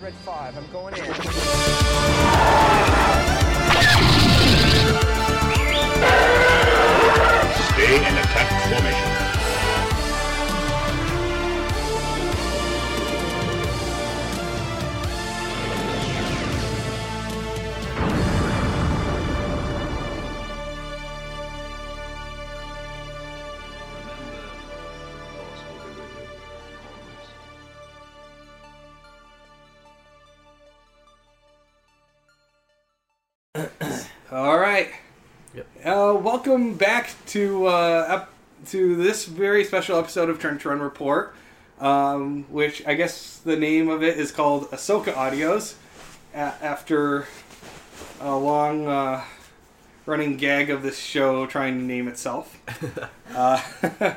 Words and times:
Red 0.00 0.12
5, 0.12 0.56
I'm 0.56 0.72
going 0.72 0.94
in. 0.94 2.13
Welcome 36.54 36.76
back 36.76 37.10
to 37.26 37.66
uh, 37.66 38.06
up 38.08 38.32
to 38.64 38.94
this 38.94 39.24
very 39.24 39.64
special 39.64 39.98
episode 39.98 40.30
of 40.30 40.40
Turn 40.40 40.56
to 40.60 40.68
Run 40.68 40.78
Report, 40.78 41.34
um, 41.80 42.44
which 42.44 42.86
I 42.86 42.94
guess 42.94 43.38
the 43.38 43.56
name 43.56 43.88
of 43.88 44.04
it 44.04 44.18
is 44.18 44.30
called 44.30 44.70
Ahsoka 44.70 45.12
Audios, 45.14 45.74
a- 46.32 46.54
after 46.62 47.26
a 48.20 48.36
long 48.36 48.86
uh, 48.86 49.24
running 50.06 50.36
gag 50.36 50.70
of 50.70 50.84
this 50.84 50.96
show 50.96 51.44
trying 51.46 51.76
to 51.76 51.84
name 51.84 52.06
itself. 52.06 52.56
uh, 53.34 54.14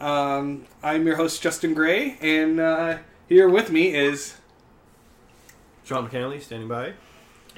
um, 0.00 0.64
I'm 0.82 1.06
your 1.06 1.16
host 1.16 1.42
Justin 1.42 1.74
Gray, 1.74 2.16
and 2.22 2.60
uh, 2.60 2.96
here 3.28 3.50
with 3.50 3.70
me 3.70 3.94
is 3.94 4.38
Sean 5.84 6.08
McCanley 6.08 6.40
standing 6.40 6.68
by. 6.68 6.94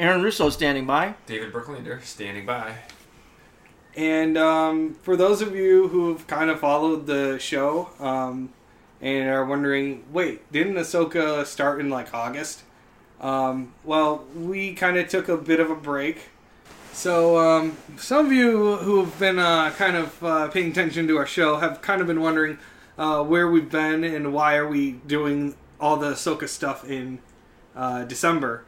Aaron 0.00 0.20
Russo 0.20 0.50
standing 0.50 0.84
by. 0.84 1.14
David 1.26 1.52
Brooklander 1.52 2.02
standing 2.02 2.44
by. 2.44 2.74
And 3.96 4.36
um, 4.36 4.94
for 4.94 5.16
those 5.16 5.40
of 5.40 5.54
you 5.54 5.88
who've 5.88 6.26
kind 6.26 6.50
of 6.50 6.58
followed 6.60 7.06
the 7.06 7.38
show 7.38 7.90
um, 8.00 8.52
and 9.00 9.28
are 9.28 9.44
wondering, 9.44 10.04
wait, 10.12 10.50
didn't 10.50 10.74
Ahsoka 10.74 11.46
start 11.46 11.80
in 11.80 11.90
like 11.90 12.12
August? 12.12 12.62
Um, 13.20 13.72
well, 13.84 14.24
we 14.36 14.74
kind 14.74 14.96
of 14.96 15.08
took 15.08 15.28
a 15.28 15.36
bit 15.36 15.60
of 15.60 15.70
a 15.70 15.76
break. 15.76 16.30
So 16.92 17.38
um, 17.38 17.76
some 17.96 18.26
of 18.26 18.32
you 18.32 18.76
who 18.76 19.04
have 19.04 19.18
been 19.18 19.38
uh, 19.38 19.70
kind 19.70 19.96
of 19.96 20.22
uh, 20.22 20.48
paying 20.48 20.70
attention 20.70 21.08
to 21.08 21.16
our 21.16 21.26
show 21.26 21.56
have 21.56 21.80
kind 21.80 22.00
of 22.00 22.06
been 22.06 22.20
wondering 22.20 22.58
uh, 22.98 23.22
where 23.22 23.48
we've 23.48 23.70
been 23.70 24.04
and 24.04 24.32
why 24.32 24.56
are 24.56 24.68
we 24.68 24.92
doing 24.92 25.56
all 25.80 25.96
the 25.96 26.12
Ahsoka 26.12 26.48
stuff 26.48 26.88
in 26.88 27.18
uh, 27.74 28.04
December. 28.04 28.64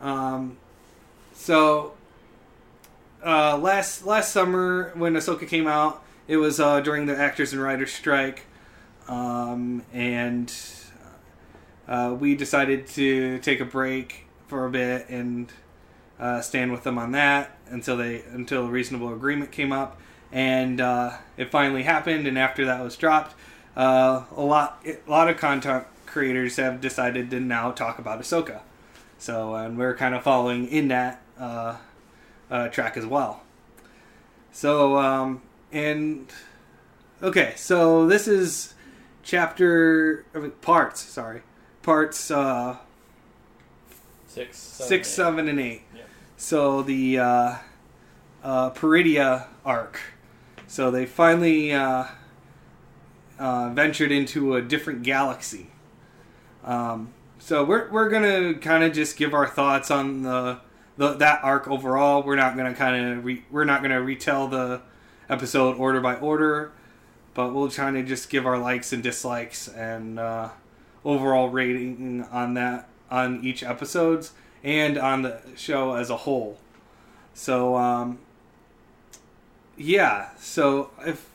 Um, 0.00 0.56
so 1.34 1.95
uh, 3.26 3.58
last 3.58 4.06
last 4.06 4.32
summer 4.32 4.92
when 4.94 5.14
Ahsoka 5.14 5.48
came 5.48 5.66
out, 5.66 6.02
it 6.28 6.36
was 6.36 6.60
uh, 6.60 6.80
during 6.80 7.06
the 7.06 7.16
actors 7.16 7.52
and 7.52 7.60
writers 7.60 7.92
strike, 7.92 8.46
um, 9.08 9.82
and 9.92 10.54
uh, 11.88 12.16
we 12.18 12.36
decided 12.36 12.86
to 12.86 13.38
take 13.40 13.60
a 13.60 13.64
break 13.64 14.26
for 14.46 14.64
a 14.64 14.70
bit 14.70 15.08
and 15.08 15.52
uh, 16.20 16.40
stand 16.40 16.70
with 16.70 16.84
them 16.84 16.98
on 16.98 17.10
that 17.12 17.58
until 17.66 17.96
they 17.96 18.22
until 18.30 18.66
a 18.66 18.70
reasonable 18.70 19.12
agreement 19.12 19.50
came 19.50 19.72
up, 19.72 20.00
and 20.30 20.80
uh, 20.80 21.16
it 21.36 21.50
finally 21.50 21.82
happened. 21.82 22.28
And 22.28 22.38
after 22.38 22.64
that 22.64 22.80
was 22.82 22.96
dropped, 22.96 23.34
uh, 23.76 24.22
a 24.36 24.42
lot 24.42 24.86
a 24.86 25.10
lot 25.10 25.28
of 25.28 25.36
content 25.36 25.84
creators 26.06 26.56
have 26.58 26.80
decided 26.80 27.30
to 27.30 27.40
now 27.40 27.72
talk 27.72 27.98
about 27.98 28.20
Ahsoka. 28.20 28.60
So 29.18 29.56
and 29.56 29.76
we're 29.76 29.96
kind 29.96 30.14
of 30.14 30.22
following 30.22 30.68
in 30.68 30.86
that 30.88 31.20
uh, 32.50 32.68
track 32.68 32.96
as 32.96 33.06
well. 33.06 33.42
So 34.52 34.98
um, 34.98 35.42
and 35.72 36.26
okay, 37.22 37.54
so 37.56 38.06
this 38.06 38.28
is 38.28 38.74
chapter 39.22 40.24
I 40.34 40.38
mean, 40.38 40.50
parts. 40.52 41.00
Sorry, 41.00 41.42
parts 41.82 42.30
uh, 42.30 42.76
Six. 44.26 44.58
six, 44.58 45.08
seven, 45.08 45.48
and 45.48 45.58
eight. 45.58 45.82
Yep. 45.94 46.08
So 46.36 46.82
the 46.82 47.18
uh, 47.18 47.54
uh, 48.44 48.70
Peridea 48.70 49.46
arc. 49.64 49.98
So 50.66 50.90
they 50.90 51.06
finally 51.06 51.72
uh, 51.72 52.04
uh, 53.38 53.70
ventured 53.70 54.12
into 54.12 54.54
a 54.54 54.60
different 54.60 55.04
galaxy. 55.04 55.70
Um, 56.64 57.14
so 57.38 57.64
we're 57.64 57.90
we're 57.90 58.10
gonna 58.10 58.54
kind 58.54 58.84
of 58.84 58.92
just 58.92 59.16
give 59.16 59.32
our 59.32 59.46
thoughts 59.46 59.90
on 59.90 60.22
the, 60.22 60.58
the 60.96 61.14
that 61.14 61.40
arc 61.42 61.68
overall. 61.68 62.22
We're 62.22 62.36
not 62.36 62.56
gonna 62.56 62.74
kind 62.74 63.18
of 63.18 63.24
re, 63.24 63.42
we're 63.50 63.64
not 63.64 63.82
gonna 63.82 64.02
retell 64.02 64.48
the 64.48 64.80
episode 65.28 65.76
order 65.76 66.00
by 66.00 66.16
order, 66.16 66.72
but 67.34 67.52
we'll 67.52 67.70
try 67.70 67.90
to 67.90 68.02
just 68.02 68.30
give 68.30 68.46
our 68.46 68.58
likes 68.58 68.92
and 68.92 69.02
dislikes 69.02 69.68
and 69.68 70.18
uh, 70.18 70.50
overall 71.04 71.48
rating 71.48 72.24
on 72.30 72.54
that 72.54 72.88
on 73.10 73.44
each 73.44 73.62
episodes 73.62 74.32
and 74.64 74.98
on 74.98 75.22
the 75.22 75.40
show 75.56 75.94
as 75.94 76.10
a 76.10 76.16
whole. 76.16 76.58
So 77.34 77.76
um, 77.76 78.18
yeah, 79.76 80.30
so 80.38 80.90
if 81.06 81.28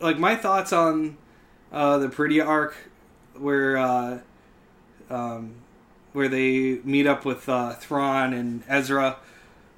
like 0.00 0.18
my 0.18 0.36
thoughts 0.36 0.72
on 0.72 1.16
uh, 1.72 1.98
the 1.98 2.08
Pretty 2.08 2.40
arc, 2.40 2.74
where 3.38 3.76
uh, 3.76 4.18
um, 5.10 5.54
where 6.16 6.28
they 6.28 6.80
meet 6.82 7.06
up 7.06 7.26
with 7.26 7.46
uh, 7.46 7.74
Thrawn 7.74 8.32
and 8.32 8.62
Ezra, 8.66 9.18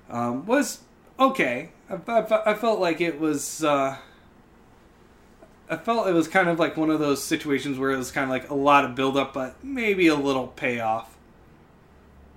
um, 0.09 0.47
was 0.47 0.82
okay. 1.19 1.71
I, 1.91 1.94
I, 2.06 2.53
I 2.53 2.54
felt 2.54 2.78
like 2.78 3.00
it 3.00 3.19
was. 3.19 3.65
Uh, 3.65 3.97
I 5.69 5.76
felt 5.76 6.06
it 6.06 6.12
was 6.12 6.28
kind 6.28 6.49
of 6.49 6.60
like 6.60 6.76
one 6.76 6.91
of 6.91 7.00
those 7.00 7.25
situations 7.25 7.76
where 7.76 7.91
it 7.91 7.97
was 7.97 8.12
kind 8.12 8.22
of 8.22 8.31
like 8.31 8.49
a 8.50 8.54
lot 8.54 8.84
of 8.84 8.94
build 8.94 9.16
up, 9.16 9.34
but 9.34 9.62
maybe 9.65 10.06
a 10.06 10.15
little 10.15 10.47
payoff. 10.47 11.19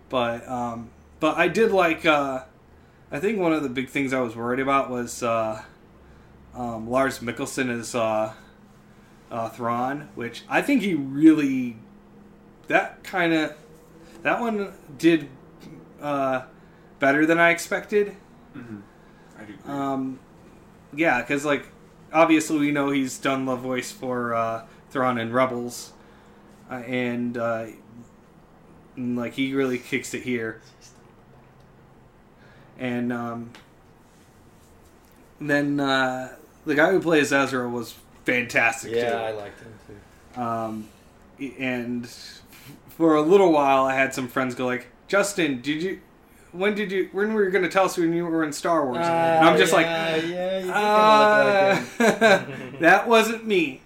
But 0.09 0.49
um, 0.49 0.89
but 1.19 1.37
I 1.37 1.47
did 1.47 1.71
like. 1.71 2.03
Uh, 2.03 2.45
I 3.11 3.19
think 3.19 3.37
one 3.37 3.53
of 3.53 3.61
the 3.61 3.69
big 3.69 3.89
things 3.89 4.13
I 4.13 4.21
was 4.21 4.35
worried 4.35 4.59
about 4.59 4.89
was 4.89 5.21
uh, 5.21 5.61
um, 6.55 6.89
Lars 6.89 7.19
Mikkelsen 7.19 7.69
as 7.69 7.93
uh, 7.93 8.33
uh, 9.29 9.49
Thrawn, 9.49 10.09
which 10.15 10.41
I 10.49 10.63
think 10.63 10.81
he 10.81 10.95
really 10.95 11.77
that 12.67 13.03
kind 13.03 13.33
of 13.33 13.55
that 14.23 14.39
one 14.39 14.73
did 14.97 15.29
uh, 16.01 16.43
better 16.99 17.25
than 17.25 17.39
I 17.39 17.49
expected. 17.51 18.15
I 18.55 18.59
do 18.59 18.83
agree. 19.39 19.55
Um, 19.65 20.19
yeah, 20.93 21.21
because 21.21 21.45
like 21.45 21.65
obviously 22.13 22.59
we 22.59 22.71
know 22.71 22.89
he's 22.91 23.17
done 23.17 23.45
the 23.45 23.55
voice 23.55 23.91
for 23.91 24.33
uh, 24.33 24.65
Thrawn 24.89 25.17
and 25.17 25.33
Rebels, 25.33 25.93
uh, 26.69 26.75
and, 26.75 27.37
uh, 27.37 27.67
and 28.95 29.17
like 29.17 29.33
he 29.33 29.53
really 29.53 29.77
kicks 29.77 30.13
it 30.13 30.23
here. 30.23 30.61
And 32.77 33.13
um, 33.13 33.51
then 35.39 35.79
uh, 35.79 36.35
the 36.65 36.75
guy 36.75 36.91
who 36.91 36.99
plays 36.99 37.31
Ezra 37.31 37.69
was 37.69 37.95
fantastic 38.25 38.93
Yeah, 38.93 39.09
too. 39.09 39.15
I 39.15 39.31
liked 39.31 39.59
him 39.59 39.73
too. 39.87 40.41
Um, 40.41 40.89
and 41.59 42.09
for 42.97 43.15
a 43.15 43.21
little 43.21 43.51
while, 43.51 43.85
I 43.85 43.95
had 43.95 44.13
some 44.13 44.27
friends 44.27 44.55
go 44.55 44.65
like, 44.65 44.87
"Justin, 45.07 45.61
did 45.61 45.81
you? 45.81 46.01
When 46.51 46.75
did 46.75 46.91
you? 46.91 47.09
When 47.11 47.33
were 47.33 47.43
you 47.43 47.51
going 47.51 47.63
to 47.63 47.69
tell 47.69 47.85
us 47.85 47.97
when 47.97 48.13
you 48.13 48.25
were 48.25 48.43
in 48.43 48.53
Star 48.53 48.85
Wars?" 48.85 48.97
and 49.05 49.45
I'm 49.47 49.57
just 49.57 49.73
yeah, 49.73 49.77
like, 49.77 50.25
yeah, 50.27 50.59
you 50.59 50.71
uh, 50.71 51.81
like 51.99 52.79
"That 52.79 53.07
wasn't 53.07 53.45
me." 53.45 53.81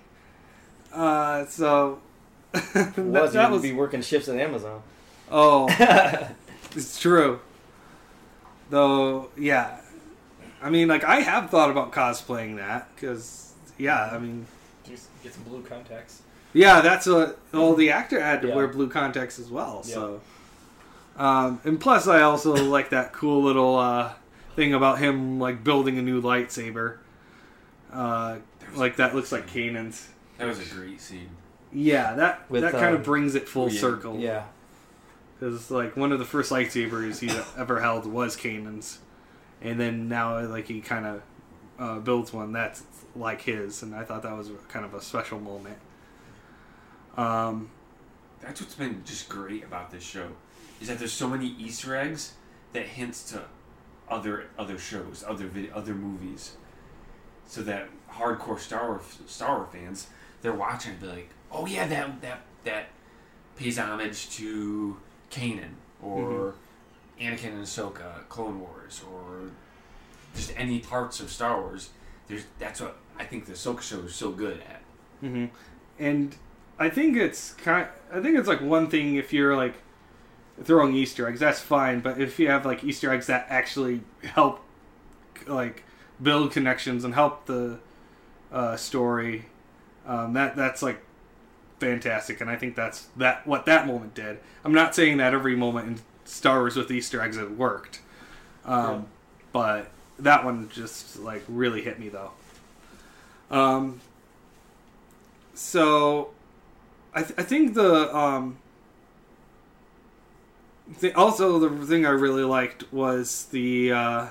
Uh, 0.92 1.46
so 1.46 2.00
that, 2.52 2.98
was 2.98 3.34
that 3.34 3.48
you 3.48 3.54
was 3.54 3.62
be 3.62 3.74
working 3.74 4.02
shifts 4.02 4.28
at 4.30 4.38
Amazon? 4.38 4.82
oh, 5.32 5.68
it's 6.76 7.00
true. 7.00 7.40
Though, 8.70 9.30
yeah, 9.38 9.80
I 10.62 10.70
mean, 10.70 10.88
like 10.88 11.04
I 11.04 11.20
have 11.20 11.50
thought 11.50 11.70
about 11.70 11.92
cosplaying 11.92 12.58
that 12.58 12.90
because, 12.96 13.54
yeah, 13.78 14.10
I 14.12 14.18
mean, 14.18 14.48
Just 14.88 15.08
get 15.22 15.34
some 15.34 15.44
blue 15.44 15.62
contacts. 15.62 16.22
Yeah, 16.56 16.80
that's 16.80 17.06
a 17.06 17.36
well. 17.52 17.76
The 17.76 17.92
actor 17.92 18.20
had 18.22 18.42
to 18.44 18.48
Yeah. 18.48 18.56
wear 18.56 18.68
blue 18.68 18.90
contacts 18.90 19.38
as 19.40 19.52
well. 19.52 19.84
So, 19.84 20.22
um, 21.18 21.60
and 21.66 21.80
plus, 21.80 22.08
I 22.08 22.22
also 22.22 22.56
like 22.56 22.90
that 22.92 23.12
cool 23.12 23.44
little 23.44 23.76
uh, 23.78 24.14
thing 24.56 24.74
about 24.74 25.00
him 25.00 25.38
like 25.38 25.64
building 25.66 25.98
a 25.98 26.02
new 26.02 26.22
lightsaber. 26.22 26.98
Uh, 27.92 28.38
like 28.74 28.96
that 28.96 29.14
looks 29.14 29.32
like 29.34 29.48
Kanan's. 29.48 30.08
that 30.38 30.48
was 30.48 30.60
a 30.60 30.74
great 30.74 31.02
scene. 31.02 31.30
Yeah, 31.74 32.14
that 32.16 32.50
With, 32.50 32.62
that 32.62 32.72
kind 32.72 32.94
of 32.94 33.02
um, 33.02 33.04
brings 33.04 33.36
it 33.36 33.50
full 33.50 33.70
yeah, 33.70 33.80
circle. 33.82 34.18
Yeah. 34.18 34.44
because 35.38 35.70
like 35.70 35.98
one 35.98 36.14
of 36.14 36.20
the 36.20 36.26
first 36.26 36.52
lightsabers 36.54 37.20
he 37.20 37.30
ever 37.60 37.82
held 37.82 38.06
was 38.06 38.38
Kanan's, 38.38 39.00
and 39.62 39.78
then 39.78 40.08
now 40.08 40.40
like 40.48 40.68
he 40.68 40.80
kind 40.80 41.06
of 41.06 41.22
uh, 41.78 42.00
builds 42.00 42.32
one 42.32 42.54
that's 42.54 42.84
like 43.14 43.42
his, 43.42 43.84
and 43.84 43.94
I 43.94 44.04
thought 44.06 44.24
that 44.24 44.38
was 44.38 44.50
kind 44.70 44.86
of 44.86 44.94
a 44.94 45.02
special 45.02 45.38
moment. 45.40 45.78
Um, 47.18 47.70
that's 48.42 48.62
what's 48.62 48.76
been 48.76 49.04
just 49.06 49.30
great 49.30 49.64
about 49.64 49.92
this 49.92 50.04
show, 50.04 50.28
is 50.82 50.88
that 50.88 51.00
there's 51.00 51.14
so 51.14 51.28
many 51.30 51.48
Easter 51.60 51.96
eggs 51.96 52.34
that 52.74 52.86
hints 52.86 53.32
to 53.32 53.42
other 54.10 54.46
other 54.58 54.78
shows, 54.78 55.24
other 55.28 55.48
vid- 55.48 55.72
other 55.72 55.94
movies, 55.94 56.58
so 57.48 57.62
that 57.64 57.88
hardcore 58.12 58.60
Star 58.60 58.88
Wars 58.90 59.02
Star 59.28 59.58
Wars 59.58 59.70
fans 59.72 60.08
they're 60.42 60.54
watching 60.54 60.92
and 60.92 61.02
be 61.02 61.08
like, 61.08 61.30
oh 61.52 61.66
yeah, 61.66 61.88
that 61.88 62.22
that 62.22 62.42
that 62.66 62.86
pays 63.58 63.80
homage 63.80 64.30
to 64.32 64.98
Kanan 65.32 65.72
or 66.04 66.54
Anakin 67.20 67.54
and 67.54 67.64
Ahsoka, 67.64 68.28
Clone 68.30 68.60
Wars, 68.60 69.02
or 69.12 69.50
just 70.36 70.52
any 70.58 70.80
parts 70.80 71.20
of 71.20 71.32
Star 71.32 71.62
Wars. 71.62 71.90
There's 72.28 72.44
that's 72.60 72.82
what 72.82 72.98
I 73.18 73.24
think 73.24 73.46
the 73.46 73.54
Ahsoka 73.54 73.82
show 73.82 74.00
is 74.02 74.14
so 74.14 74.32
good 74.32 74.62
at. 74.70 74.82
hmm 75.22 75.46
And 75.98 76.36
I 76.78 76.90
think 76.90 77.16
it's 77.18 77.54
kind. 77.54 77.88
I 78.12 78.20
think 78.22 78.38
it's 78.38 78.48
like 78.48 78.62
one 78.62 78.90
thing 78.90 79.16
if 79.16 79.32
you're 79.34 79.56
like 79.56 79.76
throwing 80.64 80.96
Easter 80.96 81.28
eggs, 81.28 81.40
that's 81.40 81.60
fine. 81.62 82.00
But 82.02 82.20
if 82.20 82.38
you 82.40 82.50
have 82.50 82.66
like 82.66 82.84
Easter 82.84 83.12
eggs 83.14 83.28
that 83.28 83.46
actually 83.50 84.02
help, 84.24 84.62
like 85.48 85.84
build 86.22 86.52
connections 86.52 87.04
and 87.04 87.14
help 87.14 87.46
the 87.46 87.80
uh, 88.52 88.76
story, 88.76 89.46
um, 90.06 90.34
that 90.34 90.56
that's 90.56 90.82
like 90.82 91.02
fantastic. 91.80 92.42
And 92.42 92.50
I 92.50 92.56
think 92.58 92.76
that's 92.76 93.08
that 93.18 93.46
what 93.48 93.66
that 93.66 93.88
moment 93.88 94.14
did. 94.14 94.40
I'm 94.64 94.74
not 94.74 94.94
saying 94.96 95.18
that 95.18 95.34
every 95.34 95.56
moment 95.56 95.88
in 95.88 96.00
Star 96.26 96.60
Wars 96.60 96.76
with 96.76 96.92
Easter 96.92 97.22
eggs 97.22 97.38
it 97.38 97.52
worked, 97.52 98.02
um, 98.66 98.82
Yeah. 98.92 99.02
but 99.54 99.92
that 100.20 100.44
one 100.46 100.70
just 100.70 101.20
like 101.20 101.44
really 101.48 101.82
hit 101.82 102.00
me 102.00 102.10
though. 102.10 102.32
Um, 103.52 104.02
so 105.54 106.32
I, 107.16 107.22
th- 107.24 107.40
I 107.40 107.44
think 107.44 107.74
the 107.74 108.16
um 108.16 108.58
th- 111.00 111.16
also 111.16 111.58
the 111.58 111.86
thing 111.86 112.06
I 112.06 112.10
really 112.10 112.44
liked 112.44 112.92
was 112.94 113.46
the 113.46 113.92
uh 113.92 114.28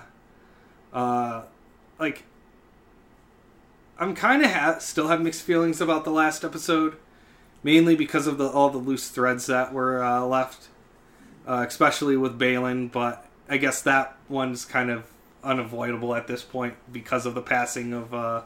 uh 0.92 1.42
like 1.98 2.24
I'm 3.98 4.14
kind 4.14 4.44
of 4.44 4.50
ha- 4.50 4.78
still 4.78 5.08
have 5.08 5.20
mixed 5.22 5.42
feelings 5.42 5.80
about 5.80 6.04
the 6.04 6.10
last 6.10 6.44
episode 6.44 6.96
mainly 7.62 7.96
because 7.96 8.26
of 8.26 8.38
the 8.38 8.48
all 8.48 8.70
the 8.70 8.78
loose 8.78 9.08
threads 9.08 9.46
that 9.46 9.72
were 9.72 10.02
uh, 10.04 10.24
left 10.24 10.68
uh, 11.48 11.64
especially 11.66 12.16
with 12.16 12.38
Baylan 12.38 12.92
but 12.92 13.26
I 13.48 13.56
guess 13.56 13.82
that 13.82 14.16
one's 14.28 14.64
kind 14.64 14.90
of 14.90 15.04
unavoidable 15.42 16.14
at 16.14 16.26
this 16.26 16.42
point 16.42 16.74
because 16.92 17.26
of 17.26 17.34
the 17.34 17.42
passing 17.42 17.92
of 17.92 18.14
uh, 18.14 18.42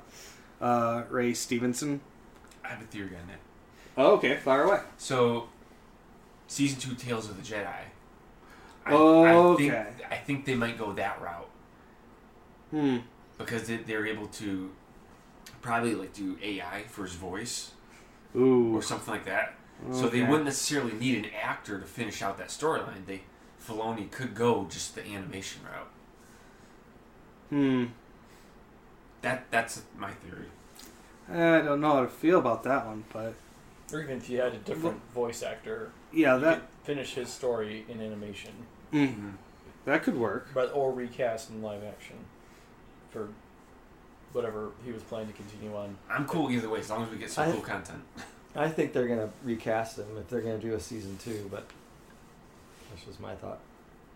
uh, 0.61 1.05
Ray 1.09 1.35
Stevenson. 1.35 2.01
I 2.65 2.69
have 2.69 2.83
a 2.83 2.87
theory 2.87 3.17
on 3.21 3.29
that. 3.29 3.39
Oh, 3.99 4.13
okay, 4.15 4.37
fire 4.37 4.63
away. 4.63 4.81
So, 4.97 5.49
season 6.47 6.79
two, 6.79 6.95
Tales 6.95 7.29
of 7.29 7.37
the 7.37 7.43
Jedi. 7.43 7.67
I, 8.87 8.95
I 8.95 8.97
Okay. 9.35 9.69
think 9.69 9.75
I 10.11 10.17
think 10.17 10.45
they 10.47 10.55
might 10.55 10.79
go 10.79 10.93
that 10.93 11.21
route 11.21 11.51
Hmm. 12.71 12.99
because 13.37 13.67
they, 13.67 13.77
they're 13.77 14.07
able 14.07 14.29
to 14.29 14.71
probably 15.61 15.95
like 15.95 16.13
do 16.15 16.39
AI 16.43 16.85
for 16.89 17.03
his 17.03 17.15
voice 17.15 17.73
Ooh. 18.37 18.75
or 18.75 18.81
something 18.83 19.13
like 19.13 19.25
that. 19.25 19.55
So 19.93 20.09
they 20.09 20.23
wouldn't 20.23 20.45
necessarily 20.45 20.93
need 20.93 21.25
an 21.25 21.31
actor 21.41 21.79
to 21.79 21.87
finish 21.87 22.21
out 22.23 22.37
that 22.39 22.49
storyline. 22.49 23.07
They 23.07 23.23
Filoni 23.65 24.11
could 24.11 24.35
go 24.35 24.67
just 24.71 24.95
the 24.95 25.03
animation 25.07 25.63
route. 25.65 25.91
Hmm. 27.51 27.85
That 29.23 29.51
that's 29.51 29.83
my 29.97 30.11
theory. 30.13 30.47
I 31.31 31.61
don't 31.65 31.81
know 31.81 31.93
how 31.95 32.01
to 32.03 32.09
feel 32.09 32.39
about 32.39 32.63
that 32.65 32.87
one, 32.87 33.05
but 33.13 33.35
Or 33.93 34.03
even 34.03 34.17
if 34.19 34.29
you 34.29 34.41
had 34.41 34.53
a 34.55 34.59
different 34.59 35.01
voice 35.15 35.43
actor, 35.43 35.91
yeah, 36.13 36.35
you 36.35 36.41
that 36.43 36.55
could 36.61 36.69
finish 36.85 37.15
his 37.15 37.29
story 37.31 37.85
in 37.89 38.01
animation, 38.01 38.53
mm, 38.93 39.33
that 39.85 40.03
could 40.03 40.17
work. 40.17 40.49
but 40.53 40.71
or 40.75 40.93
recast 40.93 41.51
in 41.51 41.63
live 41.63 41.83
action 41.85 42.17
for 43.11 43.29
whatever 44.33 44.71
he 44.85 44.93
was 44.93 45.03
planning 45.05 45.29
to 45.29 45.33
continue 45.33 45.75
on. 45.75 45.97
I'm 46.11 46.27
cool 46.27 46.51
either 46.51 46.69
way 46.69 46.81
as 46.81 46.91
long 46.91 47.03
as 47.05 47.11
we 47.11 47.17
get 47.17 47.31
some 47.31 47.49
I- 47.49 47.53
cool 47.53 47.63
content. 47.63 48.03
I 48.55 48.69
think 48.69 48.93
they're 48.93 49.09
gonna 49.09 49.31
recast 49.45 49.99
him 49.99 50.07
if 50.19 50.29
they're 50.29 50.41
gonna 50.41 50.59
do 50.59 50.75
a 50.75 50.81
season 50.81 51.17
two, 51.23 51.49
but 51.51 51.65
that's 52.91 53.05
just 53.05 53.21
my 53.21 53.35
thought. 53.37 53.61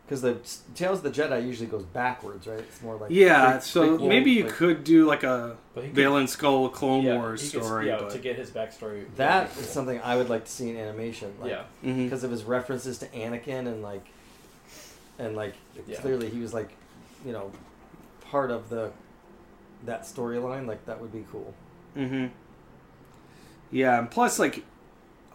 Because 0.05 0.21
the 0.21 0.37
Tales 0.75 0.99
of 0.99 1.05
the 1.05 1.11
Jedi 1.11 1.47
usually 1.47 1.69
goes 1.69 1.85
backwards, 1.85 2.47
right? 2.47 2.59
It's 2.59 2.83
more 2.83 2.97
like 2.97 3.11
yeah, 3.11 3.53
pre- 3.53 3.61
so 3.63 3.97
prequel, 3.99 4.09
maybe 4.09 4.31
you 4.33 4.45
like- 4.45 4.53
could 4.53 4.85
do 4.85 5.07
like 5.07 5.23
a 5.23 5.57
But 5.75 5.85
could- 5.85 5.95
Baylan 5.95 6.25
Skoll 6.25 6.71
Clone 6.73 7.05
yeah, 7.05 7.17
Wars 7.17 7.41
he 7.41 7.51
could- 7.57 7.65
story, 7.65 7.87
yeah, 7.87 7.99
but 8.01 8.11
to 8.11 8.19
get 8.19 8.37
his 8.37 8.51
backstory. 8.51 9.05
That 9.17 9.17
that'd 9.17 9.51
is 9.53 9.55
cool. 9.57 9.65
something 9.65 10.01
I 10.03 10.17
would 10.17 10.29
like 10.29 10.45
to 10.45 10.51
see 10.51 10.69
in 10.71 10.77
animation. 10.77 11.33
Like, 11.41 11.51
yeah, 11.53 11.63
because 11.83 12.25
of 12.25 12.31
his 12.31 12.45
references 12.45 12.99
to 12.99 13.07
Anakin 13.09 13.67
and 13.69 13.83
like, 13.83 14.05
and 15.19 15.35
like 15.37 15.55
Yeah. 15.87 15.99
clearly 16.01 16.29
he 16.29 16.41
was 16.41 16.53
like, 16.53 16.71
you 17.25 17.33
know, 17.33 17.51
part 18.31 18.51
of 18.51 18.69
the 18.69 18.91
that 19.87 20.03
storyline. 20.03 20.67
Like 20.67 20.85
that 20.87 21.01
would 21.01 21.13
be 21.13 21.25
cool. 21.33 21.55
hmm 21.95 22.27
Yeah, 23.71 23.99
and 23.99 24.11
plus, 24.11 24.39
like 24.39 24.63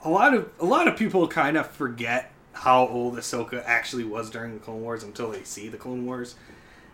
a 0.04 0.10
lot 0.10 0.34
of 0.36 0.50
a 0.60 0.66
lot 0.66 0.88
of 0.88 0.96
people 0.98 1.28
kind 1.28 1.58
of 1.58 1.68
forget 1.72 2.32
how 2.58 2.88
old 2.88 3.16
Ahsoka 3.16 3.64
actually 3.66 4.04
was 4.04 4.30
during 4.30 4.54
the 4.54 4.60
Clone 4.60 4.82
Wars 4.82 5.04
until 5.04 5.32
they 5.32 5.44
see 5.44 5.68
the 5.70 5.78
Clone 5.78 6.06
Wars. 6.06 6.36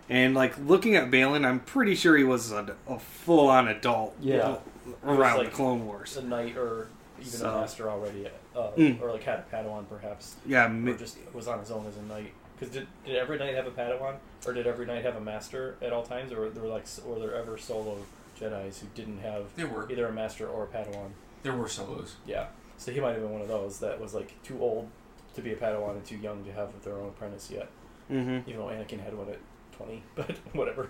And 0.10 0.33
like 0.36 0.57
looking 0.60 0.95
at 0.95 1.10
Baylan, 1.10 1.45
I'm 1.45 1.60
pretty 1.62 1.95
sure 1.95 2.18
he 2.18 2.24
was 2.24 2.51
a, 2.51 2.75
a 2.88 3.00
full 3.00 3.50
on 3.50 3.68
adult. 3.68 4.15
Yeah. 4.19 4.57
around 5.06 5.38
like- 5.38 5.50
the 5.50 5.56
Clone 5.56 5.86
Wars. 5.86 6.18
a 6.18 6.21
knight 6.24 6.57
or 6.57 6.88
even 7.19 7.31
So- 7.31 7.50
a 7.50 7.62
master 7.62 7.89
already, 7.89 8.27
uh, 8.56 8.71
Mm. 8.77 9.01
or 9.01 9.12
like 9.12 9.24
had 9.24 9.39
a 9.39 9.45
Padawan 9.56 9.88
perhaps, 9.89 10.36
Yeah, 10.45 10.65
or 10.65 10.69
mi- 10.69 10.94
just 10.98 11.18
was 11.33 11.48
on 11.48 11.60
his 11.60 11.71
own 11.71 11.86
as 11.88 11.95
a 11.98 12.01
knight. 12.01 12.33
Because 12.59 12.74
did, 12.74 12.88
did 13.06 13.16
every 13.16 13.38
knight 13.39 13.56
have 13.56 13.66
a 13.66 13.71
Padawan, 13.71 14.16
or 14.45 14.51
did 14.54 14.68
every 14.68 14.86
knight 14.86 15.04
have 15.06 15.16
a 15.16 15.21
master 15.21 15.75
at 15.81 15.94
all 15.94 16.04
times, 16.04 16.33
or 16.33 16.50
there 16.50 16.62
were 16.63 16.69
like, 16.69 16.83
s- 16.83 17.00
or 17.07 17.18
there 17.18 17.33
ever 17.33 17.57
solo 17.57 17.98
Jedi's 18.39 18.80
who 18.81 18.88
didn't 18.94 19.19
have 19.19 19.45
There 19.56 19.68
were 19.68 19.89
either 19.89 20.07
a 20.07 20.12
master 20.12 20.48
or 20.48 20.66
a 20.66 20.68
Padawan? 20.68 21.12
there 21.44 21.56
were 21.56 21.69
solos. 21.69 22.16
Yeah, 22.25 22.48
so 22.77 22.92
he 22.92 23.00
might 23.00 23.12
have 23.13 23.21
been 23.21 23.31
one 23.31 23.42
of 23.42 23.48
those 23.48 23.80
that 23.80 24.01
was 24.01 24.13
like 24.13 24.33
too 24.44 24.59
old 24.62 24.89
to 25.33 25.41
be 25.41 25.51
a 25.53 25.56
Padawan 25.56 25.91
and 25.91 26.06
too 26.06 26.18
young 26.18 26.44
to 26.45 26.51
have 26.53 26.69
their 26.83 26.97
own 26.97 27.09
apprentice 27.09 27.50
yet. 27.51 27.69
Mhm. 28.12 28.47
Even 28.47 28.59
though 28.62 28.68
Anakin 28.68 29.00
had 29.03 29.18
one 29.18 29.30
at 29.30 29.39
twenty, 29.71 30.03
but 30.15 30.31
whatever. 30.53 30.89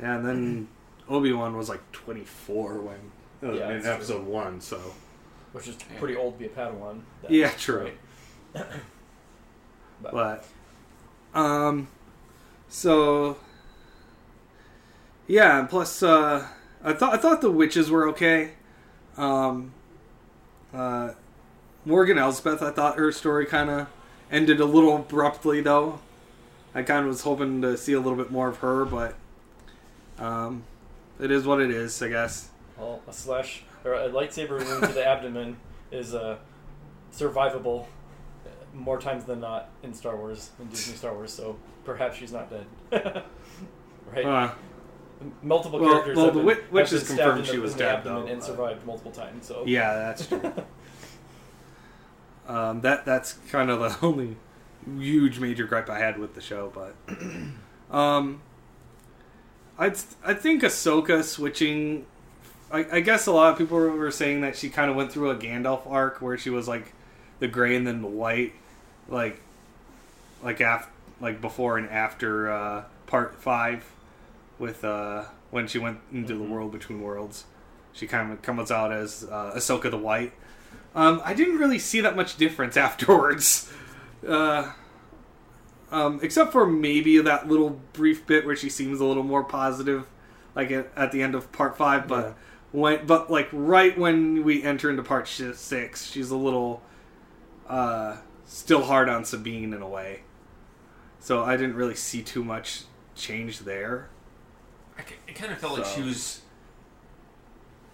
Yeah, 0.00 0.16
and 0.16 0.26
then 0.26 0.68
Obi 1.08 1.32
Wan 1.32 1.56
was 1.56 1.68
like 1.68 1.80
24 1.92 2.80
when 2.80 2.96
uh, 3.42 3.52
Yeah, 3.52 3.68
in 3.68 3.72
that's 3.74 3.84
true. 3.84 3.92
Episode 3.94 4.24
One. 4.26 4.60
So 4.60 4.80
Which 5.52 5.68
is 5.68 5.76
pretty 5.98 6.16
old 6.16 6.34
to 6.34 6.38
be 6.38 6.46
a 6.46 6.48
Padawan. 6.48 7.02
That- 7.22 7.30
Yeah, 7.30 7.50
true. 7.50 7.90
right. 8.54 8.66
but, 10.02 10.12
But 10.12 10.44
um 11.38 11.88
so 12.68 13.36
yeah, 15.26 15.58
and 15.60 15.68
plus 15.68 16.02
uh 16.02 16.46
I 16.82 16.92
thought 16.94 17.14
I 17.14 17.16
thought 17.16 17.40
the 17.40 17.50
witches 17.50 17.90
were 17.90 18.08
okay. 18.08 18.52
Um 19.16 19.72
uh 20.74 21.12
Morgan 21.84 22.18
Elsbeth, 22.18 22.62
I 22.62 22.70
thought 22.70 22.96
her 22.96 23.10
story 23.12 23.46
kind 23.46 23.70
of 23.70 23.88
ended 24.30 24.60
a 24.60 24.64
little 24.64 24.96
abruptly 24.96 25.60
though. 25.60 26.00
I 26.74 26.82
kind 26.82 27.00
of 27.00 27.08
was 27.08 27.22
hoping 27.22 27.60
to 27.62 27.76
see 27.76 27.92
a 27.92 28.00
little 28.00 28.16
bit 28.16 28.30
more 28.30 28.48
of 28.48 28.58
her, 28.58 28.84
but 28.84 29.14
um 30.18 30.64
it 31.20 31.30
is 31.30 31.46
what 31.46 31.60
it 31.60 31.70
is, 31.70 32.00
I 32.02 32.08
guess. 32.08 32.48
Well, 32.78 33.00
a 33.06 33.12
slash 33.12 33.62
or 33.84 33.94
a 33.94 34.08
lightsaber 34.08 34.58
wound 34.64 34.82
to 34.84 34.92
the 34.92 35.06
abdomen 35.06 35.56
is 35.90 36.14
uh, 36.14 36.36
survivable 37.12 37.86
more 38.74 38.98
times 38.98 39.24
than 39.24 39.40
not 39.40 39.68
in 39.82 39.92
Star 39.92 40.16
Wars 40.16 40.50
in 40.58 40.68
Disney 40.68 40.96
Star 40.96 41.14
Wars. 41.14 41.32
So 41.32 41.58
perhaps 41.84 42.16
she's 42.16 42.32
not 42.32 42.50
dead. 42.50 42.66
right? 44.12 44.24
Uh, 44.24 44.50
multiple 45.42 45.78
well- 45.78 45.90
characters. 45.90 46.16
well, 46.16 46.26
have 46.26 46.34
the 46.34 46.40
been, 46.40 46.46
wit- 46.46 46.62
have 46.62 46.72
been 46.72 46.86
stabbed 46.86 47.06
confirmed 47.06 47.38
in 47.40 47.44
the, 47.46 47.52
she 47.52 47.58
was 47.58 47.72
in 47.72 47.78
the 47.78 47.84
dead, 47.84 47.94
abdomen 47.98 48.24
though, 48.24 48.32
and 48.32 48.42
survived 48.42 48.86
multiple 48.86 49.12
times. 49.12 49.46
So 49.46 49.64
yeah, 49.66 49.94
that's 49.94 50.26
true. 50.26 50.40
um, 52.48 52.80
that 52.82 53.04
that's 53.04 53.34
kind 53.50 53.70
of 53.70 53.80
the 53.80 53.96
only 54.06 54.36
huge 54.98 55.38
major 55.38 55.64
gripe 55.64 55.88
I 55.88 55.98
had 55.98 56.18
with 56.18 56.34
the 56.34 56.40
show, 56.40 56.72
but 56.74 56.94
um, 57.96 58.40
I 59.78 59.86
I 60.24 60.34
think 60.34 60.62
Ahsoka 60.62 61.22
switching. 61.24 62.06
I, 62.70 62.86
I 62.90 63.00
guess 63.00 63.26
a 63.26 63.32
lot 63.32 63.52
of 63.52 63.58
people 63.58 63.78
were 63.78 64.10
saying 64.10 64.40
that 64.40 64.56
she 64.56 64.70
kind 64.70 64.90
of 64.90 64.96
went 64.96 65.12
through 65.12 65.30
a 65.30 65.36
Gandalf 65.36 65.82
arc 65.90 66.22
where 66.22 66.38
she 66.38 66.48
was 66.50 66.66
like 66.66 66.92
the 67.38 67.46
gray 67.48 67.76
and 67.76 67.86
then 67.86 68.00
the 68.02 68.08
white, 68.08 68.54
like 69.08 69.40
like 70.42 70.60
af- 70.60 70.88
like 71.20 71.40
before 71.40 71.78
and 71.78 71.88
after 71.90 72.50
uh, 72.50 72.84
part 73.06 73.34
five, 73.36 73.84
with 74.58 74.84
uh, 74.84 75.24
when 75.50 75.66
she 75.68 75.78
went 75.78 75.98
into 76.12 76.34
the 76.34 76.44
Mhm. 76.44 76.48
world 76.48 76.72
between 76.72 77.00
worlds. 77.02 77.44
She 77.94 78.06
kind 78.06 78.32
of 78.32 78.40
comes 78.40 78.70
out 78.70 78.90
as 78.90 79.24
uh, 79.30 79.52
Ahsoka 79.54 79.90
the 79.90 79.98
White. 79.98 80.32
Um, 80.94 81.22
I 81.24 81.34
didn't 81.34 81.58
really 81.58 81.78
see 81.78 82.00
that 82.02 82.16
much 82.16 82.36
difference 82.36 82.76
afterwards, 82.88 83.72
uh, 84.26 84.72
um, 85.90 86.20
except 86.22 86.52
for 86.52 86.66
maybe 86.66 87.18
that 87.18 87.48
little 87.48 87.80
brief 87.92 88.26
bit 88.26 88.44
where 88.46 88.56
she 88.56 88.68
seems 88.68 89.00
a 89.00 89.04
little 89.04 89.22
more 89.22 89.44
positive, 89.44 90.06
like 90.54 90.70
at, 90.70 90.90
at 90.96 91.12
the 91.12 91.22
end 91.22 91.34
of 91.34 91.50
part 91.52 91.76
five. 91.76 92.06
But 92.08 92.24
Yeah. 92.26 92.32
when 92.72 93.06
but 93.06 93.30
like 93.30 93.48
right 93.52 93.96
when 93.98 94.44
we 94.44 94.62
enter 94.62 94.90
into 94.90 95.02
part 95.02 95.28
six, 95.28 96.06
she's 96.10 96.30
a 96.30 96.36
little 96.36 96.82
uh, 97.68 98.16
still 98.44 98.82
hard 98.84 99.08
on 99.08 99.24
Sabine 99.24 99.72
in 99.72 99.82
a 99.82 99.88
way. 99.88 100.20
So 101.20 101.42
I 101.44 101.56
didn't 101.56 101.76
really 101.76 101.94
see 101.94 102.22
too 102.22 102.42
much 102.44 102.82
change 103.14 103.60
there. 103.60 104.08
I, 104.98 105.02
it 105.28 105.34
kind 105.36 105.52
of 105.52 105.58
felt 105.58 105.78
like 105.78 105.86
she 105.86 106.02
was 106.02 106.42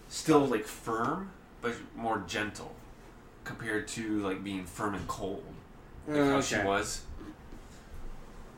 still 0.09 0.47
like 0.47 0.65
firm, 0.65 1.31
but 1.61 1.75
more 1.97 2.25
gentle 2.27 2.73
compared 3.49 3.89
to 3.89 4.21
like 4.21 4.45
being 4.45 4.65
firm 4.65 4.95
and 4.95 5.09
cold. 5.09 5.43
Like 6.07 6.19
how 6.19 6.41
she 6.41 6.57
Okay. 6.57 6.65
was. 6.67 7.03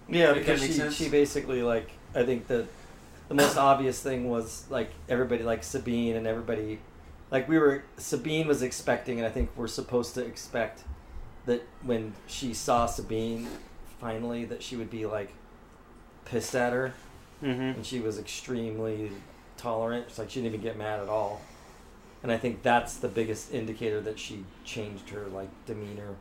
Yeah, 0.08 0.30
If 0.30 0.34
that 0.34 0.34
because 0.40 0.60
makes 0.60 0.72
she, 0.74 0.78
sense. 0.80 0.94
she 0.96 1.08
basically 1.08 1.62
like 1.62 1.88
I 2.14 2.24
think 2.24 2.46
the 2.48 2.66
the 3.28 3.34
most 3.34 3.56
obvious 3.56 4.00
thing 4.02 4.28
was 4.28 4.64
like 4.68 4.90
everybody 5.08 5.44
like 5.44 5.62
Sabine 5.62 6.16
and 6.16 6.26
everybody 6.26 6.80
like 7.30 7.48
we 7.48 7.58
were 7.58 7.84
Sabine 7.96 8.48
was 8.48 8.62
expecting 8.62 9.18
and 9.18 9.26
I 9.26 9.30
think 9.30 9.50
we're 9.56 9.68
supposed 9.68 10.14
to 10.14 10.24
expect 10.24 10.82
that 11.46 11.62
when 11.84 12.12
she 12.26 12.52
saw 12.54 12.86
Sabine 12.86 13.46
finally 14.00 14.44
that 14.46 14.62
she 14.62 14.74
would 14.76 14.90
be 14.90 15.06
like 15.06 15.32
pissed 16.24 16.54
at 16.54 16.72
her 16.72 16.92
Mm-hmm. 17.42 17.62
and 17.62 17.86
she 17.86 18.00
was 18.00 18.18
extremely 18.18 19.10
tolerant. 19.56 20.04
It's 20.08 20.18
like 20.18 20.28
she 20.28 20.42
didn't 20.42 20.54
even 20.54 20.60
get 20.62 20.76
mad 20.76 21.00
at 21.00 21.08
all. 21.08 21.40
And 22.22 22.30
I 22.30 22.36
think 22.36 22.62
that's 22.62 22.96
the 22.96 23.08
biggest 23.08 23.52
indicator 23.52 24.00
that 24.02 24.18
she 24.18 24.44
changed 24.64 25.08
her 25.10 25.26
like 25.26 25.48
demeanor 25.66 26.16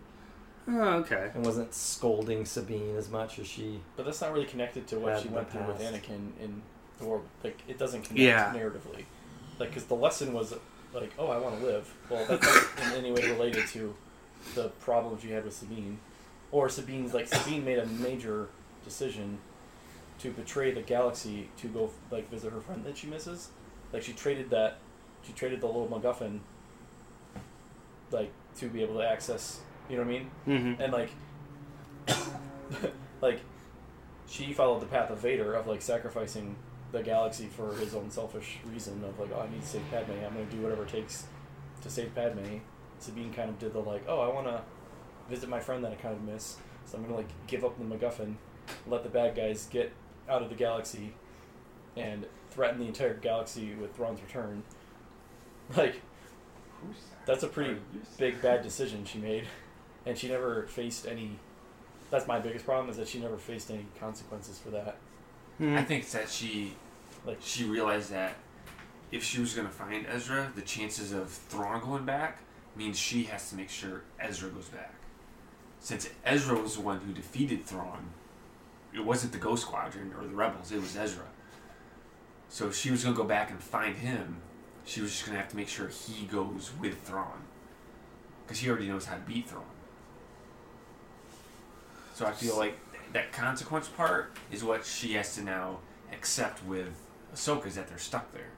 Oh, 0.67 0.99
okay. 0.99 1.31
and 1.33 1.43
wasn't 1.45 1.73
scolding 1.73 2.45
Sabine 2.45 2.95
as 2.95 3.09
much 3.09 3.39
as 3.39 3.47
she 3.47 3.81
But 3.97 4.05
that's 4.05 4.21
not 4.21 4.31
really 4.33 4.45
connected 4.45 4.87
to 4.87 4.99
what 4.99 5.19
she 5.21 5.27
went 5.29 5.49
through 5.51 5.65
with. 5.67 5.79
Anakin 5.81 6.31
in 6.41 6.61
the 6.99 7.05
world. 7.05 7.25
Like 7.43 7.61
it 7.67 7.77
doesn't 7.77 8.03
connect 8.03 8.19
Yeah. 8.19 8.53
narratively. 8.53 9.05
Like 9.59 9.69
because 9.69 9.85
the 9.85 9.95
lesson 9.95 10.33
was 10.33 10.53
like, 10.93 11.11
oh, 11.19 11.27
I 11.27 11.37
want 11.37 11.59
to 11.59 11.65
live. 11.65 11.93
Well, 12.09 12.25
that's 12.27 12.45
not 12.77 12.93
in 12.93 13.05
any 13.05 13.11
way 13.11 13.29
related 13.29 13.67
to 13.69 13.93
the 14.55 14.69
problems 14.79 15.23
you 15.23 15.33
had 15.33 15.43
with 15.43 15.53
Sabine, 15.53 15.99
or 16.51 16.69
Sabine's 16.69 17.13
like 17.13 17.27
Sabine 17.27 17.65
made 17.65 17.77
a 17.79 17.85
major 17.85 18.47
decision 18.85 19.39
to 20.19 20.31
betray 20.31 20.71
the 20.71 20.81
galaxy 20.81 21.49
to 21.57 21.67
go 21.67 21.89
like 22.11 22.29
visit 22.29 22.53
her 22.53 22.61
friend 22.61 22.85
that 22.85 22.97
she 22.97 23.07
misses. 23.07 23.49
Like 23.91 24.03
she 24.03 24.13
traded 24.13 24.49
that, 24.51 24.77
she 25.23 25.33
traded 25.33 25.61
the 25.61 25.67
little 25.67 25.87
MacGuffin. 25.87 26.39
Like 28.11 28.31
to 28.57 28.67
be 28.67 28.81
able 28.81 28.95
to 28.95 29.07
access, 29.07 29.59
you 29.89 29.97
know 29.97 30.03
what 30.03 30.09
I 30.09 30.11
mean? 30.11 30.31
Mm-hmm. 30.47 30.81
and 30.81 30.93
like 30.93 31.09
like 33.21 33.41
she 34.27 34.53
followed 34.53 34.81
the 34.81 34.85
path 34.85 35.09
of 35.09 35.19
Vader 35.19 35.53
of 35.53 35.67
like 35.67 35.81
sacrificing 35.81 36.55
the 36.91 37.03
galaxy 37.03 37.47
for 37.47 37.75
his 37.75 37.93
own 37.93 38.09
selfish 38.09 38.57
reason 38.65 39.03
of 39.03 39.19
like 39.19 39.29
oh 39.35 39.41
I 39.41 39.49
need 39.51 39.61
to 39.61 39.67
save 39.67 39.89
Padme 39.91 40.11
I'm 40.13 40.33
gonna 40.33 40.45
do 40.45 40.61
whatever 40.61 40.83
it 40.83 40.89
takes 40.89 41.25
to 41.81 41.89
save 41.89 42.13
Padme 42.15 42.57
Sabine 42.99 43.31
kind 43.31 43.49
of 43.49 43.59
did 43.59 43.73
the 43.73 43.79
like 43.79 44.03
oh 44.07 44.19
I 44.19 44.33
want 44.33 44.47
to 44.47 44.61
visit 45.29 45.49
my 45.49 45.59
friend 45.59 45.83
that 45.83 45.91
I 45.91 45.95
kind 45.95 46.15
of 46.15 46.23
miss 46.23 46.57
so 46.85 46.97
I'm 46.97 47.03
gonna 47.03 47.15
like 47.15 47.29
give 47.47 47.63
up 47.63 47.77
the 47.77 47.83
MacGuffin 47.83 48.35
let 48.87 49.03
the 49.03 49.09
bad 49.09 49.35
guys 49.35 49.67
get 49.71 49.91
out 50.27 50.41
of 50.41 50.49
the 50.49 50.55
galaxy 50.55 51.13
and 51.95 52.25
threaten 52.49 52.79
the 52.79 52.87
entire 52.87 53.15
galaxy 53.15 53.75
with 53.75 53.95
Thrawn's 53.95 54.21
return 54.21 54.63
like 55.77 56.01
that's 57.25 57.43
a 57.43 57.47
pretty 57.47 57.77
big 58.17 58.41
bad 58.41 58.63
decision 58.63 59.05
she 59.05 59.19
made. 59.19 59.45
And 60.05 60.17
she 60.17 60.27
never 60.27 60.63
faced 60.67 61.07
any 61.07 61.37
that's 62.09 62.27
my 62.27 62.39
biggest 62.39 62.65
problem 62.65 62.89
is 62.89 62.97
that 62.97 63.07
she 63.07 63.19
never 63.19 63.37
faced 63.37 63.69
any 63.69 63.85
consequences 63.99 64.57
for 64.57 64.71
that. 64.71 64.97
Hmm. 65.57 65.75
I 65.75 65.83
think 65.83 66.03
it's 66.03 66.13
that 66.13 66.29
she 66.29 66.73
like 67.25 67.37
she 67.41 67.65
realized 67.65 68.11
that 68.11 68.35
if 69.11 69.23
she 69.23 69.39
was 69.39 69.53
gonna 69.53 69.69
find 69.69 70.05
Ezra, 70.07 70.51
the 70.55 70.61
chances 70.61 71.11
of 71.11 71.29
Thrawn 71.29 71.81
going 71.81 72.05
back 72.05 72.39
means 72.75 72.97
she 72.97 73.23
has 73.23 73.49
to 73.49 73.55
make 73.55 73.69
sure 73.69 74.03
Ezra 74.19 74.49
goes 74.49 74.69
back. 74.69 74.93
Since 75.79 76.09
Ezra 76.25 76.59
was 76.59 76.75
the 76.75 76.81
one 76.81 76.99
who 77.01 77.13
defeated 77.13 77.65
Thrawn, 77.65 78.09
it 78.93 79.03
wasn't 79.03 79.31
the 79.33 79.37
Ghost 79.37 79.63
Squadron 79.63 80.13
or 80.17 80.25
the 80.25 80.35
Rebels, 80.35 80.71
it 80.71 80.81
was 80.81 80.95
Ezra. 80.95 81.25
So 82.49 82.67
if 82.67 82.75
she 82.75 82.91
was 82.91 83.03
gonna 83.03 83.15
go 83.15 83.23
back 83.23 83.51
and 83.51 83.61
find 83.61 83.95
him, 83.95 84.37
she 84.89 85.01
was 85.01 85.11
just 85.11 85.25
gonna 85.25 85.37
have 85.37 85.49
to 85.49 85.55
make 85.55 85.67
sure 85.67 85.87
he 85.87 86.25
goes 86.25 86.71
with 86.79 86.99
Thrawn. 87.03 87.43
Because 88.45 88.59
he 88.59 88.69
already 88.69 88.87
knows 88.87 89.05
how 89.05 89.15
to 89.15 89.21
beat 89.21 89.47
Thrawn. 89.47 89.63
So 92.15 92.25
I 92.25 92.31
feel 92.31 92.57
like 92.57 92.75
that 93.13 93.31
consequence 93.31 93.87
part 93.87 94.35
is 94.51 94.63
what 94.63 94.83
she 94.85 95.13
has 95.13 95.35
to 95.35 95.43
now 95.43 95.77
accept 96.11 96.65
with 96.65 96.89
Ahsoka 97.33 97.67
is 97.67 97.75
that 97.75 97.87
they're 97.87 97.99
stuck 97.99 98.33
there. 98.33 98.49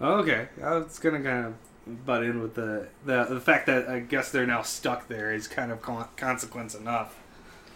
Okay, 0.00 0.48
I 0.62 0.76
was 0.76 0.98
gonna 1.00 1.20
kind 1.20 1.46
of 1.46 2.06
butt 2.06 2.22
in 2.22 2.40
with 2.40 2.54
the 2.54 2.86
the 3.04 3.24
the 3.24 3.40
fact 3.40 3.66
that 3.66 3.88
I 3.88 3.98
guess 3.98 4.30
they're 4.30 4.46
now 4.46 4.62
stuck 4.62 5.08
there 5.08 5.32
is 5.32 5.48
kind 5.48 5.72
of 5.72 5.82
con- 5.82 6.08
consequence 6.16 6.76
enough. 6.76 7.16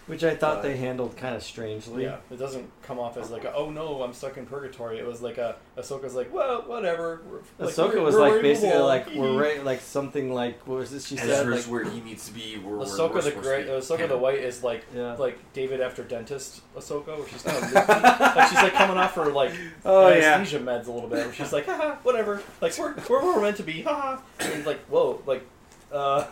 Which 0.09 0.25
I 0.25 0.35
thought 0.35 0.59
Uh, 0.59 0.63
they 0.63 0.77
handled 0.77 1.17
kind 1.17 1.35
of 1.37 1.43
strangely. 1.43 2.03
yeah 2.05 2.17
it 2.31 2.39
doesn't 2.39 2.69
come 2.83 2.99
off 2.99 3.17
as 3.17 3.31
like 3.31 3.45
a, 3.45 3.55
oh 3.55 3.71
no 3.71 4.03
I'm 4.03 4.13
stuck 4.13 4.37
in 4.37 4.47
purgatory 4.47 4.99
it 4.99 5.07
was 5.07 5.23
like 5.23 5.39
a 5.39 5.57
Ahsoka's 5.79 6.15
like 6.15 6.33
well 6.35 6.63
whatever 6.63 7.21
We're- 7.31 7.43
like, 7.59 7.71
Ahsoka 7.75 7.89
we're- 7.95 8.01
was 8.01 8.15
we're 8.15 8.31
like 8.33 8.43
basically 8.43 8.77
move 8.79 8.87
like 8.87 9.07
on. 9.09 9.17
we're 9.17 9.41
right 9.43 9.65
like 9.65 9.81
something 9.81 10.35
like 10.35 10.67
what 10.67 10.79
was 10.79 10.91
this 10.91 11.07
she 11.07 11.17
said 11.17 11.31
Ezra's 11.31 11.67
like 11.67 11.73
where 11.73 11.85
he 11.85 12.01
needs 12.01 12.27
to 12.27 12.33
be. 12.35 12.57
Where 12.59 12.77
we're, 12.77 12.85
Ahsoka 12.85 13.15
we're 13.15 13.21
the 13.23 13.31
great 13.31 13.67
to 13.67 13.73
be. 13.73 13.79
Ahsoka 13.79 14.09
the 14.09 14.19
white 14.19 14.39
is 14.41 14.65
like 14.65 14.85
yeah 14.95 15.15
like 15.15 15.39
David 15.53 15.81
after 15.81 16.03
dentist 16.03 16.61
Ahsoka 16.77 17.17
where 17.19 17.29
she's 17.29 17.43
kind 17.43 17.57
of 17.65 17.73
like 17.73 18.49
she's 18.49 18.63
like 18.63 18.73
coming 18.75 18.97
off 18.99 19.15
her 19.15 19.27
like 19.31 19.53
Oh 19.85 20.09
yeah, 20.09 20.35
anesthesia 20.35 20.59
meds 20.65 20.87
a 20.89 20.93
little 20.93 21.09
bit 21.09 21.25
where 21.25 21.33
she's 21.35 21.53
like 21.53 21.67
haha 21.67 21.95
whatever 22.03 22.43
like 22.61 22.77
we're, 22.77 22.95
we're 23.09 23.23
where 23.23 23.37
we're 23.37 23.43
meant 23.43 23.57
to 23.59 23.63
be 23.63 23.83
haha 23.83 24.21
and 24.41 24.67
like 24.67 24.81
whoa 24.87 25.23
like 25.27 25.45
uh 25.93 26.25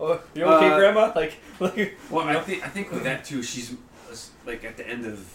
oh, 0.00 0.20
you 0.34 0.44
okay 0.44 0.68
Uh, 0.70 0.76
grandma 0.78 1.12
like 1.16 1.34
like 1.60 1.96
Well, 2.10 2.26
I 2.28 2.40
think 2.40 2.64
I 2.64 2.68
think 2.68 2.90
with 2.90 3.04
that 3.04 3.24
too, 3.24 3.42
she's 3.42 3.72
uh, 3.72 4.14
like 4.46 4.64
at 4.64 4.76
the 4.76 4.86
end 4.88 5.06
of 5.06 5.26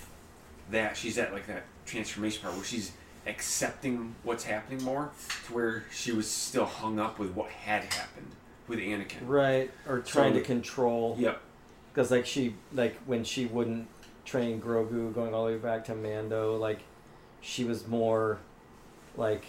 that, 0.71 0.95
she's 0.97 1.17
at 1.17 1.33
like 1.33 1.47
that 1.47 1.63
transformation 1.85 2.41
part 2.41 2.55
where 2.55 2.63
she's 2.63 2.91
accepting 3.27 4.15
what's 4.23 4.43
happening 4.43 4.83
more, 4.83 5.11
to 5.47 5.53
where 5.53 5.83
she 5.91 6.11
was 6.11 6.29
still 6.29 6.65
hung 6.65 6.99
up 6.99 7.19
with 7.19 7.31
what 7.31 7.49
had 7.49 7.83
happened 7.93 8.27
with 8.67 8.79
Anakin. 8.79 9.17
right 9.27 9.71
or 9.87 9.99
trying 9.99 10.33
So- 10.33 10.39
to 10.39 10.45
control 10.45 11.15
Yep. 11.19 11.41
because 11.93 12.11
like 12.11 12.25
she 12.25 12.55
like 12.73 12.95
when 13.05 13.23
she 13.23 13.45
wouldn't 13.45 13.87
train 14.25 14.61
Grogu 14.61 15.13
going 15.13 15.33
all 15.33 15.45
the 15.45 15.51
way 15.53 15.57
back 15.57 15.83
to 15.85 15.95
Mando 15.95 16.55
like 16.57 16.79
she 17.41 17.65
was 17.65 17.85
more 17.87 18.37
like 19.17 19.43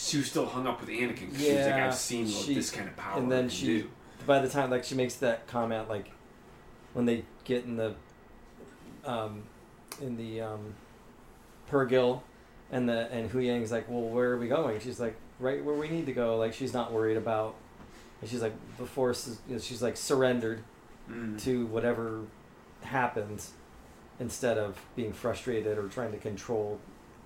She 0.00 0.16
was 0.18 0.26
still 0.28 0.46
hung 0.46 0.66
up 0.66 0.80
with 0.80 0.88
Anakin. 0.90 1.30
'cause 1.32 1.40
she 1.42 1.48
was 1.48 1.58
like, 1.66 1.74
Yeah, 1.74 1.86
I've 1.88 1.94
seen 1.94 2.26
what 2.26 2.34
she- 2.44 2.54
this 2.54 2.70
kind 2.70 2.88
of 2.88 2.96
power 2.96 3.18
and 3.18 3.30
then 3.30 3.48
she- 3.48 3.66
do. 3.82 3.90
by 4.26 4.38
the 4.38 4.48
time 4.48 4.70
like 4.70 4.84
she 4.84 4.94
makes 4.94 5.14
that 5.16 5.46
comment 5.48 5.88
like 5.88 6.10
when 6.94 7.04
they 7.06 7.24
get 7.44 7.64
in 7.64 7.76
the 7.76 7.94
um 9.04 9.42
in 10.00 10.16
the 10.16 10.40
um 10.40 10.74
Purrgil 11.70 12.22
and 12.70 12.88
the 12.88 13.10
and 13.12 13.30
Huyang's 13.30 13.72
like 13.72 13.88
well 13.88 14.02
where 14.02 14.32
are 14.32 14.38
we 14.38 14.48
going 14.48 14.80
she's 14.80 15.00
like 15.00 15.16
right 15.40 15.62
where 15.64 15.74
we 15.74 15.88
need 15.88 16.06
to 16.06 16.12
go 16.12 16.36
like 16.36 16.52
she's 16.54 16.72
not 16.72 16.92
worried 16.92 17.16
about 17.16 17.54
and 18.20 18.28
she's 18.30 18.42
like 18.42 18.54
the 18.78 18.86
force 18.86 19.26
is 19.26 19.38
you 19.48 19.54
know, 19.54 19.60
she's 19.60 19.82
like 19.82 19.96
surrendered 19.96 20.62
Mm. 21.10 21.40
to 21.42 21.64
whatever 21.68 22.20
happens 22.82 23.52
instead 24.20 24.58
of 24.58 24.78
being 24.94 25.14
frustrated 25.14 25.78
or 25.78 25.88
trying 25.88 26.12
to 26.12 26.18
control 26.18 26.78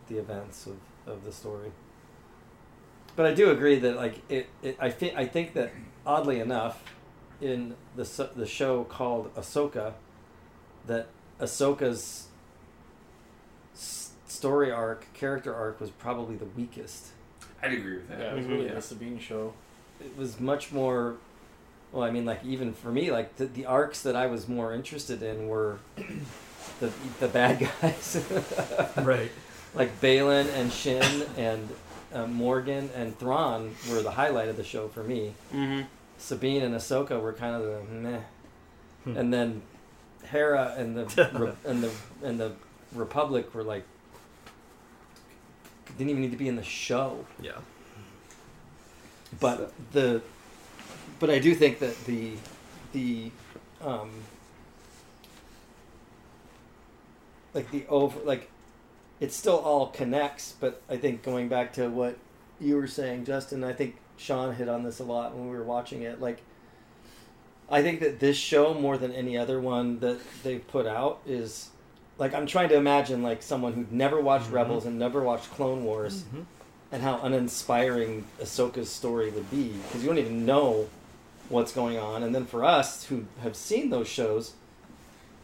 the 0.07 0.19
events 0.19 0.67
of, 0.69 0.77
of 1.05 1.25
the 1.25 1.33
story. 1.33 1.73
But 3.17 3.27
I 3.27 3.35
do 3.35 3.51
agree 3.51 3.79
that 3.81 3.97
like 3.97 4.21
it, 4.31 4.49
it 4.63 4.77
I 4.81 4.91
think 4.91 5.17
I 5.17 5.27
think 5.27 5.53
that 5.55 5.73
oddly 6.07 6.41
enough 6.41 6.83
in 7.41 7.75
the 7.97 8.05
the 8.37 8.47
show 8.47 8.85
called 8.85 9.35
Ahsoka 9.35 9.93
that 10.87 11.07
Ahsoka's 11.41 12.27
story 14.27 14.71
arc, 14.73 15.07
character 15.15 15.55
arc 15.55 15.81
was 15.81 15.91
probably 15.91 16.37
the 16.37 16.45
weakest. 16.47 17.09
I'd 17.63 17.73
agree 17.75 17.97
with 17.97 18.09
that. 18.09 18.19
yeah 18.19 18.33
it 18.33 18.37
was 18.37 18.47
Mhm. 18.47 18.51
really 18.51 18.67
Yeah. 18.67 18.75
the 18.75 18.83
Sabine 18.83 19.19
show 19.21 19.53
it 20.01 20.17
was 20.17 20.41
much 20.41 20.73
more 20.73 21.15
well 21.93 22.03
i 22.03 22.11
mean 22.11 22.25
like 22.25 22.45
even 22.45 22.73
for 22.73 22.91
me 22.91 23.13
like 23.13 23.37
the, 23.37 23.45
the 23.47 23.67
arcs 23.67 24.03
that 24.03 24.17
i 24.17 24.27
was 24.27 24.49
more 24.49 24.75
interested 24.75 25.23
in 25.23 25.47
were 25.47 25.79
the 26.81 26.91
the 27.21 27.29
bad 27.29 27.61
guys 27.81 28.21
Right. 28.97 29.31
like 29.77 30.01
Baylan 30.01 30.49
and 30.55 30.73
Shin 30.73 31.23
and 31.37 31.69
uh, 32.13 32.27
Morgan 32.27 32.91
and 32.95 33.19
Thrawn 33.19 33.75
were 33.91 34.03
the 34.03 34.11
highlight 34.13 34.49
of 34.49 34.57
the 34.57 34.65
show 34.65 34.89
for 34.89 35.03
me. 35.03 35.33
mm-hmm. 35.53 35.83
Sabine 36.19 36.63
and 36.63 36.75
Ahsoka 36.75 37.21
were 37.21 37.33
kind 37.33 37.55
of 37.57 37.63
the 37.63 37.83
meh, 37.93 38.21
Hmm. 39.05 39.17
and 39.17 39.33
then 39.35 39.63
Hera 40.25 40.75
and 40.79 40.97
the 40.97 41.31
Re- 41.35 41.71
and 41.71 41.83
the 41.83 41.91
and 42.23 42.39
the 42.39 42.53
Republic 42.95 43.53
were 43.55 43.65
like 43.65 43.83
didn't 45.99 46.11
even 46.11 46.23
need 46.23 46.31
to 46.31 46.37
be 46.37 46.47
in 46.49 46.55
the 46.57 46.63
show. 46.63 47.25
Yeah. 47.41 47.53
But 49.41 49.73
the 49.93 50.23
but 51.19 51.29
I 51.31 51.39
do 51.41 51.55
think 51.55 51.81
that 51.81 52.05
the 52.05 52.35
the 52.93 53.31
um 53.81 54.11
like 57.55 57.71
the 57.73 57.85
over 57.89 58.21
like 58.25 58.49
it 59.23 59.33
still 59.33 59.59
all 59.59 59.87
connects. 59.87 60.55
But 60.59 60.83
I 60.91 60.97
think 60.97 61.23
going 61.23 61.49
back 61.49 61.73
to 61.75 61.89
what 61.89 62.17
you 62.61 62.75
were 62.77 62.89
saying, 62.89 63.25
Justin, 63.25 63.63
I 63.63 63.73
think 63.73 63.97
Sean 64.17 64.55
hit 64.55 64.69
on 64.69 64.83
this 64.83 64.99
a 64.99 65.05
lot 65.05 65.35
when 65.37 65.49
we 65.49 65.57
were 65.57 65.63
watching 65.63 66.03
it. 66.03 66.21
Like, 66.21 66.43
I 67.71 67.83
think 67.83 68.01
that 68.01 68.19
this 68.19 68.37
show 68.37 68.75
more 68.75 68.99
than 68.99 69.13
any 69.13 69.39
other 69.39 69.61
one 69.61 70.01
that 70.01 70.19
they've 70.43 70.67
put 70.67 70.87
out 70.87 71.21
is 71.25 71.71
like 72.19 72.35
I'm 72.35 72.47
trying 72.47 72.69
to 72.71 72.75
imagine 72.75 73.23
like 73.23 73.43
someone 73.43 73.73
who'd 73.75 73.93
never 73.93 74.21
watched 74.21 74.51
Mhm. 74.51 74.55
Rebels 74.55 74.85
and 74.85 74.99
never 74.99 75.23
watched 75.23 75.51
Clone 75.53 75.85
Wars 75.85 76.25
Mhm. 76.25 76.45
and 76.91 77.03
how 77.03 77.21
uninspiring 77.23 78.27
Ahsoka's 78.41 78.91
story 78.91 79.31
would 79.31 79.51
be 79.51 79.69
because 79.69 80.03
you 80.03 80.09
don't 80.09 80.19
even 80.19 80.45
know 80.45 80.89
what's 81.49 81.73
going 81.73 81.97
on. 81.99 82.23
And 82.25 82.35
then 82.35 82.45
for 82.45 82.65
us 82.65 83.05
who 83.05 83.25
have 83.43 83.57
seen 83.57 83.89
those 83.91 84.09
shows, 84.09 84.53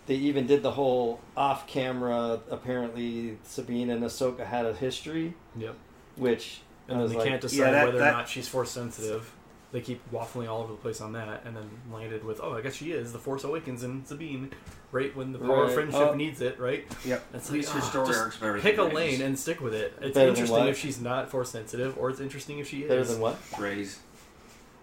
they 0.08 0.14
even 0.16 0.46
did 0.46 0.62
the 0.64 0.72
whole 0.72 1.20
off-camera. 1.36 2.40
Apparently, 2.50 3.38
Sabine 3.44 3.90
and 3.90 4.02
Ahsoka 4.02 4.44
had 4.44 4.66
a 4.66 4.72
history, 4.74 5.34
Yep. 5.56 5.76
which 6.16 6.60
I 6.88 6.92
And 6.92 6.96
then 6.98 7.02
was 7.04 7.12
they 7.12 7.18
like, 7.18 7.28
can't 7.28 7.40
decide 7.42 7.58
Yeah, 7.58 7.70
that- 7.70 7.86
whether 7.86 7.98
that- 7.98 8.08
or 8.14 8.16
not 8.16 8.28
she's 8.28 8.48
force 8.48 8.70
sensitive. 8.70 9.30
They 9.70 9.82
keep 9.82 10.00
waffling 10.10 10.48
all 10.48 10.62
over 10.62 10.72
the 10.72 10.78
place 10.78 11.02
on 11.02 11.12
that, 11.12 11.42
and 11.44 11.54
then 11.54 11.68
landed 11.92 12.24
with, 12.24 12.40
"Oh, 12.42 12.54
I 12.54 12.62
guess 12.62 12.74
she 12.74 12.90
is." 12.92 13.12
The 13.12 13.18
Force 13.18 13.44
Awakens 13.44 13.82
in 13.84 14.06
Sabine, 14.06 14.50
right 14.92 15.14
when 15.14 15.32
the 15.32 15.38
power 15.38 15.56
Right. 15.60 15.64
of 15.68 15.74
friendship 15.74 16.00
Oh. 16.00 16.14
needs 16.14 16.40
it, 16.40 16.58
right? 16.58 16.86
Yep. 17.04 17.22
It's 17.34 17.48
At 17.48 17.52
least 17.52 17.72
her 17.72 17.80
ah, 17.80 17.82
story 17.82 18.06
just 18.06 18.18
arc's 18.18 18.36
better 18.38 18.58
Pick 18.60 18.78
a 18.78 18.84
lane 18.84 19.20
and 19.20 19.38
stick 19.38 19.60
with 19.60 19.74
it. 19.74 19.92
It's 20.00 20.14
Better 20.14 20.30
interesting 20.30 20.68
if 20.68 20.78
she's 20.78 20.98
not 20.98 21.28
force 21.30 21.50
sensitive, 21.50 21.98
or 21.98 22.08
it's 22.08 22.18
interesting 22.18 22.58
if 22.60 22.66
she 22.70 22.84
is. 22.84 22.88
better 22.88 23.04
than 23.04 23.20
what? 23.20 23.36
Rey's. 23.58 23.98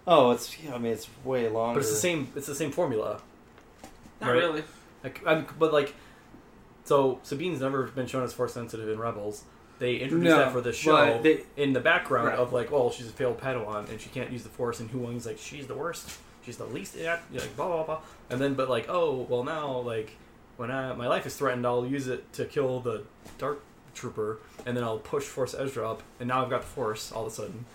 Oh, 0.06 0.30
it's 0.30 0.56
yeah, 0.62 0.76
I 0.76 0.78
mean 0.78 0.92
it's 0.92 1.08
way 1.24 1.48
longer. 1.48 1.80
But 1.80 1.82
it's 1.82 1.90
the 1.92 1.98
same. 1.98 2.28
It's 2.36 2.46
the 2.46 2.54
same 2.54 2.70
formula. 2.70 3.20
Not 4.20 4.30
Right. 4.30 4.36
really. 4.38 4.62
Like, 5.04 5.22
I'm, 5.26 5.46
but 5.58 5.72
like, 5.72 5.94
so 6.84 7.20
Sabine's 7.22 7.60
never 7.60 7.84
been 7.84 8.06
shown 8.06 8.22
as 8.22 8.32
force 8.32 8.54
sensitive 8.54 8.88
in 8.88 8.98
Rebels. 8.98 9.44
They 9.78 9.96
introduced 9.96 10.30
No, 10.30 10.38
that 10.38 10.52
for 10.52 10.60
the 10.60 10.72
show 10.72 10.92
but 11.14 11.22
they- 11.22 11.44
in 11.56 11.72
the 11.74 11.80
background 11.80 12.28
Right. 12.28 12.38
of 12.38 12.52
like, 12.52 12.70
well, 12.70 12.90
she's 12.90 13.08
a 13.08 13.12
failed 13.12 13.38
Padawan 13.40 13.88
and 13.90 14.00
she 14.00 14.08
can't 14.08 14.30
use 14.32 14.42
the 14.42 14.48
Force, 14.48 14.80
and 14.80 14.90
Huyang's 14.90 15.26
like, 15.26 15.38
she's 15.38 15.66
the 15.66 15.74
worst. 15.74 16.18
She's 16.44 16.56
the 16.56 16.64
least 16.64 16.96
act, 16.98 17.34
like 17.34 17.56
blah 17.56 17.66
blah 17.66 17.82
blah. 17.82 18.00
And 18.30 18.40
then, 18.40 18.54
but 18.54 18.70
like, 18.70 18.86
oh, 18.88 19.26
well 19.28 19.42
now 19.44 19.78
like 19.80 20.12
when 20.56 20.70
I, 20.70 20.94
my 20.94 21.08
life 21.08 21.26
is 21.26 21.36
threatened, 21.36 21.66
I'll 21.66 21.84
use 21.84 22.06
it 22.06 22.32
to 22.34 22.44
kill 22.46 22.80
the 22.80 23.02
Dark 23.36 23.60
Trooper, 23.94 24.38
and 24.64 24.76
then 24.76 24.84
I'll 24.84 24.98
push 24.98 25.24
Force 25.24 25.54
Ezra 25.54 25.90
up, 25.90 26.02
and 26.20 26.28
now 26.28 26.42
I've 26.44 26.50
got 26.50 26.60
the 26.62 26.68
Force 26.68 27.10
all 27.12 27.26
of 27.26 27.32
a 27.32 27.34
sudden. 27.34 27.66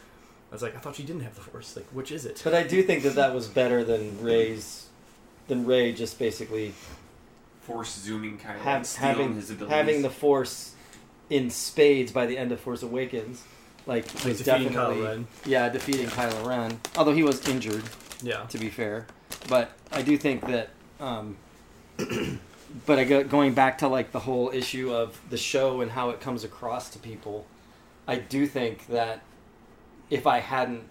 I 0.51 0.55
was 0.55 0.61
like, 0.61 0.75
I 0.75 0.79
thought 0.79 0.95
she 0.95 1.03
didn't 1.03 1.21
have 1.21 1.35
the 1.35 1.41
Force. 1.41 1.75
Like, 1.75 1.87
which 1.91 2.11
is 2.11 2.25
it? 2.25 2.41
But 2.43 2.53
I 2.55 2.63
do 2.63 2.81
think 2.81 3.03
that 3.03 3.15
that 3.15 3.35
was 3.35 3.47
better 3.47 3.83
than 3.83 4.21
Rey's, 4.23 4.87
than 5.47 5.65
Rey 5.65 5.91
just 5.93 6.17
basically 6.17 6.73
Force 7.61 7.93
zooming 7.95 8.37
kind 8.37 8.57
of 8.57 8.63
have, 8.63 8.85
stealing 8.85 9.09
having 9.15 9.35
his 9.35 9.49
abilities. 9.51 9.75
having 9.75 10.01
the 10.01 10.09
Force 10.09 10.73
in 11.29 11.49
spades 11.49 12.11
by 12.11 12.25
the 12.25 12.37
end 12.37 12.51
of 12.51 12.59
Force 12.59 12.83
Awakens, 12.83 13.43
like 13.87 14.05
Like 14.15 14.25
was 14.25 14.37
defeating 14.39 14.69
definitely 14.73 14.97
Kylo 14.97 15.07
Ren. 15.07 15.27
yeah 15.45 15.69
defeating 15.69 16.07
Kylo 16.07 16.45
Ren. 16.47 16.79
Although 16.97 17.13
he 17.13 17.23
was 17.23 17.47
injured, 17.47 17.83
Yeah. 18.21 18.43
to 18.47 18.57
be 18.57 18.69
fair, 18.69 19.07
but 19.49 19.71
I 19.91 20.01
do 20.01 20.17
think 20.17 20.45
that. 20.47 20.69
Um, 20.99 21.37
but 22.85 22.99
I 22.99 23.03
go, 23.03 23.23
going 23.23 23.53
back 23.53 23.77
to 23.79 23.87
like 23.87 24.11
the 24.11 24.19
whole 24.19 24.49
issue 24.53 24.93
of 24.93 25.19
the 25.29 25.37
show 25.37 25.81
and 25.81 25.91
how 25.91 26.09
it 26.11 26.19
comes 26.21 26.43
across 26.43 26.89
to 26.91 26.99
people, 26.99 27.45
I 28.07 28.15
do 28.17 28.45
think 28.47 28.87
that 28.87 29.21
if 30.09 30.25
I 30.27 30.39
hadn't, 30.39 30.83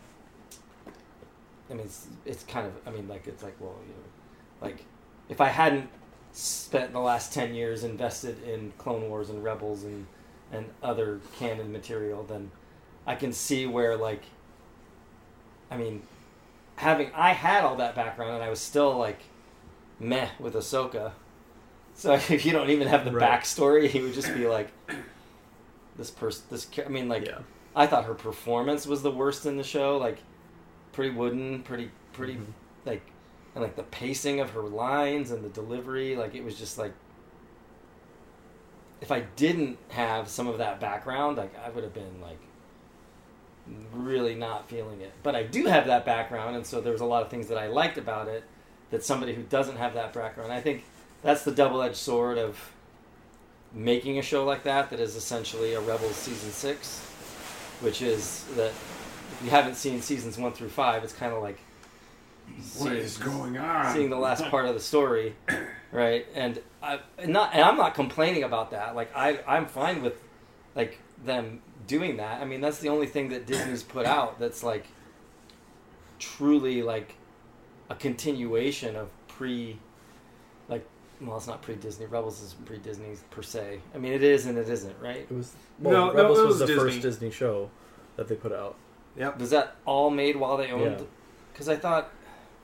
I 1.71 1.75
mean, 1.75 1.85
it's, 1.87 2.07
it's 2.27 2.43
kind 2.45 2.67
of, 2.67 2.73
I 2.87 2.91
mean, 2.91 3.09
like 3.09 3.27
it's 3.27 3.43
like, 3.43 3.55
well, 3.61 3.77
you 3.87 3.93
know, 3.93 4.67
like 4.69 4.85
if 5.29 5.41
I 5.41 5.49
hadn't 5.49 5.89
spent 6.33 6.93
the 6.93 7.01
last 7.01 7.33
ten 7.33 7.55
years 7.55 7.85
invested 7.85 8.43
in 8.45 8.73
Clone 8.79 9.09
Wars 9.09 9.31
and 9.31 9.43
Rebels 9.43 9.85
and 9.85 10.07
and 10.53 10.67
other 10.83 11.21
canon 11.39 11.71
material, 11.73 12.25
then 12.25 12.51
I 13.07 13.15
can 13.15 13.33
see 13.33 13.67
where 13.67 13.97
like, 13.97 14.23
I 15.71 15.77
mean, 15.77 16.03
having 16.77 17.11
I 17.15 17.31
had 17.33 17.65
all 17.65 17.77
that 17.77 17.95
background 17.95 18.35
and 18.35 18.43
I 18.43 18.51
was 18.51 18.61
still 18.61 18.97
like 18.97 19.21
meh 19.99 20.29
with 20.39 20.55
Ahsoka. 20.55 21.13
So 21.95 22.13
if 22.29 22.45
you 22.45 22.53
don't 22.53 22.71
even 22.71 22.89
have 22.89 23.05
the 23.05 23.13
Right. 23.13 23.41
backstory, 23.41 23.89
he 23.89 24.01
would 24.01 24.15
just 24.15 24.33
be 24.35 24.47
like, 24.49 24.71
this 25.97 26.11
person, 26.11 26.45
this. 26.51 26.67
I 26.85 26.89
mean, 26.89 27.09
like 27.09 27.27
yeah. 27.27 27.39
I 27.77 27.87
thought 27.87 28.05
her 28.07 28.15
performance 28.15 28.87
was 28.87 29.03
the 29.03 29.11
worst 29.11 29.47
in 29.47 29.57
the 29.57 29.63
show. 29.65 29.97
Like, 29.99 30.19
pretty 30.93 31.15
wooden, 31.15 31.63
pretty, 31.63 31.91
pretty, 32.13 32.35
Mhm. 32.35 32.47
like, 32.85 33.03
and 33.61 33.69
like 33.69 33.77
the 33.77 33.83
pacing 33.85 34.41
of 34.41 34.51
her 34.51 34.63
lines 34.63 35.31
and 35.31 35.45
the 35.45 35.49
delivery. 35.49 36.17
Like, 36.17 36.35
it 36.35 36.45
was 36.45 36.59
just 36.59 36.79
like, 36.79 36.93
if 39.01 39.11
I 39.11 39.21
didn't 39.37 39.79
have 39.89 40.29
some 40.29 40.47
of 40.47 40.59
that 40.59 40.81
background, 40.81 41.37
like, 41.37 41.53
I 41.59 41.71
would 41.71 41.85
have 41.85 41.95
been 41.95 42.21
like, 42.21 42.39
really 43.93 44.35
not 44.35 44.69
feeling 44.69 45.01
it. 45.01 45.13
But 45.23 45.35
I 45.35 45.45
do 45.45 45.67
have 45.67 45.87
that 45.87 46.05
background, 46.05 46.57
and 46.57 46.67
so 46.67 46.81
there 46.81 46.93
was 46.93 47.01
a 47.01 47.07
lot 47.07 47.23
of 47.23 47.31
things 47.31 47.49
that 47.49 47.59
I 47.59 47.69
liked 47.69 47.99
about 47.99 48.29
it. 48.29 48.45
That 48.91 49.05
somebody 49.05 49.35
who 49.35 49.45
doesn't 49.45 49.77
have 49.77 49.95
that 49.95 50.13
background, 50.13 50.53
I 50.53 50.61
think 50.61 50.83
that's 51.23 51.45
the 51.45 51.53
double-edged 51.53 51.95
sword 51.95 52.39
of 52.39 52.73
making 53.73 54.19
a 54.19 54.23
show 54.23 54.45
like 54.45 54.65
that. 54.65 54.91
That 54.91 54.99
is 54.99 55.15
essentially 55.15 55.75
a 55.75 55.81
Rebels 55.81 56.17
season 56.17 56.51
six 56.51 57.07
which 57.81 58.03
is 58.03 58.45
that 58.57 58.71
if 58.71 59.41
you 59.43 59.51
haven't 59.51 59.75
seen 59.75 60.01
seasons 60.03 60.39
one 60.39 60.53
through 60.53 60.69
five, 60.69 61.03
it's 61.03 61.13
kind 61.13 61.33
of 61.33 61.43
like 61.43 61.59
What 62.79 62.89
seeing, 62.91 62.97
is 62.97 63.17
going 63.19 63.59
on? 63.59 63.95
seeing 63.95 64.11
the 64.11 64.17
last 64.19 64.45
part 64.47 64.67
of 64.67 64.75
the 64.75 64.81
story, 64.81 65.35
right? 65.93 66.27
And 66.35 66.61
I 66.83 67.01
and 67.19 67.33
not 67.33 67.53
and 67.55 67.63
I'm 67.63 67.77
not 67.77 67.95
complaining 67.95 68.43
about 68.45 68.71
that. 68.73 68.95
Like 68.95 69.11
I 69.17 69.41
I'm 69.47 69.67
fine 69.67 70.03
with 70.03 70.15
like 70.75 70.99
them 71.25 71.61
doing 71.87 72.17
that. 72.19 72.41
I 72.41 72.45
mean, 72.45 72.61
that's 72.61 72.79
the 72.79 72.89
only 72.89 73.07
thing 73.07 73.29
that 73.31 73.47
Disney's 73.47 73.83
put 73.83 74.07
out 74.17 74.39
that's 74.39 74.63
like 74.63 74.87
truly 76.19 76.83
like 76.83 77.15
a 77.89 77.95
continuation 77.95 78.95
of 78.97 79.09
pre 79.27 79.79
like 80.69 80.85
well 81.21 81.37
it's 81.37 81.47
not 81.47 81.63
pre-disney 81.63 82.07
rebels 82.07 82.43
is 82.43 82.55
pre-disney 82.67 83.15
per 83.31 83.43
se 83.43 83.81
i 83.95 83.99
mean 83.99 84.13
it 84.13 84.23
is 84.23 84.47
and 84.47 84.59
it 84.59 84.69
isn't 84.69 84.95
right 85.01 85.27
It 85.29 85.33
was 85.33 85.53
No, 85.79 85.91
well, 85.91 86.07
no, 86.09 86.15
Rebels 86.15 86.39
it 86.39 86.43
was, 86.43 86.49
was 86.51 86.59
the 86.61 86.67
Disney. 86.67 86.83
first 86.91 87.03
Disney 87.03 87.31
show 87.31 87.71
that 88.17 88.29
they 88.29 88.35
put 88.35 88.53
out. 88.53 88.77
Yep. 89.17 89.39
was 89.41 89.51
that 89.51 89.77
all 89.87 90.11
made 90.11 90.37
while 90.37 90.57
they 90.59 90.71
owned 90.71 91.01
Yeah. 91.01 91.07
because 91.53 91.69
i 91.69 91.77
thought 91.77 92.11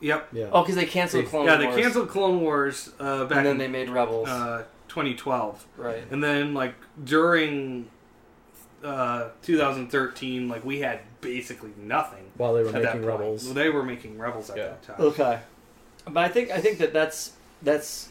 Yep. 0.00 0.28
Yeah. 0.32 0.48
Oh, 0.52 0.62
because 0.62 0.76
they 0.76 0.84
canceled 0.86 1.24
They- 1.24 1.28
Clone 1.28 1.46
yeah, 1.46 1.62
Wars. 1.62 1.74
they 1.74 1.82
canceled 1.82 2.08
Clone 2.10 2.40
Wars 2.40 2.90
uh, 3.00 3.24
back 3.24 3.38
and 3.38 3.46
then 3.46 3.52
in 3.52 3.58
they 3.58 3.68
made 3.68 3.88
Rebels. 3.88 4.28
uh, 4.28 4.64
2012, 4.88 5.66
right. 5.76 6.04
and 6.10 6.22
then 6.22 6.54
like 6.54 6.74
during 7.02 7.88
uh, 8.84 9.28
2013, 9.42 10.48
like 10.48 10.64
we 10.64 10.80
had 10.80 11.00
basically 11.20 11.70
nothing 11.78 12.24
While 12.36 12.54
they 12.54 12.62
were 12.62 12.68
at 12.68 12.74
that 12.74 12.82
making 12.82 13.00
point. 13.00 13.06
Rebels. 13.20 13.54
They 13.54 13.68
were 13.70 13.82
making 13.82 14.18
Rebels 14.18 14.50
at 14.50 14.56
Yeah. 14.56 14.62
that 14.68 14.82
time. 14.82 14.96
Okay. 15.00 15.40
But 16.04 16.24
I 16.24 16.28
think 16.28 16.50
I 16.50 16.60
think 16.60 16.78
that 16.78 16.92
that's 16.92 17.32
that's. 17.62 18.10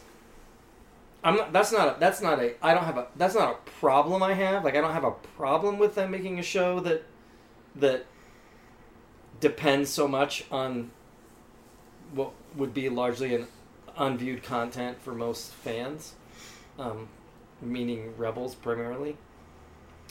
I'm 1.24 1.36
not. 1.36 1.52
That's 1.52 1.72
not. 1.72 1.96
A, 1.96 2.00
that's 2.00 2.20
not 2.20 2.40
a. 2.40 2.54
I 2.64 2.74
don't 2.74 2.84
have 2.84 2.98
a. 2.98 3.06
That's 3.16 3.34
not 3.34 3.50
a 3.54 3.70
problem 3.80 4.22
I 4.22 4.34
have. 4.34 4.64
Like 4.64 4.76
I 4.76 4.80
don't 4.80 4.92
have 4.92 5.04
a 5.04 5.12
problem 5.36 5.78
with 5.78 5.94
them 5.94 6.10
making 6.10 6.38
a 6.38 6.42
show 6.42 6.78
that 6.80 7.04
that 7.74 8.04
depends 9.40 9.90
so 9.90 10.06
much 10.08 10.44
on 10.50 10.90
what 12.12 12.32
would 12.56 12.72
be 12.74 12.88
largely 12.88 13.34
an 13.34 13.46
unviewed 13.96 14.42
content 14.42 15.00
for 15.00 15.12
most 15.14 15.52
fans, 15.52 16.14
um, 16.78 17.08
meaning 17.60 18.14
Rebels 18.16 18.54
primarily. 18.54 19.16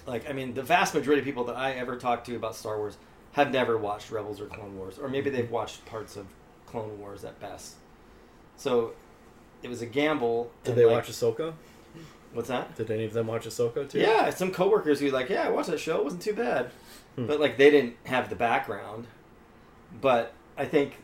Like 0.06 0.30
I 0.30 0.34
mean, 0.34 0.54
the 0.54 0.64
vast 0.64 0.94
majority 0.94 1.20
of 1.22 1.26
people 1.26 1.44
that 1.46 1.56
I 1.56 1.72
ever 1.74 1.96
talked 1.98 2.26
to 2.28 2.36
about 2.36 2.56
Star 2.56 2.78
Wars 2.78 2.98
have 3.34 3.52
never 3.52 3.78
watched 3.78 4.12
Rebels 4.12 4.40
or 4.40 4.46
Clone 4.46 4.78
Wars, 4.78 4.98
or 5.00 5.08
maybe 5.10 5.30
they've 5.30 5.50
watched 5.50 5.86
parts 5.86 6.16
of 6.16 6.26
Clone 6.68 7.00
Wars 7.00 7.24
at 7.24 7.40
best. 7.40 7.76
So 8.58 8.94
it 9.64 9.68
was 9.70 9.82
a 9.82 9.86
gamble. 9.86 10.52
Did 10.64 10.76
they 10.76 10.86
like- 10.86 10.96
watch 10.96 11.10
Ahsoka? 11.10 11.54
What's 12.34 12.50
that? 12.50 12.76
Did 12.76 12.92
any 12.92 13.06
of 13.06 13.14
them 13.14 13.28
watch 13.28 13.46
Ahsoka 13.48 13.90
too? 13.90 14.00
Yeah, 14.00 14.30
some 14.30 14.52
coworkers 14.52 15.00
who 15.00 15.10
like, 15.10 15.30
yeah, 15.30 15.44
I 15.48 15.50
watched 15.50 15.70
that 15.70 15.80
show. 15.80 15.98
It 16.00 16.04
wasn't 16.04 16.22
too 16.22 16.34
bad, 16.34 16.70
Hmm. 17.16 17.28
but 17.28 17.40
like 17.40 17.58
they 17.58 17.72
didn't 17.72 17.96
have 18.04 18.30
the 18.30 18.36
background. 18.36 19.08
But 20.02 20.34
I 20.58 20.66
think 20.66 20.98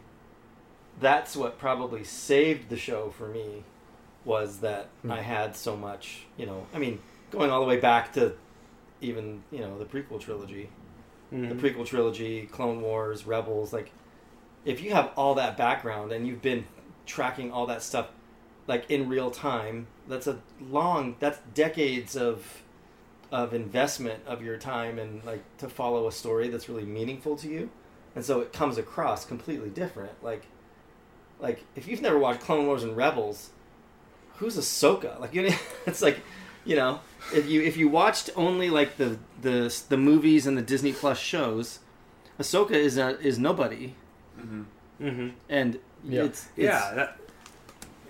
that's 1.01 1.35
what 1.35 1.57
probably 1.59 2.03
saved 2.05 2.69
the 2.69 2.77
show 2.77 3.09
for 3.17 3.27
me 3.27 3.63
was 4.23 4.59
that 4.59 4.87
Hmm. 5.01 5.11
I 5.11 5.21
had 5.21 5.55
so 5.57 5.75
much. 5.75 6.23
You 6.37 6.45
know, 6.45 6.67
I 6.73 6.77
mean, 6.79 6.99
going 7.31 7.49
all 7.51 7.59
the 7.59 7.67
way 7.67 7.79
back 7.79 8.13
to 8.13 8.33
even 9.01 9.43
you 9.51 9.59
know 9.59 9.77
the 9.79 9.85
prequel 9.85 10.19
trilogy 10.19 10.69
Mhm. 11.33 11.49
the 11.49 11.55
prequel 11.69 11.85
trilogy, 11.85 12.45
Clone 12.45 12.81
Wars, 12.81 13.25
Rebels, 13.25 13.71
like 13.73 13.91
if 14.65 14.81
you 14.83 14.91
have 14.93 15.11
all 15.15 15.33
that 15.35 15.57
background 15.57 16.11
and 16.11 16.27
you've 16.27 16.41
been 16.41 16.65
tracking 17.05 17.51
all 17.51 17.65
that 17.67 17.81
stuff 17.81 18.09
like 18.67 18.89
in 18.91 19.09
real 19.09 19.31
time, 19.31 19.87
that's 20.07 20.27
a 20.27 20.39
long 20.59 21.15
that's 21.19 21.39
decades 21.53 22.15
of 22.15 22.61
of 23.31 23.53
investment 23.53 24.19
of 24.27 24.43
your 24.43 24.57
time 24.57 24.99
and 24.99 25.23
like 25.23 25.41
to 25.57 25.69
follow 25.69 26.05
a 26.05 26.11
story 26.11 26.49
that's 26.49 26.67
really 26.67 26.83
meaningful 26.85 27.35
to 27.37 27.47
you. 27.47 27.69
And 28.13 28.25
so 28.25 28.41
it 28.41 28.51
comes 28.51 28.77
across 28.77 29.23
completely 29.25 29.69
different. 29.69 30.21
Like 30.21 30.43
like 31.41 31.65
if 31.75 31.87
you've 31.87 32.01
never 32.01 32.17
watched 32.17 32.41
Clone 32.41 32.65
Wars 32.67 32.83
and 32.83 32.95
Rebels, 32.95 33.49
who's 34.37 34.55
Ahsoka? 34.57 35.19
Like 35.19 35.33
you 35.33 35.49
know, 35.49 35.55
it's 35.85 36.01
like 36.01 36.19
you 36.65 36.75
know, 36.75 36.99
if 37.33 37.49
you 37.49 37.61
if 37.61 37.75
you 37.77 37.89
watched 37.89 38.29
only 38.35 38.69
like 38.69 38.97
the 38.97 39.17
the 39.41 39.75
the 39.89 39.97
movies 39.97 40.45
and 40.47 40.57
the 40.57 40.61
Disney 40.61 40.93
Plus 40.93 41.17
shows, 41.19 41.79
Ahsoka 42.39 42.71
is 42.71 42.97
a, 42.97 43.19
is 43.19 43.37
nobody, 43.39 43.95
hmm 44.39 44.63
Mm-hmm. 45.01 45.29
and 45.49 45.79
Yeah. 46.07 46.23
it's, 46.25 46.45
it's 46.55 46.65
Yeah, 46.65 46.93
that, 46.93 47.17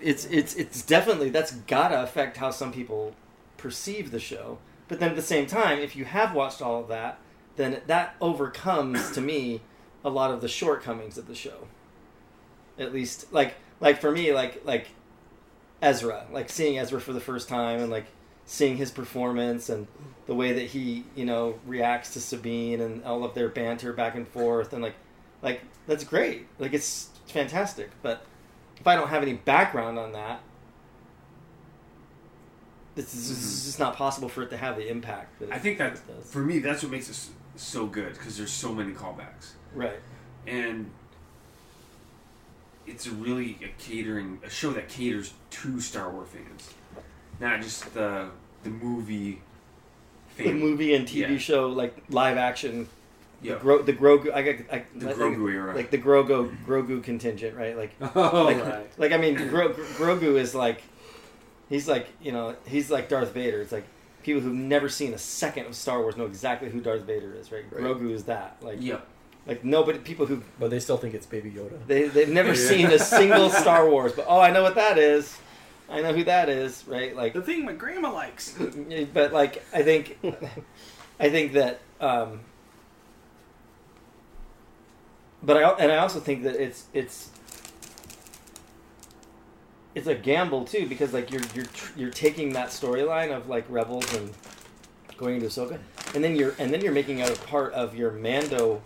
it's 0.00 0.26
it's 0.26 0.54
it's 0.56 0.82
definitely 0.82 1.30
that's 1.30 1.52
gotta 1.52 2.02
affect 2.02 2.36
how 2.36 2.50
some 2.50 2.70
people 2.72 3.14
perceive 3.56 4.10
the 4.10 4.20
show. 4.20 4.58
But 4.88 5.00
then 5.00 5.08
at 5.10 5.16
the 5.16 5.22
same 5.22 5.46
time, 5.46 5.78
if 5.78 5.96
you 5.96 6.04
have 6.04 6.34
watched 6.34 6.60
all 6.60 6.80
of 6.82 6.88
that, 6.88 7.18
then 7.56 7.80
that 7.86 8.14
overcomes 8.20 9.10
to 9.12 9.22
me 9.22 9.62
a 10.04 10.10
lot 10.10 10.30
of 10.30 10.40
the 10.42 10.48
shortcomings 10.48 11.16
of 11.16 11.28
the 11.28 11.34
show. 11.34 11.66
At 12.82 12.92
least, 12.92 13.32
like 13.32 13.54
like 13.80 14.00
for 14.00 14.10
me, 14.10 14.32
like 14.32 14.62
like 14.64 14.88
Ezra, 15.80 16.26
like 16.30 16.50
seeing 16.50 16.78
Ezra 16.78 17.00
for 17.00 17.12
the 17.12 17.20
first 17.20 17.48
time 17.48 17.80
and 17.80 17.90
like 17.90 18.06
seeing 18.44 18.76
his 18.76 18.90
performance 18.90 19.68
and 19.68 19.86
the 20.26 20.34
way 20.34 20.52
that 20.52 20.66
he 20.66 21.04
you 21.14 21.24
know 21.24 21.58
reacts 21.66 22.12
to 22.14 22.20
Sabine 22.20 22.80
and 22.80 23.04
all 23.04 23.24
of 23.24 23.34
their 23.34 23.48
banter 23.48 23.92
back 23.92 24.14
and 24.14 24.28
forth 24.28 24.72
and 24.72 24.82
like 24.82 24.94
like 25.42 25.60
that's 25.86 26.04
great. 26.04 26.46
Like 26.58 26.72
it's 26.72 27.08
fantastic, 27.26 27.90
but 28.02 28.24
if 28.78 28.86
I 28.86 28.94
don't 28.94 29.08
have 29.08 29.22
any 29.22 29.34
background 29.34 29.98
on 29.98 30.12
that, 30.12 30.40
this 32.94 33.14
is 33.14 33.30
it's 33.30 33.40
mm-hmm. 33.40 33.66
just 33.66 33.78
not 33.78 33.96
possible 33.96 34.28
for 34.28 34.42
it 34.42 34.50
to 34.50 34.56
have 34.56 34.76
the 34.76 34.88
impact. 34.88 35.40
That 35.40 35.52
I 35.52 35.58
think 35.58 35.78
that 35.78 35.98
for 36.24 36.40
me, 36.40 36.58
that's 36.58 36.82
what 36.82 36.92
makes 36.92 37.08
it 37.08 37.30
so 37.56 37.86
good 37.86 38.12
because 38.14 38.36
there's 38.36 38.52
so 38.52 38.72
many 38.72 38.92
callbacks, 38.92 39.52
right. 39.74 40.00
and 40.46 40.90
it's 42.86 43.06
really 43.08 43.58
a 43.62 43.68
catering 43.82 44.40
a 44.44 44.50
show 44.50 44.70
that 44.72 44.88
caters 44.88 45.32
to 45.50 45.80
Star 45.80 46.10
Wars 46.10 46.28
fans, 46.28 46.74
not 47.40 47.60
just 47.62 47.92
the 47.94 48.28
the 48.62 48.70
movie. 48.70 49.40
The 50.38 50.52
movie 50.52 50.94
and 50.94 51.06
TV 51.06 51.32
Yeah. 51.32 51.38
show, 51.38 51.68
like 51.68 51.94
live 52.08 52.38
action, 52.38 52.88
Yeah. 53.42 53.54
the, 53.54 53.60
Gro- 53.60 53.82
the 53.82 53.92
Grogu, 53.92 54.32
I 54.32 54.40
got 54.42 54.54
I, 54.72 54.84
The 54.96 55.10
I 55.10 55.12
Grogu 55.12 55.52
era. 55.52 55.74
like 55.76 55.90
the 55.90 55.98
Grogu 55.98 56.56
Grogu 56.64 57.02
contingent, 57.02 57.54
right? 57.54 57.76
Like 57.76 57.90
oh, 58.16 58.44
like, 58.46 58.64
right. 58.64 58.86
like 58.98 59.12
I 59.12 59.18
mean, 59.18 59.34
Gro- 59.48 59.74
Grogu 59.74 60.36
is 60.38 60.54
like, 60.54 60.82
he's 61.68 61.86
like 61.86 62.08
you 62.22 62.32
know 62.32 62.56
he's 62.66 62.90
like 62.90 63.08
Darth 63.10 63.34
Vader. 63.34 63.60
It's 63.60 63.72
like 63.72 63.84
people 64.22 64.40
who've 64.40 64.54
never 64.54 64.88
seen 64.88 65.12
a 65.12 65.18
second 65.18 65.66
of 65.66 65.74
Star 65.74 66.00
Wars 66.00 66.16
know 66.16 66.24
exactly 66.26 66.70
who 66.70 66.80
Darth 66.80 67.02
Vader 67.02 67.34
is, 67.34 67.52
right? 67.52 67.64
Right. 67.70 67.82
Grogu 67.82 68.10
is 68.12 68.24
that. 68.24 68.56
Like 68.62 68.78
Yep. 68.80 69.06
Like 69.46 69.64
nobody, 69.64 69.98
people 69.98 70.26
who 70.26 70.42
But 70.58 70.70
they 70.70 70.78
still 70.80 70.96
think 70.96 71.14
it's 71.14 71.26
Baby 71.26 71.50
Yoda. 71.50 71.84
they 71.86 72.08
they've 72.08 72.28
never 72.28 72.50
Yeah. 72.50 72.68
seen 72.68 72.86
a 72.92 72.98
single 72.98 73.50
Star 73.62 73.88
Wars, 73.88 74.12
but 74.12 74.26
oh, 74.28 74.40
I 74.40 74.50
know 74.50 74.62
what 74.62 74.74
that 74.76 74.98
is. 74.98 75.36
I 75.90 76.00
know 76.00 76.12
who 76.14 76.24
that 76.24 76.48
is, 76.48 76.84
right? 76.86 77.14
Like, 77.14 77.34
The 77.34 77.42
thing 77.42 77.64
my 77.64 77.72
grandma 77.72 78.12
likes. 78.12 78.56
but 79.12 79.32
like 79.32 79.62
I 79.72 79.82
think, 79.82 80.18
I 81.20 81.28
think 81.28 81.52
that. 81.54 81.80
um 82.00 82.40
But 85.42 85.56
I 85.56 85.68
and 85.82 85.90
I 85.90 85.96
also 85.98 86.20
think 86.20 86.44
that 86.44 86.54
it's 86.56 86.86
it's 86.94 87.30
it's 89.94 90.06
a 90.06 90.14
gamble 90.14 90.64
too 90.64 90.86
because 90.88 91.12
like 91.12 91.30
you're 91.30 91.42
you're 91.54 91.66
you're 91.96 92.10
taking 92.10 92.52
that 92.54 92.68
storyline 92.68 93.34
of 93.36 93.48
like 93.48 93.64
rebels 93.68 94.10
and 94.14 94.30
going 95.18 95.34
into 95.36 95.48
Ahsoka, 95.48 95.78
and 96.14 96.22
then 96.24 96.36
you're 96.36 96.54
and 96.58 96.72
then 96.72 96.80
you're 96.80 96.92
making 96.92 97.18
it 97.18 97.28
a 97.28 97.40
part 97.42 97.72
of 97.74 97.94
your 97.96 98.12
Mando 98.12 98.80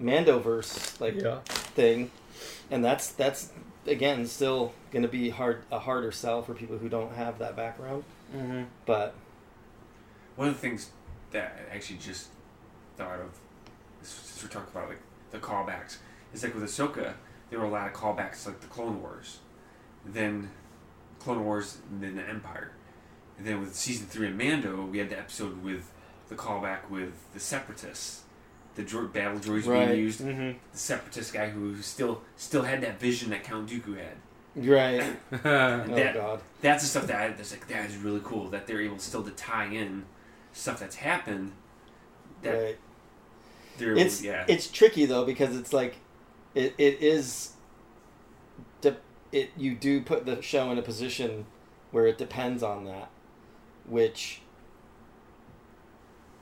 Mandoverse 0.00 1.00
like 1.00 1.20
Yeah. 1.20 1.40
thing, 1.74 2.10
and 2.70 2.84
that's 2.84 3.08
that's 3.12 3.52
again 3.86 4.26
still 4.26 4.72
going 4.90 5.02
to 5.02 5.08
be 5.08 5.30
hard 5.30 5.62
a 5.70 5.78
harder 5.78 6.12
sell 6.12 6.42
for 6.42 6.54
people 6.54 6.78
who 6.78 6.88
don't 6.88 7.14
have 7.14 7.38
that 7.38 7.56
background. 7.56 8.04
Mm-hmm. 8.34 8.62
But 8.86 9.14
One 10.36 10.48
of 10.48 10.54
the 10.54 10.60
things 10.60 10.90
that 11.32 11.58
I 11.70 11.74
actually 11.76 11.98
just 11.98 12.28
thought 12.96 13.20
of, 13.20 13.38
since 14.02 14.42
we're 14.42 14.48
talking 14.48 14.70
about 14.74 14.88
like 14.88 15.00
the 15.30 15.38
callbacks, 15.38 15.96
is 16.32 16.42
like 16.42 16.54
with 16.54 16.64
Ahsoka, 16.64 17.14
there 17.50 17.58
were 17.58 17.66
a 17.66 17.70
lot 17.70 17.86
of 17.86 17.92
callbacks 17.92 18.46
like 18.46 18.60
the 18.60 18.66
Clone 18.66 19.00
Wars, 19.02 19.38
then 20.06 20.50
Clone 21.18 21.44
Wars, 21.44 21.78
and 21.90 22.02
then 22.02 22.16
the 22.16 22.26
Empire, 22.28 22.72
and 23.38 23.46
then 23.46 23.60
with 23.60 23.74
season 23.74 24.06
three 24.06 24.28
of 24.28 24.34
Mando, 24.36 24.84
we 24.86 24.98
had 24.98 25.10
the 25.10 25.18
episode 25.18 25.62
with 25.62 25.90
the 26.28 26.34
callback 26.34 26.88
with 26.90 27.12
the 27.34 27.40
Separatists, 27.40 28.21
the 28.74 28.82
dro- 28.82 29.06
battle 29.08 29.38
droids 29.38 29.66
Right. 29.66 29.88
being 29.88 29.98
used, 30.00 30.20
Mm-hmm. 30.20 30.58
the 30.72 30.78
Separatist 30.78 31.32
guy 31.32 31.50
who 31.50 31.80
still 31.82 32.22
still 32.36 32.62
had 32.62 32.80
that 32.82 32.98
vision 33.00 33.30
that 33.30 33.44
Count 33.44 33.68
Dooku 33.68 33.96
had. 33.96 34.16
right, 34.56 35.00
mm-hmm. 35.32 35.92
oh 35.94 36.12
god, 36.14 36.40
That's 36.60 36.82
the 36.82 36.88
stuff 36.88 37.06
that 37.06 37.16
I, 37.20 37.28
that's 37.32 37.52
like 37.52 37.66
that 37.68 37.88
is 37.90 37.96
really 37.96 38.20
cool 38.24 38.48
that 38.50 38.66
they're 38.66 38.80
able 38.80 38.98
still 38.98 39.22
to 39.22 39.30
tie 39.32 39.66
in 39.66 40.04
stuff 40.52 40.80
that's 40.80 40.96
happened. 40.96 41.52
That 42.42 42.50
right. 42.52 42.78
they're 43.78 43.96
It's 43.96 44.22
yeah. 44.22 44.44
it's 44.48 44.68
tricky 44.68 45.06
though 45.06 45.24
because 45.24 45.56
it's 45.56 45.72
like 45.72 45.96
it, 46.54 46.74
it 46.78 47.00
is 47.00 47.52
de- 48.80 48.96
it 49.32 49.50
you 49.56 49.74
do 49.74 50.00
put 50.02 50.26
the 50.26 50.42
show 50.42 50.70
in 50.72 50.78
a 50.78 50.82
position 50.82 51.46
where 51.92 52.06
it 52.06 52.18
depends 52.18 52.62
on 52.62 52.84
that 52.86 53.10
which 53.86 54.40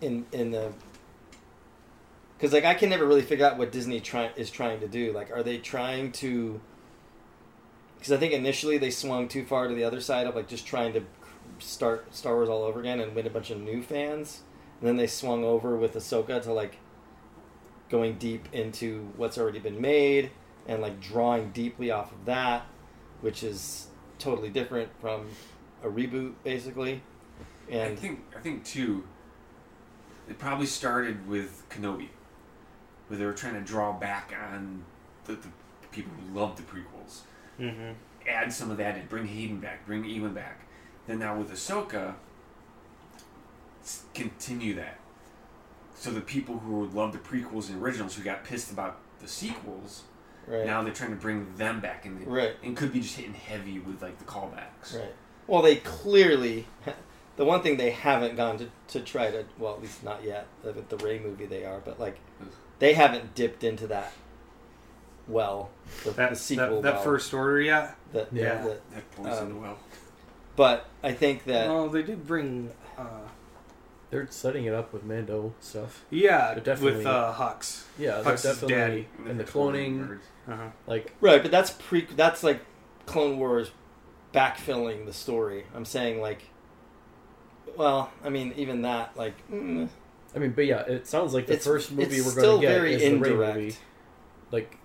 in 0.01 0.25
in 0.33 0.51
the 0.53 0.73
because 2.41 2.55
like 2.55 2.65
I 2.65 2.75
can 2.75 2.89
never 2.89 3.07
really 3.07 3.23
figure 3.23 3.45
out 3.45 3.59
what 3.59 3.71
Disney 3.71 4.01
try, 4.01 4.31
is 4.37 4.51
trying 4.51 4.81
to 4.81 4.89
do 4.89 5.13
like 5.13 5.31
are 5.31 5.43
they 5.43 5.59
trying 5.59 6.13
to 6.13 6.61
because 7.99 8.13
I 8.13 8.17
think 8.17 8.33
initially 8.33 8.79
they 8.79 8.91
swung 8.91 9.29
too 9.29 9.45
far 9.45 9.69
to 9.69 9.75
the 9.75 9.85
other 9.85 10.01
side 10.01 10.27
of 10.27 10.35
like 10.35 10.49
just 10.49 10.67
trying 10.67 10.95
to 10.95 11.03
start 11.59 12.15
Star 12.15 12.35
Wars 12.35 12.49
all 12.49 12.63
over 12.63 12.81
again 12.81 13.01
and 13.01 13.15
win 13.15 13.27
a 13.27 13.31
bunch 13.31 13.51
of 13.51 13.61
new 13.61 13.83
fans 13.83 14.41
and 14.81 14.89
then 14.89 14.97
they 14.97 15.07
swung 15.07 15.45
over 15.45 15.77
with 15.77 15.95
Ahsoka 15.95 16.43
to 16.43 16.53
like 16.53 16.79
going 17.91 18.15
deep 18.15 18.49
into 18.53 19.13
what's 19.17 19.37
already 19.37 19.59
been 19.59 19.81
made 19.81 20.31
and 20.67 20.81
like 20.81 21.01
drawing 21.01 21.51
deeply 21.51 21.91
off 21.91 22.13
of 22.13 22.25
that, 22.25 22.65
which 23.21 23.43
is 23.43 23.89
totally 24.19 24.49
different 24.49 24.89
from 25.01 25.27
a 25.83 25.89
reboot, 25.89 26.35
basically. 26.45 27.03
And 27.69 27.93
I 27.93 27.97
think 27.97 28.21
I 28.37 28.41
think 28.41 28.65
too. 28.65 29.05
It 30.29 30.39
probably 30.39 30.67
started 30.67 31.29
with 31.29 31.65
Kenobi, 31.71 32.09
where 33.11 33.19
they 33.19 33.27
were 33.27 33.33
trying 33.33 33.55
to 33.55 33.61
draw 33.61 33.93
back 33.93 34.33
on 34.53 34.85
the, 35.25 35.33
the 35.33 35.49
people 35.91 36.13
who 36.13 36.39
loved 36.39 36.59
the 36.59 36.63
prequels. 36.63 37.23
Mm-hmm. 37.59 37.95
Add 38.29 38.53
some 38.53 38.71
of 38.71 38.77
that 38.77 38.95
and 38.97 39.09
bring 39.09 39.27
Hayden 39.27 39.59
back, 39.59 39.85
bring 39.85 40.05
Ewan 40.05 40.33
back. 40.33 40.61
Then 41.09 41.19
now 41.19 41.37
with 41.37 41.51
Ahsoka, 41.51 42.15
continue 44.15 44.75
that. 44.75 45.01
So 45.97 46.13
the 46.13 46.21
people 46.21 46.59
who 46.59 46.87
loved 46.87 47.15
the 47.15 47.19
prequels 47.19 47.69
and 47.69 47.83
originals 47.83 48.15
who 48.15 48.23
got 48.23 48.45
pissed 48.45 48.71
about 48.71 48.99
the 49.21 49.27
sequels, 49.27 50.05
right, 50.47 50.65
now 50.65 50.81
they're 50.85 50.93
trying 50.93 51.11
to 51.11 51.17
bring 51.17 51.57
them 51.57 51.81
back 51.81 52.07
and 52.07 52.25
right, 52.29 52.55
and 52.63 52.77
could 52.77 52.93
be 52.93 53.01
just 53.01 53.17
hitting 53.17 53.35
heavy 53.35 53.81
with 53.81 54.01
like 54.01 54.19
the 54.19 54.25
callbacks. 54.25 54.97
right. 54.97 55.13
Well, 55.49 55.63
they 55.63 55.77
clearly. 55.77 56.67
The 57.37 57.47
one 57.47 57.63
thing 57.63 57.79
they 57.79 57.91
haven't 57.91 58.37
gone 58.37 58.59
to, 58.59 58.69
to 58.89 59.01
try 59.01 59.31
to, 59.31 59.47
well, 59.59 59.73
at 59.73 59.81
least 59.81 60.05
not 60.05 60.23
yet, 60.23 60.47
with 60.63 60.91
the 60.91 60.99
Rey 60.99 61.19
movie 61.19 61.47
they 61.47 61.65
are, 61.65 61.81
but 61.83 61.99
like, 61.99 62.19
they 62.81 62.95
haven't 62.95 63.35
dipped 63.37 63.63
into 63.65 63.87
that 63.87 64.13
well, 65.29 65.71
the, 66.05 66.11
That, 66.11 66.31
the 66.31 66.37
sequel 66.37 66.67
that, 66.77 66.83
that 66.83 66.95
well. 66.97 67.03
first 67.05 67.33
order 67.33 67.61
yet? 67.61 67.95
the- 68.13 68.27
Yeah. 68.33 68.63
the- 68.63 68.81
That 68.93 69.11
poison 69.13 69.53
Um, 69.53 69.63
well. 69.63 69.79
but 70.57 70.87
I 71.05 71.13
think 71.13 71.45
that 71.45 71.69
Well, 71.69 71.89
they 71.89 72.03
did 72.03 72.27
bring. 72.27 72.73
Uh, 72.99 73.05
They're 74.11 74.27
setting 74.31 74.65
it 74.65 74.75
up 74.75 74.93
with 74.93 75.05
Mando 75.05 75.55
stuff. 75.61 76.05
yeah, 76.11 76.55
They're 76.55 76.65
definitely- 76.65 76.99
with 76.99 77.07
uh, 77.07 77.33
Hux. 77.35 77.85
Yeah, 77.97 78.17
they're 78.17 78.25
Hux's 78.25 78.43
definitely 78.61 78.75
daddy. 78.75 79.09
and 79.31 79.39
the 79.39 79.45
cloning. 79.45 80.19
Uh-huh. 80.49 80.71
Like 80.89 81.13
Right, 81.21 81.41
but 81.41 81.53
that's 81.53 81.71
pre. 81.71 82.07
That's 82.17 82.43
like 82.43 82.61
Clone 83.07 83.39
Wars 83.39 83.71
backfilling 84.35 85.07
the 85.07 85.13
story. 85.13 85.65
I'm 85.77 85.85
saying 85.85 86.21
like, 86.21 86.43
well, 87.77 88.11
I 88.25 88.31
mean, 88.31 88.53
even 88.57 88.83
that 88.83 89.17
like, 89.17 89.35
mm, 89.49 89.89
I 90.35 90.39
mean, 90.39 90.53
but 90.53 90.67
yeah, 90.67 90.81
it 90.83 91.07
sounds 91.07 91.35
like 91.35 91.47
the 91.47 91.55
It's- 91.55 91.67
first 91.67 91.91
movie 91.93 92.21
we're 92.21 92.35
going 92.35 92.61
to 92.61 92.67
get 92.67 92.73
very 92.75 92.95
is 92.95 93.03
the 93.03 93.19
Rey 93.19 93.31
movie. 93.35 93.77
Like, 94.53 94.77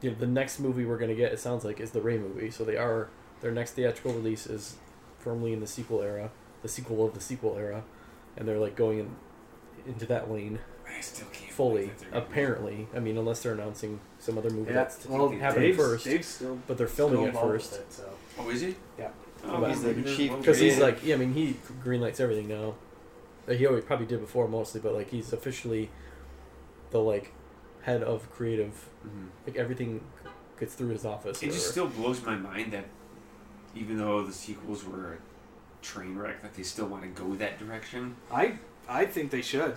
you 0.00 0.10
know, 0.10 0.16
the 0.18 0.26
next 0.26 0.58
movie 0.60 0.84
we're 0.84 0.98
going 0.98 1.10
to 1.10 1.16
get, 1.16 1.32
it 1.32 1.38
sounds 1.40 1.64
like, 1.64 1.80
is 1.80 1.90
the 1.90 2.00
Rey 2.00 2.18
movie. 2.18 2.50
So 2.50 2.64
they 2.64 2.76
are 2.76 3.08
their 3.40 3.50
next 3.52 3.72
theatrical 3.72 4.12
release 4.14 4.46
is 4.46 4.76
firmly 5.18 5.52
in 5.52 5.60
the 5.60 5.66
sequel 5.66 6.02
era, 6.02 6.30
the 6.62 6.68
sequel 6.68 7.04
of 7.04 7.14
the 7.14 7.20
sequel 7.20 7.56
era, 7.58 7.84
and 8.36 8.46
they're 8.48 8.58
like 8.58 8.74
going 8.76 8.98
in, 9.00 9.16
into 9.86 10.06
that 10.06 10.30
lane 10.30 10.58
I 10.86 11.00
still 11.00 11.26
can't 11.32 11.52
fully. 11.52 11.74
believe 11.86 11.98
that 11.98 12.00
they're 12.00 12.10
gonna- 12.20 12.24
Apparently, 12.24 12.88
I 12.94 13.00
mean, 13.00 13.18
unless 13.18 13.42
they're 13.42 13.52
announcing 13.52 14.00
some 14.18 14.38
other 14.38 14.50
movie 14.50 14.70
Yeah, 14.70 14.76
that's 14.76 15.06
well, 15.06 15.28
happening 15.30 15.70
Dave's, 15.72 15.76
first, 15.78 16.04
Dave's 16.04 16.26
still 16.26 16.58
but 16.66 16.78
they're 16.78 16.86
filming 16.86 17.30
still 17.30 17.42
it 17.42 17.46
first. 17.52 17.72
it, 17.74 17.92
so. 17.92 18.10
Oh, 18.38 18.48
is 18.50 18.60
he? 18.62 18.76
Yeah. 18.98 19.10
Oh, 19.46 19.62
He's 19.66 19.82
the 19.82 19.94
chief 20.04 20.34
Because 20.38 20.58
he's 20.58 20.78
like, 20.78 21.04
yeah, 21.04 21.16
I 21.16 21.18
mean, 21.18 21.34
he 21.34 21.56
greenlights 21.84 22.18
everything 22.20 22.48
now. 22.48 22.74
He 23.48 23.66
always 23.66 23.84
probably 23.84 24.06
did 24.06 24.20
before 24.20 24.48
mostly, 24.48 24.80
but 24.80 24.94
like 24.94 25.10
he's 25.10 25.32
officially 25.32 25.90
the 26.90 26.98
like 27.00 27.32
head 27.82 28.02
of 28.02 28.30
creative. 28.30 28.88
Mhm. 29.06 29.28
Like 29.46 29.56
everything 29.56 30.00
gets 30.58 30.74
through 30.74 30.90
his 30.90 31.04
office. 31.04 31.42
It 31.42 31.48
or 31.48 31.52
just 31.52 31.70
still 31.70 31.88
blows 31.88 32.24
my 32.24 32.36
mind 32.36 32.72
that 32.72 32.86
even 33.74 33.98
though 33.98 34.24
the 34.24 34.32
sequels 34.32 34.84
were 34.84 35.14
a 35.14 35.18
train 35.82 36.16
wreck 36.16 36.42
that 36.42 36.54
they 36.54 36.62
still 36.62 36.86
want 36.86 37.02
to 37.02 37.08
go 37.08 37.34
that 37.34 37.58
direction. 37.58 38.16
I 38.32 38.58
I 38.88 39.06
think 39.06 39.30
they 39.30 39.42
should. 39.42 39.76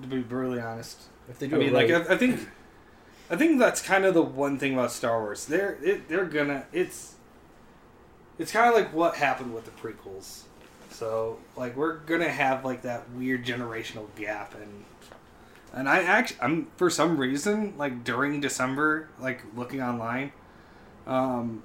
To 0.00 0.08
be 0.08 0.20
brutally 0.20 0.60
honest, 0.60 1.02
If 1.28 1.38
they 1.38 1.46
I 1.46 1.50
mean, 1.50 1.68
it 1.68 1.72
like 1.72 1.90
I, 1.90 2.14
I 2.14 2.16
think, 2.16 2.48
I 3.30 3.36
think 3.36 3.58
that's 3.58 3.82
kind 3.82 4.04
of 4.04 4.14
the 4.14 4.22
one 4.22 4.58
thing 4.58 4.72
about 4.74 4.90
Star 4.90 5.20
Wars. 5.20 5.46
They're 5.46 5.78
it, 5.82 6.08
they're 6.08 6.24
gonna 6.24 6.66
it's, 6.72 7.16
it's 8.38 8.52
kind 8.52 8.68
of 8.68 8.74
like 8.74 8.92
what 8.94 9.16
happened 9.16 9.54
with 9.54 9.64
the 9.66 9.70
prequels. 9.70 10.42
So 10.92 11.38
like 11.56 11.76
we're 11.76 11.96
gonna 11.98 12.30
have 12.30 12.64
like 12.64 12.82
that 12.82 13.10
weird 13.12 13.44
generational 13.44 14.06
gap 14.16 14.54
and. 14.54 14.84
And 15.74 15.88
I 15.88 16.02
actually, 16.02 16.38
I'm 16.42 16.66
for 16.76 16.90
some 16.90 17.16
reason 17.16 17.72
like 17.78 18.04
during 18.04 18.42
December, 18.42 19.08
like 19.18 19.40
looking 19.56 19.80
online, 19.80 20.32
um, 21.06 21.62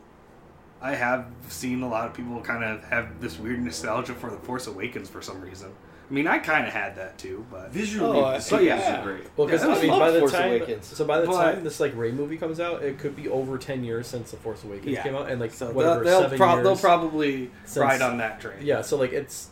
I 0.82 0.96
have 0.96 1.28
seen 1.50 1.82
a 1.82 1.90
lot 1.90 2.08
of 2.08 2.14
people 2.14 2.40
kind 2.42 2.64
of 2.64 2.84
have 2.86 3.20
this 3.20 3.38
weird 3.38 3.62
nostalgia 3.62 4.14
for 4.14 4.30
the 4.30 4.38
Force 4.38 4.68
Awakens 4.68 5.10
for 5.10 5.22
some 5.22 5.42
reason. 5.42 5.74
I 6.10 6.14
mean, 6.14 6.26
I 6.26 6.40
kind 6.40 6.66
of 6.66 6.72
had 6.74 6.96
that 6.96 7.18
too, 7.18 7.46
but 7.52 7.70
Visually, 7.72 8.18
Oh, 8.20 8.32
the 8.32 8.40
sequels 8.40 8.64
yeah. 8.66 9.02
are 9.02 9.04
great. 9.04 9.24
well, 9.36 9.46
because 9.46 9.62
Yeah, 9.64 9.70
I 9.74 9.78
I 9.78 9.82
mean, 9.82 10.00
by 10.00 10.12
the 10.12 10.20
Force 10.20 10.32
time 10.32 10.48
Awakens. 10.52 10.86
so 10.88 11.04
by 11.06 11.20
the 11.20 11.28
But- 11.28 11.34
time 11.54 11.64
this 11.66 11.80
like 11.82 11.94
Rey 11.98 12.12
movie 12.14 12.38
comes 12.38 12.60
out, 12.62 12.82
it 12.82 12.98
could 12.98 13.16
be 13.16 13.28
over 13.28 13.58
ten 13.58 13.84
years 13.84 14.08
since 14.08 14.32
the 14.32 14.38
Force 14.38 14.64
Awakens 14.64 14.94
Yeah. 14.94 15.04
came 15.04 15.16
out, 15.16 15.30
and 15.30 15.42
like 15.42 15.52
so 15.52 15.70
whatever 15.72 16.04
they'll, 16.06 16.14
they'll, 16.14 16.22
seven 16.24 16.38
prob- 16.38 16.56
years. 16.60 16.64
they'll 16.66 16.78
probably 16.78 17.52
since- 17.66 17.78
ride 17.78 18.02
on 18.02 18.18
that 18.20 18.40
train. 18.40 18.60
yeah, 18.62 18.82
so 18.82 18.96
like 18.98 19.12
it's 19.12 19.50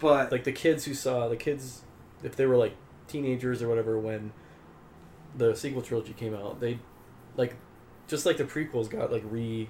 but 0.00 0.30
like 0.30 0.44
the 0.44 0.52
kids 0.52 0.84
who 0.84 0.92
saw 0.94 1.26
the 1.28 1.36
kids 1.36 1.82
if 2.22 2.36
they 2.36 2.44
were 2.46 2.56
like 2.56 2.74
teenagers 3.08 3.62
or 3.62 3.68
whatever 3.68 3.98
when 3.98 4.32
the 5.36 5.54
sequel 5.54 5.80
trilogy 5.82 6.12
came 6.12 6.34
out 6.34 6.60
they 6.60 6.78
like 7.36 7.54
just 8.08 8.26
like 8.26 8.36
the 8.36 8.44
prequels 8.44 8.88
got 8.90 9.10
like 9.10 9.22
re 9.28 9.68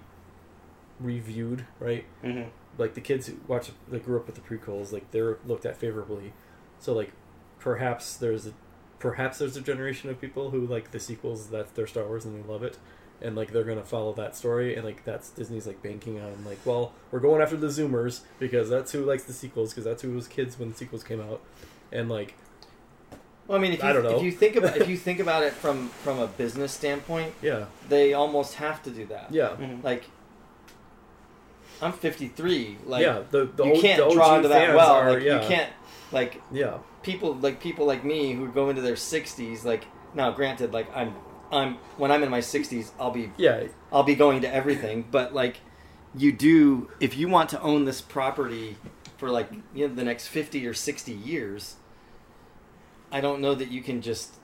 reviewed 1.01 1.65
right 1.79 2.05
Mhm. 2.25 2.49
Like 2.79 2.95
the 2.95 3.01
kids 3.01 3.27
who 3.27 3.35
watch 3.47 3.71
that 3.91 4.05
grew 4.05 4.17
up 4.19 4.27
with 4.27 4.35
the 4.37 4.41
prequels 4.41 4.93
like 4.93 5.11
they're 5.11 5.37
looked 5.47 5.67
at 5.67 5.77
favorably 5.77 6.33
so 6.79 6.93
like 6.95 7.13
perhaps 7.59 8.17
there's 8.17 8.47
a 8.47 8.53
perhaps 8.99 9.39
there's 9.39 9.57
a 9.57 9.61
generation 9.61 10.09
of 10.11 10.21
people 10.21 10.51
who 10.51 10.67
like 10.67 10.91
the 10.93 11.01
sequels 11.01 11.49
that's 11.49 11.73
their 11.73 11.87
star 11.87 12.05
wars 12.07 12.25
and 12.25 12.43
they 12.43 12.49
love 12.49 12.63
it 12.63 12.79
and 13.21 13.35
like 13.35 13.53
they're 13.53 13.65
gonna 13.65 13.85
follow 13.85 14.13
that 14.13 14.37
story 14.37 14.75
and 14.77 14.85
like 14.85 15.05
that's 15.05 15.31
disney's 15.31 15.67
like 15.67 15.83
banking 15.83 16.21
on 16.21 16.45
like 16.45 16.59
well 16.65 16.93
we're 17.11 17.19
going 17.21 17.43
after 17.43 17.57
the 17.57 17.67
zoomers 17.67 18.21
because 18.39 18.69
that's 18.71 18.93
who 18.93 19.05
likes 19.05 19.25
the 19.25 19.33
sequels 19.33 19.71
because 19.71 19.85
that's 19.85 20.03
who 20.03 20.13
was 20.13 20.29
kids 20.29 20.59
when 20.59 20.69
the 20.71 20.75
sequels 20.77 21.03
came 21.03 21.21
out 21.21 21.41
and 21.93 22.09
like 22.09 22.35
Well, 23.49 23.59
I 23.59 23.61
mean, 23.61 23.73
if 23.73 23.83
you, 23.83 23.89
I 23.89 23.93
don't 23.93 24.05
know. 24.05 24.17
if 24.17 24.23
you 24.23 24.31
think 24.31 24.57
about 24.57 24.77
if 24.77 24.89
you 24.89 24.97
think 25.09 25.19
about 25.21 25.43
it 25.43 25.53
from 25.53 25.89
from 26.05 26.19
a 26.21 26.27
business 26.27 26.71
standpoint, 26.73 27.35
yeah 27.43 27.65
they 27.89 28.13
almost 28.15 28.55
have 28.55 28.83
to 28.85 28.91
do 28.91 29.07
that. 29.07 29.33
yeah 29.33 29.57
Mhm. 29.59 29.83
Like, 29.83 30.05
I'm 31.81 31.93
53. 31.93 32.79
Like, 32.87 33.03
yeah 33.03 33.23
the, 33.31 33.47
the 33.47 33.65
you 33.65 33.73
old, 33.73 33.83
can't 33.83 34.09
the 34.09 34.15
draw 34.15 34.37
into 34.37 34.49
that 34.49 34.75
well. 34.75 34.95
are, 34.95 35.13
like, 35.15 35.23
yeah, 35.23 35.43
you 35.43 35.49
can't 35.49 35.73
like 36.11 36.41
yeah 36.51 36.79
people 37.03 37.35
like 37.35 37.61
people 37.61 37.87
like 37.87 38.05
me 38.05 38.33
who 38.33 38.49
go 38.49 38.71
into 38.71 38.83
their 38.83 38.95
60s. 38.95 39.65
Like, 39.65 39.85
now, 40.15 40.31
granted, 40.31 40.73
like 40.73 40.89
I'm 40.95 41.15
I'm 41.51 41.75
when 41.97 42.11
I'm 42.11 42.23
in 42.23 42.31
my 42.31 42.41
60s, 42.41 42.91
I'll 42.99 43.11
be 43.11 43.33
yeah 43.37 43.65
I'll 43.93 44.03
be 44.03 44.15
going 44.15 44.43
to 44.43 44.53
everything, 44.53 45.07
but 45.11 45.35
like 45.35 45.61
you 46.15 46.33
do 46.33 46.91
if 47.01 47.17
you 47.17 47.29
want 47.29 47.51
to 47.51 47.61
own 47.61 47.85
this 47.85 48.01
property 48.01 48.77
for 49.17 49.31
like 49.31 49.51
you 49.75 49.89
know 49.89 49.95
the 49.95 50.05
next 50.05 50.29
50 50.29 50.67
or 50.67 50.75
60 50.75 51.13
years, 51.13 51.77
I 53.11 53.21
don't 53.21 53.41
know 53.41 53.55
that 53.55 53.71
you 53.71 53.83
can 53.83 54.03
just 54.03 54.35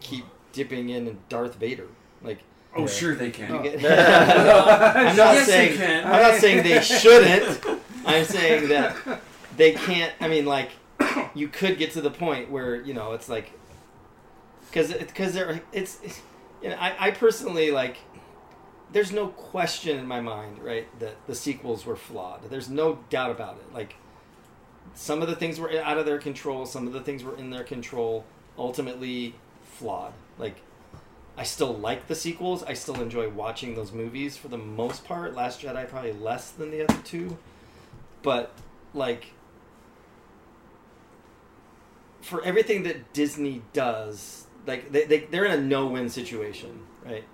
keep 0.00 0.24
dipping 0.52 0.88
in 0.88 1.06
in 1.06 1.18
Darth 1.28 1.56
Vader. 1.56 1.88
Like 2.22 2.40
Oh, 2.76 2.82
Yeah. 2.82 2.86
sure 2.86 3.14
they 3.14 3.30
can. 3.30 3.64
you. 3.64 3.70
I'm 3.76 5.16
not 5.16 5.34
Yes, 5.34 5.46
saying 5.46 5.76
can. 5.78 6.04
I'm 6.06 6.22
not 6.22 6.40
saying 6.40 6.62
they 6.62 6.80
shouldn't. 6.80 7.64
I'm 8.06 8.24
saying 8.24 8.68
that 8.68 8.96
they 9.56 9.72
can't. 9.72 10.12
I 10.20 10.28
mean, 10.28 10.44
like 10.46 10.70
you 11.34 11.48
could 11.48 11.78
get 11.78 11.92
to 11.92 12.00
the 12.00 12.10
point 12.10 12.50
where 12.50 12.76
you 12.76 12.94
know 12.94 13.12
it's 13.12 13.28
like 13.28 13.52
because 14.68 14.90
it's 14.90 15.10
because 15.12 15.34
there 15.34 15.60
it's, 15.72 15.98
it's 16.02 16.20
you 16.62 16.68
know 16.70 16.76
I, 16.76 17.08
I 17.08 17.10
personally 17.10 17.70
like 17.70 17.96
there's 18.92 19.12
no 19.12 19.28
question 19.28 19.98
in 19.98 20.06
my 20.06 20.20
mind 20.20 20.58
right 20.62 20.86
that 21.00 21.16
the 21.26 21.34
sequels 21.34 21.84
were 21.86 21.96
flawed 21.96 22.48
there's 22.50 22.68
no 22.68 22.98
doubt 23.10 23.30
about 23.30 23.56
it 23.56 23.72
like 23.74 23.94
some 24.94 25.22
of 25.22 25.28
the 25.28 25.36
things 25.36 25.60
were 25.60 25.70
out 25.82 25.98
of 25.98 26.06
their 26.06 26.18
control 26.18 26.66
some 26.66 26.86
of 26.86 26.92
the 26.92 27.00
things 27.00 27.22
were 27.22 27.36
in 27.36 27.50
their 27.50 27.64
control 27.64 28.24
ultimately 28.58 29.34
flawed 29.62 30.12
like 30.38 30.56
i 31.38 31.44
still 31.44 31.72
like 31.72 32.08
the 32.08 32.14
sequels. 32.14 32.62
I 32.64 32.74
still 32.74 33.00
enjoy 33.00 33.30
watching 33.30 33.74
those 33.74 33.92
movies 33.92 34.36
for 34.36 34.48
the 34.48 34.58
most 34.58 35.04
part. 35.04 35.34
Last 35.34 35.62
jedi 35.62 35.88
probably 35.88 36.12
less 36.12 36.50
than 36.50 36.70
the 36.70 36.82
other 36.82 37.00
two. 37.04 37.38
But 38.22 38.52
like 38.92 39.32
for 42.20 42.44
everything 42.44 42.82
that 42.82 43.12
disney 43.12 43.62
does 43.72 44.46
like 44.66 44.90
they, 44.92 45.04
they, 45.04 45.18
they're 45.20 45.44
in 45.44 45.52
a 45.52 45.62
no-win 45.62 46.08
situation 46.08 46.80
right? 47.06 47.24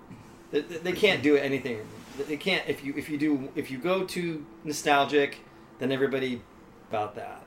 They, 0.51 0.61
they 0.61 0.91
can't 0.93 1.21
do 1.21 1.35
anything. 1.35 1.79
They 2.17 2.37
can't 2.37 2.63
if 2.69 2.83
you 2.83 2.93
if 2.95 3.09
you 3.09 3.17
do 3.17 3.51
if 3.55 3.71
you 3.71 3.77
go 3.77 4.05
too 4.05 4.45
nostalgic 4.63 5.39
then 5.79 5.91
everybody 5.91 6.41
about 6.89 7.15
that. 7.15 7.43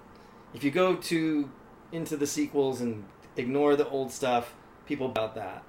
If 0.53 0.64
you 0.64 0.71
go 0.71 0.97
to 0.97 1.51
into 1.92 2.16
the 2.16 2.27
sequels 2.27 2.81
and 2.81 3.05
ignore 3.37 3.77
the 3.77 3.88
old 3.88 4.11
stuff 4.11 4.55
people 4.87 5.07
about 5.07 5.35
that. 5.37 5.62
Th- 5.62 5.67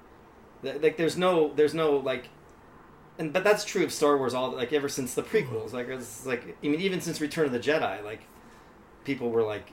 like 0.62 0.96
there's 0.96 1.16
no 1.16 1.52
there's 1.54 1.74
no 1.74 1.96
like 1.96 2.28
and 3.18 3.32
but 3.32 3.44
that's 3.44 3.64
true 3.64 3.84
of 3.84 3.92
Star 3.92 4.16
Wars 4.16 4.34
all 4.34 4.52
like 4.52 4.72
ever 4.72 4.88
since 4.88 5.14
the 5.14 5.22
prequels. 5.22 5.72
Like 5.72 5.88
it's 5.88 6.26
like 6.26 6.56
I 6.62 6.68
mean 6.68 6.80
even 6.80 7.00
since 7.00 7.20
Return 7.20 7.46
of 7.46 7.52
the 7.52 7.60
Jedi 7.60 8.02
like 8.04 8.22
people 9.04 9.30
were 9.30 9.42
like 9.42 9.70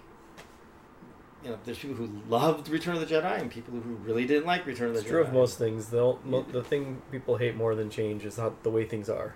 you 1.44 1.52
know 1.52 1.58
there's 1.66 1.78
people 1.78 1.96
who 1.96 2.10
loved 2.28 2.70
Return 2.70 2.96
of 2.96 3.08
the 3.08 3.14
Jedi 3.14 3.40
and 3.40 3.50
people 3.52 3.74
who 3.74 3.96
really 3.96 4.26
didn't 4.26 4.46
like 4.46 4.66
Return 4.66 4.90
of 4.90 4.94
the 4.94 5.00
it's 5.02 5.08
Jedi 5.08 5.12
true 5.12 5.22
of 5.22 5.34
most 5.34 5.58
things. 5.58 5.88
The 5.88 6.16
mo- 6.24 6.46
the 6.52 6.64
thing 6.64 7.02
people 7.12 7.38
hate 7.38 7.56
more 7.56 7.76
than 7.76 7.90
change 7.90 8.26
is 8.26 8.38
not 8.38 8.64
the 8.64 8.70
way 8.70 8.86
things 8.86 9.10
are. 9.10 9.36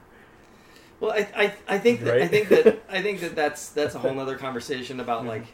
Well, 1.00 1.12
I, 1.12 1.28
I, 1.36 1.54
I 1.68 1.78
think 1.80 2.02
that 2.02 2.22
I 2.22 2.28
think 2.28 2.50
that 2.50 2.84
I 2.90 3.02
think 3.02 3.22
that 3.22 3.36
that's 3.36 3.70
that's 3.70 3.96
a 3.96 4.00
whole 4.00 4.20
other 4.20 4.38
conversation 4.38 5.00
about 5.00 5.26
like 5.26 5.46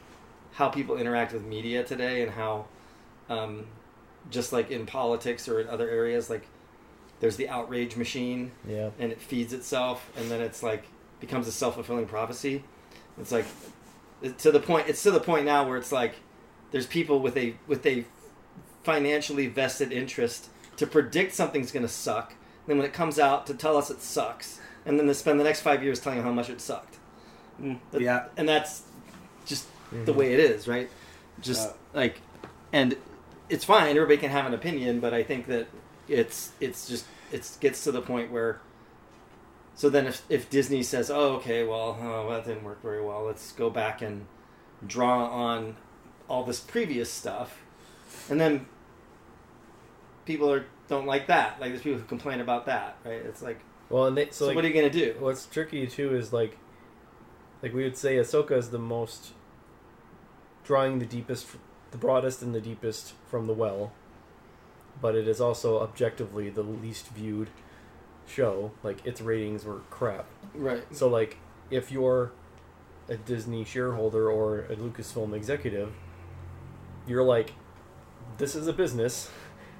how 0.53 0.69
people 0.69 0.97
interact 0.97 1.33
with 1.33 1.45
media 1.45 1.83
today 1.83 2.23
and 2.23 2.31
how, 2.31 2.65
um, 3.29 3.67
just 4.29 4.51
like 4.53 4.71
in 4.71 4.85
politics 4.85 5.47
or 5.47 5.59
in 5.61 5.67
other 5.67 5.89
areas, 5.89 6.29
like 6.29 6.47
there's 7.19 7.35
the 7.37 7.49
outrage 7.49 7.95
machine 7.95 8.51
yeah 8.67 8.91
and 8.99 9.11
it 9.11 9.19
feeds 9.19 9.51
itself 9.51 10.07
and 10.17 10.29
then 10.29 10.39
it's 10.39 10.61
like 10.61 10.83
becomes 11.19 11.47
a 11.47 11.51
self 11.51 11.75
fulfilling 11.75 12.05
prophecy. 12.05 12.63
It's 13.19 13.31
like 13.31 13.45
it- 14.21 14.37
to 14.39 14.51
the 14.51 14.59
point. 14.59 14.87
It's 14.87 15.01
to 15.03 15.11
the 15.11 15.19
point 15.19 15.45
now 15.45 15.67
where 15.67 15.77
it's 15.77 15.91
like 15.91 16.15
there's 16.71 16.85
people 16.85 17.19
with 17.19 17.35
a 17.37 17.55
with 17.67 17.85
a 17.85 18.05
financially 18.83 19.47
vested 19.47 19.91
interest 19.91 20.49
to 20.77 20.85
predict 20.87 21.33
something's 21.33 21.71
going 21.71 21.85
to 21.85 21.91
suck. 21.91 22.33
Then 22.67 22.77
when 22.77 22.85
it 22.85 22.93
comes 22.93 23.17
out, 23.19 23.47
to 23.47 23.53
tell 23.53 23.77
us 23.77 23.89
it 23.89 24.01
sucks, 24.01 24.59
and 24.85 24.99
then 24.99 25.07
to 25.07 25.13
spend 25.13 25.39
the 25.39 25.43
next 25.43 25.61
five 25.61 25.83
years 25.83 25.99
telling 25.99 26.19
you 26.19 26.23
how 26.23 26.31
much 26.31 26.49
it 26.49 26.61
sucked. 26.61 26.97
Mm, 27.61 27.79
That- 27.91 28.01
yeah. 28.01 28.25
and 28.37 28.47
that's 28.47 28.83
just 29.45 29.65
the 30.05 30.13
Mhm. 30.13 30.15
way 30.15 30.33
it 30.33 30.39
is, 30.39 30.67
right? 30.67 30.89
Just 31.41 31.69
Uh, 31.69 31.73
like, 31.93 32.21
and 32.73 32.95
it's 33.49 33.65
fine. 33.65 33.95
Everybody 33.95 34.17
can 34.17 34.31
have 34.31 34.45
an 34.45 34.53
opinion, 34.53 34.99
but 34.99 35.13
I 35.13 35.23
think 35.23 35.47
that 35.47 35.67
it's 36.07 36.51
it's 36.59 36.87
just 36.87 37.05
it 37.31 37.49
gets 37.59 37.83
to 37.83 37.91
the 37.91 38.01
point 38.01 38.31
where. 38.31 38.61
So 39.75 39.89
then, 39.89 40.07
if 40.07 40.23
if 40.29 40.49
Disney 40.49 40.83
says, 40.83 41.11
"Oh, 41.11 41.35
okay, 41.35 41.63
well, 41.63 41.97
oh, 42.01 42.29
that 42.31 42.45
didn't 42.45 42.63
work 42.63 42.81
very 42.81 43.03
well. 43.03 43.23
Let's 43.25 43.51
go 43.51 43.69
back 43.69 44.01
and 44.01 44.25
draw 44.85 45.27
on 45.27 45.77
all 46.27 46.43
this 46.43 46.59
previous 46.59 47.11
stuff," 47.11 47.61
and 48.29 48.39
then 48.39 48.65
people 50.25 50.51
are 50.51 50.65
don't 50.87 51.05
like 51.05 51.27
that. 51.27 51.59
Like 51.59 51.71
there's 51.71 51.81
people 51.81 51.99
who 51.99 52.05
complain 52.05 52.39
about 52.39 52.65
that, 52.65 52.97
right? 53.03 53.21
It's 53.23 53.41
like, 53.41 53.59
well 53.89 54.05
and 54.05 54.17
they 54.17 54.25
so, 54.25 54.31
so, 54.31 54.47
like 54.47 54.55
what 54.55 54.65
are 54.65 54.67
you 54.67 54.73
gonna 54.73 54.89
do? 54.89 55.15
what's 55.19 55.45
tricky 55.45 55.87
too 55.87 56.15
is 56.15 56.33
like 56.33 56.57
like 57.61 57.73
we 57.73 57.83
would 57.83 57.97
say 57.97 58.17
Ahsoka 58.17 58.51
is 58.51 58.69
the 58.69 58.79
most 58.79 59.33
drawing 60.63 60.99
the 60.99 61.05
deepest 61.05 61.47
the 61.91 61.97
broadest 61.97 62.41
and 62.41 62.53
the 62.53 62.61
deepest 62.61 63.13
from 63.29 63.47
the 63.47 63.53
well 63.53 63.91
but 65.01 65.15
it 65.15 65.27
is 65.27 65.39
also 65.39 65.79
objectively 65.81 66.49
the 66.49 66.63
least 66.63 67.09
viewed 67.09 67.49
show. 68.27 68.71
Like 68.83 69.05
its 69.05 69.21
ratings 69.21 69.63
were 69.63 69.81
crap. 69.89 70.25
Right. 70.53 70.83
so 70.95 71.07
like 71.07 71.37
if 71.69 71.91
you're 71.91 72.31
a 73.09 73.17
Disney 73.17 73.63
shareholder 73.63 74.29
or 74.29 74.61
a 74.61 74.75
Lucasfilm 74.75 75.33
executive 75.33 75.93
you're 77.05 77.23
like 77.23 77.53
this 78.37 78.55
is 78.55 78.67
a 78.67 78.73
business. 78.73 79.29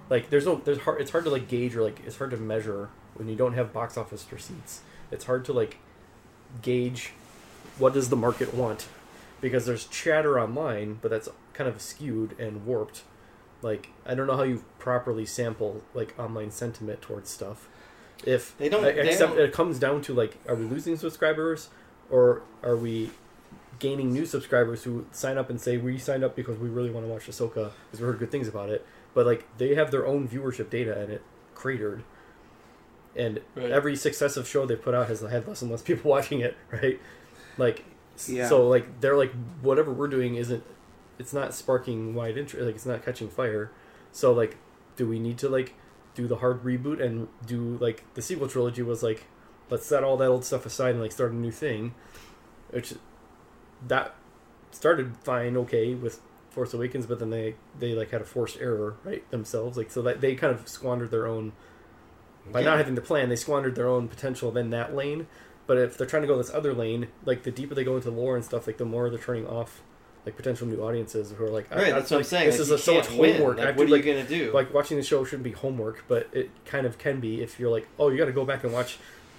Like 0.09 0.29
there's 0.29 0.45
no 0.45 0.55
there's 0.55 0.79
hard 0.79 1.01
it's 1.01 1.11
hard 1.11 1.25
to 1.25 1.29
like 1.29 1.47
gauge 1.47 1.75
or 1.75 1.83
like 1.83 2.01
it's 2.05 2.17
hard 2.17 2.31
to 2.31 2.37
measure 2.37 2.89
when 3.15 3.27
you 3.27 3.35
don't 3.35 3.53
have 3.53 3.73
box 3.73 3.97
office 3.97 4.25
receipts. 4.31 4.81
It's 5.11 5.25
hard 5.25 5.45
to 5.45 5.53
like 5.53 5.77
gauge 6.61 7.11
what 7.77 7.93
does 7.93 8.09
the 8.09 8.15
market 8.15 8.53
want 8.53 8.87
because 9.41 9.65
there's 9.65 9.85
chatter 9.87 10.39
online 10.39 10.97
but 11.01 11.11
that's 11.11 11.29
kind 11.57 11.67
of 11.69 11.81
skewed 11.81 12.37
and 12.39 12.65
warped 12.65 13.01
like 13.61 13.89
i 14.05 14.13
don't 14.13 14.27
know 14.27 14.37
how 14.37 14.43
you 14.43 14.63
properly 14.79 15.25
sample 15.25 15.81
like 15.93 16.13
online 16.19 16.51
sentiment 16.51 17.01
towards 17.01 17.29
stuff 17.29 17.67
if 18.25 18.55
They 18.57 18.69
don't- 18.69 18.81
e- 18.81 18.91
they 18.91 19.09
except 19.09 19.33
don't- 19.35 19.41
it 19.41 19.51
comes 19.53 19.79
down 19.79 20.01
to 20.03 20.13
like 20.13 20.37
are 20.47 20.55
we 20.55 20.65
losing 20.65 20.95
subscribers 20.97 21.69
or 22.09 22.43
are 22.63 22.75
we 22.75 23.09
gaining 23.79 24.11
new 24.11 24.25
subscribers 24.25 24.83
who 24.83 25.05
sign 25.11 25.37
up 25.37 25.49
and 25.51 25.59
say 25.61 25.77
we 25.77 25.97
signed 25.99 26.23
up 26.23 26.35
because 26.35 26.57
we 26.57 26.67
really 26.69 26.89
want 26.89 27.05
to 27.05 27.11
watch 27.11 27.27
Ahsoka 27.27 27.71
because 27.85 27.99
we 27.99 28.07
heard 28.07 28.17
good 28.17 28.31
things 28.31 28.47
about 28.47 28.69
it. 28.69 28.83
But 29.13 29.27
like 29.27 29.45
they 29.59 29.75
have 29.75 29.91
their 29.91 30.07
own 30.07 30.27
viewership 30.27 30.71
data 30.71 30.99
and 30.99 31.11
it 31.11 31.21
cratered. 31.53 32.01
And 33.15 33.39
Right. 33.55 33.69
every 33.71 33.95
successive 33.95 34.47
show 34.47 34.65
they 34.65 34.75
put 34.75 34.95
out 34.95 35.07
has 35.09 35.21
had 35.21 35.47
less 35.47 35.61
and 35.61 35.69
less 35.69 35.83
people 35.83 36.09
watching 36.15 36.39
it, 36.39 36.55
right? 36.71 36.99
Like, 37.59 37.83
Yeah. 38.27 38.47
so 38.49 38.67
like 38.67 38.99
they're 38.99 39.15
like 39.17 39.31
whatever 39.61 39.91
we're 39.93 40.07
doing 40.07 40.35
isn't, 40.35 40.63
it's 41.19 41.33
not 41.33 41.53
sparking 41.53 42.13
wide 42.13 42.37
interest, 42.37 42.65
like 42.65 42.75
it's 42.75 42.85
not 42.85 43.03
catching 43.03 43.29
fire. 43.29 43.71
So 44.11 44.31
like, 44.33 44.57
do 44.95 45.07
we 45.07 45.19
need 45.19 45.37
to 45.39 45.49
like 45.49 45.73
do 46.15 46.27
the 46.27 46.37
hard 46.37 46.63
reboot 46.63 47.01
and 47.01 47.27
do 47.45 47.77
like 47.79 48.03
the 48.13 48.21
sequel 48.21 48.47
trilogy 48.47 48.81
was 48.81 49.03
like, 49.03 49.25
let's 49.69 49.85
set 49.85 50.03
all 50.03 50.17
that 50.17 50.27
old 50.27 50.45
stuff 50.45 50.65
aside 50.65 50.91
and 50.91 51.01
like 51.01 51.11
start 51.11 51.31
a 51.31 51.35
new 51.35 51.51
thing, 51.51 51.93
which 52.69 52.93
that 53.87 54.15
started 54.71 55.15
fine, 55.23 55.55
okay 55.57 55.93
with 55.93 56.21
Force 56.49 56.73
Awakens, 56.73 57.05
but 57.05 57.19
then 57.19 57.29
they 57.29 57.55
they 57.77 57.93
like 57.93 58.11
had 58.11 58.21
a 58.21 58.25
forced 58.25 58.57
error 58.59 58.95
right 59.03 59.29
themselves, 59.31 59.77
like 59.77 59.91
so 59.91 60.01
that 60.01 60.21
they 60.21 60.35
kind 60.35 60.53
of 60.53 60.67
squandered 60.67 61.11
their 61.11 61.27
own 61.27 61.53
by 62.51 62.61
Yeah. 62.61 62.67
not 62.69 62.77
having 62.77 62.95
the 62.95 63.01
plan, 63.01 63.29
they 63.29 63.35
squandered 63.35 63.75
their 63.75 63.87
own 63.87 64.07
potential 64.07 64.55
in 64.57 64.69
that 64.71 64.95
lane. 64.95 65.27
But 65.67 65.77
if 65.77 65.97
they're 65.97 66.07
trying 66.07 66.21
to 66.21 66.27
go 66.27 66.37
this 66.37 66.49
other 66.53 66.73
lane, 66.73 67.09
like 67.25 67.43
the 67.43 67.51
deeper 67.51 67.75
they 67.75 67.83
go 67.83 67.97
into 67.97 68.09
lore 68.09 68.35
and 68.37 68.45
stuff, 68.45 68.67
like 68.67 68.77
the 68.77 68.85
more 68.85 69.09
they're 69.09 69.19
turning 69.19 69.45
off 69.45 69.83
like 70.27 70.35
potential 70.35 70.67
new 70.67 70.81
audiences 70.83 71.31
who 71.31 71.45
are 71.45 71.49
like, 71.49 71.71
I- 71.71 71.75
Right, 71.75 71.87
I- 71.87 71.91
that's 71.99 72.11
what 72.11 72.17
I'm 72.17 72.23
saying. 72.25 72.47
This 72.47 72.55
like, 72.59 72.61
is 72.63 72.71
a, 72.71 72.77
so 72.77 72.95
much 72.95 73.07
homework. 73.07 73.55
I 73.57 73.59
Like, 73.61 73.67
have 73.67 73.77
what 73.77 73.87
to, 73.87 73.93
are 73.93 73.95
like, 73.97 74.05
you 74.05 74.13
gonna 74.13 74.27
do? 74.27 74.51
like 74.53 74.73
watching 74.73 74.97
the 74.97 75.03
show 75.03 75.23
shouldn't 75.23 75.43
be 75.45 75.51
homework, 75.53 76.03
but 76.09 76.27
it 76.33 76.49
kind 76.65 76.85
of 76.85 76.97
can 76.97 77.21
be 77.21 77.41
if 77.41 77.59
you're 77.61 77.71
like, 77.71 77.87
oh, 77.97 78.09
you 78.09 78.17
got 78.17 78.25
to 78.25 78.33
go 78.33 78.43
back 78.43 78.65
and 78.65 78.73
watch 78.73 78.97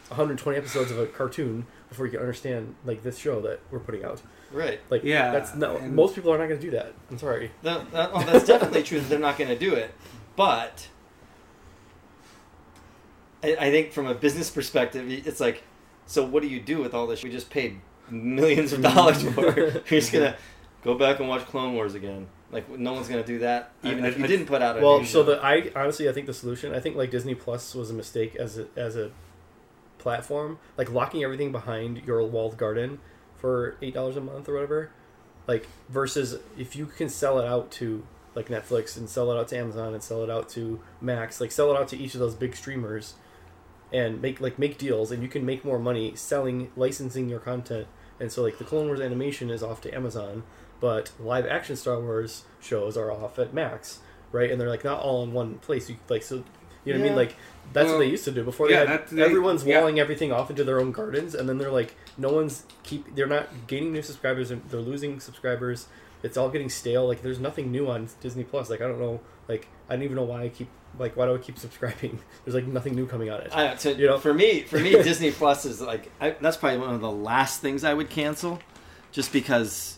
120 0.08 0.56
episodes 0.56 0.90
of 0.90 0.98
a 0.98 1.04
cartoon 1.06 1.66
before 1.90 2.06
you 2.06 2.12
can 2.12 2.20
understand 2.20 2.74
like 2.86 3.02
this 3.02 3.18
show 3.18 3.40
that 3.42 3.60
we're 3.70 3.78
putting 3.80 4.02
out. 4.02 4.22
right. 4.50 4.80
Like, 4.88 5.04
Yeah, 5.04 5.30
that's 5.30 5.54
no. 5.54 5.76
and- 5.76 5.94
Most 5.94 6.14
people 6.14 6.32
are 6.32 6.38
not 6.38 6.48
going 6.48 6.58
to 6.58 6.64
do 6.66 6.70
that. 6.72 6.94
I'm 7.10 7.18
sorry. 7.18 7.50
That, 7.62 7.90
that, 7.92 8.10
oh, 8.14 8.22
that's 8.24 8.46
definitely 8.46 8.82
true 8.82 9.00
that 9.00 9.08
they're 9.10 9.18
not 9.18 9.36
going 9.36 9.50
to 9.50 9.58
do 9.58 9.74
it. 9.74 9.90
But 10.36 10.88
I, 13.42 13.56
I 13.60 13.70
think 13.70 13.92
from 13.92 14.06
a 14.06 14.14
business 14.14 14.50
perspective, 14.50 15.06
it's 15.10 15.40
like, 15.40 15.62
so 16.06 16.24
what 16.24 16.42
do 16.42 16.48
you 16.48 16.60
do 16.60 16.78
with 16.78 16.94
all 16.94 17.06
this? 17.06 17.22
We 17.22 17.30
just 17.30 17.50
paid 17.50 17.80
millions 18.10 18.72
of 18.72 18.80
dollars 18.82 19.22
for. 19.34 19.54
You're 19.58 19.70
just 19.82 20.12
gonna 20.12 20.34
go 20.88 20.94
back 20.98 21.20
and 21.20 21.28
watch 21.28 21.44
Clone 21.46 21.74
Wars 21.74 21.94
again. 21.94 22.26
Like 22.50 22.66
no 22.78 22.94
one's 22.94 23.08
gonna 23.08 23.22
do 23.22 23.40
that, 23.40 23.72
even 23.84 24.04
I- 24.04 24.08
if 24.08 24.18
you 24.18 24.24
I- 24.24 24.26
didn't 24.26 24.46
put 24.46 24.62
out 24.62 24.78
a 24.78 24.80
Well, 24.80 25.04
so 25.04 25.22
the 25.22 25.38
I 25.44 25.70
honestly 25.76 26.08
I 26.08 26.12
think 26.12 26.26
the 26.26 26.32
solution 26.32 26.74
I 26.74 26.80
think 26.80 26.96
like 26.96 27.10
Disney 27.10 27.34
Plus 27.34 27.74
was 27.74 27.90
a 27.90 27.94
mistake 27.94 28.34
as 28.36 28.58
a 28.58 28.66
as 28.74 28.96
a 28.96 29.10
platform, 29.98 30.58
like 30.78 30.90
locking 30.90 31.22
everything 31.22 31.52
behind 31.52 32.02
your 32.06 32.22
walled 32.24 32.56
garden 32.56 33.00
for 33.36 33.76
eight 33.82 33.92
dollars 33.94 34.16
a 34.16 34.20
month 34.20 34.48
or 34.48 34.54
whatever, 34.54 34.90
like 35.46 35.66
versus 35.90 36.38
if 36.56 36.74
you 36.74 36.86
can 36.86 37.08
sell 37.10 37.38
it 37.38 37.46
out 37.46 37.70
to 37.72 38.04
like 38.34 38.48
Netflix 38.48 38.96
and 38.96 39.10
sell 39.10 39.30
it 39.32 39.38
out 39.38 39.48
to 39.48 39.58
Amazon 39.58 39.92
and 39.92 40.02
sell 40.02 40.22
it 40.22 40.30
out 40.30 40.48
to 40.50 40.80
Max, 41.02 41.40
like 41.42 41.52
sell 41.52 41.70
it 41.70 41.76
out 41.76 41.88
to 41.88 41.96
each 41.98 42.14
of 42.14 42.20
those 42.20 42.34
big 42.34 42.56
streamers, 42.56 43.14
and 43.92 44.22
make 44.22 44.40
like 44.40 44.58
make 44.58 44.78
deals, 44.78 45.10
and 45.12 45.22
you 45.22 45.28
can 45.28 45.44
make 45.44 45.64
more 45.66 45.78
money 45.78 46.12
selling 46.14 46.70
licensing 46.76 47.28
your 47.28 47.40
content. 47.40 47.88
And 48.20 48.32
so 48.32 48.42
like 48.42 48.56
the 48.56 48.64
Clone 48.64 48.86
Wars 48.86 49.00
animation 49.00 49.50
is 49.50 49.62
off 49.62 49.80
to 49.82 49.94
Amazon, 49.94 50.44
but 50.80 51.10
live 51.20 51.46
action 51.46 51.76
Star 51.76 52.00
Wars 52.00 52.44
shows 52.60 52.96
are 52.96 53.10
off 53.10 53.38
at 53.38 53.52
Max, 53.54 54.00
right? 54.32 54.50
And 54.50 54.60
they're 54.60 54.68
like 54.68 54.84
not 54.84 55.00
all 55.00 55.22
in 55.22 55.32
one 55.32 55.58
place. 55.58 55.88
You 55.90 55.96
like 56.08 56.22
so 56.22 56.44
you 56.84 56.94
know 56.94 57.00
what 57.00 57.04
I 57.06 57.08
mean? 57.08 57.16
Like 57.16 57.36
that's 57.72 57.86
Well, 57.86 57.94
what 57.98 58.04
they 58.04 58.10
used 58.10 58.24
to 58.24 58.30
do 58.30 58.44
before. 58.44 58.70
yeah, 58.70 58.84
they 58.84 58.90
had, 58.92 59.08
that- 59.08 59.16
they- 59.16 59.22
everyone's 59.22 59.64
yeah. 59.64 59.78
walling 59.80 59.98
everything 60.00 60.32
off 60.32 60.48
into 60.50 60.64
their 60.64 60.80
own 60.80 60.90
gardens, 60.92 61.34
and 61.34 61.48
then 61.48 61.58
they're 61.58 61.70
like, 61.72 61.94
no 62.16 62.30
one's 62.30 62.64
keep. 62.82 63.14
They're 63.14 63.26
not 63.26 63.48
gaining 63.66 63.92
new 63.92 64.00
subscribers, 64.02 64.50
and 64.50 64.62
they're 64.70 64.80
losing 64.80 65.20
subscribers. 65.20 65.86
It's 66.22 66.36
all 66.36 66.48
getting 66.48 66.68
stale. 66.70 67.06
Like 67.06 67.22
there's 67.22 67.38
nothing 67.40 67.70
new 67.70 67.90
on 67.90 68.08
Disney 68.20 68.44
Plus. 68.44 68.70
Like 68.70 68.80
I 68.80 68.88
don't 68.88 69.00
know. 69.00 69.20
Like 69.48 69.66
I 69.88 69.94
don't 69.96 70.02
even 70.04 70.16
know 70.16 70.24
why 70.24 70.44
I 70.44 70.48
keep. 70.48 70.68
Like 70.98 71.16
why 71.16 71.26
do 71.26 71.34
I 71.34 71.38
keep 71.38 71.58
subscribing? 71.66 72.18
There's 72.44 72.54
like 72.54 72.66
nothing 72.66 72.94
new 72.94 73.06
coming 73.06 73.28
on 73.30 73.40
it. 73.42 73.54
I, 73.54 73.74
to, 73.74 73.92
you 73.94 74.06
know? 74.06 74.18
for 74.18 74.32
me, 74.32 74.62
for 74.62 74.78
me, 74.78 74.90
Disney 75.02 75.30
Plus 75.30 75.64
is 75.66 75.80
like 75.82 76.10
I, 76.20 76.30
that's 76.40 76.56
probably 76.56 76.78
one 76.78 76.94
of 76.94 77.00
the 77.02 77.10
last 77.10 77.60
things 77.60 77.84
I 77.84 77.92
would 77.92 78.08
cancel, 78.08 78.60
just 79.12 79.32
because. 79.32 79.97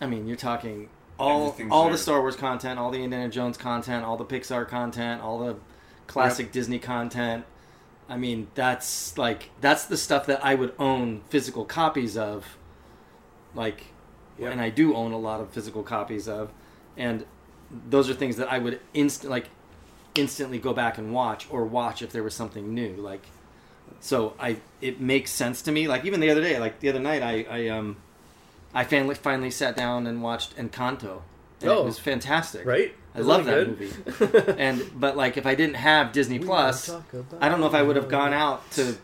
I 0.00 0.06
mean, 0.06 0.26
you're 0.26 0.36
talking 0.36 0.88
all 1.18 1.56
all 1.70 1.84
there. 1.84 1.92
the 1.92 1.98
Star 1.98 2.20
Wars 2.20 2.36
content, 2.36 2.78
all 2.78 2.90
the 2.90 3.02
Indiana 3.02 3.28
Jones 3.28 3.56
content, 3.56 4.04
all 4.04 4.16
the 4.16 4.24
Pixar 4.24 4.68
content, 4.68 5.20
all 5.22 5.38
the 5.40 5.56
classic 6.06 6.52
Disney 6.52 6.78
content. 6.78 7.44
I 8.08 8.16
mean, 8.16 8.48
that's 8.54 9.18
like 9.18 9.50
that's 9.60 9.84
the 9.86 9.96
stuff 9.96 10.26
that 10.26 10.44
I 10.44 10.54
would 10.54 10.72
own 10.78 11.22
physical 11.28 11.64
copies 11.64 12.16
of, 12.16 12.56
like, 13.54 13.86
Yep. 14.38 14.52
and 14.52 14.60
I 14.60 14.70
do 14.70 14.94
own 14.94 15.12
a 15.12 15.18
lot 15.18 15.40
of 15.40 15.50
physical 15.50 15.82
copies 15.82 16.28
of, 16.28 16.50
and 16.96 17.26
those 17.90 18.08
are 18.08 18.14
things 18.14 18.36
that 18.36 18.50
I 18.50 18.58
would 18.58 18.80
instant 18.94 19.30
like 19.30 19.50
instantly 20.14 20.58
go 20.58 20.72
back 20.72 20.96
and 20.98 21.12
watch 21.12 21.46
or 21.50 21.64
watch 21.64 22.02
if 22.02 22.12
there 22.12 22.22
was 22.22 22.34
something 22.34 22.74
new 22.74 22.96
like 22.96 23.24
so 24.00 24.34
i 24.40 24.56
it 24.80 25.00
makes 25.00 25.30
sense 25.30 25.62
to 25.62 25.70
me 25.70 25.86
like 25.86 26.04
even 26.04 26.18
the 26.18 26.28
other 26.30 26.40
day 26.40 26.58
like 26.58 26.80
the 26.80 26.88
other 26.88 26.98
night 26.98 27.22
i 27.22 27.46
i 27.48 27.68
um 27.68 27.96
i 28.74 28.84
finally 28.84 29.14
finally 29.14 29.50
sat 29.50 29.76
down 29.76 30.06
and 30.06 30.22
watched 30.22 30.56
encanto 30.56 31.22
and 31.60 31.70
Oh. 31.70 31.82
it 31.82 31.84
was 31.86 31.98
fantastic 31.98 32.64
right? 32.66 32.94
i 33.14 33.20
love 33.20 33.44
that 33.46 33.66
good? 33.66 33.80
movie 33.80 34.52
and 34.58 34.82
but 34.94 35.16
like 35.16 35.36
if 35.36 35.46
i 35.46 35.54
didn't 35.54 35.76
have 35.76 36.12
disney 36.12 36.38
plus 36.38 36.88
i 37.40 37.48
don't 37.48 37.60
know 37.60 37.66
if 37.66 37.74
i 37.74 37.82
would 37.82 37.96
have 37.96 38.08
gone 38.08 38.32
out 38.32 38.70
to 38.72 38.96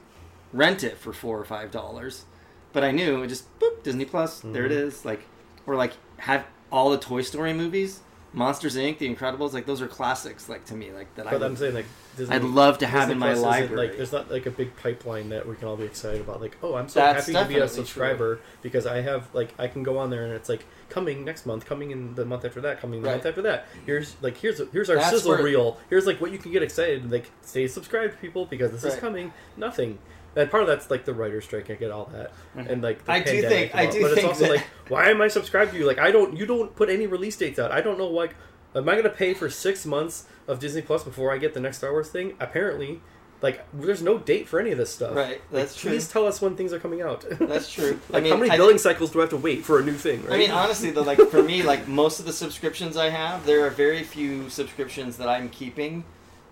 rent 0.52 0.84
it 0.84 0.96
for 0.98 1.12
four 1.12 1.38
or 1.38 1.44
five 1.44 1.70
dollars 1.70 2.24
but 2.72 2.84
i 2.84 2.90
knew 2.90 3.22
it 3.22 3.28
just 3.28 3.46
boop 3.58 3.82
disney 3.82 4.04
plus 4.04 4.40
there 4.40 4.66
it 4.66 4.70
Mm-hmm. 4.72 4.88
is 4.88 5.04
like 5.04 5.22
or 5.66 5.74
like 5.76 5.92
have 6.18 6.44
all 6.70 6.90
the 6.90 6.98
toy 6.98 7.22
story 7.22 7.52
movies 7.52 8.00
monsters 8.34 8.76
inc 8.76 8.98
the 8.98 9.08
incredibles 9.14 9.52
like 9.52 9.64
those 9.64 9.80
are 9.80 9.86
classics 9.86 10.48
like 10.48 10.64
to 10.64 10.74
me 10.74 10.90
like 10.92 11.12
that 11.14 11.26
i 11.26 11.30
But 11.30 11.42
I'm 11.42 11.50
would, 11.50 11.58
saying 11.58 11.74
like 11.74 11.86
Disney, 12.16 12.34
i'd 12.34 12.42
love 12.42 12.78
to 12.78 12.86
have 12.86 13.02
Disney 13.08 13.12
in 13.14 13.18
my 13.20 13.32
Plus 13.32 13.42
library 13.42 13.88
Like, 13.88 13.96
there's 13.96 14.12
not 14.12 14.30
like 14.30 14.46
a 14.46 14.50
big 14.50 14.76
pipeline 14.76 15.28
that 15.30 15.46
we 15.46 15.54
can 15.56 15.66
all 15.68 15.76
be 15.76 15.84
excited 15.84 16.20
about. 16.20 16.40
Like, 16.40 16.56
oh, 16.62 16.74
I'm 16.76 16.88
so 16.88 17.00
That's 17.00 17.26
happy 17.28 17.32
to 17.54 17.54
be 17.56 17.60
a 17.60 17.68
subscriber 17.68 18.40
because 18.62 18.86
I 18.86 19.00
have 19.00 19.28
like 19.34 19.52
I 19.58 19.66
can 19.68 19.82
go 19.82 19.98
on 19.98 20.10
there 20.10 20.24
and 20.24 20.32
it's 20.32 20.48
like 20.48 20.64
coming 20.90 21.24
next 21.24 21.44
month, 21.46 21.66
coming 21.66 21.90
in 21.90 22.14
the 22.14 22.24
month 22.24 22.44
after 22.44 22.60
that, 22.60 22.80
coming 22.80 23.02
the 23.02 23.08
Right. 23.08 23.14
month 23.14 23.26
after 23.26 23.42
that. 23.42 23.66
Here's 23.86 24.14
like 24.22 24.36
here's 24.36 24.60
here's 24.72 24.90
our 24.90 24.96
That's 24.96 25.10
sizzle 25.10 25.32
where- 25.32 25.42
reel. 25.42 25.78
Here's 25.90 26.06
like 26.06 26.20
what 26.20 26.30
you 26.30 26.38
can 26.38 26.52
get 26.52 26.62
excited. 26.62 27.02
and 27.02 27.10
Like, 27.10 27.30
stay 27.42 27.66
subscribed, 27.66 28.20
people, 28.20 28.46
because 28.46 28.70
this 28.70 28.84
is 28.84 28.96
coming. 28.98 29.32
Nothing. 29.56 29.98
And 30.36 30.50
part 30.50 30.62
of 30.62 30.68
that's 30.68 30.90
like 30.90 31.04
the 31.04 31.14
writer's 31.14 31.44
strike. 31.44 31.70
I 31.70 31.74
get 31.74 31.90
all 31.90 32.06
that, 32.06 32.32
mm-hmm. 32.56 32.68
and 32.68 32.82
like 32.82 33.04
the 33.04 33.12
I 33.12 33.20
do 33.20 33.42
think- 33.42 33.74
I 33.74 33.86
all- 33.86 33.92
do 33.92 34.02
but 34.02 34.12
it's 34.12 34.24
also 34.24 34.44
that- 34.44 34.50
like, 34.50 34.66
why 34.88 35.08
am 35.10 35.20
I 35.22 35.28
subscribed 35.28 35.72
to 35.72 35.78
you? 35.78 35.86
Like, 35.86 35.98
I 35.98 36.10
don't. 36.10 36.36
You 36.36 36.46
don't 36.46 36.74
put 36.74 36.90
any 36.90 37.06
release 37.06 37.36
dates 37.36 37.58
out. 37.58 37.70
I 37.72 37.80
don't 37.80 37.98
know. 37.98 38.08
Like, 38.08 38.34
am 38.74 38.88
I 38.88 38.92
going 38.92 39.04
to 39.04 39.10
pay 39.10 39.34
for 39.34 39.48
six 39.48 39.86
months 39.86 40.26
of 40.48 40.58
Disney 40.58 40.82
Plus 40.82 41.04
before 41.04 41.32
I 41.32 41.38
get 41.38 41.54
the 41.54 41.60
next 41.60 41.78
Star 41.78 41.92
Wars 41.92 42.08
thing? 42.10 42.34
Apparently, 42.40 43.00
like, 43.42 43.64
there's 43.72 44.02
no 44.02 44.18
date 44.18 44.48
for 44.48 44.58
any 44.58 44.72
of 44.72 44.78
this 44.78 44.92
stuff. 44.92 45.14
Right, 45.14 45.40
Like, 45.52 45.72
true. 45.74 45.90
Please 45.92 46.08
tell 46.08 46.26
us 46.26 46.40
when 46.42 46.56
things 46.56 46.72
are 46.72 46.78
coming 46.80 47.02
out. 47.02 47.24
that's 47.38 47.70
true 47.70 48.00
like, 48.08 48.20
I 48.22 48.24
mean, 48.24 48.32
how 48.32 48.38
many 48.38 48.50
I 48.50 48.56
billing 48.56 48.70
think- 48.78 48.80
cycles 48.80 49.10
do 49.10 49.20
I 49.20 49.22
have 49.22 49.30
to 49.30 49.36
wait 49.36 49.64
for 49.64 49.78
a 49.78 49.82
new 49.84 49.92
thing? 49.92 50.22
Right? 50.24 50.32
I 50.34 50.38
mean, 50.38 50.50
honestly, 50.50 50.90
though, 50.90 51.02
like 51.02 51.18
for 51.30 51.42
me, 51.42 51.62
like 51.62 51.86
most 51.86 52.18
of 52.20 52.26
the 52.26 52.32
subscriptions 52.32 52.96
I 52.96 53.10
have, 53.10 53.44
there 53.46 53.64
are 53.66 53.70
very 53.70 54.02
few 54.02 54.48
subscriptions 54.50 55.16
that 55.18 55.28
I'm 55.28 55.48
keeping, 55.50 56.04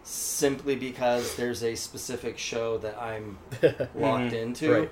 simply 0.04 0.76
because 0.76 1.36
there's 1.36 1.62
a 1.62 1.74
specific 1.74 2.38
show 2.38 2.78
that 2.78 3.00
I'm 3.00 3.38
locked 3.62 4.32
mm-hmm. 4.32 4.34
into. 4.34 4.72
Right. 4.72 4.90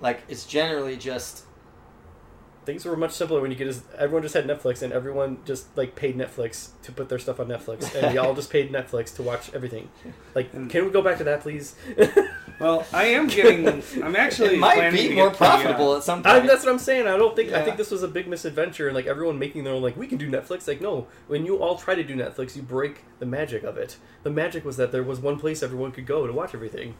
Like 0.00 0.22
it's 0.28 0.46
generally 0.46 0.96
just 0.96 1.44
things 2.66 2.84
were 2.84 2.96
much 2.96 3.12
simpler 3.12 3.40
when 3.40 3.50
you 3.50 3.56
could 3.56 3.68
just 3.68 3.82
everyone 3.96 4.22
just 4.22 4.34
had 4.34 4.46
Netflix 4.46 4.82
and 4.82 4.92
everyone 4.92 5.38
just 5.44 5.74
like 5.76 5.94
paid 5.94 6.16
Netflix 6.16 6.70
to 6.82 6.92
put 6.92 7.08
their 7.08 7.18
stuff 7.18 7.40
on 7.40 7.46
Netflix 7.46 7.94
and 7.94 8.12
we 8.12 8.18
all 8.18 8.34
just 8.34 8.50
paid 8.50 8.70
Netflix 8.72 9.14
to 9.16 9.22
watch 9.22 9.54
everything. 9.54 9.88
Like, 10.34 10.52
can 10.68 10.84
we 10.84 10.90
go 10.90 11.00
back 11.00 11.18
to 11.18 11.24
that, 11.24 11.40
please? 11.40 11.74
Well, 12.58 12.86
I 12.92 13.04
am 13.06 13.26
getting. 13.28 13.82
I'm 14.02 14.16
actually. 14.16 14.54
it 14.54 14.58
might 14.58 14.90
be 14.90 15.08
to 15.08 15.14
more 15.14 15.28
get 15.28 15.38
the, 15.38 15.44
uh, 15.44 15.48
profitable 15.48 15.96
at 15.96 16.04
some 16.04 16.22
I, 16.24 16.40
that's 16.40 16.64
what 16.64 16.72
I'm 16.72 16.78
saying. 16.78 17.06
I 17.06 17.16
don't 17.16 17.36
think 17.36 17.52
I 17.52 17.62
think 17.62 17.76
this 17.76 17.90
was 17.90 18.02
a 18.02 18.08
big 18.08 18.28
misadventure 18.28 18.86
and 18.86 18.94
like 18.94 19.06
everyone 19.06 19.38
making 19.38 19.64
their 19.64 19.74
own 19.74 19.82
like 19.82 19.96
we 19.96 20.06
can 20.06 20.18
do 20.18 20.30
Netflix. 20.30 20.66
Like 20.66 20.80
no, 20.80 21.06
when 21.28 21.44
you 21.44 21.58
all 21.58 21.76
try 21.76 21.94
to 21.94 22.04
do 22.04 22.14
Netflix, 22.16 22.56
you 22.56 22.62
break 22.62 23.04
the 23.18 23.26
magic 23.26 23.62
of 23.62 23.76
it. 23.76 23.96
The 24.22 24.30
magic 24.30 24.64
was 24.64 24.76
that 24.78 24.92
there 24.92 25.02
was 25.02 25.20
one 25.20 25.38
place 25.38 25.62
everyone 25.62 25.92
could 25.92 26.06
go 26.06 26.26
to 26.26 26.32
watch 26.32 26.54
everything. 26.54 26.94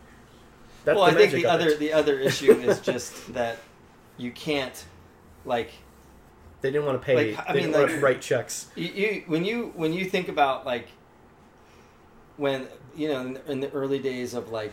That's 0.84 0.96
well, 0.96 1.06
the 1.06 1.12
I 1.12 1.14
think 1.14 1.32
the 1.32 1.46
other 1.46 1.70
it. 1.70 1.78
the 1.78 1.92
other 1.92 2.18
issue 2.18 2.52
is 2.52 2.80
just 2.82 3.32
that 3.32 3.58
you 4.18 4.30
can't 4.30 4.84
like 5.46 5.70
They 6.60 6.70
didn't 6.70 6.84
want 6.86 7.00
to 7.00 7.04
pay. 7.06 7.32
like, 7.34 7.44
I 7.48 7.52
mean, 7.54 7.62
didn't 7.62 7.74
want 7.76 7.86
like- 7.90 8.00
to 8.00 8.04
write 8.04 8.20
checks. 8.20 8.66
you, 8.76 8.84
you 8.88 9.22
when 9.26 9.44
you 9.44 9.72
when 9.74 9.92
you 9.94 10.04
think 10.04 10.28
about 10.28 10.66
like 10.66 10.88
when 12.36 12.66
you 12.94 13.08
know 13.08 13.20
in 13.22 13.34
the, 13.34 13.50
in 13.52 13.60
the 13.60 13.70
early 13.72 13.98
days 13.98 14.34
of 14.34 14.50
like 14.50 14.72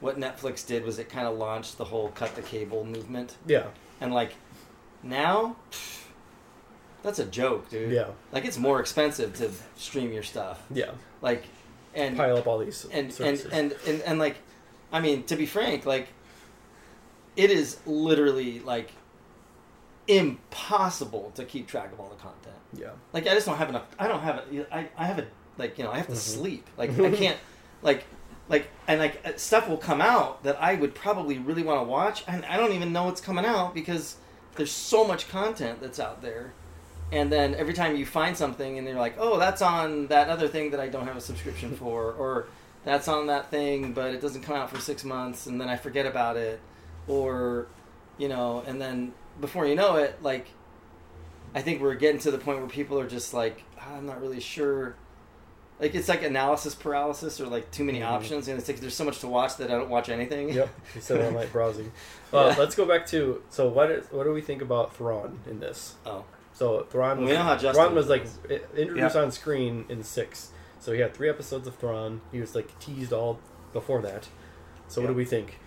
what 0.00 0.18
Netflix 0.18 0.66
did 0.66 0.84
was 0.84 0.98
it 0.98 1.08
kind 1.08 1.26
of 1.28 1.36
launched 1.38 1.78
the 1.78 1.84
whole 1.84 2.08
cut 2.10 2.34
the 2.34 2.42
cable 2.42 2.84
movement 2.84 3.36
Yeah, 3.46 3.66
and 4.00 4.12
like 4.14 4.32
now 5.02 5.56
that's 7.02 7.18
a 7.18 7.24
joke 7.24 7.68
dude 7.68 7.90
yeah, 7.92 8.06
like 8.32 8.44
it's 8.44 8.58
more 8.58 8.80
expensive 8.80 9.34
to 9.36 9.50
stream 9.76 10.12
your 10.12 10.22
stuff 10.22 10.62
yeah. 10.72 10.92
like 11.20 11.44
and 11.94 12.16
Pile 12.16 12.36
up 12.38 12.46
all 12.46 12.58
these 12.58 12.84
and, 12.86 12.94
and, 13.06 13.12
services. 13.12 13.46
and 13.52 13.74
and 13.86 14.00
and 14.02 14.18
like 14.20 14.36
i 14.92 15.00
mean 15.00 15.24
to 15.24 15.34
be 15.34 15.44
frank 15.44 15.84
like 15.84 16.08
it 17.36 17.50
is 17.50 17.78
literally 17.86 18.60
like 18.60 18.92
impossible 20.08 21.32
to 21.34 21.44
keep 21.44 21.66
track 21.68 21.92
of 21.92 22.00
all 22.00 22.08
the 22.08 22.16
content. 22.16 22.56
Yeah. 22.74 22.90
Like 23.12 23.26
I 23.26 23.34
just 23.34 23.46
don't 23.46 23.56
have 23.58 23.68
enough. 23.68 23.84
I 23.98 24.08
don't 24.08 24.20
have. 24.20 24.36
A, 24.52 24.74
I 24.76 24.88
I 24.96 25.04
have 25.04 25.18
a 25.18 25.26
like 25.58 25.78
you 25.78 25.84
know 25.84 25.90
I 25.92 25.96
have 25.98 26.06
to 26.08 26.12
Mhm. 26.12 26.16
sleep. 26.16 26.68
Like 26.76 26.98
I 26.98 27.10
can't 27.16 27.38
like 27.82 28.04
like 28.48 28.68
and 28.88 29.00
like 29.00 29.20
uh, 29.26 29.32
stuff 29.36 29.68
will 29.68 29.76
come 29.76 30.00
out 30.00 30.42
that 30.44 30.60
I 30.60 30.74
would 30.74 30.94
probably 30.94 31.38
really 31.38 31.62
want 31.62 31.80
to 31.80 31.84
watch, 31.84 32.24
and 32.26 32.44
I 32.46 32.56
don't 32.56 32.72
even 32.72 32.92
know 32.92 33.08
it's 33.08 33.20
coming 33.20 33.44
out 33.44 33.74
because 33.74 34.16
there's 34.56 34.72
so 34.72 35.04
much 35.06 35.28
content 35.28 35.80
that's 35.80 36.00
out 36.00 36.22
there. 36.22 36.52
And 37.10 37.30
then 37.30 37.54
every 37.54 37.74
time 37.74 37.94
you 37.96 38.06
find 38.06 38.34
something, 38.34 38.78
and 38.78 38.86
you're 38.88 38.96
like, 38.96 39.16
oh, 39.18 39.38
that's 39.38 39.60
on 39.60 40.06
that 40.06 40.28
other 40.30 40.48
thing 40.48 40.70
that 40.70 40.80
I 40.80 40.88
don't 40.88 41.06
have 41.06 41.16
a 41.16 41.20
subscription 41.20 41.76
for, 41.82 42.12
or 42.12 42.46
that's 42.84 43.06
on 43.06 43.26
that 43.26 43.50
thing, 43.50 43.92
but 43.92 44.14
it 44.14 44.22
doesn't 44.22 44.40
come 44.42 44.56
out 44.56 44.70
for 44.70 44.80
six 44.80 45.04
months, 45.04 45.46
and 45.46 45.60
then 45.60 45.68
I 45.68 45.76
forget 45.76 46.06
about 46.06 46.36
it, 46.38 46.58
or 47.06 47.66
you 48.18 48.28
know, 48.28 48.62
and 48.66 48.80
then 48.80 49.12
before 49.42 49.66
you 49.66 49.74
know 49.74 49.96
it, 49.96 50.22
like 50.22 50.46
I 51.54 51.60
think 51.60 51.82
we're 51.82 51.94
getting 51.96 52.20
to 52.20 52.30
the 52.30 52.38
point 52.38 52.60
where 52.60 52.68
people 52.68 52.98
are 52.98 53.06
just 53.06 53.34
like, 53.34 53.62
"Ah, 53.78 53.96
I'm 53.96 54.06
not 54.06 54.22
really 54.22 54.40
sure. 54.40 54.94
Like 55.80 55.94
it's 55.94 56.08
like 56.08 56.22
analysis 56.22 56.74
paralysis 56.74 57.40
or 57.40 57.46
like 57.46 57.70
too 57.70 57.84
many 57.84 58.00
Mhm. 58.00 58.06
options, 58.08 58.48
and 58.48 58.58
it's 58.58 58.68
like 58.68 58.80
there's 58.80 58.94
so 58.94 59.04
much 59.04 59.18
to 59.20 59.26
watch 59.28 59.56
that 59.58 59.70
I 59.70 59.74
don't 59.74 59.90
watch 59.90 60.08
anything. 60.08 60.48
Yep. 60.50 60.68
You 60.94 61.00
said 61.02 61.20
all 61.24 61.30
night 61.32 61.52
browsing. 61.52 61.92
Uh, 62.32 62.46
Yeah. 62.52 62.56
Let's 62.58 62.74
go 62.74 62.86
back 62.86 63.04
to 63.08 63.42
so 63.50 63.68
what 63.68 63.90
is 63.90 64.06
what 64.10 64.24
do 64.24 64.32
we 64.32 64.40
think 64.40 64.62
about 64.62 64.94
Thrawn 64.96 65.40
in 65.50 65.60
this? 65.60 65.96
Oh, 66.06 66.24
So 66.54 66.86
Thrawn 66.88 67.20
was 67.22 67.28
We 67.30 67.36
know 67.36 67.42
how 67.42 67.54
Justin 67.56 67.74
Thrawn 67.74 67.94
was 67.94 68.08
like 68.08 68.26
feels. 68.26 68.60
i- 68.74 68.78
introduced 68.80 69.16
on 69.16 69.30
screen 69.32 69.84
in 69.90 70.02
six. 70.04 70.50
So 70.78 70.92
he 70.92 71.00
had 71.00 71.12
three 71.14 71.28
episodes 71.28 71.66
of 71.66 71.74
Thrawn. 71.76 72.20
He 72.30 72.40
was 72.40 72.54
like 72.54 72.78
teased 72.78 73.12
all 73.12 73.40
before 73.72 74.00
that. 74.02 74.28
So 74.88 75.00
what 75.00 75.08
do 75.08 75.14
we 75.14 75.24
think? 75.24 75.58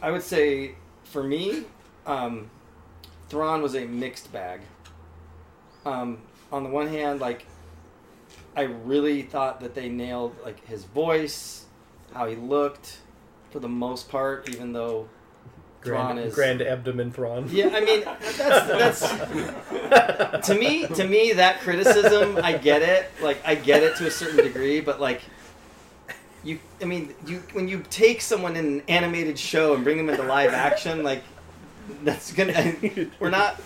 I 0.00 0.10
would 0.10 0.22
say 0.22 0.74
for 1.04 1.22
me, 1.22 1.64
um, 2.06 2.50
Thrawn 3.28 3.62
was 3.62 3.74
a 3.74 3.84
mixed 3.84 4.32
bag. 4.32 4.60
Um, 5.84 6.18
on 6.50 6.64
the 6.64 6.70
one 6.70 6.88
hand, 6.88 7.20
like 7.20 7.46
I 8.56 8.62
really 8.62 9.22
thought 9.22 9.60
that 9.60 9.74
they 9.74 9.88
nailed 9.88 10.34
like 10.44 10.64
his 10.66 10.84
voice, 10.84 11.66
how 12.12 12.26
he 12.26 12.36
looked, 12.36 12.98
for 13.50 13.60
the 13.60 13.68
most 13.68 14.08
part, 14.08 14.48
even 14.48 14.72
though 14.72 15.08
Thrawn 15.82 16.14
Grand, 16.14 16.18
is 16.28 16.34
grand 16.34 16.62
abdomen 16.62 17.12
Thrawn. 17.12 17.48
Yeah, 17.50 17.68
I 17.72 17.80
mean 17.80 18.04
that's 18.36 19.00
that's 19.06 20.46
to 20.48 20.54
me 20.54 20.86
to 20.86 21.06
me 21.06 21.32
that 21.34 21.60
criticism 21.60 22.38
I 22.42 22.56
get 22.56 22.82
it 22.82 23.10
like 23.22 23.38
I 23.44 23.54
get 23.54 23.82
it 23.82 23.96
to 23.96 24.06
a 24.06 24.10
certain 24.10 24.36
degree 24.38 24.80
but 24.80 25.00
like 25.00 25.22
you 26.42 26.58
I 26.82 26.86
mean 26.86 27.14
you 27.26 27.42
when 27.52 27.68
you 27.68 27.84
take 27.90 28.20
someone 28.20 28.56
in 28.56 28.66
an 28.66 28.82
animated 28.88 29.38
show 29.38 29.74
and 29.74 29.84
bring 29.84 29.96
them 29.96 30.08
into 30.08 30.22
live 30.24 30.52
action 30.52 31.02
like 31.02 31.22
that's 32.02 32.32
gonna 32.32 32.74
we're 33.20 33.30
not 33.30 33.60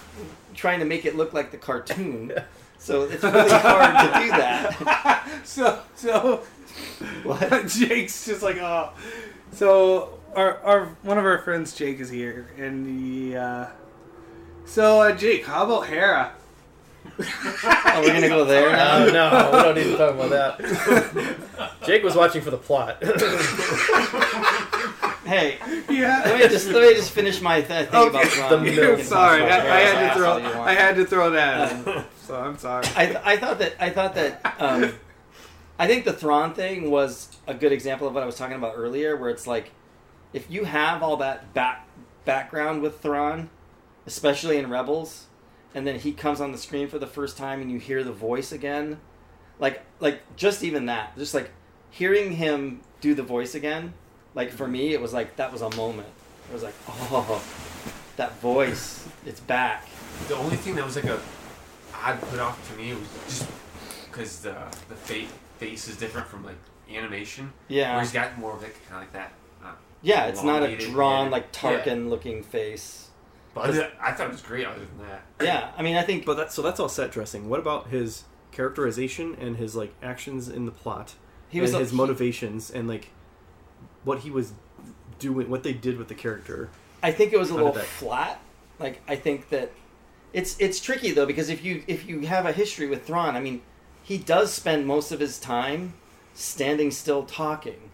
trying 0.54 0.78
to 0.80 0.84
make 0.84 1.04
it 1.04 1.16
look 1.16 1.32
like 1.32 1.50
the 1.50 1.56
cartoon 1.56 2.32
so 2.78 3.02
it's 3.02 3.22
really 3.22 3.48
hard 3.50 4.14
to 4.14 4.20
do 4.20 4.28
that 4.30 5.40
so 5.44 5.80
so 5.94 6.42
What? 7.22 7.66
Jake's 7.68 8.26
just 8.26 8.42
like 8.42 8.56
oh 8.56 8.90
so 9.52 10.18
our 10.34 10.58
our 10.60 10.86
one 11.02 11.18
of 11.18 11.24
our 11.24 11.38
friends 11.38 11.74
Jake 11.74 12.00
is 12.00 12.10
here 12.10 12.48
and 12.58 12.86
he 12.86 13.36
uh 13.36 13.66
so 14.64 15.00
uh, 15.00 15.12
Jake 15.16 15.44
how 15.46 15.64
about 15.64 15.86
Hera 15.86 16.32
Are 17.18 18.00
we're 18.02 18.12
gonna 18.12 18.28
go 18.28 18.44
there 18.44 18.70
now 18.72 18.98
No, 19.06 19.10
no, 19.10 19.50
we 19.52 19.58
don't 19.62 19.74
need 19.74 19.84
to 19.84 19.96
talk 19.96 20.14
about 20.14 20.30
that. 20.30 21.36
Jake 21.86 22.02
was 22.02 22.14
watching 22.14 22.42
for 22.42 22.50
the 22.50 22.58
plot. 22.58 23.02
Hey 25.30 25.58
yeah 25.88 26.22
let 26.24 26.40
me 26.40 26.48
just 26.48 26.68
let 26.68 26.82
me 26.88 26.94
just 26.94 27.10
finish 27.12 27.40
my 27.40 27.60
th- 27.62 27.88
thing 27.88 28.08
about 28.08 28.14
Okay. 28.16 28.28
Thrawn. 28.28 28.64
The 28.64 28.70
You 28.70 28.76
can 28.80 28.86
milk. 28.96 29.00
sorry 29.00 29.42
I, 29.42 29.56
I 29.76 29.80
had 29.80 30.12
to 30.12 30.18
throw 30.18 30.36
as 30.36 30.42
you 30.42 30.58
want. 30.58 30.68
I 30.70 30.74
had 30.74 30.96
to 30.96 31.04
throw 31.06 31.30
that 31.30 31.72
in. 31.72 31.88
Um, 31.98 32.04
so 32.26 32.34
I'm 32.36 32.58
sorry 32.58 32.86
I, 32.96 33.20
I 33.32 33.36
thought 33.36 33.58
that 33.60 33.74
I 33.78 33.90
thought 33.90 34.14
that 34.16 34.56
um, 34.58 34.92
I 35.78 35.86
think 35.86 36.04
the 36.04 36.12
Thrawn 36.12 36.52
thing 36.54 36.90
was 36.90 37.36
a 37.46 37.54
good 37.54 37.72
example 37.72 38.06
of 38.06 38.12
what 38.14 38.22
I 38.22 38.26
was 38.26 38.36
talking 38.36 38.56
about 38.56 38.74
earlier, 38.76 39.16
where 39.16 39.30
it's 39.30 39.46
like 39.46 39.72
if 40.32 40.50
you 40.50 40.64
have 40.64 41.02
all 41.02 41.16
that 41.18 41.54
back 41.54 41.86
background 42.26 42.82
with 42.82 43.00
Thrawn, 43.00 43.48
especially 44.06 44.58
in 44.58 44.68
Rebels, 44.68 45.26
and 45.74 45.86
then 45.86 45.98
he 45.98 46.12
comes 46.12 46.40
on 46.40 46.52
the 46.52 46.58
screen 46.58 46.86
for 46.88 46.98
the 46.98 47.06
first 47.06 47.36
time 47.38 47.62
and 47.62 47.70
you 47.72 47.78
hear 47.78 48.04
the 48.04 48.12
voice 48.12 48.52
again, 48.52 49.00
like 49.58 49.82
like 50.00 50.20
just 50.36 50.62
even 50.62 50.86
that, 50.86 51.16
just 51.16 51.32
like 51.34 51.50
hearing 51.90 52.32
him 52.32 52.82
do 53.00 53.14
the 53.14 53.22
voice 53.22 53.54
again, 53.54 53.94
like 54.34 54.50
for 54.50 54.66
me 54.66 54.92
it 54.94 55.00
was 55.00 55.12
like 55.12 55.36
that 55.36 55.52
was 55.52 55.62
a 55.62 55.74
moment. 55.76 56.08
It 56.48 56.52
was 56.54 56.62
like 56.62 56.74
oh, 56.88 57.42
that 58.16 58.38
voice, 58.40 59.06
it's 59.26 59.40
back. 59.40 59.86
The 60.28 60.36
only 60.36 60.56
thing 60.56 60.74
that 60.76 60.84
was 60.84 60.96
like 60.96 61.04
a 61.06 61.18
odd 61.94 62.20
put 62.22 62.38
off 62.40 62.70
to 62.70 62.76
me 62.76 62.92
was 62.94 63.08
just 63.26 63.48
because 64.10 64.40
the 64.40 64.54
the 64.88 64.94
fa- 64.94 65.32
face 65.58 65.88
is 65.88 65.96
different 65.96 66.26
from 66.28 66.44
like 66.44 66.56
animation. 66.92 67.52
Yeah. 67.68 67.92
Where 67.92 68.02
he's 68.02 68.12
got 68.12 68.36
more 68.38 68.54
of 68.54 68.62
like 68.62 68.74
kind 68.88 68.96
of 68.96 69.00
like 69.02 69.12
that. 69.12 69.32
Uh, 69.64 69.72
Yeah, 70.02 70.26
it's 70.26 70.42
not 70.42 70.62
a 70.62 70.76
drawn 70.76 71.24
head. 71.24 71.32
like 71.32 71.52
Tarkin 71.52 72.08
looking 72.08 72.42
face. 72.42 73.08
But 73.52 73.70
I, 74.00 74.12
thought 74.12 74.28
it 74.28 74.32
was 74.32 74.42
great. 74.42 74.64
Other 74.64 74.78
than 74.78 75.08
that, 75.08 75.22
Yeah, 75.40 75.72
I 75.76 75.82
mean, 75.82 75.96
I 75.96 76.02
think 76.02 76.24
But 76.24 76.36
that 76.36 76.52
so 76.52 76.62
that's 76.62 76.78
all 76.78 76.88
set 76.88 77.10
dressing. 77.10 77.48
What 77.48 77.58
about 77.58 77.88
his 77.88 78.24
characterization 78.52 79.36
and 79.40 79.56
his 79.56 79.74
like 79.74 79.92
actions 80.02 80.48
in 80.48 80.66
the 80.66 80.72
plot? 80.72 81.14
he 81.48 81.60
was 81.60 81.70
and 81.72 81.80
a- 81.80 81.84
his 81.84 81.92
motivations 81.92 82.70
and 82.70 82.86
like 82.88 83.08
what 84.04 84.20
he 84.20 84.30
was 84.30 84.52
doing, 85.18 85.48
what 85.50 85.62
they 85.62 85.72
did 85.72 85.98
with 85.98 86.08
the 86.08 86.14
character. 86.14 86.70
I 87.02 87.12
think 87.12 87.32
it 87.32 87.38
was 87.38 87.50
a 87.50 87.54
little 87.54 87.72
did 87.72 87.82
that- 87.82 87.86
flat. 87.86 88.40
Like 88.78 89.02
I 89.06 89.16
think 89.16 89.50
that 89.50 89.72
it's 90.32 90.56
it's 90.58 90.80
tricky 90.80 91.10
though 91.12 91.26
because 91.26 91.50
if 91.50 91.62
you 91.64 91.82
if 91.86 92.08
you 92.08 92.20
have 92.22 92.46
a 92.46 92.52
history 92.52 92.86
with 92.86 93.04
Thrawn, 93.06 93.36
I 93.36 93.40
mean, 93.40 93.60
he 94.02 94.16
does 94.16 94.52
spend 94.52 94.86
most 94.86 95.12
of 95.12 95.20
his 95.20 95.38
time 95.38 95.94
standing 96.34 96.90
still 96.90 97.24
talking. 97.24 97.90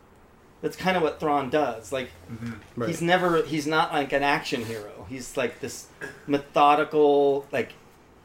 That's 0.63 0.77
kind 0.77 0.97
of 0.97 1.03
what 1.03 1.19
Thrawn 1.21 1.51
does. 1.51 1.91
Like 1.93 2.11
mm-hmm. 2.31 2.53
Right. 2.81 2.89
he's 2.89 3.03
never 3.03 3.43
he's 3.43 3.67
not 3.67 3.93
like 3.93 4.13
an 4.13 4.23
action 4.23 4.65
hero. 4.65 5.07
He's 5.09 5.37
like 5.37 5.61
this 5.61 5.87
methodical 6.27 7.47
like 7.53 7.73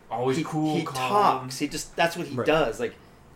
always 0.09 0.37
he, 0.37 0.43
cool. 0.43 0.75
he 0.75 0.83
calm. 0.83 1.09
talks. 1.09 1.59
He 1.59 1.67
just 1.67 1.95
that's 1.95 2.15
what 2.15 2.27
he 2.27 2.35
Right. 2.35 2.45
does. 2.47 2.79
Like 2.79 2.93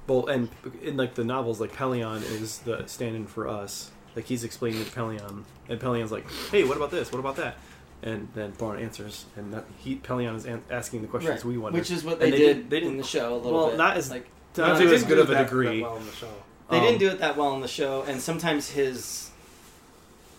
Well, 0.08 0.28
and 0.28 0.50
in 0.84 0.98
like 0.98 1.16
the 1.16 1.24
novels, 1.24 1.60
like 1.60 1.74
Pellaeon 1.74 2.22
is 2.24 2.60
the 2.60 2.86
stand-in 2.88 3.26
for 3.28 3.48
us. 3.48 3.92
Like 4.16 4.26
he's 4.26 4.44
explaining 4.44 4.84
to 4.86 4.92
Pellaeon, 4.92 5.44
and 5.70 5.80
Pellaeon's 5.80 6.12
like, 6.12 6.26
"Hey, 6.52 6.64
what 6.64 6.78
about 6.78 6.92
this? 6.92 7.12
What 7.12 7.20
about 7.20 7.36
that?" 7.38 7.58
And 8.04 8.28
then 8.36 8.52
Thrawn 8.54 8.78
answers, 8.78 9.26
and 9.36 9.54
that, 9.54 9.66
he 9.80 9.96
Pellaeon 9.98 10.36
is 10.36 10.46
an- 10.46 10.64
asking 10.70 11.02
the 11.02 11.08
questions 11.08 11.36
right, 11.38 11.46
we 11.46 11.58
wonder. 11.58 11.78
which 11.80 11.90
is 11.92 12.04
what 12.04 12.20
they, 12.20 12.26
And 12.26 12.34
they 12.34 12.38
did 12.38 12.46
didn't- 12.56 12.70
they 12.70 12.78
in 12.78 12.84
didn't- 12.84 12.98
the 12.98 13.04
show 13.04 13.34
a 13.34 13.38
little 13.38 13.54
well, 13.54 13.68
bit. 13.70 13.78
not 13.78 13.98
as- 13.98 14.10
like 14.10 14.28
not 14.58 14.78
They 14.78 14.86
to 14.86 14.94
as 14.94 15.04
good 15.04 15.18
of 15.20 15.30
a 15.30 15.34
that- 15.34 15.38
that 15.40 15.44
degree. 15.46 15.82
well 15.82 15.98
in 15.98 16.06
the 16.06 16.12
show. 16.14 16.30
They 16.70 16.78
Um, 16.78 16.84
didn't 16.84 17.00
do 17.00 17.10
it 17.10 17.20
that 17.20 17.36
well 17.38 17.54
in 17.56 17.62
the 17.62 17.68
show, 17.68 18.04
and 18.04 18.22
sometimes 18.22 18.70
his. 18.70 19.30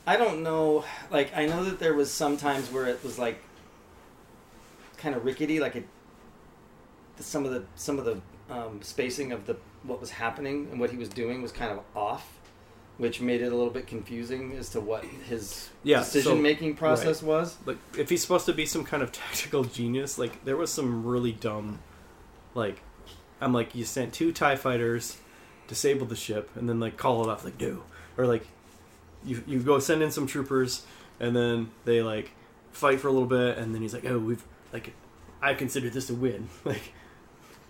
I 0.07 0.17
don't 0.17 0.43
know. 0.43 0.85
Like 1.11 1.37
I 1.37 1.47
know 1.47 1.65
that 1.65 1.79
there 1.79 1.93
was 1.95 2.11
some 2.13 2.37
times 2.37 2.71
where 2.71 2.87
it 2.87 3.03
was 3.05 3.19
like 3.19 3.43
kind 4.99 5.15
of 5.15 5.25
rickety, 5.25 5.61
like 5.61 5.77
it. 5.77 5.87
Some 7.19 7.45
of 7.45 7.51
the 7.53 7.65
some 7.75 7.99
of 7.99 8.05
the 8.05 8.21
um, 8.51 8.81
spacing 8.83 9.33
of 9.33 9.47
the 9.47 9.57
what 9.83 10.01
was 10.01 10.11
happening 10.11 10.69
and 10.71 10.79
what 10.81 10.91
he 10.91 10.97
was 10.97 11.09
doing 11.09 11.43
was 11.43 11.51
kind 11.53 11.73
of 11.73 11.81
off, 11.95 12.36
which 12.99 13.21
made 13.21 13.43
it 13.43 13.53
a 13.53 13.57
little 13.57 13.71
bit 13.73 13.87
confusing 13.87 14.53
as 14.57 14.71
to 14.71 14.81
what 14.81 15.05
his 15.05 15.69
Yeah, 15.83 15.99
decision 15.99 16.41
making 16.43 16.77
process 16.77 17.23
was. 17.23 17.57
like 17.67 17.77
if 17.99 18.09
he's 18.09 18.23
supposed 18.23 18.47
to 18.47 18.53
be 18.53 18.65
some 18.67 18.85
kind 18.85 19.03
of 19.03 19.13
tactical 19.23 19.65
genius, 19.65 20.19
like 20.19 20.45
there 20.45 20.57
was 20.57 20.73
some 20.73 21.05
really 21.05 21.33
dumb, 21.33 21.79
like 22.55 22.81
I'm 23.41 23.53
like 23.53 23.75
you 23.75 23.85
sent 23.85 24.13
two 24.15 24.33
Tie 24.33 24.57
fighters, 24.57 25.19
disable 25.69 26.07
the 26.07 26.17
ship, 26.17 26.51
and 26.57 26.69
then 26.69 26.81
like 26.81 26.97
call 26.97 27.23
it 27.25 27.29
off 27.31 27.45
like 27.45 27.61
no, 27.61 27.83
or 28.17 28.27
like 28.27 28.47
you 29.25 29.43
you 29.47 29.61
go 29.61 29.79
send 29.79 30.03
in 30.03 30.11
some 30.11 30.27
troopers, 30.27 30.85
and 31.21 31.37
then 31.37 31.71
they 31.85 32.01
like 32.03 32.31
fight 32.73 33.01
for 33.01 33.09
a 33.09 33.13
little 33.13 33.29
bit, 33.29 33.59
and 33.59 33.75
then 33.75 33.83
he's 33.83 33.93
like 33.95 34.07
oh 34.07 34.19
we've 34.19 34.43
like 34.73 34.93
I 35.43 35.53
consider 35.55 35.91
this 35.91 36.09
a 36.11 36.15
win 36.15 36.49
like. 36.65 36.93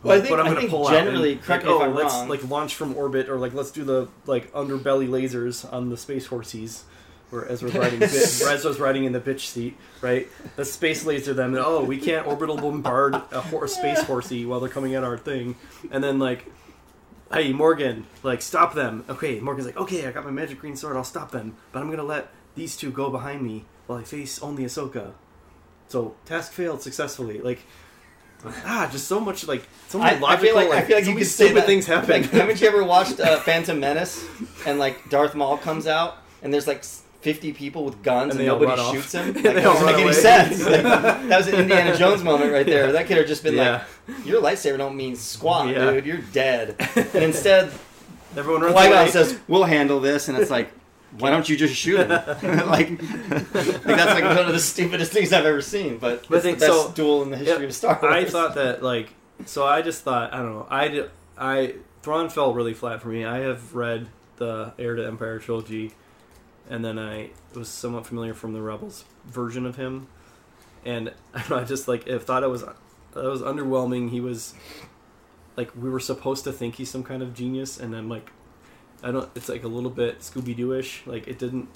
Well, 0.06 0.18
I 0.18 0.20
think- 0.20 0.38
I 0.38 0.54
think 0.54 0.72
out 0.72 0.90
generally, 0.90 1.32
and, 1.32 1.42
correct 1.42 1.64
like, 1.64 1.70
me 1.70 1.76
if 1.76 1.82
oh, 1.82 1.84
I'm 1.90 1.94
let's 1.94 2.14
wrong. 2.14 2.28
like 2.28 2.48
launch 2.48 2.74
from 2.74 2.96
orbit, 2.96 3.28
or 3.28 3.38
like 3.38 3.54
let's 3.54 3.70
do 3.70 3.84
the 3.84 4.08
like 4.26 4.52
underbelly 4.52 5.08
lasers 5.08 5.70
on 5.72 5.90
the 5.90 5.96
space 5.96 6.28
horsies, 6.28 6.82
where 7.30 7.50
Ezra's 7.50 7.74
riding, 7.74 7.98
bit, 7.98 8.12
Ezra's 8.12 8.78
riding 8.80 9.04
in 9.04 9.12
the 9.12 9.20
bitch 9.20 9.40
seat, 9.40 9.76
right? 10.00 10.28
The 10.56 10.64
space 10.64 11.04
laser 11.04 11.34
them, 11.34 11.54
and 11.54 11.64
oh, 11.64 11.82
we 11.84 11.98
can't 11.98 12.26
orbital 12.26 12.56
bombard 12.56 13.14
a 13.14 13.42
space 13.68 14.02
horsey 14.02 14.46
while 14.46 14.60
they're 14.60 14.68
coming 14.68 14.94
at 14.94 15.04
our 15.04 15.18
thing, 15.18 15.56
and 15.90 16.02
then 16.02 16.18
like, 16.18 16.46
hey 17.32 17.52
Morgan, 17.52 18.06
like 18.22 18.42
stop 18.42 18.74
them. 18.74 19.04
Okay, 19.08 19.40
Morgan's 19.40 19.66
like, 19.66 19.76
okay, 19.76 20.06
I 20.06 20.12
got 20.12 20.24
my 20.24 20.30
magic 20.30 20.60
green 20.60 20.76
sword, 20.76 20.96
I'll 20.96 21.04
stop 21.04 21.30
them, 21.32 21.56
but 21.72 21.80
I'm 21.80 21.90
gonna 21.90 22.04
let 22.04 22.28
these 22.54 22.76
two 22.76 22.90
go 22.90 23.10
behind 23.10 23.42
me 23.42 23.64
while 23.86 23.98
I 23.98 24.02
face 24.02 24.40
only 24.42 24.64
Ahsoka. 24.64 25.12
So 25.88 26.16
task 26.24 26.52
failed 26.52 26.82
successfully. 26.82 27.40
Like, 27.40 27.60
ah, 28.64 28.88
just 28.90 29.06
so 29.08 29.20
much 29.20 29.46
like 29.46 29.66
so 29.88 30.00
I, 30.00 30.04
many 30.12 30.16
I 30.16 30.20
logical, 30.20 30.46
feel 30.46 30.54
like, 30.56 30.70
I 30.70 30.82
feel 30.82 30.96
like 30.96 31.04
so 31.04 31.10
you 31.10 31.14
many 31.14 31.24
could 31.26 31.32
say 31.32 31.52
that. 31.52 31.66
things 31.66 31.86
happen. 31.86 32.10
Like, 32.10 32.30
haven't 32.30 32.60
you 32.60 32.68
ever 32.68 32.84
watched 32.94 33.20
uh, 33.20 33.38
Phantom 33.40 33.78
Menace 33.78 34.24
and 34.66 34.78
like 34.78 35.08
Darth 35.10 35.34
Maul 35.34 35.58
comes 35.58 35.86
out 35.86 36.18
and 36.42 36.52
there's 36.52 36.66
like 36.66 36.84
50 36.84 37.52
people 37.54 37.84
with 37.84 38.02
guns 38.02 38.32
And 38.32 38.40
and, 38.40 38.48
nobody 38.48 38.80
shoots 38.92 39.12
him. 39.12 39.26
Like, 39.34 39.42
that 39.42 39.54
doesn't 39.62 39.86
make 39.86 39.96
any 39.98 40.12
sense. 40.12 40.64
Like, 40.64 40.82
that 40.82 41.36
was 41.36 41.48
an 41.48 41.56
Indiana 41.56 41.96
Jones 41.96 42.22
moment 42.22 42.52
right 42.52 42.66
there. 42.66 42.92
That 42.92 43.06
could 43.06 43.16
have 43.16 43.26
just 43.26 43.42
been 43.42 43.54
yeah. 43.54 43.84
like, 44.06 44.26
your 44.26 44.40
lightsaber 44.40 44.78
don't 44.78 44.96
mean 44.96 45.16
squat, 45.16 45.68
Yeah. 45.68 45.90
dude. 45.90 46.06
You're 46.06 46.18
dead. 46.18 46.76
And 46.94 47.24
instead, 47.24 47.72
Everyone 48.36 48.60
runs 48.62 48.74
Qui 48.74 48.86
away. 48.86 48.94
Gon 48.96 49.08
says, 49.08 49.38
"We'll 49.48 49.64
handle 49.64 49.98
this," 49.98 50.28
and 50.28 50.36
it's 50.36 50.50
like, 50.50 50.70
why 51.18 51.30
don't 51.30 51.48
you 51.48 51.56
just 51.56 51.74
shoot 51.74 51.98
him? 52.00 52.08
like, 52.68 52.90
like 52.90 53.00
that's 53.50 53.84
like 53.84 54.24
one 54.24 54.38
of 54.38 54.48
the 54.52 54.58
stupidest 54.58 55.12
things 55.12 55.32
I've 55.32 55.46
ever 55.46 55.60
seen. 55.62 55.98
But, 55.98 56.26
But 56.28 56.36
it's 56.38 56.46
I 56.46 56.50
the 56.52 56.56
best 56.58 56.72
so- 56.86 56.92
duel 56.92 57.22
in 57.22 57.30
the 57.30 57.36
history 57.36 57.58
Yeah, 57.62 57.68
of 57.68 57.74
Star 57.74 57.98
Wars. 58.00 58.14
I 58.14 58.24
thought 58.24 58.54
that 58.54 58.82
like 58.82 59.12
so 59.44 59.66
I 59.66 59.82
just 59.82 60.02
thought 60.02 60.32
I 60.32 60.38
don't 60.38 60.52
know 60.54 60.66
I 60.70 60.88
did, 60.88 61.10
I 61.36 61.74
Thrawn 62.02 62.28
fell 62.30 62.54
really 62.54 62.74
flat 62.74 63.02
for 63.02 63.08
me. 63.08 63.24
I 63.24 63.38
have 63.38 63.74
read 63.74 64.08
the 64.36 64.72
Heir 64.78 64.94
to 64.96 65.06
Empire 65.06 65.38
trilogy, 65.38 65.92
and 66.70 66.84
then 66.84 66.98
I 66.98 67.30
was 67.54 67.68
somewhat 67.68 68.06
familiar 68.06 68.32
from 68.34 68.52
the 68.52 68.62
Rebels 68.62 69.04
version 69.26 69.66
of 69.66 69.76
him, 69.76 70.06
and 70.84 71.12
I 71.34 71.40
don't 71.40 71.50
know 71.50 71.56
I 71.58 71.64
just 71.64 71.88
like 71.88 72.08
I 72.08 72.18
thought 72.18 72.42
it 72.42 72.48
was 72.50 72.62
that 72.62 73.24
was 73.24 73.42
underwhelming. 73.42 74.10
He 74.10 74.20
was 74.20 74.54
like 75.56 75.70
we 75.74 75.88
were 75.90 76.00
supposed 76.00 76.44
to 76.44 76.52
think 76.52 76.76
he's 76.76 76.90
some 76.90 77.02
kind 77.02 77.22
of 77.22 77.34
genius, 77.34 77.78
and 77.78 77.92
then 77.92 78.08
like 78.08 78.30
I 79.06 79.12
don't. 79.12 79.28
It's 79.36 79.48
like 79.48 79.62
a 79.62 79.68
little 79.68 79.90
bit 79.90 80.18
Scooby 80.20 80.56
Doo 80.56 80.72
ish. 80.72 81.02
Like 81.06 81.28
it 81.28 81.38
didn't 81.38 81.68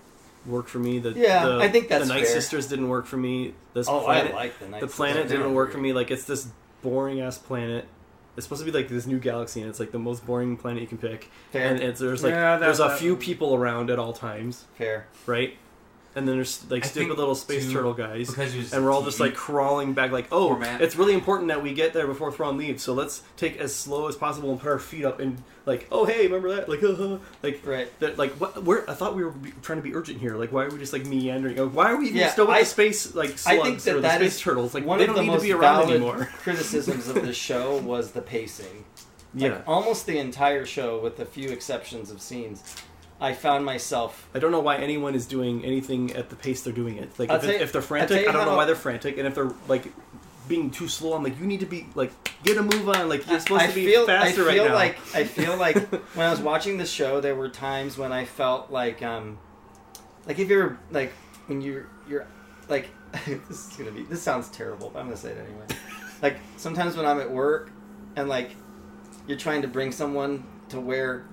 work 0.46 0.66
for 0.68 0.78
me. 0.78 0.98
The 0.98 1.10
Yeah, 1.12 1.46
the, 1.46 1.58
I 1.58 1.68
think 1.68 1.88
that's 1.88 2.08
the 2.08 2.12
Night 2.14 2.24
fair. 2.24 2.32
Sisters 2.34 2.66
didn't 2.66 2.88
work 2.88 3.06
for 3.06 3.16
me. 3.16 3.54
This 3.74 3.88
oh, 3.88 4.00
planet, 4.00 4.32
I 4.32 4.34
like 4.34 4.58
the 4.58 4.68
Night 4.68 4.80
the 4.80 4.86
planet 4.88 5.22
Sisters. 5.24 5.38
didn't 5.38 5.54
work 5.54 5.70
for 5.72 5.78
me. 5.78 5.92
Like 5.92 6.10
it's 6.10 6.24
this 6.24 6.48
boring 6.82 7.20
ass 7.20 7.38
planet. 7.38 7.86
It's 8.36 8.46
supposed 8.46 8.64
to 8.64 8.70
be 8.70 8.76
like 8.76 8.88
this 8.88 9.06
new 9.06 9.18
galaxy, 9.18 9.60
and 9.60 9.68
it's 9.68 9.78
like 9.80 9.92
the 9.92 9.98
most 9.98 10.24
boring 10.26 10.56
planet 10.56 10.80
you 10.82 10.88
can 10.88 10.98
pick. 10.98 11.30
Fair, 11.52 11.66
And 11.68 11.80
it's 11.80 12.00
there's 12.00 12.22
like 12.22 12.32
Yeah, 12.32 12.56
that- 12.56 12.60
there's 12.60 12.80
a 12.80 12.84
that- 12.84 12.98
few 12.98 13.16
people 13.16 13.54
around 13.54 13.90
at 13.90 13.98
all 13.98 14.12
times, 14.12 14.64
fair. 14.76 15.06
right? 15.26 15.56
And 16.16 16.26
then 16.26 16.34
there's 16.34 16.68
like 16.68 16.84
I 16.84 16.88
stupid 16.88 17.18
little 17.18 17.36
space 17.36 17.66
too, 17.66 17.72
turtle 17.72 17.94
guys, 17.94 18.28
because 18.28 18.52
it 18.52 18.58
was 18.58 18.72
and 18.72 18.84
we're 18.84 18.90
all 18.90 19.04
just 19.04 19.20
like 19.20 19.34
crawling 19.34 19.92
back. 19.92 20.10
Like, 20.10 20.26
oh, 20.32 20.48
format. 20.48 20.80
it's 20.80 20.96
really 20.96 21.14
important 21.14 21.48
that 21.48 21.62
we 21.62 21.72
get 21.72 21.92
there 21.92 22.08
before 22.08 22.32
Thrawn 22.32 22.56
leaves. 22.56 22.82
So 22.82 22.94
let's 22.94 23.22
take 23.36 23.58
as 23.58 23.72
slow 23.72 24.08
as 24.08 24.16
possible 24.16 24.50
and 24.50 24.58
put 24.60 24.70
our 24.70 24.80
feet 24.80 25.04
up 25.04 25.20
and 25.20 25.40
like, 25.66 25.86
oh 25.92 26.04
hey, 26.06 26.24
remember 26.26 26.52
that? 26.56 26.68
Like, 26.68 26.82
uh, 26.82 27.18
like 27.44 27.64
Right. 27.64 27.96
that, 28.00 28.18
like 28.18 28.32
what? 28.40 28.64
We're, 28.64 28.84
I 28.88 28.94
thought 28.94 29.14
we 29.14 29.22
were 29.22 29.34
trying 29.62 29.78
to 29.78 29.82
be 29.84 29.94
urgent 29.94 30.18
here. 30.18 30.34
Like, 30.36 30.50
why 30.50 30.64
are 30.64 30.70
we 30.70 30.78
just 30.78 30.92
like 30.92 31.06
meandering? 31.06 31.56
Like, 31.56 31.70
why 31.72 31.92
are 31.92 31.96
we 31.96 32.06
even 32.06 32.16
Yeah, 32.16 32.30
still 32.30 32.48
with 32.48 32.56
I- 32.56 32.60
the 32.62 32.66
space 32.66 33.14
like 33.14 33.38
slugs 33.38 33.46
I 33.46 33.62
think 33.62 33.80
that 33.82 33.94
or 33.96 34.00
the 34.00 34.16
space 34.16 34.34
is 34.34 34.40
turtles? 34.40 34.74
Like, 34.74 34.84
One 34.84 34.98
they 34.98 35.04
of 35.04 35.14
don't 35.14 35.16
the 35.16 35.22
need 35.22 35.26
to 35.28 35.32
most 35.34 35.42
be 35.44 35.52
around 35.52 35.90
anymore. 35.90 36.28
criticisms 36.38 37.06
of 37.06 37.22
the 37.22 37.32
show 37.32 37.76
was 37.78 38.10
the 38.10 38.20
pacing. 38.22 38.84
Like 39.32 39.42
Yeah, 39.52 39.60
almost 39.64 40.06
the 40.06 40.18
entire 40.18 40.66
show, 40.66 40.98
with 40.98 41.20
a 41.20 41.24
few 41.24 41.50
exceptions 41.50 42.10
of 42.10 42.20
scenes, 42.20 42.64
I 43.20 43.34
found 43.34 43.64
myself. 43.64 44.28
I 44.34 44.38
don't 44.38 44.50
know 44.50 44.60
why 44.60 44.76
anyone 44.78 45.14
is 45.14 45.26
doing 45.26 45.64
anything 45.64 46.12
at 46.14 46.30
the 46.30 46.36
pace 46.36 46.62
they're 46.62 46.72
doing 46.72 46.96
it. 46.96 47.10
Like, 47.18 47.30
I'll 47.30 47.36
if, 47.36 47.44
it- 47.44 47.56
you- 47.56 47.62
if 47.62 47.72
they're 47.72 47.82
frantic, 47.82 48.26
I 48.28 48.32
don't 48.32 48.46
know 48.46 48.56
why 48.56 48.64
they're 48.64 48.74
frantic, 48.76 49.18
and 49.18 49.26
if 49.26 49.34
they're 49.34 49.52
like 49.68 49.92
being 50.48 50.70
too 50.70 50.88
slow, 50.88 51.12
I'm 51.14 51.22
like, 51.22 51.38
you 51.38 51.46
need 51.46 51.60
to 51.60 51.66
be 51.66 51.86
like, 51.94 52.12
get 52.42 52.56
a 52.56 52.62
move 52.62 52.88
on. 52.88 53.08
Like, 53.08 53.28
you're 53.30 53.38
supposed 53.38 53.62
I 53.62 53.66
to 53.68 53.74
be 53.74 53.86
feel, 53.86 54.06
faster 54.06 54.48
I 54.48 54.54
feel 54.54 54.62
right 54.64 54.68
now. 54.70 54.74
like 54.74 54.98
I 55.14 55.24
feel 55.24 55.56
like 55.56 55.76
when 56.16 56.26
I 56.26 56.30
was 56.30 56.40
watching 56.40 56.78
the 56.78 56.86
show, 56.86 57.20
there 57.20 57.34
were 57.36 57.48
times 57.48 57.96
when 57.98 58.10
I 58.12 58.24
felt 58.24 58.70
like, 58.70 59.02
um, 59.02 59.38
like 60.26 60.38
if 60.38 60.48
you're 60.48 60.78
like 60.90 61.12
when 61.46 61.60
you're 61.60 61.86
you're 62.08 62.26
like 62.68 62.88
this 63.26 63.68
is 63.70 63.76
gonna 63.76 63.90
be 63.92 64.02
this 64.04 64.22
sounds 64.22 64.48
terrible, 64.48 64.90
but 64.92 65.00
I'm 65.00 65.06
gonna 65.06 65.16
say 65.16 65.30
it 65.32 65.38
anyway. 65.38 65.66
Like 66.22 66.36
sometimes 66.58 66.96
when 66.98 67.06
I'm 67.06 67.18
at 67.18 67.30
work 67.30 67.70
and 68.14 68.28
like 68.28 68.50
you're 69.26 69.38
trying 69.38 69.62
to 69.62 69.68
bring 69.68 69.90
someone 69.90 70.44
to 70.68 70.78
where 70.78 71.24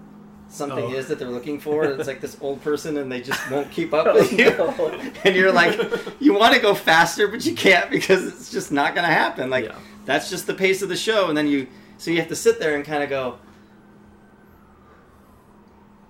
something 0.50 0.86
Oh. 0.86 0.94
is 0.94 1.08
that 1.08 1.20
they're 1.20 1.30
looking 1.30 1.60
for, 1.60 1.84
it's 1.86 2.08
like 2.08 2.22
this 2.22 2.38
old 2.42 2.62
person 2.62 2.98
and 2.98 3.12
they 3.12 3.22
just 3.22 3.50
won't 3.52 3.70
keep 3.72 3.94
up 3.94 4.08
Oh, 4.08 4.14
with 4.16 4.32
you, 4.32 4.50
and 5.26 5.36
you're 5.36 5.52
like, 5.52 5.78
you 6.22 6.34
want 6.34 6.54
to 6.56 6.60
go 6.62 6.74
faster, 6.74 7.28
but 7.28 7.46
you 7.46 7.54
can't 7.54 7.90
because 7.92 8.26
it's 8.26 8.50
just 8.52 8.72
not 8.72 8.96
gonna 8.96 9.08
happen. 9.08 9.50
Like 9.50 9.66
Yeah. 9.66 9.76
that's 10.06 10.30
just 10.30 10.48
the 10.48 10.54
pace 10.54 10.82
of 10.82 10.90
the 10.90 10.96
show, 10.96 11.28
and 11.30 11.38
then 11.38 11.48
you 11.48 11.68
so 11.98 12.12
you 12.12 12.20
have 12.20 12.30
to 12.30 12.36
sit 12.36 12.60
there 12.60 12.76
and 12.76 12.86
kind 12.86 13.04
of 13.04 13.10
go, 13.10 13.40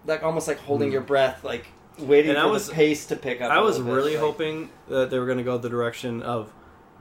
like 0.06 0.24
almost 0.24 0.48
like 0.48 0.60
holding 0.60 0.90
Hmm. 0.90 0.94
your 0.94 1.02
breath, 1.02 1.44
like 1.44 1.66
waiting 2.00 2.30
And 2.32 2.40
I 2.40 2.44
for 2.44 2.52
was- 2.52 2.68
the 2.68 2.74
pace 2.74 3.06
to 3.08 3.16
pick 3.16 3.42
up. 3.42 3.52
I 3.52 3.60
was 3.62 3.78
little 3.78 3.92
bit, 3.92 3.96
really 3.98 4.12
like- 4.12 4.20
hoping 4.20 4.70
that 4.90 5.10
they 5.10 5.20
were 5.20 5.26
going 5.26 5.40
to 5.40 5.44
go 5.44 5.58
the 5.58 5.70
direction 5.70 6.22
of 6.22 6.52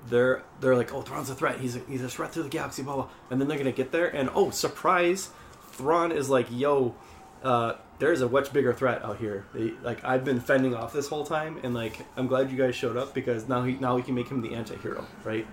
they're 0.08 0.42
they're 0.60 0.76
like, 0.76 0.94
oh, 0.94 1.02
Thrawn's 1.02 1.30
a 1.30 1.34
threat. 1.34 1.58
He's 1.60 1.76
a, 1.76 1.80
he's 1.88 2.02
a 2.02 2.08
threat 2.08 2.32
to 2.32 2.42
the 2.42 2.48
galaxy, 2.48 2.82
blah 2.82 2.94
blah. 2.94 3.08
And 3.30 3.40
then 3.40 3.48
they're 3.48 3.58
going 3.58 3.70
to 3.70 3.76
get 3.76 3.90
there, 3.92 4.06
and 4.06 4.30
oh, 4.34 4.50
surprise, 4.50 5.30
Thrawn 5.72 6.12
is 6.12 6.30
like, 6.30 6.46
yo, 6.50 6.94
uh, 7.42 7.74
there's 7.98 8.20
a 8.20 8.28
much 8.28 8.52
bigger 8.52 8.72
threat 8.72 9.04
out 9.04 9.18
here. 9.18 9.46
They, 9.54 9.72
like 9.82 10.04
I've 10.04 10.24
been 10.24 10.40
fending 10.40 10.74
off 10.74 10.92
this 10.92 11.08
whole 11.08 11.24
time, 11.24 11.58
and 11.62 11.74
like 11.74 12.00
I'm 12.16 12.26
glad 12.26 12.50
you 12.50 12.58
guys 12.58 12.74
showed 12.74 12.96
up 12.96 13.14
because 13.14 13.48
now 13.48 13.62
he 13.64 13.74
now 13.74 13.96
we 13.96 14.02
can 14.02 14.14
make 14.14 14.28
him 14.28 14.42
the 14.42 14.54
anti-hero, 14.54 15.06
right? 15.24 15.46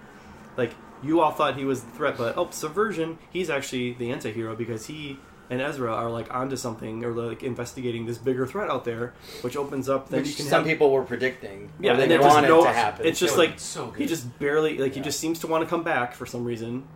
Like 0.57 0.73
you 1.01 1.21
all 1.21 1.31
thought 1.31 1.57
he 1.57 1.65
was 1.65 1.83
the 1.83 1.91
threat, 1.91 2.17
but 2.17 2.37
oh, 2.37 2.49
subversion, 2.51 3.17
he's 3.31 3.49
actually 3.49 3.93
the 3.93 4.11
anti-hero 4.11 4.55
because 4.55 4.85
he 4.85 5.19
and 5.49 5.61
Ezra 5.61 5.93
are 5.93 6.09
like 6.09 6.33
onto 6.33 6.55
something 6.55 7.03
or 7.03 7.11
like 7.11 7.43
investigating 7.43 8.05
this 8.05 8.17
bigger 8.17 8.47
threat 8.47 8.69
out 8.69 8.85
there, 8.85 9.13
which 9.41 9.55
opens 9.55 9.89
up. 9.89 10.09
Then 10.09 10.21
Which 10.21 10.29
you 10.29 10.35
can 10.35 10.45
some 10.45 10.63
have, 10.63 10.67
people 10.67 10.91
were 10.91 11.03
predicting. 11.03 11.71
yeah, 11.79 11.93
or 11.93 11.97
they 11.97 12.03
and 12.03 12.11
it 12.13 12.21
just 12.21 12.35
wanted 12.35 12.47
no, 12.47 12.63
to 12.63 12.73
happen. 12.73 13.05
It's 13.05 13.19
just 13.19 13.35
That 13.35 13.39
would 13.39 13.47
like 13.49 13.55
be 13.55 13.61
so 13.61 13.91
he 13.91 14.05
just 14.05 14.39
barely 14.39 14.77
like 14.77 14.93
he 14.93 15.01
just 15.01 15.19
seems 15.19 15.39
to 15.39 15.47
want 15.47 15.63
to 15.63 15.69
come 15.69 15.83
back 15.83 16.13
for 16.13 16.25
some 16.25 16.43
reason. 16.43 16.87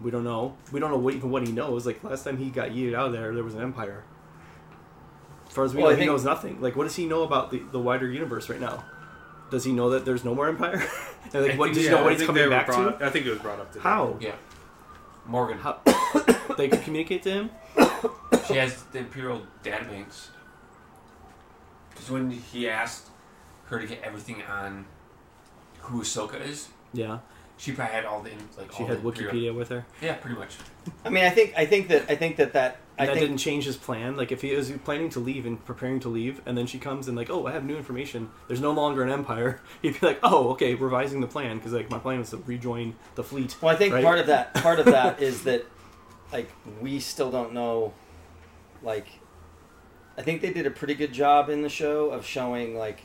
We 0.00 0.10
don't 0.10 0.24
know. 0.24 0.56
We 0.72 0.78
don't 0.80 0.90
know 0.90 0.98
what, 0.98 1.14
even 1.14 1.30
what 1.30 1.46
he 1.46 1.52
knows. 1.52 1.86
Like 1.86 2.02
last 2.04 2.24
time 2.24 2.36
he 2.36 2.50
got 2.50 2.70
yeeted 2.70 2.94
out 2.94 3.06
of 3.08 3.12
there, 3.12 3.34
there 3.34 3.44
was 3.44 3.54
an 3.54 3.62
empire. 3.62 4.04
As 5.48 5.52
far 5.54 5.64
as 5.64 5.74
we 5.74 5.82
Well, 5.82 5.90
I 5.90 5.94
know, 5.94 6.00
he 6.00 6.06
knows 6.06 6.24
nothing. 6.24 6.60
Like, 6.60 6.76
what 6.76 6.84
does 6.84 6.94
he 6.96 7.06
know 7.06 7.22
about 7.22 7.50
the, 7.50 7.58
the 7.72 7.78
wider 7.80 8.06
universe 8.10 8.48
right 8.48 8.60
now? 8.60 8.84
Does 9.50 9.64
he 9.64 9.72
know 9.72 9.90
that 9.90 10.04
there's 10.04 10.24
no 10.24 10.34
more 10.34 10.46
empire? 10.48 10.74
and 11.32 11.42
like, 11.42 11.52
I 11.52 11.56
what 11.56 11.66
think- 11.66 11.74
does 11.76 11.84
he 11.84 11.90
know 11.90 12.04
what 12.04 12.12
he's 12.12 12.26
coming 12.26 12.48
back 12.50 12.66
brought- 12.66 12.98
to? 13.00 13.04
I 13.06 13.10
think 13.10 13.26
it 13.26 13.30
was 13.30 13.38
brought 13.40 13.58
up 13.58 13.72
today. 13.72 13.82
How? 13.82 14.16
Yeah. 14.20 14.34
Morgan. 15.26 15.58
How 15.58 15.80
they 16.56 16.68
could 16.68 16.82
communicate 16.82 17.22
to 17.24 17.30
him? 17.30 17.50
She 18.46 18.54
has 18.54 18.82
the 18.92 18.98
Imperial 19.00 19.42
databanks. 19.64 20.28
Because 21.90 22.10
when 22.10 22.30
he 22.30 22.68
asked 22.68 23.08
her 23.66 23.78
to 23.80 23.86
get 23.86 24.00
everything 24.02 24.42
on 24.42 24.86
who 25.80 26.02
Ahsoka 26.02 26.40
is, 26.46 26.68
Yeah, 26.92 27.18
she 27.58 27.72
probably 27.72 27.94
had 27.94 28.04
all 28.04 28.22
the 28.22 28.30
in- 28.30 28.48
like 28.56 28.72
she 28.72 28.82
all 28.84 28.88
had 28.88 29.02
the 29.02 29.08
Imperial- 29.08 29.32
Wikipedia 29.52 29.54
with 29.54 29.68
her. 29.68 29.84
Yeah, 30.00 30.14
pretty 30.14 30.38
much. 30.38 30.56
I 31.04 31.10
mean, 31.10 31.24
I 31.24 31.30
think 31.30 31.52
I 31.56 31.66
think 31.66 31.88
that 31.88 32.08
I 32.08 32.14
think 32.14 32.36
that 32.36 32.54
that 32.54 32.78
I 32.98 33.06
that 33.06 33.14
think 33.14 33.26
didn't 33.26 33.38
change 33.38 33.64
his 33.64 33.76
plan. 33.76 34.16
Like 34.16 34.32
if 34.32 34.42
he 34.42 34.54
was 34.54 34.72
planning 34.84 35.10
to 35.10 35.20
leave 35.20 35.44
and 35.44 35.62
preparing 35.64 36.00
to 36.00 36.08
leave, 36.08 36.40
and 36.46 36.56
then 36.56 36.66
she 36.66 36.78
comes 36.78 37.08
and 37.08 37.16
like, 37.16 37.30
oh, 37.30 37.46
I 37.46 37.52
have 37.52 37.64
new 37.64 37.76
information. 37.76 38.30
There's 38.46 38.60
no 38.60 38.70
longer 38.72 39.02
an 39.02 39.10
empire. 39.10 39.60
He'd 39.82 40.00
be 40.00 40.06
like, 40.06 40.20
oh, 40.22 40.50
okay, 40.50 40.74
revising 40.74 41.20
the 41.20 41.26
plan 41.26 41.58
because 41.58 41.72
like 41.72 41.90
my 41.90 41.98
plan 41.98 42.20
was 42.20 42.30
to 42.30 42.38
rejoin 42.38 42.94
the 43.16 43.24
fleet. 43.24 43.56
Well, 43.60 43.74
I 43.74 43.76
think 43.76 43.94
right? 43.94 44.04
part 44.04 44.18
of 44.18 44.26
that 44.28 44.54
part 44.54 44.78
of 44.78 44.86
that 44.98 45.20
is 45.20 45.44
that 45.44 45.66
like 46.32 46.50
we 46.80 47.00
still 47.00 47.30
don't 47.30 47.52
know 47.52 47.92
like 48.82 49.06
I 50.16 50.22
think 50.22 50.42
they 50.42 50.52
did 50.52 50.66
a 50.66 50.70
pretty 50.70 50.94
good 50.94 51.12
job 51.12 51.48
in 51.48 51.62
the 51.62 51.68
show 51.68 52.10
of 52.10 52.24
showing 52.26 52.76
like 52.76 53.00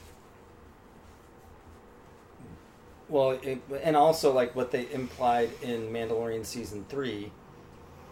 well 3.13 3.31
it, 3.31 3.59
and 3.83 3.95
also 3.95 4.33
like 4.33 4.55
what 4.55 4.71
they 4.71 4.91
implied 4.91 5.49
in 5.61 5.89
Mandalorian 5.93 6.43
season 6.45 6.83
3 6.89 7.31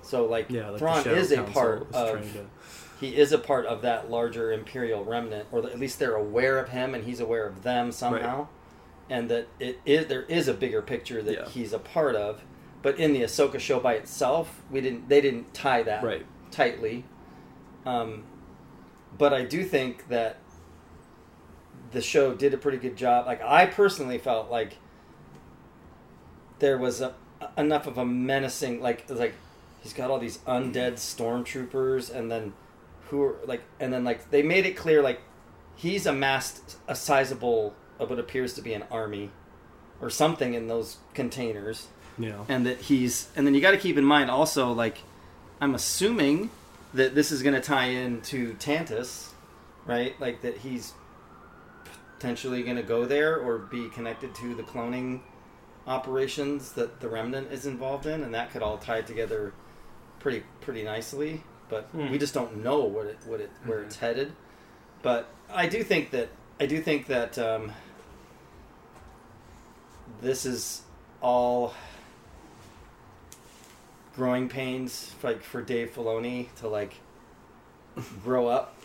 so 0.04 0.26
like, 0.26 0.50
Yeah, 0.50 0.70
like 0.70 0.80
Thrawn 0.80 1.08
is 1.08 1.32
a 1.32 1.44
part 1.44 1.88
is 1.90 1.96
of 1.96 2.34
to- 2.34 2.46
he 3.00 3.16
is 3.16 3.32
a 3.32 3.38
part 3.40 3.66
of 3.66 3.82
that 3.82 4.10
larger 4.12 4.52
imperial 4.54 5.04
remnant 5.04 5.48
or 5.52 5.60
at 5.66 5.80
least 5.80 5.98
they're 6.00 6.16
aware 6.16 6.60
of 6.60 6.70
him 6.70 6.94
and 6.96 7.04
he's 7.04 7.20
aware 7.20 7.48
of 7.48 7.64
them 7.64 7.92
somehow. 7.92 8.48
And 9.10 9.28
that 9.30 9.48
it 9.60 9.80
is 9.86 10.06
there 10.06 10.22
is 10.24 10.48
a 10.48 10.54
bigger 10.54 10.82
picture 10.84 11.22
that 11.24 11.34
Yeah. 11.34 11.46
he's 11.50 11.74
a 11.74 11.80
part 11.80 12.16
of. 12.16 12.42
But 12.84 12.98
in 13.00 13.14
the 13.14 13.22
Ahsoka 13.24 13.60
show 13.60 13.80
by 13.80 13.94
itself 13.96 14.62
we 14.70 14.82
didn't 14.82 15.10
they 15.10 15.20
didn't 15.20 15.52
tie 15.54 15.82
that 15.84 16.04
Right. 16.04 16.26
tightly. 16.52 17.06
Um, 17.88 18.24
but 19.18 19.34
I 19.34 19.44
do 19.46 19.64
think 19.64 20.08
that 20.10 20.38
the 21.92 22.02
show 22.02 22.34
did 22.34 22.54
a 22.54 22.58
pretty 22.58 22.78
good 22.78 22.96
job. 22.96 23.26
Like 23.26 23.42
I 23.44 23.66
personally 23.66 24.18
felt 24.20 24.50
like 24.52 24.78
there 26.62 26.78
was 26.78 27.02
a, 27.02 27.14
enough 27.58 27.86
of 27.88 27.98
a 27.98 28.06
menacing 28.06 28.82
like 28.82 29.04
like 29.10 29.34
he's 29.82 29.94
got 29.94 30.10
all 30.10 30.20
these 30.20 30.38
undead 30.48 30.94
stormtroopers 30.94 32.14
and 32.14 32.32
then 32.32 32.54
who 33.10 33.22
are 33.22 33.36
like 33.46 33.62
and 33.80 33.92
then 33.92 34.04
like 34.06 34.30
they 34.32 34.42
made 34.42 34.66
it 34.66 34.78
clear 34.78 35.02
like 35.02 35.20
he's 35.76 36.06
amassed 36.06 36.78
a 36.88 36.96
sizable 36.96 37.74
of 38.00 38.10
what 38.10 38.20
appears 38.20 38.54
to 38.54 38.62
be 38.62 38.74
an 38.74 38.84
army 38.90 39.30
or 40.00 40.10
something 40.10 40.54
in 40.54 40.68
those 40.68 40.98
containers 41.14 41.88
Yeah. 42.18 42.46
and 42.48 42.66
that 42.66 42.78
he's 42.82 43.28
and 43.36 43.46
then 43.46 43.54
you 43.56 43.62
got 43.62 43.72
to 43.72 43.78
keep 43.78 43.98
in 43.98 44.06
mind 44.06 44.30
also 44.30 44.72
like 44.72 45.00
i'm 45.60 45.76
assuming 45.76 46.52
that 46.94 47.16
this 47.16 47.32
is 47.32 47.42
going 47.42 47.56
to 47.56 47.62
tie 47.62 47.86
into 47.88 48.54
Tantiss 48.56 49.30
right 49.86 50.20
like 50.22 50.42
that 50.42 50.58
he's 50.60 50.94
potentially 52.18 52.62
going 52.64 52.76
to 52.78 52.84
go 52.84 53.06
there 53.06 53.38
or 53.38 53.58
be 53.58 53.90
connected 53.90 54.36
to 54.36 54.54
the 54.56 54.64
cloning 54.64 55.22
operations 55.88 56.74
that 56.74 57.00
the 57.00 57.10
remnant 57.10 57.52
is 57.52 57.66
involved 57.66 58.06
in 58.06 58.22
and 58.24 58.34
that 58.34 58.52
could 58.52 58.62
all 58.62 58.78
tie 58.78 59.02
together 59.02 59.54
pretty 60.20 60.44
pretty 60.62 60.84
nicely 60.84 61.42
but 61.70 61.86
Hmm. 61.86 62.12
we 62.12 62.18
just 62.18 62.34
don't 62.34 62.58
know 62.64 62.82
what 62.82 63.08
it 63.08 63.18
what 63.26 63.42
it 63.42 63.50
where 63.66 63.82
it's 63.82 63.96
headed 63.96 64.32
but 65.02 65.28
i 65.52 65.68
do 65.68 65.84
think 65.84 66.12
that 66.12 66.30
I 66.60 66.68
do 66.68 66.80
think 66.80 67.08
that 67.08 67.40
um, 67.40 67.72
this 70.22 70.46
is 70.46 70.84
all 71.22 71.74
growing 74.16 74.48
pains, 74.50 75.16
like 75.24 75.42
for 75.42 75.62
Dave 75.64 75.92
Filoni 75.96 76.54
to 76.58 76.68
like 76.68 76.94
grow 78.24 78.48
up 78.48 78.76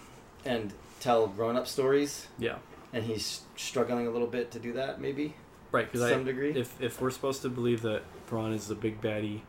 and 0.44 0.72
tell 1.00 1.26
grown-up 1.26 1.66
stories, 1.66 2.28
Yeah. 2.38 2.56
and 2.94 3.04
he's 3.04 3.42
struggling 3.56 4.06
a 4.06 4.10
little 4.10 4.26
bit 4.28 4.50
to 4.52 4.58
do 4.58 4.72
that. 4.74 5.00
Maybe 5.00 5.34
Right, 5.76 5.92
because 5.92 6.08
some 6.08 6.24
degree. 6.24 6.52
if 6.52 6.80
if 6.80 7.02
we're 7.02 7.10
supposed 7.10 7.42
to 7.42 7.50
believe 7.50 7.82
that 7.82 8.02
Thrawn 8.26 8.54
is 8.54 8.66
the 8.66 8.74
big 8.74 9.02
baddie 9.02 9.42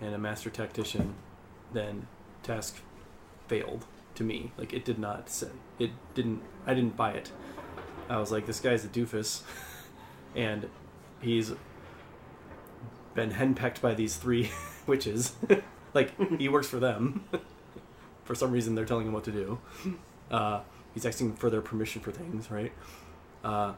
and 0.00 0.14
a 0.14 0.18
master 0.18 0.48
tactician, 0.48 1.14
then 1.74 2.06
Task 2.42 2.78
failed 3.48 3.84
to 4.14 4.24
me. 4.24 4.52
Like 4.56 4.72
it 4.72 4.82
did 4.82 4.98
not 4.98 5.28
say 5.28 5.48
it 5.78 5.90
didn't. 6.14 6.40
I 6.66 6.72
didn't 6.72 6.96
buy 6.96 7.12
it. 7.12 7.30
I 8.08 8.16
was 8.16 8.32
like, 8.32 8.46
this 8.46 8.60
guy's 8.60 8.82
a 8.86 8.88
doofus, 8.88 9.42
and 10.34 10.70
he's 11.20 11.52
been 13.14 13.32
henpecked 13.32 13.82
by 13.82 13.92
these 13.92 14.16
three 14.16 14.50
witches. 14.86 15.32
like 15.94 16.38
he 16.38 16.48
works 16.48 16.66
for 16.66 16.78
them. 16.78 17.24
for 18.24 18.34
some 18.34 18.52
reason, 18.52 18.74
they're 18.74 18.86
telling 18.86 19.06
him 19.06 19.12
what 19.12 19.24
to 19.24 19.32
do. 19.32 19.58
Uh, 20.30 20.60
he's 20.94 21.04
asking 21.04 21.34
for 21.34 21.50
their 21.50 21.60
permission 21.60 22.00
for 22.00 22.10
things, 22.10 22.50
right? 22.50 22.72
Uh, 23.44 23.74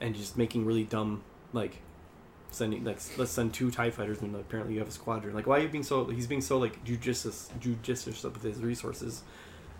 and 0.00 0.14
just 0.14 0.36
making 0.36 0.64
really 0.64 0.84
dumb 0.84 1.22
like 1.52 1.76
sending 2.50 2.84
like 2.84 2.98
let's 3.16 3.32
send 3.32 3.52
two 3.52 3.70
tie 3.70 3.90
fighters 3.90 4.20
when 4.20 4.34
apparently 4.34 4.74
you 4.74 4.80
have 4.80 4.88
a 4.88 4.92
squadron. 4.92 5.34
Like 5.34 5.46
why 5.46 5.58
are 5.58 5.62
you 5.62 5.68
being 5.68 5.84
so 5.84 6.06
he's 6.06 6.26
being 6.26 6.40
so 6.40 6.58
like 6.58 6.82
judicious 6.84 7.50
judicious 7.60 8.22
with 8.22 8.42
his 8.42 8.58
resources 8.58 9.22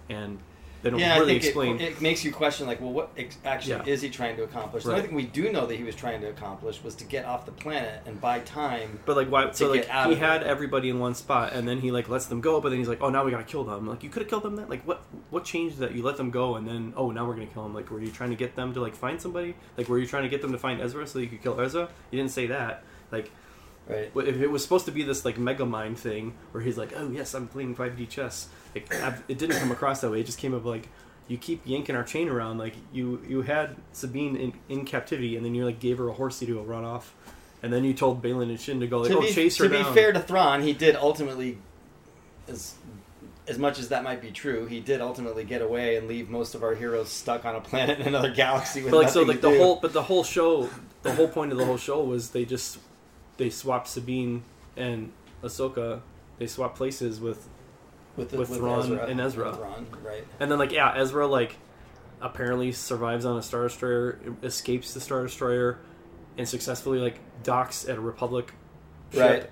and 0.08 0.38
they 0.84 0.90
don't 0.90 1.00
yeah, 1.00 1.18
really 1.18 1.36
I 1.36 1.40
think 1.40 1.44
explain 1.44 1.80
It, 1.80 1.92
it 1.92 2.00
makes 2.02 2.24
you 2.24 2.30
question, 2.30 2.66
like, 2.66 2.80
well, 2.80 2.92
what 2.92 3.10
ex- 3.16 3.38
actually 3.44 3.72
Yeah. 3.72 3.92
is 3.94 4.02
he 4.02 4.10
trying 4.10 4.36
to 4.36 4.42
accomplish? 4.44 4.84
The 4.84 4.90
Right. 4.90 4.96
only 4.96 5.06
thing 5.08 5.16
we 5.16 5.24
do 5.24 5.50
know 5.50 5.64
that 5.66 5.74
he 5.76 5.82
was 5.82 5.96
trying 5.96 6.20
to 6.20 6.28
accomplish 6.28 6.84
was 6.84 6.94
to 6.96 7.04
get 7.04 7.24
off 7.24 7.46
the 7.46 7.52
planet 7.52 8.02
and 8.06 8.20
buy 8.20 8.40
time. 8.40 9.00
but 9.06 9.16
like 9.16 9.28
why 9.28 9.50
so 9.52 9.70
like 9.70 9.86
he 9.86 10.14
had 10.14 10.42
it. 10.42 10.46
everybody 10.46 10.90
in 10.90 10.98
one 11.00 11.14
spot 11.14 11.52
and 11.54 11.66
then 11.66 11.78
he 11.80 11.90
like 11.90 12.08
lets 12.10 12.26
them 12.26 12.40
go 12.42 12.60
but 12.60 12.68
then 12.68 12.78
he's 12.78 12.88
like 12.88 13.00
oh 13.02 13.08
now 13.08 13.24
we 13.24 13.30
gotta 13.30 13.42
kill 13.44 13.64
them 13.64 13.86
like 13.88 14.02
you 14.04 14.10
could 14.10 14.20
have 14.22 14.28
killed 14.28 14.42
them 14.42 14.56
then 14.56 14.68
like 14.68 14.82
what 14.86 15.02
what 15.30 15.44
changed 15.44 15.78
that 15.78 15.92
you 15.94 16.02
let 16.02 16.16
them 16.18 16.30
go 16.30 16.56
and 16.56 16.68
then 16.68 16.92
oh 16.96 17.10
now 17.10 17.26
we're 17.26 17.32
gonna 17.34 17.46
kill 17.46 17.62
them 17.62 17.74
like 17.74 17.90
were 17.90 18.00
you 18.00 18.10
trying 18.10 18.30
to 18.30 18.36
get 18.36 18.54
them 18.54 18.74
to 18.74 18.80
like 18.80 18.94
find 18.94 19.20
somebody 19.20 19.54
like 19.78 19.88
were 19.88 19.98
you 19.98 20.06
trying 20.06 20.22
to 20.24 20.28
get 20.28 20.42
them 20.42 20.52
to 20.52 20.58
find 20.58 20.80
ezra 20.82 21.06
so 21.06 21.18
you 21.18 21.28
could 21.28 21.42
kill 21.42 21.58
ezra 21.60 21.88
you 22.10 22.18
didn't 22.18 22.30
say 22.32 22.46
that 22.46 22.84
like 23.10 23.30
Right. 23.86 24.10
If 24.16 24.40
it 24.40 24.46
was 24.50 24.62
supposed 24.62 24.86
to 24.86 24.92
be 24.92 25.02
this 25.02 25.26
like 25.26 25.36
mega 25.36 25.66
mind 25.66 25.98
thing 25.98 26.32
where 26.52 26.62
he's 26.62 26.78
like, 26.78 26.94
"Oh 26.96 27.10
yes, 27.10 27.34
I'm 27.34 27.46
playing 27.48 27.74
5D 27.76 28.08
chess," 28.08 28.48
I've, 28.76 29.22
it 29.28 29.38
didn't 29.38 29.58
come 29.58 29.70
across 29.70 30.00
that 30.00 30.10
way. 30.10 30.20
It 30.20 30.26
just 30.26 30.38
came 30.38 30.54
up 30.54 30.64
like, 30.64 30.88
you 31.28 31.38
keep 31.38 31.62
yanking 31.64 31.96
our 31.96 32.04
chain 32.04 32.28
around. 32.28 32.58
Like 32.58 32.74
you 32.92 33.22
you 33.26 33.42
had 33.42 33.76
Sabine 33.92 34.36
in, 34.36 34.52
in 34.68 34.84
captivity, 34.84 35.36
and 35.36 35.44
then 35.44 35.54
you 35.54 35.64
like 35.64 35.80
gave 35.80 35.98
her 35.98 36.08
a 36.08 36.12
horsey 36.12 36.46
to 36.46 36.54
go 36.54 36.62
run 36.62 36.84
off, 36.84 37.14
and 37.62 37.72
then 37.72 37.84
you 37.84 37.94
told 37.94 38.22
Baylan 38.22 38.50
and 38.50 38.60
Shin 38.60 38.80
to 38.80 38.86
go 38.86 39.00
like, 39.00 39.10
to 39.10 39.18
"Oh, 39.18 39.20
be, 39.22 39.32
chase 39.32 39.56
her 39.58 39.68
to 39.68 39.70
be 39.70 39.82
fair 39.94 40.12
to 40.12 40.20
Thrawn, 40.20 40.60
he 40.62 40.72
did 40.74 40.96
ultimately, 40.96 41.58
as 42.46 42.74
as 43.46 43.58
much 43.58 43.78
as 43.78 43.88
that 43.88 44.04
might 44.04 44.20
be 44.22 44.30
true, 44.30 44.66
he 44.66 44.80
did 44.80 45.00
ultimately 45.00 45.44
get 45.44 45.60
away 45.62 45.96
and 45.96 46.08
leave 46.08 46.28
most 46.30 46.54
of 46.54 46.62
our 46.62 46.74
heroes 46.74 47.10
stuck 47.10 47.44
on 47.44 47.54
a 47.54 47.60
planet 47.60 48.00
in 48.00 48.08
another 48.08 48.30
galaxy 48.30 48.82
with 48.82 48.90
but 48.90 49.02
like 49.02 49.08
so 49.10 49.22
like 49.22 49.36
to 49.36 49.42
the 49.42 49.50
do. 49.50 49.58
whole 49.58 49.76
but 49.76 49.92
the 49.92 50.02
whole 50.02 50.24
show, 50.24 50.68
the 51.02 51.14
whole 51.14 51.28
point 51.28 51.52
of 51.52 51.58
the 51.58 51.64
whole 51.64 51.76
show 51.76 52.02
was 52.02 52.30
they 52.30 52.44
just 52.44 52.78
they 53.38 53.48
swapped 53.50 53.88
Sabine 53.88 54.42
and 54.76 55.12
Ahsoka. 55.42 56.00
They 56.38 56.46
swapped 56.46 56.76
places 56.76 57.20
with 57.20 57.48
with, 58.16 58.30
the, 58.30 58.38
with 58.38 58.54
Thrawn 58.54 58.98
and 58.98 59.20
Ezra. 59.20 59.54
Thrawn, 59.54 59.86
right? 60.04 60.24
And 60.40 60.50
then 60.50 60.58
like 60.58 60.72
yeah, 60.72 60.94
Ezra 60.96 61.26
like 61.26 61.56
apparently 62.20 62.72
survives 62.72 63.24
on 63.24 63.36
a 63.36 63.42
star 63.42 63.64
destroyer, 63.64 64.18
escapes 64.42 64.94
the 64.94 65.00
star 65.00 65.22
destroyer, 65.22 65.78
and 66.38 66.48
successfully 66.48 66.98
like 66.98 67.18
docks 67.42 67.88
at 67.88 67.96
a 67.96 68.00
Republic 68.00 68.52
ship, 69.12 69.20
Right. 69.20 69.50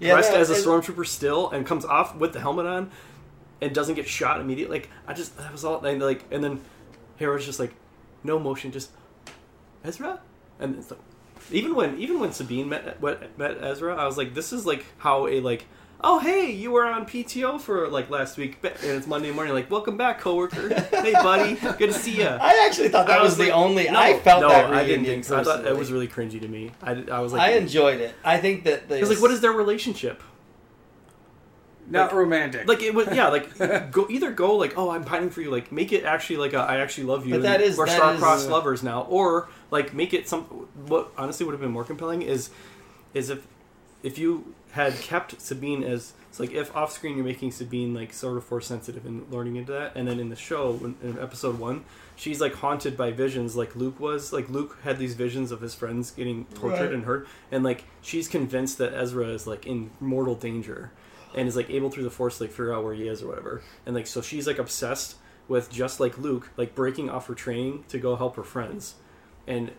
dressed 0.00 0.32
that- 0.32 0.40
as 0.40 0.50
a 0.50 0.54
stormtrooper 0.54 1.06
still, 1.06 1.50
and 1.50 1.66
comes 1.66 1.84
off 1.84 2.16
with 2.16 2.32
the 2.32 2.40
helmet 2.40 2.66
on, 2.66 2.90
and 3.60 3.74
doesn't 3.74 3.94
get 3.94 4.08
shot 4.08 4.40
immediately. 4.40 4.78
Like 4.80 4.90
I 5.06 5.14
just 5.14 5.36
that 5.38 5.52
was 5.52 5.64
all 5.64 5.84
and 5.84 6.02
like 6.02 6.24
and 6.30 6.42
then 6.42 6.60
Hera's 7.18 7.46
just 7.46 7.58
like 7.60 7.74
no 8.24 8.38
motion, 8.38 8.72
just 8.72 8.90
Ezra, 9.84 10.20
and 10.58 10.76
it's 10.76 10.90
like 10.90 11.00
even 11.50 11.74
when 11.74 11.98
even 11.98 12.20
when 12.20 12.32
Sabine 12.32 12.68
met 12.68 13.00
met, 13.02 13.38
met 13.38 13.62
Ezra, 13.62 13.96
I 13.96 14.06
was 14.06 14.16
like 14.18 14.34
this 14.34 14.52
is 14.52 14.66
like 14.66 14.84
how 14.98 15.28
a 15.28 15.40
like. 15.40 15.66
Oh 16.04 16.18
hey, 16.18 16.50
you 16.50 16.72
were 16.72 16.84
on 16.84 17.06
PTO 17.06 17.60
for 17.60 17.88
like 17.88 18.10
last 18.10 18.36
week, 18.36 18.58
and 18.64 18.90
it's 18.90 19.06
Monday 19.06 19.30
morning. 19.30 19.54
Like, 19.54 19.70
welcome 19.70 19.96
back, 19.96 20.18
coworker. 20.18 20.68
hey, 20.90 21.12
buddy, 21.12 21.54
good 21.54 21.78
to 21.78 21.92
see 21.92 22.16
you. 22.18 22.26
I 22.26 22.66
actually 22.66 22.88
thought 22.88 23.06
that 23.06 23.20
I 23.20 23.22
was, 23.22 23.38
was 23.38 23.46
the 23.46 23.52
only. 23.52 23.88
No, 23.88 24.00
I 24.00 24.18
felt 24.18 24.42
no, 24.42 24.48
that 24.48 24.72
I 24.72 24.84
didn't 24.84 25.04
think 25.04 25.24
so. 25.24 25.38
I 25.38 25.44
thought 25.44 25.64
it 25.64 25.76
was 25.76 25.92
really 25.92 26.08
cringy 26.08 26.40
to 26.40 26.48
me. 26.48 26.72
I, 26.82 27.04
I 27.08 27.20
was 27.20 27.32
like, 27.32 27.42
I 27.42 27.52
enjoyed 27.52 28.00
it. 28.00 28.16
I 28.24 28.38
think 28.38 28.64
that 28.64 28.88
the 28.88 28.96
I 28.96 29.00
was 29.00 29.10
like, 29.10 29.22
what 29.22 29.30
is 29.30 29.40
their 29.42 29.52
relationship? 29.52 30.20
Not 31.88 32.06
Like- 32.06 32.14
romantic. 32.14 32.66
Like 32.66 32.82
it 32.82 32.94
was, 32.94 33.06
yeah. 33.12 33.28
Like 33.28 33.56
go 33.92 34.08
either 34.10 34.32
go 34.32 34.56
like, 34.56 34.76
oh, 34.76 34.90
I'm 34.90 35.04
pining 35.04 35.30
for 35.30 35.40
you. 35.40 35.52
Like 35.52 35.70
make 35.70 35.92
it 35.92 36.04
actually 36.04 36.36
like 36.38 36.52
a, 36.52 36.58
I 36.58 36.78
actually 36.78 37.04
love 37.04 37.26
you. 37.26 37.34
But 37.34 37.42
that 37.42 37.60
is- 37.60 37.78
we're 37.78 37.86
star-crossed 37.86 38.48
uh, 38.48 38.52
lovers 38.52 38.82
now, 38.82 39.02
or 39.02 39.48
like 39.70 39.94
make 39.94 40.12
it 40.12 40.28
some. 40.28 40.42
What 40.86 41.12
honestly 41.16 41.46
would 41.46 41.52
have 41.52 41.60
been 41.60 41.70
more 41.70 41.84
compelling 41.84 42.22
is, 42.22 42.50
is 43.14 43.30
if, 43.30 43.46
if 44.02 44.18
you 44.18 44.54
had 44.72 44.94
kept 44.94 45.40
Sabine 45.40 45.84
as 45.84 46.12
it's 46.28 46.40
like 46.40 46.52
if 46.52 46.74
off 46.74 46.90
screen 46.92 47.16
you're 47.16 47.26
making 47.26 47.50
Sabine 47.52 47.92
like 47.92 48.12
sort 48.12 48.38
of 48.38 48.44
force 48.44 48.66
sensitive 48.66 49.04
and 49.04 49.30
learning 49.30 49.56
into 49.56 49.72
that, 49.72 49.92
and 49.94 50.08
then 50.08 50.18
in 50.18 50.30
the 50.30 50.36
show 50.36 50.80
in, 50.82 50.96
in 51.02 51.18
episode 51.18 51.58
one, 51.58 51.84
she's 52.16 52.40
like 52.40 52.54
haunted 52.54 52.96
by 52.96 53.10
visions 53.10 53.54
like 53.54 53.76
Luke 53.76 54.00
was. 54.00 54.32
Like 54.32 54.48
Luke 54.48 54.78
had 54.82 54.98
these 54.98 55.14
visions 55.14 55.50
of 55.52 55.60
his 55.60 55.74
friends 55.74 56.10
getting 56.10 56.46
tortured 56.54 56.86
Right. 56.86 56.94
and 56.94 57.04
hurt, 57.04 57.28
and 57.50 57.62
like 57.62 57.84
she's 58.00 58.28
convinced 58.28 58.78
that 58.78 58.94
Ezra 58.94 59.26
is 59.28 59.46
like 59.46 59.66
in 59.66 59.90
mortal 60.00 60.34
danger, 60.34 60.90
and 61.34 61.46
is 61.46 61.54
like 61.54 61.68
able 61.68 61.90
through 61.90 62.04
the 62.04 62.10
Force 62.10 62.40
like 62.40 62.48
figure 62.50 62.72
out 62.72 62.82
where 62.82 62.94
he 62.94 63.06
is 63.08 63.22
or 63.22 63.28
whatever, 63.28 63.62
and 63.84 63.94
like 63.94 64.06
so 64.06 64.22
she's 64.22 64.46
like 64.46 64.58
obsessed 64.58 65.16
with 65.48 65.70
just 65.70 66.00
like 66.00 66.16
Luke, 66.16 66.50
like 66.56 66.74
breaking 66.74 67.10
off 67.10 67.26
her 67.26 67.34
training 67.34 67.84
to 67.88 67.98
go 67.98 68.16
help 68.16 68.36
her 68.36 68.42
friends, 68.42 68.94
and 69.46 69.70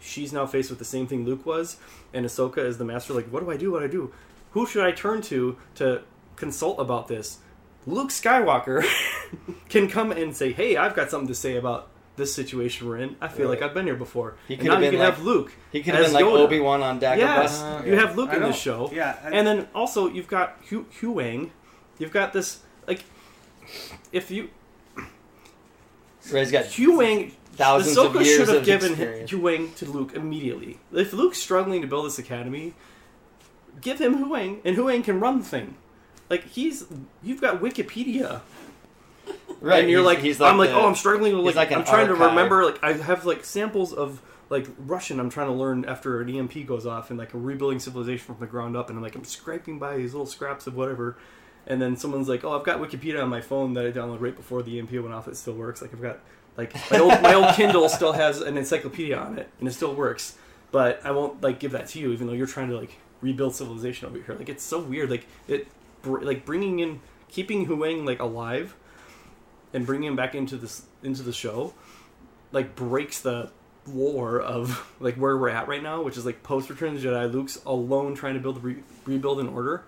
she's 0.00 0.32
now 0.32 0.46
faced 0.46 0.70
with 0.70 0.78
the 0.78 0.84
same 0.84 1.06
thing 1.06 1.24
Luke 1.24 1.44
was, 1.46 1.76
and 2.12 2.24
Ahsoka 2.26 2.58
is 2.58 2.78
the 2.78 2.84
master. 2.84 3.12
Like, 3.14 3.26
what 3.26 3.40
do 3.44 3.50
I 3.50 3.56
do? 3.56 3.72
What 3.72 3.80
do 3.80 3.84
I 3.84 3.88
do? 3.88 4.12
Who 4.52 4.66
should 4.66 4.84
I 4.84 4.92
turn 4.92 5.22
to 5.22 5.56
to 5.76 6.02
consult 6.36 6.78
about 6.80 7.08
this? 7.08 7.38
Luke 7.86 8.10
Skywalker 8.10 8.84
can 9.68 9.88
come 9.88 10.12
and 10.12 10.36
say, 10.36 10.52
"Hey, 10.52 10.76
I've 10.76 10.94
got 10.94 11.10
something 11.10 11.28
to 11.28 11.34
say 11.34 11.56
about 11.56 11.88
this 12.16 12.34
situation 12.34 12.88
we're 12.88 12.98
in. 12.98 13.16
I 13.20 13.28
feel 13.28 13.48
like 13.48 13.62
I've 13.62 13.74
been 13.74 13.86
here 13.86 13.94
before." 13.96 14.34
He 14.48 14.56
could 14.56 14.66
now 14.66 14.72
have 14.74 14.82
you 14.82 14.90
been 14.90 14.98
can 14.98 15.06
like- 15.06 15.14
have 15.16 15.24
Luke. 15.24 15.52
He 15.72 15.82
could 15.82 15.94
have 15.94 16.04
as 16.04 16.12
been 16.12 16.14
like 16.14 16.24
Yoda. 16.24 16.38
Obi 16.44 16.60
Wan 16.60 16.82
on 16.82 16.98
Dagobah. 17.00 17.16
Yes, 17.18 17.62
Uh, 17.62 17.82
you 17.86 17.92
yeah. 17.94 18.00
have 18.00 18.16
Luke 18.16 18.30
I 18.30 18.34
in 18.36 18.40
know. 18.40 18.46
this 18.48 18.56
show. 18.58 18.90
Yeah, 18.92 19.16
I- 19.22 19.30
and 19.30 19.46
then 19.46 19.68
also 19.74 20.08
you've 20.08 20.28
got 20.28 20.56
Hu, 20.70 20.84
Huyang. 21.00 21.50
You've 21.98 22.12
got 22.12 22.32
this 22.32 22.60
like, 22.86 23.04
if 24.12 24.30
you 24.30 24.48
Right, 26.32 26.40
he's 26.40 26.52
got 26.52 26.64
Huyang, 26.66 27.32
thousands 27.58 27.96
Ahsoka 27.96 28.16
of 28.20 28.22
years 28.26 28.38
should 28.46 28.48
have 28.54 28.64
given 28.64 28.92
experience. 28.92 29.30
Huyang 29.30 29.74
to 29.76 29.84
Luke 29.86 30.14
immediately. 30.14 30.78
If 30.92 31.12
Luke's 31.12 31.38
struggling 31.38 31.82
to 31.82 31.86
build 31.86 32.06
this 32.06 32.18
academy, 32.18 32.74
give 33.80 34.00
him 34.00 34.24
Huyang, 34.24 34.60
and 34.64 34.76
Huyang 34.76 35.04
can 35.04 35.20
run 35.20 35.38
the 35.40 35.44
thing. 35.44 35.76
Like 36.30 36.44
he's, 36.46 36.86
you've 37.22 37.40
got 37.40 37.60
Wikipedia, 37.60 38.40
right. 39.60 39.80
and 39.80 39.90
you're 39.90 40.00
he's- 40.00 40.06
like, 40.06 40.18
he's 40.20 40.40
I'm 40.40 40.58
like, 40.58 40.70
the- 40.70 40.76
oh, 40.76 40.86
I'm 40.88 40.94
struggling 40.94 41.32
to 41.32 41.40
like, 41.40 41.54
like 41.56 41.72
I'm 41.72 41.84
trying 41.84 42.08
archive. 42.08 42.18
to 42.18 42.24
remember. 42.26 42.64
Like 42.64 42.82
I 42.82 42.92
have 42.94 43.24
like 43.26 43.44
samples 43.44 43.92
of 43.92 44.20
like 44.50 44.66
Russian. 44.78 45.20
I'm 45.20 45.30
trying 45.30 45.48
to 45.48 45.52
learn 45.54 45.84
after 45.84 46.20
an 46.20 46.28
EMP 46.34 46.66
goes 46.66 46.86
off 46.86 47.10
and 47.10 47.18
like 47.18 47.34
a 47.34 47.38
rebuilding 47.38 47.78
civilization 47.80 48.26
from 48.34 48.40
the 48.40 48.46
ground 48.46 48.76
up, 48.76 48.88
and 48.90 48.98
I'm 48.98 49.02
like, 49.02 49.14
I'm 49.14 49.24
scraping 49.24 49.78
by 49.78 49.96
these 49.96 50.12
little 50.12 50.26
scraps 50.26 50.66
of 50.66 50.74
whatever. 50.76 51.16
And 51.66 51.82
then 51.82 51.96
someone's 51.96 52.30
like, 52.30 52.44
"Oh, 52.44 52.58
I've 52.58 52.64
got 52.64 52.78
Wikipedia 52.80 53.22
on 53.22 53.28
my 53.28 53.42
phone 53.42 53.74
that 53.74 53.84
I 53.84 53.90
downloaded 53.90 54.22
right 54.22 54.34
before 54.34 54.62
the 54.62 54.78
EMP 54.78 54.92
went 54.92 55.12
off. 55.12 55.28
It 55.28 55.36
still 55.36 55.52
works. 55.54 55.82
Like 55.82 55.92
I've 55.92 56.00
got 56.00 56.20
like 56.58 56.74
my 56.90 56.98
old 56.98 57.22
my 57.22 57.34
old 57.34 57.54
Kindle 57.54 57.88
still 57.88 58.12
has 58.12 58.40
an 58.40 58.58
encyclopedia 58.58 59.16
on 59.16 59.38
it, 59.38 59.48
and 59.60 59.68
it 59.68 59.72
still 59.72 59.94
works. 59.94 60.36
But 60.70 61.00
I 61.04 61.12
won't 61.12 61.40
like 61.40 61.60
give 61.60 61.72
that 61.72 61.86
to 61.88 61.98
you, 61.98 62.12
even 62.12 62.26
though 62.26 62.34
you're 62.34 62.46
trying 62.46 62.68
to 62.68 62.76
like 62.76 62.98
rebuild 63.20 63.54
civilization 63.54 64.08
over 64.08 64.18
here. 64.18 64.34
Like 64.34 64.48
it's 64.48 64.64
so 64.64 64.80
weird. 64.80 65.08
Like 65.08 65.26
it, 65.46 65.68
br- 66.02 66.20
like 66.20 66.44
bringing 66.44 66.80
in, 66.80 67.00
keeping 67.28 67.66
Huyang 67.66 68.04
like 68.04 68.18
alive, 68.20 68.74
and 69.72 69.86
bringing 69.86 70.08
him 70.08 70.16
back 70.16 70.34
into 70.34 70.56
this 70.56 70.82
into 71.02 71.22
the 71.22 71.32
show, 71.32 71.72
like 72.52 72.74
breaks 72.74 73.20
the 73.20 73.50
war 73.86 74.40
of 74.40 74.94
like 75.00 75.14
where 75.14 75.38
we're 75.38 75.48
at 75.48 75.68
right 75.68 75.82
now, 75.82 76.02
which 76.02 76.16
is 76.16 76.26
like 76.26 76.42
post 76.42 76.68
Return 76.68 76.96
of 76.96 77.00
the 77.00 77.08
Jedi. 77.08 77.32
Luke's 77.32 77.60
alone 77.64 78.14
trying 78.14 78.34
to 78.34 78.40
build 78.40 78.62
re- 78.62 78.82
rebuild 79.06 79.40
an 79.40 79.48
order. 79.48 79.84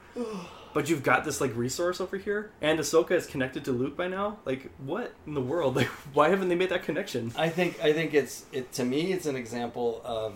But 0.73 0.89
you've 0.89 1.03
got 1.03 1.25
this 1.25 1.41
like 1.41 1.55
resource 1.57 2.01
over 2.01 2.17
here, 2.17 2.51
and 2.61 2.79
Ahsoka 2.79 3.11
is 3.13 3.27
connected 3.27 3.65
to 3.65 3.73
Luke 3.73 3.97
by 3.97 4.07
now. 4.09 4.39
Like, 4.45 4.71
what 4.79 5.13
in 5.27 5.35
the 5.35 5.41
world? 5.41 5.75
Like, 5.81 5.89
why 6.15 6.29
haven't 6.29 6.49
they 6.49 6.55
made 6.55 6.69
that 6.71 6.83
connection? 6.85 7.33
I 7.37 7.49
think 7.49 7.83
I 7.83 7.93
think 7.93 8.15
it's 8.15 8.45
it 8.53 8.73
to 8.75 8.85
me 8.85 9.13
it's 9.13 9.27
an 9.27 9.35
example 9.37 10.01
of 10.05 10.35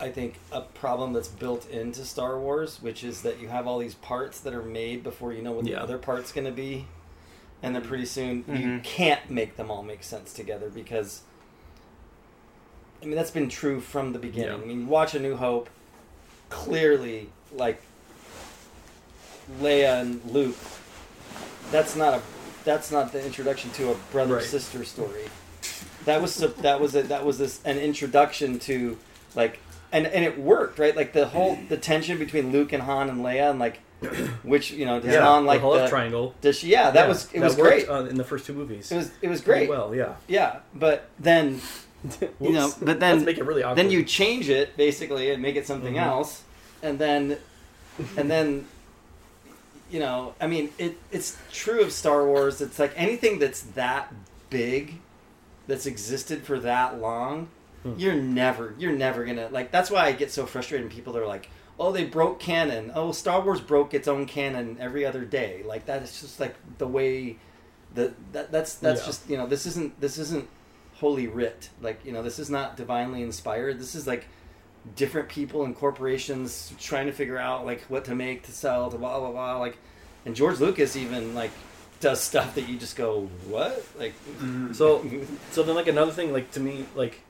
I 0.00 0.10
think 0.10 0.34
a 0.50 0.60
problem 0.62 1.12
that's 1.12 1.28
built 1.28 1.68
into 1.70 2.04
Star 2.04 2.38
Wars, 2.38 2.80
which 2.82 3.02
is 3.04 3.22
that 3.22 3.40
you 3.40 3.48
have 3.48 3.66
all 3.66 3.78
these 3.78 3.94
parts 3.94 4.40
that 4.40 4.52
are 4.54 4.62
made 4.62 5.02
before 5.02 5.32
you 5.32 5.42
know 5.42 5.52
what 5.52 5.66
Yeah. 5.66 5.76
the 5.76 5.82
other 5.82 5.98
part's 5.98 6.32
going 6.32 6.46
to 6.46 6.52
be. 6.52 6.86
and 7.64 7.76
then 7.76 7.82
pretty 7.82 8.04
soon 8.06 8.38
you 8.48 8.54
Mhm. 8.54 8.82
can't 8.82 9.30
make 9.30 9.56
them 9.56 9.70
all 9.70 9.84
make 9.84 10.02
sense 10.02 10.32
together 10.32 10.68
because 10.68 11.22
I 13.00 13.06
mean 13.06 13.14
that's 13.14 13.30
been 13.30 13.48
true 13.48 13.80
from 13.80 14.12
the 14.12 14.18
beginning. 14.18 14.58
Yeah. 14.58 14.62
I 14.64 14.66
mean, 14.66 14.88
watch 14.88 15.14
A 15.14 15.20
New 15.20 15.36
Hope, 15.36 15.68
clearly 16.48 17.30
like 17.52 17.80
Leia 19.60 20.00
and 20.00 20.20
Luke. 20.30 20.56
That's 21.70 21.96
not 21.96 22.14
a 22.14 22.22
that's 22.64 22.90
not 22.92 23.12
the 23.12 23.24
introduction 23.24 23.70
to 23.72 23.90
a 23.90 23.94
brother 24.12 24.34
Right. 24.36 24.44
sister 24.44 24.84
story. 24.84 25.24
That 26.04 26.20
was 26.22 26.40
a, 26.42 26.48
that 26.48 26.80
was 26.80 26.94
a, 26.94 27.02
that 27.04 27.24
was 27.24 27.38
this 27.38 27.60
an 27.64 27.78
introduction 27.78 28.58
to 28.60 28.98
like 29.34 29.58
and 29.92 30.06
and 30.06 30.24
it 30.24 30.38
worked 30.38 30.78
right 30.78 30.96
like 30.96 31.12
the 31.12 31.26
whole 31.26 31.58
the 31.68 31.76
tension 31.76 32.18
between 32.18 32.52
Luke 32.52 32.72
and 32.72 32.82
Han 32.82 33.08
and 33.08 33.20
Leia 33.24 33.50
and 33.50 33.58
like 33.58 33.80
which 34.42 34.72
you 34.72 34.84
know 34.84 34.98
does 35.00 35.12
yeah, 35.14 35.22
Han 35.22 35.44
like 35.46 35.60
the 35.60 35.66
whole 35.66 35.74
the, 35.78 35.88
triangle. 35.88 36.34
does 36.40 36.58
she 36.58 36.68
yeah 36.68 36.90
that 36.90 37.02
Yeah, 37.02 37.08
was 37.08 37.24
it 37.32 37.40
that 37.40 37.44
was 37.44 37.56
worked, 37.56 37.86
great 37.86 37.88
uh, 37.88 38.04
in 38.06 38.16
the 38.16 38.24
first 38.24 38.46
two 38.46 38.52
movies. 38.52 38.90
it 38.92 38.96
was 38.96 39.10
it 39.22 39.28
was 39.28 39.40
Pretty 39.40 39.66
great 39.66 39.70
well, 39.70 39.94
yeah. 39.94 40.14
yeah 40.28 40.58
but 40.74 41.08
then 41.20 41.60
you 42.40 42.52
know 42.52 42.72
but 42.82 42.98
then 43.00 43.24
make 43.24 43.38
it 43.38 43.44
really 43.44 43.62
awkward. 43.62 43.78
then 43.78 43.90
you 43.90 44.02
change 44.04 44.48
it 44.48 44.76
basically 44.76 45.30
and 45.30 45.40
make 45.40 45.54
it 45.56 45.66
something 45.66 45.94
Mhm. 45.94 46.02
else 46.06 46.42
and 46.82 46.98
then 46.98 47.38
and 48.16 48.28
then 48.30 48.66
you 49.92 50.00
know 50.00 50.34
i 50.40 50.46
mean 50.48 50.70
it 50.78 50.96
it's 51.12 51.36
true 51.52 51.80
of 51.82 51.92
star 51.92 52.26
wars 52.26 52.60
it's 52.60 52.78
like 52.78 52.92
anything 52.96 53.38
that's 53.38 53.60
that 53.60 54.12
big 54.50 54.94
that's 55.68 55.86
existed 55.86 56.42
for 56.42 56.58
that 56.58 57.00
long 57.00 57.48
Hmm. 57.84 57.94
you're 57.98 58.14
never 58.14 58.74
you're 58.78 58.92
never 58.92 59.24
gonna 59.24 59.48
like 59.50 59.72
that's 59.72 59.90
why 59.90 60.04
i 60.06 60.12
get 60.12 60.30
so 60.30 60.46
frustrated 60.46 60.86
when 60.86 60.94
people 60.94 61.18
are 61.18 61.26
like 61.26 61.50
oh 61.80 61.90
they 61.90 62.04
broke 62.04 62.38
canon 62.38 62.92
oh 62.94 63.10
star 63.10 63.40
wars 63.40 63.60
broke 63.60 63.92
its 63.92 64.06
own 64.06 64.24
canon 64.24 64.76
every 64.78 65.04
other 65.04 65.24
day 65.24 65.62
like 65.66 65.86
that 65.86 66.00
is 66.00 66.20
just 66.20 66.38
like 66.38 66.54
the 66.78 66.86
way 66.86 67.36
the 67.94 68.12
that 68.30 68.52
that's 68.52 68.76
that's 68.76 69.00
Yeah. 69.00 69.06
just 69.06 69.28
you 69.30 69.36
know 69.36 69.48
this 69.48 69.66
isn't 69.66 70.00
this 70.00 70.16
isn't 70.16 70.48
holy 70.94 71.26
writ 71.26 71.70
like 71.80 71.98
you 72.04 72.12
know 72.12 72.22
this 72.22 72.38
is 72.38 72.48
not 72.48 72.76
divinely 72.76 73.20
inspired 73.20 73.80
this 73.80 73.96
is 73.96 74.06
like 74.06 74.28
different 74.96 75.28
people 75.28 75.64
and 75.64 75.76
corporations 75.76 76.72
trying 76.80 77.06
to 77.06 77.12
figure 77.12 77.38
out 77.38 77.64
like 77.64 77.82
what 77.82 78.04
to 78.04 78.14
make 78.14 78.42
to 78.42 78.52
sell 78.52 78.90
to 78.90 78.98
blah 78.98 79.18
blah 79.20 79.30
blah 79.30 79.56
like 79.58 79.78
and 80.26 80.34
george 80.34 80.58
lucas 80.58 80.96
even 80.96 81.34
like 81.34 81.52
does 82.00 82.20
stuff 82.20 82.56
that 82.56 82.68
you 82.68 82.76
just 82.76 82.96
go 82.96 83.28
what 83.46 83.84
like 83.96 84.12
mm-hmm. 84.26 84.72
So, 84.72 85.06
so 85.52 85.62
then 85.62 85.74
like 85.74 85.86
another 85.86 86.12
thing, 86.12 86.32
like 86.32 86.50
to 86.52 86.60
me, 86.60 86.86
like, 86.94 87.20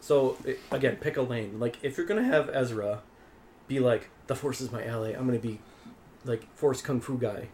so 0.00 0.36
it, 0.44 0.58
again, 0.70 0.96
pick 0.96 1.16
a 1.16 1.22
lane. 1.22 1.60
Like 1.60 1.76
if 1.82 1.96
you're 1.96 2.06
gonna 2.06 2.24
have 2.24 2.50
Ezra 2.52 3.02
be 3.68 3.78
like 3.78 4.10
the 4.26 4.34
Force 4.34 4.60
is 4.60 4.72
my 4.72 4.84
ally, 4.84 5.12
I'm 5.12 5.26
gonna 5.26 5.38
be 5.38 5.60
like 6.24 6.52
Force 6.56 6.82
Kung 6.82 7.00
Fu 7.00 7.16
guy. 7.16 7.48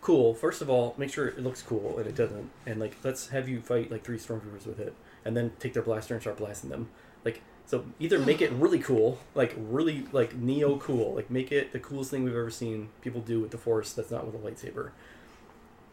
Cool. 0.00 0.34
First 0.34 0.62
of 0.62 0.70
all, 0.70 0.94
make 0.96 1.12
sure 1.12 1.26
it 1.26 1.40
looks 1.40 1.62
cool 1.62 1.98
and 1.98 2.06
it 2.06 2.14
doesn't. 2.14 2.50
And 2.64 2.78
like 2.78 2.96
let's 3.02 3.28
have 3.28 3.48
you 3.48 3.60
fight 3.60 3.90
like 3.90 4.04
three 4.04 4.18
stormtroopers 4.18 4.66
with 4.66 4.78
it, 4.78 4.94
and 5.24 5.36
then 5.36 5.52
take 5.58 5.74
their 5.74 5.82
blaster 5.82 6.14
and 6.14 6.22
start 6.22 6.36
blasting 6.36 6.70
them. 6.70 6.90
Like 7.24 7.42
so, 7.66 7.84
either 7.98 8.18
make 8.18 8.42
it 8.42 8.52
really 8.52 8.78
cool, 8.78 9.18
like 9.34 9.54
really 9.56 10.06
like 10.12 10.34
neo 10.34 10.76
cool, 10.76 11.14
like 11.14 11.30
make 11.30 11.52
it 11.52 11.72
the 11.72 11.80
coolest 11.80 12.10
thing 12.10 12.24
we've 12.24 12.36
ever 12.36 12.50
seen 12.50 12.90
people 13.00 13.20
do 13.20 13.40
with 13.40 13.50
the 13.50 13.58
Force. 13.58 13.92
That's 13.92 14.10
not 14.10 14.26
with 14.26 14.34
a 14.34 14.38
lightsaber. 14.38 14.90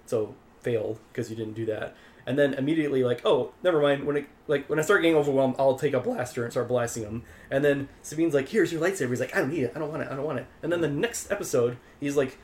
So 0.05 0.35
failed 0.61 0.99
because 1.11 1.29
you 1.29 1.35
didn't 1.35 1.53
do 1.53 1.65
that. 1.67 1.95
And 2.25 2.37
then 2.37 2.53
immediately 2.53 3.03
like 3.03 3.21
oh 3.25 3.51
never 3.63 3.81
mind 3.81 4.05
when 4.05 4.15
it 4.15 4.27
like 4.47 4.69
when 4.69 4.77
i 4.77 4.83
start 4.83 5.01
getting 5.01 5.17
overwhelmed 5.17 5.55
i'll 5.57 5.75
take 5.75 5.93
a 5.93 5.99
blaster 5.99 6.43
and 6.43 6.53
start 6.53 6.67
blasting 6.67 7.01
them 7.01 7.23
and 7.49 7.65
then 7.65 7.89
sabine's 8.03 8.35
like 8.35 8.49
here's 8.49 8.71
your 8.71 8.79
lightsaber. 8.79 9.09
He's 9.09 9.19
like 9.19 9.35
i 9.35 9.39
don't 9.39 9.49
need 9.49 9.63
it. 9.63 9.73
I 9.75 9.79
don't 9.79 9.89
want 9.89 10.03
it. 10.03 10.09
I 10.11 10.15
don't 10.15 10.25
want 10.25 10.37
it. 10.37 10.45
And 10.61 10.71
then 10.71 10.81
the 10.81 10.87
next 10.87 11.31
episode 11.31 11.77
he's 11.99 12.15
like 12.15 12.37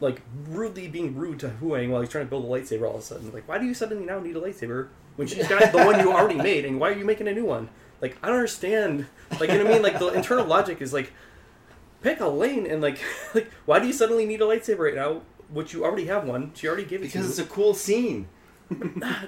like 0.00 0.20
rudely 0.48 0.86
being 0.86 1.16
rude 1.16 1.40
to 1.40 1.48
Huyang 1.48 1.90
while 1.90 2.00
he's 2.02 2.10
trying 2.10 2.26
to 2.26 2.30
build 2.30 2.44
a 2.44 2.48
lightsaber 2.48 2.86
all 2.86 2.96
of 2.96 3.00
a 3.00 3.04
sudden. 3.04 3.32
Like 3.32 3.48
why 3.48 3.58
do 3.58 3.64
you 3.64 3.72
suddenly 3.72 4.04
now 4.04 4.18
need 4.18 4.36
a 4.36 4.40
lightsaber 4.40 4.88
when 5.16 5.26
she's 5.26 5.48
got 5.48 5.72
the 5.72 5.78
one 5.78 5.98
you 6.00 6.12
already 6.12 6.34
made 6.50 6.66
and 6.66 6.78
why 6.78 6.90
are 6.90 6.98
you 6.98 7.04
making 7.06 7.26
a 7.26 7.32
new 7.32 7.46
one 7.46 7.70
like 8.00 8.16
i 8.22 8.26
don't 8.26 8.36
understand 8.36 9.06
like 9.38 9.50
you 9.50 9.58
know 9.58 9.64
what 9.64 9.70
i 9.70 9.74
mean 9.74 9.82
like 9.82 9.98
the 9.98 10.08
internal 10.08 10.44
logic 10.46 10.80
is 10.80 10.92
like 10.92 11.12
pick 12.02 12.20
a 12.20 12.26
lane 12.28 12.66
and 12.66 12.80
like 12.82 12.98
like 13.34 13.50
why 13.66 13.78
do 13.78 13.86
you 13.86 13.92
suddenly 13.92 14.24
need 14.26 14.40
a 14.40 14.44
lightsaber 14.44 14.78
right 14.80 14.94
now 14.94 15.20
which 15.48 15.72
you 15.72 15.84
already 15.84 16.06
have 16.06 16.24
one 16.24 16.52
she 16.54 16.66
already 16.66 16.84
gave 16.84 17.00
it 17.02 17.10
to 17.10 17.18
because 17.18 17.24
you 17.24 17.30
it's 17.30 17.38
a 17.38 17.44
cool 17.44 17.74
scene 17.74 18.26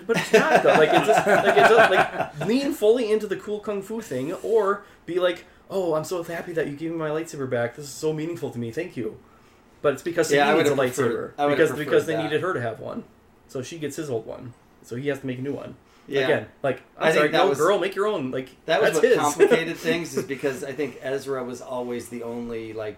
but 0.07 0.17
it's 0.17 0.33
not 0.33 0.63
though. 0.63 0.69
Like 0.75 0.91
it's 0.93 1.05
just 1.07 1.27
like 1.27 1.57
it's 1.59 1.69
just, 1.69 1.91
like 1.91 2.47
lean 2.47 2.73
fully 2.73 3.11
into 3.11 3.27
the 3.27 3.35
cool 3.35 3.59
kung 3.59 3.83
fu 3.83 4.01
thing, 4.01 4.33
or 4.35 4.85
be 5.05 5.19
like, 5.19 5.47
"Oh, 5.69 5.95
I'm 5.95 6.05
so 6.05 6.23
happy 6.23 6.53
that 6.53 6.69
you 6.69 6.77
gave 6.77 6.93
me 6.93 6.97
my 6.97 7.09
lightsaber 7.09 7.51
back. 7.51 7.75
This 7.75 7.87
is 7.87 7.91
so 7.91 8.13
meaningful 8.13 8.51
to 8.53 8.59
me. 8.61 8.71
Thank 8.71 8.97
you." 8.97 9.19
But 9.81 9.95
it's 9.95 10.03
because 10.03 10.31
Yeah, 10.31 10.55
needs 10.55 10.71
a 10.71 10.77
preferred- 10.77 11.35
lightsaber 11.37 11.49
because 11.51 11.73
because 11.73 12.07
they 12.07 12.15
that. 12.15 12.23
needed 12.23 12.41
her 12.43 12.55
to 12.55 12.61
have 12.61 12.79
one, 12.79 13.03
so 13.49 13.63
she 13.63 13.79
gets 13.81 13.97
his 13.97 14.09
old 14.09 14.27
one, 14.27 14.55
so 14.85 14.95
he 14.95 15.09
has 15.09 15.19
to 15.19 15.27
make 15.27 15.41
a 15.41 15.43
new 15.43 15.55
one. 15.55 15.75
Yeah 16.13 16.21
Again, 16.25 16.47
like 16.63 16.83
I 16.97 17.07
I'm 17.09 17.13
think 17.13 17.17
sorry, 17.17 17.29
that 17.31 17.39
no 17.39 17.49
was- 17.49 17.59
girl, 17.59 17.79
make 17.79 17.95
your 17.95 18.07
own. 18.07 18.31
Like 18.31 18.49
That 18.67 18.81
was 18.83 18.95
what 18.95 19.05
his. 19.05 19.17
complicated 19.19 19.77
things 19.89 20.17
is 20.17 20.25
because 20.25 20.63
I 20.65 20.73
think 20.73 20.99
Ezra 21.03 21.43
was 21.45 21.61
always 21.61 22.09
the 22.09 22.23
only 22.23 22.73
like 22.73 22.97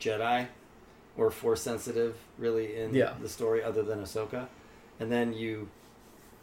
Jedi 0.00 0.46
or 1.16 1.30
Force 1.30 1.60
sensitive 1.62 2.16
really 2.38 2.76
in 2.76 2.94
Yeah. 2.94 3.14
the 3.20 3.28
story 3.28 3.62
other 3.62 3.82
than 3.82 4.00
Ahsoka, 4.02 4.46
and 4.98 5.10
then 5.12 5.32
you 5.32 5.68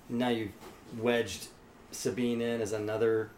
now 0.10 0.30
you 0.30 0.50
wedged 0.98 1.48
Sabine 1.92 2.42
in 2.42 2.62
as 2.62 2.72
another 2.74 3.30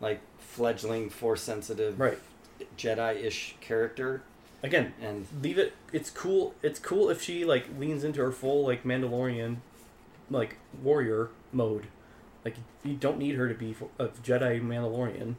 like 0.00 0.20
fledgling 0.38 1.10
Force 1.10 1.42
sensitive 1.42 1.98
right. 1.98 2.18
Jedi 2.78 3.22
ish 3.24 3.56
character, 3.60 4.22
Again, 4.62 4.94
and 5.00 5.26
leave 5.42 5.58
it. 5.58 5.74
It's 5.92 6.10
cool. 6.10 6.54
It's 6.62 6.78
cool 6.78 7.10
if 7.10 7.20
she 7.22 7.44
like 7.44 7.66
leans 7.78 8.02
into 8.04 8.20
her 8.22 8.32
full 8.32 8.64
like 8.64 8.84
Mandalorian, 8.84 9.56
like 10.30 10.56
warrior 10.82 11.28
mode. 11.56 11.86
Like 12.44 12.56
you 12.84 12.94
don't 12.94 13.18
need 13.18 13.34
her 13.34 13.48
to 13.48 13.54
be 13.54 13.74
a 13.98 14.06
Jedi 14.08 14.60
Mandalorian. 14.62 15.34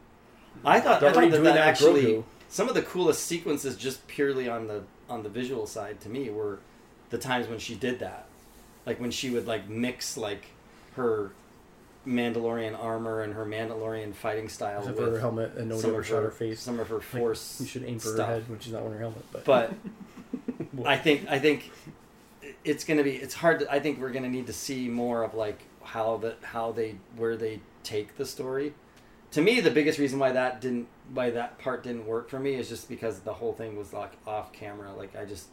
I 0.66 0.80
thought, 0.82 1.04
I 1.04 1.12
thought 1.14 1.32
that, 1.32 1.44
that 1.44 1.58
actually 1.58 2.04
Grogu. 2.06 2.24
some 2.50 2.68
of 2.68 2.74
the 2.76 2.82
coolest 2.82 3.24
sequences 3.26 3.78
just 3.78 4.06
purely 4.08 4.50
on 4.50 4.68
the 4.68 4.84
on 5.10 5.24
the 5.24 5.30
visual 5.30 5.68
side 5.68 6.02
to 6.02 6.10
me 6.10 6.30
were 6.30 6.60
the 7.12 7.18
times 7.18 7.48
when 7.48 7.60
she 7.60 7.76
did 7.76 8.00
that 8.00 8.26
like 8.86 9.00
when 9.00 9.12
she 9.12 9.30
would 9.30 9.48
like 9.48 9.70
mix 9.70 10.18
like 10.18 10.48
her 10.96 11.32
mandalorian 12.06 12.78
armor 12.82 13.22
and 13.22 13.34
her 13.34 13.46
mandalorian 13.46 14.14
fighting 14.14 14.50
style 14.50 14.80
Except 14.80 14.98
with 14.98 15.14
her 15.14 15.20
helmet, 15.20 15.54
and 15.58 15.70
nobody 15.70 15.82
some 15.88 15.96
of 15.96 16.08
shot 16.08 16.16
her, 16.16 16.22
her 16.24 16.32
face. 16.32 16.60
some 16.60 16.80
of 16.80 16.88
her 16.90 16.96
Like, 16.96 17.04
force 17.04 17.58
you 17.62 17.68
should 17.68 17.84
aim 17.84 18.00
for 18.00 18.10
stuff. 18.10 18.28
her 18.28 18.34
head 18.36 18.50
when 18.50 18.60
she's 18.60 18.74
not 18.74 18.82
wearing 18.84 18.98
her 19.00 19.04
helmet. 19.04 19.26
But, 19.32 19.46
but 19.46 19.74
i 20.86 20.98
think 20.98 21.28
i 21.30 21.38
think 21.40 21.72
it's 22.64 22.84
gonna 22.84 23.04
be 23.04 23.12
it's 23.16 23.34
hard 23.34 23.60
to, 23.60 23.72
i 23.72 23.80
think 23.80 24.00
we're 24.02 24.12
gonna 24.12 24.30
need 24.30 24.48
to 24.48 24.54
see 24.54 24.88
more 24.88 25.24
of 25.24 25.34
like 25.36 25.60
how 25.88 26.18
that 26.18 26.38
how 26.44 26.72
they 26.72 26.98
where 27.16 27.36
they 27.38 27.62
take 27.84 28.18
the 28.18 28.26
story. 28.26 28.74
To 29.32 29.42
me 29.42 29.60
the 29.62 29.72
biggest 29.72 30.00
reason 30.00 30.20
why 30.20 30.32
that 30.32 30.62
didn't 30.62 30.88
why 31.14 31.30
that 31.32 31.58
part 31.60 31.84
didn't 31.84 32.06
work 32.06 32.30
for 32.30 32.40
me 32.40 32.56
is 32.56 32.68
just 32.70 32.90
because 32.90 33.20
the 33.22 33.34
whole 33.34 33.54
thing 33.54 33.78
was 33.78 33.94
like 33.94 34.12
off 34.26 34.52
camera. 34.54 34.94
Like 34.94 35.16
i 35.16 35.26
just 35.26 35.48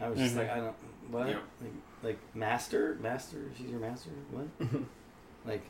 i 0.00 0.08
was 0.08 0.18
just 0.18 0.34
Mhm. 0.34 0.38
like 0.38 0.50
i 0.50 0.56
don't 0.56 0.74
what? 1.10 1.28
Yeah. 1.28 1.38
like, 1.60 1.72
like 2.02 2.18
master? 2.34 2.96
Master? 3.00 3.38
She's 3.56 3.68
your 3.70 3.80
master? 3.80 4.10
What? 4.30 4.46
Like 5.44 5.62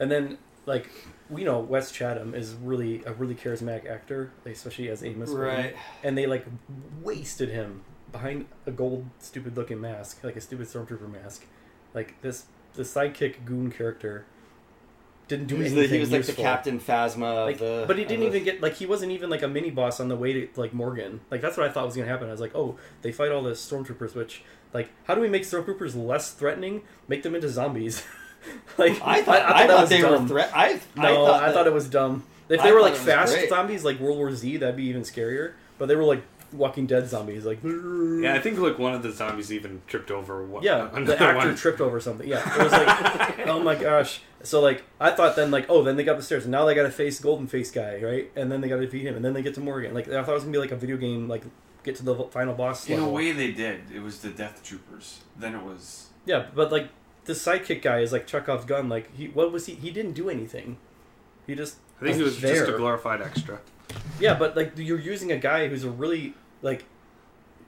and 0.00 0.10
then 0.10 0.38
like 0.66 0.90
we 1.30 1.44
know 1.44 1.60
Wes 1.60 1.92
Chatham 1.92 2.34
is 2.34 2.54
really 2.54 3.02
a 3.04 3.12
really 3.12 3.34
charismatic 3.34 3.86
actor, 3.88 4.32
especially 4.46 4.88
as 4.88 5.04
Amos. 5.04 5.30
Gordon. 5.30 5.72
and 6.02 6.16
they 6.18 6.26
like 6.26 6.46
wasted 7.02 7.48
him 7.50 7.82
behind 8.10 8.46
a 8.66 8.70
gold 8.70 9.06
stupid 9.18 9.56
looking 9.56 9.80
mask 9.80 10.22
like 10.24 10.36
a 10.36 10.40
stupid 10.40 10.66
stormtrooper 10.66 11.10
mask. 11.10 11.44
Like 11.94 12.20
this 12.22 12.46
the 12.74 12.82
sidekick 12.82 13.44
goon 13.44 13.70
character 13.70 14.24
didn't 15.26 15.46
do 15.46 15.54
he 15.56 15.62
anything 15.62 15.78
the, 15.78 15.86
he 15.88 16.00
was 16.00 16.10
like 16.12 16.26
the 16.26 16.32
captain 16.34 16.78
phasma 16.78 17.46
like, 17.46 17.58
the 17.58 17.84
but 17.86 17.96
he 17.96 18.04
didn't 18.04 18.20
the- 18.20 18.26
even 18.26 18.44
get 18.44 18.60
like 18.60 18.74
he 18.74 18.84
wasn't 18.84 19.10
even 19.10 19.30
like 19.30 19.42
a 19.42 19.48
mini 19.48 19.70
boss 19.70 19.98
on 20.00 20.08
the 20.08 20.16
way 20.16 20.32
to 20.46 20.60
like 20.60 20.74
Morgan. 20.74 21.20
Like 21.30 21.40
that's 21.40 21.56
what 21.56 21.66
I 21.68 21.72
thought 21.72 21.86
was 21.86 21.96
gonna 21.96 22.08
happen. 22.08 22.28
I 22.28 22.32
was 22.32 22.40
like, 22.42 22.54
oh, 22.54 22.76
they 23.02 23.10
fight 23.10 23.30
all 23.32 23.42
the 23.42 23.52
stormtroopers, 23.52 24.14
which 24.14 24.42
like 24.74 24.90
how 25.04 25.14
do 25.14 25.22
we 25.22 25.28
make 25.30 25.44
stormtroopers 25.44 25.96
less 25.96 26.32
threatening? 26.32 26.82
Make 27.08 27.22
them 27.22 27.34
into 27.34 27.48
zombies. 27.48 28.02
like 28.78 29.00
I 29.02 29.22
thought, 29.22 29.40
I, 29.40 29.66
that 29.66 29.70
thought 29.70 29.80
was 29.80 29.88
they 29.90 30.02
dumb. 30.02 30.22
were 30.24 30.28
threat. 30.28 30.50
I, 30.54 30.80
No, 30.94 31.02
I 31.02 31.14
thought, 31.14 31.42
I 31.42 31.46
that- 31.46 31.54
thought 31.54 31.66
it 31.66 31.72
was 31.72 31.88
dumb. 31.88 32.24
If 32.50 32.60
I 32.60 32.64
they 32.64 32.72
were 32.72 32.82
like 32.82 32.94
fast 32.94 33.32
great. 33.34 33.48
zombies, 33.48 33.82
like 33.84 33.98
World 34.00 34.18
War 34.18 34.30
Z, 34.30 34.58
that'd 34.58 34.76
be 34.76 34.84
even 34.84 35.00
scarier. 35.02 35.52
But 35.78 35.86
they 35.86 35.96
were 35.96 36.04
like 36.04 36.22
Walking 36.54 36.86
Dead 36.86 37.08
zombies, 37.08 37.44
like 37.44 37.58
Yeah, 37.62 38.34
I 38.34 38.40
think 38.40 38.58
like 38.58 38.78
one 38.78 38.94
of 38.94 39.02
the 39.02 39.12
zombies 39.12 39.52
even 39.52 39.82
tripped 39.86 40.10
over. 40.10 40.44
One, 40.44 40.62
yeah, 40.62 40.88
the 40.94 41.20
actor 41.20 41.48
one. 41.48 41.56
tripped 41.56 41.80
over 41.80 42.00
something. 42.00 42.28
Yeah, 42.28 42.40
it 42.58 42.62
was 42.62 42.72
like, 42.72 43.38
oh 43.46 43.60
my 43.60 43.74
gosh. 43.74 44.20
So 44.42 44.60
like, 44.60 44.84
I 45.00 45.10
thought 45.10 45.36
then 45.36 45.50
like, 45.50 45.66
oh, 45.68 45.82
then 45.82 45.96
they 45.96 46.04
got 46.04 46.16
the 46.16 46.22
stairs, 46.22 46.44
and 46.44 46.52
now 46.52 46.64
they 46.64 46.74
got 46.74 46.82
to 46.84 46.90
face 46.90 47.18
Golden 47.20 47.46
Face 47.46 47.70
guy, 47.70 48.00
right? 48.02 48.30
And 48.36 48.50
then 48.52 48.60
they 48.60 48.68
got 48.68 48.76
to 48.76 48.82
defeat 48.82 49.02
him, 49.02 49.16
and 49.16 49.24
then 49.24 49.32
they 49.32 49.42
get 49.42 49.54
to 49.54 49.60
Morgan. 49.60 49.94
Like 49.94 50.08
I 50.08 50.22
thought 50.22 50.30
it 50.30 50.34
was 50.34 50.42
gonna 50.44 50.52
be 50.52 50.58
like 50.58 50.72
a 50.72 50.76
video 50.76 50.96
game, 50.96 51.28
like 51.28 51.44
get 51.82 51.96
to 51.96 52.04
the 52.04 52.14
final 52.24 52.54
boss. 52.54 52.88
In 52.88 53.00
a 53.00 53.08
way, 53.08 53.32
they 53.32 53.52
did. 53.52 53.90
It 53.94 54.00
was 54.00 54.20
the 54.20 54.30
Death 54.30 54.62
Troopers. 54.62 55.20
Then 55.36 55.54
it 55.54 55.62
was. 55.62 56.08
Yeah, 56.26 56.46
but 56.54 56.72
like 56.72 56.88
the 57.24 57.32
sidekick 57.32 57.82
guy 57.82 58.00
is 58.00 58.12
like 58.12 58.26
Chekhov's 58.26 58.64
gun. 58.64 58.88
Like 58.88 59.14
he, 59.14 59.28
what 59.28 59.52
was 59.52 59.66
he? 59.66 59.74
He 59.74 59.90
didn't 59.90 60.12
do 60.12 60.28
anything. 60.28 60.78
He 61.46 61.54
just. 61.54 61.76
I 62.00 62.04
think 62.04 62.16
he 62.16 62.22
was 62.22 62.38
just 62.38 62.68
a 62.68 62.72
glorified 62.76 63.22
extra. 63.22 63.60
Yeah, 64.18 64.34
but 64.34 64.56
like 64.56 64.72
you're 64.76 64.98
using 64.98 65.32
a 65.32 65.38
guy 65.38 65.68
who's 65.68 65.84
a 65.84 65.90
really 65.90 66.34
like 66.64 66.84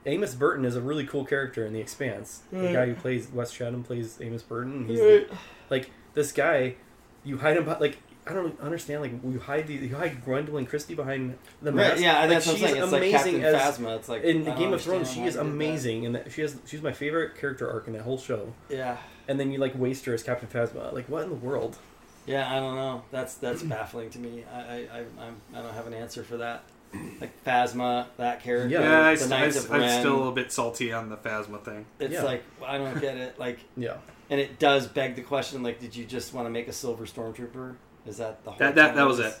Amos 0.05 0.35
Burton 0.35 0.65
is 0.65 0.75
a 0.75 0.81
really 0.81 1.05
cool 1.05 1.23
character 1.25 1.65
in 1.65 1.71
The 1.73 1.79
Expanse. 1.79 2.41
The 2.51 2.71
guy 2.73 2.85
who 2.87 2.95
plays 2.95 3.29
Wes 3.31 3.51
Chatham 3.51 3.83
plays 3.83 4.19
Amos 4.21 4.43
Burton. 4.43 4.87
He's 4.87 4.99
Right. 4.99 5.29
like 5.69 5.91
this 6.13 6.31
guy. 6.31 6.75
You 7.23 7.37
hide 7.37 7.57
him, 7.57 7.63
behind, 7.65 7.81
like 7.81 7.97
I 8.25 8.33
don't 8.33 8.59
understand. 8.61 9.01
Like 9.01 9.11
you 9.23 9.39
hide 9.39 9.67
the 9.67 9.73
you 9.75 9.95
hide 9.95 10.23
Gwendoline 10.25 10.67
Christie 10.67 10.95
behind 10.95 11.37
the 11.61 11.71
mask. 11.71 11.93
Right, 11.95 12.01
yeah, 12.01 12.19
like, 12.21 12.29
that's 12.29 12.47
I'm 12.47 12.55
she's 12.55 12.63
saying. 12.63 12.81
It's 12.83 12.91
like 12.91 13.01
amazing 13.01 13.41
Captain 13.41 13.55
as 13.55 13.77
Phasma. 13.77 13.95
It's 13.97 14.09
like 14.09 14.23
in 14.23 14.41
I 14.43 14.45
don't 14.45 14.57
Game 14.59 14.73
of 14.73 14.81
Thrones. 14.81 15.11
She 15.11 15.23
is 15.23 15.33
they 15.35 15.39
that. 15.43 15.45
amazing, 15.45 16.05
and 16.05 16.15
that 16.15 16.31
she 16.31 16.41
has 16.41 16.57
she's 16.65 16.81
my 16.81 16.93
favorite 16.93 17.35
character 17.37 17.69
arc 17.69 17.87
in 17.87 17.93
that 17.93 18.03
whole 18.03 18.17
show. 18.17 18.53
Yeah, 18.69 18.97
And 19.27 19.37
then 19.39 19.51
you 19.51 19.59
like 19.59 19.77
waste 19.77 20.05
her 20.05 20.13
as 20.13 20.23
Captain 20.23 20.47
Phasma. 20.47 20.93
Like 20.93 21.09
what 21.09 21.23
in 21.23 21.29
the 21.29 21.35
world? 21.35 21.77
yeah. 22.25 22.49
I 22.53 22.59
don't 22.59 22.75
know. 22.75 23.03
That's 23.11 23.35
that's 23.35 23.63
baffling 23.63 24.09
to 24.11 24.19
me. 24.19 24.43
I 24.53 24.57
I 24.59 24.75
I, 24.75 24.99
I'm, 25.25 25.35
I 25.53 25.61
don't 25.61 25.73
have 25.73 25.87
an 25.87 25.93
answer 25.93 26.23
for 26.23 26.37
that. 26.37 26.63
Like 27.19 27.43
Phasma, 27.45 28.07
that 28.17 28.41
character. 28.43 28.69
Yeah. 28.69 28.81
Yeah, 28.81 29.07
I, 29.07 29.11
the 29.13 29.17
st- 29.19 29.29
Knights 29.29 29.57
I, 29.57 29.75
of 29.77 29.83
I'm 29.83 29.99
still 29.99 30.29
a 30.29 30.31
bit 30.31 30.51
salty 30.51 30.91
on 30.93 31.09
the 31.09 31.17
Phasma 31.17 31.63
thing. 31.63 31.85
It's 31.99 32.13
Yeah. 32.13 32.23
like 32.23 32.43
I 32.65 32.77
don't 32.77 32.99
get 33.01 33.17
it. 33.17 33.37
Like, 33.39 33.59
Yeah. 33.77 33.97
and 34.29 34.39
it 34.39 34.57
does 34.59 34.87
beg 34.87 35.15
the 35.15 35.21
question: 35.21 35.63
like, 35.63 35.79
did 35.79 35.95
you 35.95 36.05
just 36.05 36.33
want 36.33 36.45
to 36.45 36.49
make 36.49 36.67
a 36.67 36.73
silver 36.73 37.05
stormtrooper? 37.05 37.75
Is 38.05 38.17
that 38.17 38.43
the 38.45 38.51
whole? 38.51 38.59
That 38.59 38.75
that 38.75 38.95
that 38.95 39.05
was 39.05 39.19
it. 39.19 39.35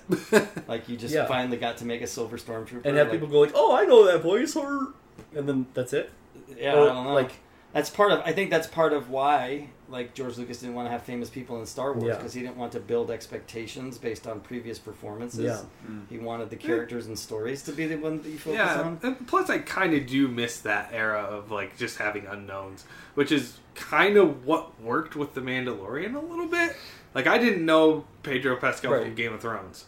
Like 0.67 0.89
you 0.89 0.97
just 0.97 1.13
Yeah. 1.13 1.25
finally 1.25 1.57
got 1.57 1.77
to 1.77 1.85
make 1.85 2.01
a 2.01 2.07
silver 2.07 2.37
stormtrooper 2.37 2.81
And 2.85 2.97
have 2.97 3.07
like, 3.07 3.11
people 3.21 3.27
go 3.29 3.39
like, 3.39 3.53
"Oh, 3.55 3.73
I 3.75 3.85
know 3.85 4.05
that 4.05 4.21
voice," 4.21 4.55
or 4.55 4.93
and 5.35 5.47
then 5.47 5.65
that's 5.73 5.93
it. 5.93 6.09
Yeah, 6.57 6.73
Or, 6.75 6.83
I 6.83 6.93
don't 6.93 7.03
know. 7.05 7.13
Like 7.13 7.31
that's 7.77 7.89
part 7.89 8.11
of. 8.11 8.19
I 8.25 8.33
think 8.33 8.49
that's 8.49 8.67
part 8.67 8.91
of 8.93 9.09
why 9.09 9.69
like 9.89 10.13
George 10.13 10.37
Lucas 10.37 10.59
didn't 10.59 10.75
want 10.75 10.85
to 10.87 10.91
have 10.91 11.03
famous 11.03 11.29
people 11.29 11.59
in 11.61 11.65
Star 11.65 11.93
Wars 11.93 12.03
Yeah. 12.09 12.15
because 12.17 12.33
he 12.33 12.41
didn't 12.41 12.57
want 12.57 12.73
to 12.73 12.79
build 12.81 13.09
expectations 13.09 13.97
based 13.97 14.27
on 14.27 14.41
previous 14.41 14.77
performances. 14.79 15.39
Yeah. 15.45 15.61
He 16.09 16.17
wanted 16.17 16.49
the 16.49 16.57
characters 16.57 17.07
and 17.07 17.17
stories 17.17 17.61
to 17.63 17.71
be 17.71 17.87
the 17.87 17.95
one 17.95 18.21
that 18.21 18.27
you 18.29 18.37
focus 18.37 18.57
yeah, 18.57 18.81
on. 18.81 18.99
and 19.01 19.27
plus 19.27 19.49
I 19.49 19.59
kind 19.59 19.93
of 19.93 20.05
do 20.05 20.27
miss 20.27 20.59
that 20.61 20.89
era 20.91 21.21
of 21.21 21.51
like 21.51 21.77
just 21.77 21.99
having 21.99 22.25
unknowns, 22.25 22.83
which 23.13 23.31
is 23.31 23.59
kind 23.75 24.17
of 24.17 24.45
what 24.45 24.81
worked 24.81 25.15
with 25.15 25.35
the 25.35 25.41
Mandalorian 25.41 26.15
a 26.15 26.19
little 26.19 26.47
bit. 26.47 26.75
Like 27.13 27.27
I 27.27 27.37
didn't 27.37 27.65
know 27.65 28.05
Pedro 28.23 28.57
Pascal 28.57 28.91
Right. 28.91 29.03
from 29.03 29.15
Game 29.15 29.33
of 29.33 29.39
Thrones, 29.41 29.85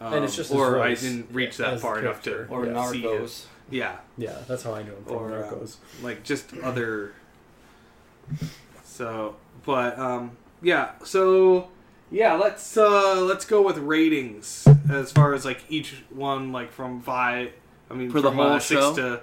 um, 0.00 0.14
And 0.14 0.24
it's 0.24 0.34
just 0.34 0.50
or 0.50 0.80
I 0.80 0.94
didn't 0.94 1.28
reach 1.32 1.58
that 1.58 1.78
far 1.80 2.00
enough 2.00 2.22
to. 2.24 2.46
Or 2.48 2.66
Yeah. 2.66 2.90
see 2.90 3.02
Narcos. 3.04 3.44
It. 3.72 3.76
Yeah, 3.78 3.96
yeah, 4.18 4.36
that's 4.46 4.62
how 4.62 4.74
I 4.74 4.82
knew 4.82 4.92
him 4.94 5.04
from 5.04 5.14
or 5.16 5.44
uh, 5.44 5.50
Narcos. 5.50 5.76
like 6.02 6.22
just 6.22 6.52
other. 6.62 7.12
So, 8.84 9.36
but 9.64 9.98
um, 9.98 10.36
yeah. 10.62 10.92
So 11.04 11.68
yeah, 12.10 12.34
let's 12.34 12.76
uh 12.76 13.20
let's 13.22 13.44
go 13.44 13.62
with 13.62 13.78
ratings 13.78 14.66
as 14.90 15.10
far 15.12 15.34
as 15.34 15.44
like 15.44 15.64
each 15.68 16.04
one, 16.10 16.52
like 16.52 16.70
from 16.72 17.00
five. 17.00 17.52
I 17.90 17.94
mean, 17.94 18.10
For 18.10 18.20
the 18.20 18.28
from, 18.28 18.36
whole 18.38 18.46
uh, 18.52 18.58
six 18.58 18.80
show? 18.80 18.94
to 18.94 19.20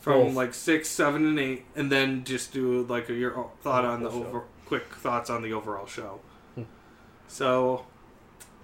from 0.00 0.26
Both. 0.28 0.34
like 0.34 0.54
six, 0.54 0.88
seven, 0.88 1.26
and 1.26 1.38
eight, 1.38 1.64
and 1.74 1.90
then 1.90 2.24
just 2.24 2.52
do 2.52 2.82
like 2.84 3.08
your 3.08 3.50
thought 3.62 3.84
on 3.84 4.02
the 4.02 4.10
Whole 4.10 4.22
show. 4.22 4.28
over 4.28 4.42
quick 4.66 4.84
thoughts 4.94 5.30
on 5.30 5.42
the 5.42 5.52
overall 5.52 5.86
show. 5.86 6.20
Hmm. 6.54 6.62
So, 7.28 7.86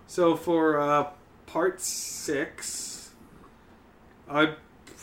so 0.06 0.36
for 0.36 0.78
uh, 0.80 1.10
part 1.46 1.80
six, 1.80 3.10
I'd 4.28 4.54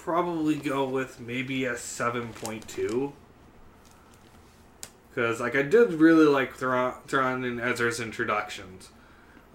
probably 0.04 0.56
go 0.56 0.86
with 0.86 1.20
maybe 1.20 1.66
a 1.66 1.78
seven 1.78 2.30
point 2.34 2.68
two. 2.68 3.14
Because 5.10 5.39
like 5.39 5.56
I 5.56 5.64
did 5.64 5.93
really 5.93 6.26
like 6.26 6.56
Thrawn, 6.56 6.95
Thrawn 7.08 7.43
and 7.43 7.60
Ezra's 7.60 8.00
introductions, 8.00 8.89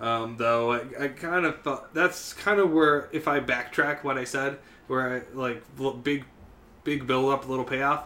um, 0.01 0.37
though 0.37 0.73
I, 0.73 1.05
I 1.05 1.09
kind 1.09 1.47
of 1.47 1.63
thought 1.63 1.95
that's 1.95 2.33
kind 2.33 2.61
of 2.61 2.71
where 2.71 3.09
if 3.13 3.27
I 3.27 3.41
backtrack 3.41 4.05
what 4.05 4.19
I 4.19 4.25
said, 4.25 4.59
where 4.87 5.17
I 5.17 5.37
like 5.37 5.63
big, 6.03 6.25
big 6.83 7.07
build 7.07 7.33
up, 7.33 7.49
little 7.49 7.65
payoff, 7.65 8.05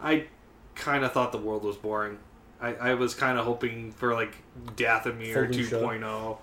I 0.00 0.26
kind 0.74 1.04
of 1.04 1.12
thought 1.12 1.32
the 1.32 1.38
world 1.38 1.64
was 1.64 1.76
boring. 1.76 2.18
I, 2.60 2.74
I 2.74 2.94
was 2.94 3.14
kind 3.14 3.38
of 3.38 3.44
hoping 3.44 3.92
for 3.92 4.14
like 4.14 4.36
Dathomir 4.76 5.48
Fallujah. 5.48 6.00
2.0. 6.00 6.38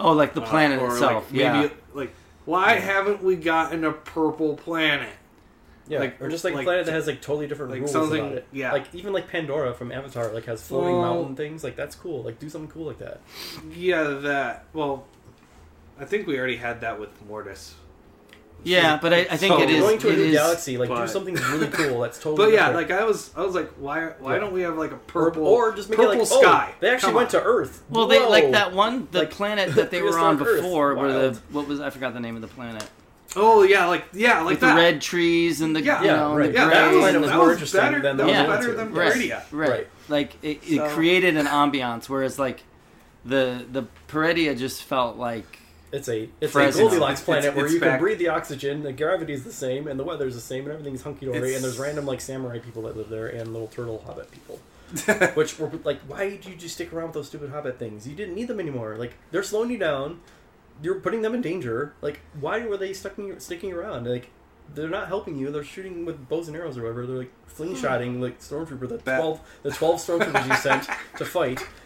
Oh, 0.00 0.12
like 0.12 0.34
the 0.34 0.42
uh, 0.42 0.46
planet 0.46 0.80
or, 0.80 0.92
itself. 0.92 1.24
Like, 1.24 1.32
maybe 1.32 1.44
yeah. 1.44 1.68
like 1.94 2.14
why 2.44 2.74
haven't 2.74 3.22
we 3.22 3.36
gotten 3.36 3.84
a 3.84 3.92
purple 3.92 4.56
planet? 4.56 5.12
Yeah, 5.88 5.98
like- 5.98 6.20
or 6.22 6.28
just 6.28 6.44
like, 6.44 6.54
like- 6.54 6.62
a 6.62 6.64
planet 6.66 6.86
that 6.86 6.92
has 6.92 7.06
like 7.06 7.20
totally 7.20 7.46
different 7.48 7.72
like 7.72 7.80
rules 7.80 7.92
something- 7.92 8.20
about 8.20 8.38
it. 8.38 8.46
yeah. 8.52 8.72
like 8.72 8.86
even 8.94 9.12
like 9.12 9.28
Pandora 9.28 9.74
from 9.74 9.90
Avatar, 9.90 10.28
like 10.32 10.44
has 10.44 10.62
floating 10.62 10.96
Well- 10.98 11.14
mountain 11.14 11.36
things. 11.36 11.64
Like 11.64 11.76
that's 11.76 11.96
cool. 11.96 12.22
Like 12.22 12.38
do 12.38 12.48
something 12.48 12.70
cool 12.70 12.86
like 12.86 12.98
that. 12.98 13.20
Yeah, 13.74 14.04
that. 14.04 14.64
Well, 14.72 15.04
I 15.98 16.04
think 16.04 16.26
we 16.26 16.38
already 16.38 16.56
had 16.56 16.80
that 16.82 16.98
with 17.00 17.10
Mortis. 17.26 17.74
Yeah, 18.64 18.98
but 19.02 19.12
I, 19.12 19.18
I 19.30 19.36
think 19.36 19.54
So- 19.54 19.62
it 19.62 19.70
is. 19.70 19.80
Going 19.80 19.98
to 19.98 20.08
a 20.10 20.16
new 20.16 20.22
is- 20.24 20.32
galaxy, 20.34 20.78
like 20.78 20.88
do 20.88 21.06
something 21.08 21.34
really 21.34 21.66
cool. 21.72 22.00
That's 22.00 22.18
totally. 22.18 22.46
But 22.50 22.52
yeah, 22.54 22.68
different. 22.68 22.90
like 22.90 23.00
I 23.00 23.04
was, 23.04 23.30
I 23.36 23.40
was 23.42 23.54
like, 23.54 23.70
why? 23.72 24.06
Why 24.20 24.34
Yeah. 24.34 24.40
don't 24.40 24.52
we 24.52 24.62
have 24.62 24.76
like 24.76 24.92
a 24.92 24.96
purple 24.96 25.46
or 25.46 25.72
just 25.74 25.90
make 25.90 25.96
purple 25.98 26.12
it 26.12 26.18
like 26.18 26.28
oh, 26.32 26.40
sky? 26.42 26.68
Oh, 26.70 26.76
they 26.80 26.90
actually 26.90 27.06
Come 27.08 27.14
went 27.16 27.34
on. 27.34 27.40
to 27.40 27.46
Earth. 27.46 27.82
Well, 27.90 28.06
they 28.06 28.24
like 28.24 28.50
that 28.52 28.72
one, 28.72 29.08
the 29.10 29.20
Like, 29.20 29.30
planet 29.30 29.74
that 29.74 29.90
they 29.90 30.00
were 30.02 30.18
on 30.18 30.36
prehistoric 30.36 30.58
Earth. 30.58 30.62
before, 30.64 30.94
where 30.94 31.12
the 31.30 31.38
what 31.50 31.66
was 31.66 31.80
I 31.80 31.90
forgot 31.90 32.14
the 32.14 32.20
name 32.20 32.36
of 32.36 32.42
the 32.42 32.48
planet 32.48 32.84
Oh 33.34 33.62
yeah, 33.62 33.86
like 33.86 34.04
yeah, 34.12 34.40
like 34.42 34.50
with 34.50 34.60
that. 34.60 34.74
the 34.76 34.80
red 34.80 35.00
trees 35.00 35.60
and 35.62 35.74
the 35.74 35.80
Yeah. 35.82 36.00
you 36.02 36.06
Yeah, 36.08 36.16
know, 36.16 36.34
right. 36.36 36.52
the 36.52 36.58
yeah, 36.58 36.64
that 36.66 36.70
That 36.74 36.86
was, 36.92 36.98
planet 36.98 37.14
and 37.14 37.22
was 37.22 37.30
that 37.30 37.36
more 37.38 37.46
was 37.46 37.54
interesting 37.56 37.80
better. 37.80 38.00
than 38.00 38.16
that 38.18 38.22
the 38.26 38.28
was 38.30 38.36
other 38.38 38.48
better 38.48 38.66
two. 38.66 38.76
than 38.76 38.92
Right. 38.92 39.12
Peridea. 39.14 39.42
Right. 39.50 39.70
Right. 39.70 39.86
Like 40.08 40.36
it, 40.42 40.60
it 40.68 40.76
So- 40.76 40.88
created 40.90 41.36
an 41.38 41.46
ambiance, 41.46 42.08
whereas 42.10 42.38
like 42.38 42.62
the 43.24 43.64
the 43.72 43.84
Peridea 44.08 44.56
just 44.58 44.82
felt 44.84 45.16
like 45.16 45.58
It's 45.92 46.08
a 46.08 46.28
it's 46.40 46.52
Fresno. 46.52 46.86
a 46.86 46.88
Goldilocks 46.88 47.22
planet 47.22 47.44
it's- 47.44 47.56
where 47.56 47.66
it's 47.66 47.74
you 47.74 47.80
can 47.80 47.98
breathe 47.98 48.18
the 48.18 48.28
oxygen, 48.28 48.82
the 48.82 48.92
gravity's 48.92 49.44
the 49.44 49.52
same, 49.52 49.86
and 49.86 50.00
the 50.00 50.04
weather's 50.04 50.34
the 50.34 50.40
same, 50.40 50.64
and 50.64 50.72
everything's 50.72 51.02
hunky 51.02 51.26
dory, 51.26 51.54
and 51.54 51.62
there's 51.62 51.78
random 51.78 52.06
like 52.06 52.20
samurai 52.20 52.58
people 52.58 52.82
that 52.82 52.96
live 52.96 53.10
there 53.10 53.26
and 53.26 53.52
little 53.52 53.68
turtle 53.68 54.02
hobbit 54.06 54.30
people. 54.30 54.58
Which 55.34 55.58
were 55.58 55.70
like, 55.84 56.00
why 56.00 56.28
did 56.28 56.44
you 56.44 56.54
just 56.54 56.74
stick 56.74 56.92
around 56.92 57.08
with 57.08 57.14
those 57.14 57.28
stupid 57.28 57.50
hobbit 57.50 57.78
things? 57.78 58.06
You 58.06 58.14
didn't 58.14 58.34
need 58.34 58.48
them 58.48 58.60
anymore. 58.60 58.96
Like 58.98 59.14
they're 59.30 59.42
slowing 59.42 59.70
you 59.70 59.78
down. 59.78 60.20
You're 60.82 61.00
putting 61.00 61.22
them 61.22 61.34
in 61.34 61.40
danger. 61.40 61.94
Like 62.02 62.20
why 62.38 62.66
were 62.66 62.76
they 62.76 62.92
sticking 62.92 63.38
sticking 63.38 63.72
around? 63.72 64.06
Like 64.06 64.30
they're 64.74 64.88
not 64.88 65.08
helping 65.08 65.38
you. 65.38 65.50
They're 65.50 65.64
shooting 65.64 66.04
with 66.04 66.28
bows 66.28 66.48
and 66.48 66.56
arrows 66.56 66.76
or 66.76 66.82
whatever. 66.82 67.06
They're 67.06 67.18
like 67.18 67.32
hmm. 67.46 67.62
slingshotting 67.62 68.20
like 68.20 68.40
stormtrooper. 68.40 68.88
The 68.88 68.98
twelve 68.98 69.40
the 69.62 69.70
twelve 69.70 69.96
stormtroopers 69.96 70.46
you 70.46 70.56
sent 70.56 70.88
to 71.16 71.24
fight. 71.24 71.60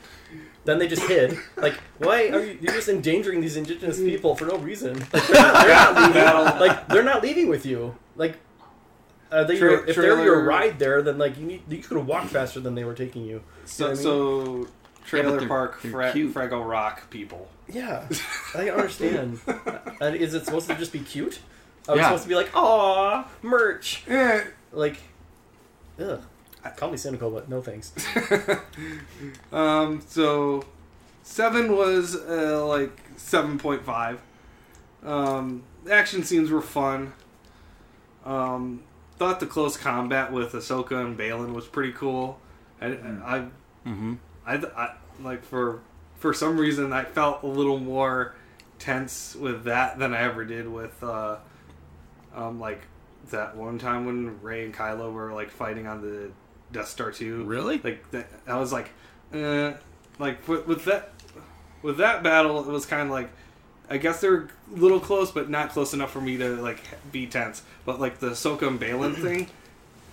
Then 0.64 0.78
they 0.78 0.88
just 0.88 1.02
hid. 1.02 1.38
Like, 1.56 1.74
why 1.98 2.28
are 2.28 2.44
you? 2.44 2.58
You're 2.60 2.74
just 2.74 2.88
endangering 2.88 3.40
these 3.40 3.56
indigenous 3.56 3.98
people 3.98 4.34
for 4.34 4.46
no 4.46 4.56
reason. 4.58 4.94
Like, 5.12 5.26
they're, 5.28 5.42
they're 5.42 5.74
not 5.74 5.96
leaving. 6.14 6.60
Like, 6.68 6.88
they're 6.88 7.02
not 7.04 7.22
leaving 7.22 7.48
with 7.48 7.64
you. 7.66 7.94
Like, 8.16 8.38
are 9.30 9.44
they 9.44 9.58
Tra- 9.58 9.70
your, 9.70 9.86
if 9.86 9.96
they're 9.96 10.24
your 10.24 10.44
ride 10.44 10.78
there, 10.78 11.02
then 11.02 11.18
like 11.18 11.36
you 11.38 11.44
need 11.46 11.62
you 11.68 11.78
could 11.78 11.96
have 11.96 12.06
walked 12.06 12.28
faster 12.30 12.60
than 12.60 12.74
they 12.74 12.84
were 12.84 12.94
taking 12.94 13.24
you. 13.24 13.42
So, 13.64 13.90
You 13.90 13.94
know 13.94 13.94
what 13.94 13.98
I 13.98 14.02
so 14.02 14.68
trailer 15.04 15.38
they're- 15.38 15.48
park 15.48 15.82
they're 15.82 15.90
Fra- 15.92 16.12
cute. 16.12 16.34
Fraggle 16.34 16.68
Rock 16.68 17.10
people. 17.10 17.48
Yeah, 17.68 18.08
I 18.54 18.64
don't 18.66 18.76
understand. 18.78 19.40
and 20.00 20.14
is 20.16 20.34
it 20.34 20.44
supposed 20.44 20.68
to 20.68 20.74
just 20.76 20.92
be 20.92 21.00
cute? 21.00 21.40
Are 21.88 21.94
we 21.94 22.00
Yeah. 22.00 22.06
supposed 22.08 22.22
to 22.24 22.28
be 22.28 22.34
like, 22.36 22.50
aw, 22.54 23.28
merch? 23.42 24.02
Eh, 24.08 24.42
Like, 24.72 24.96
ugh. 26.00 26.20
Call 26.70 26.90
me 26.90 26.96
cynical, 26.96 27.30
but 27.30 27.48
no 27.48 27.62
thanks. 27.62 27.92
um, 29.52 30.02
so 30.06 30.64
seven 31.22 31.76
was 31.76 32.14
uh, 32.16 32.64
like 32.66 32.98
seven 33.16 33.58
point 33.58 33.84
five. 33.84 34.22
Um, 35.04 35.62
action 35.90 36.22
scenes 36.24 36.50
were 36.50 36.62
fun. 36.62 37.12
Um, 38.24 38.82
thought 39.18 39.40
the 39.40 39.46
close 39.46 39.76
combat 39.76 40.32
with 40.32 40.52
Ahsoka 40.52 41.04
and 41.04 41.16
Baylan 41.16 41.52
was 41.52 41.66
pretty 41.66 41.92
cool. 41.92 42.38
I, 42.80 42.86
I, 42.86 43.46
hmm 43.84 44.14
I, 44.46 44.54
I 44.56 44.94
like 45.22 45.44
for 45.44 45.80
for 46.16 46.32
some 46.34 46.58
reason 46.58 46.92
I 46.92 47.04
felt 47.04 47.42
a 47.42 47.46
little 47.46 47.78
more 47.78 48.34
tense 48.78 49.34
with 49.34 49.64
that 49.64 49.98
than 49.98 50.14
I 50.14 50.22
ever 50.22 50.44
did 50.44 50.68
with 50.68 51.02
uh, 51.02 51.36
um, 52.34 52.60
like 52.60 52.82
that 53.30 53.56
one 53.56 53.78
time 53.78 54.06
when 54.06 54.40
Rey 54.42 54.64
and 54.64 54.74
Kylo 54.74 55.12
were 55.12 55.32
like 55.32 55.50
fighting 55.50 55.86
on 55.86 56.00
the 56.02 56.30
Death 56.72 56.88
Star 56.88 57.10
two. 57.10 57.44
Really? 57.44 57.80
Like 57.82 58.10
that, 58.10 58.28
I 58.46 58.58
was 58.58 58.72
like, 58.72 58.90
uh, 59.34 59.72
like 60.18 60.46
with, 60.48 60.66
with 60.66 60.84
that 60.86 61.12
with 61.82 61.98
that 61.98 62.22
battle, 62.22 62.58
it 62.60 62.66
was 62.66 62.86
kind 62.86 63.02
of 63.02 63.10
like. 63.10 63.30
I 63.88 63.98
guess 63.98 64.20
they're 64.20 64.48
a 64.74 64.74
little 64.74 64.98
close, 64.98 65.30
but 65.30 65.48
not 65.48 65.70
close 65.70 65.94
enough 65.94 66.10
for 66.10 66.20
me 66.20 66.36
to 66.38 66.56
like 66.56 66.80
be 67.12 67.28
tense. 67.28 67.62
But 67.84 68.00
like 68.00 68.18
the 68.18 68.30
Ahsoka 68.30 68.66
and 68.66 68.80
Baylan 68.80 69.14
thing, 69.22 69.46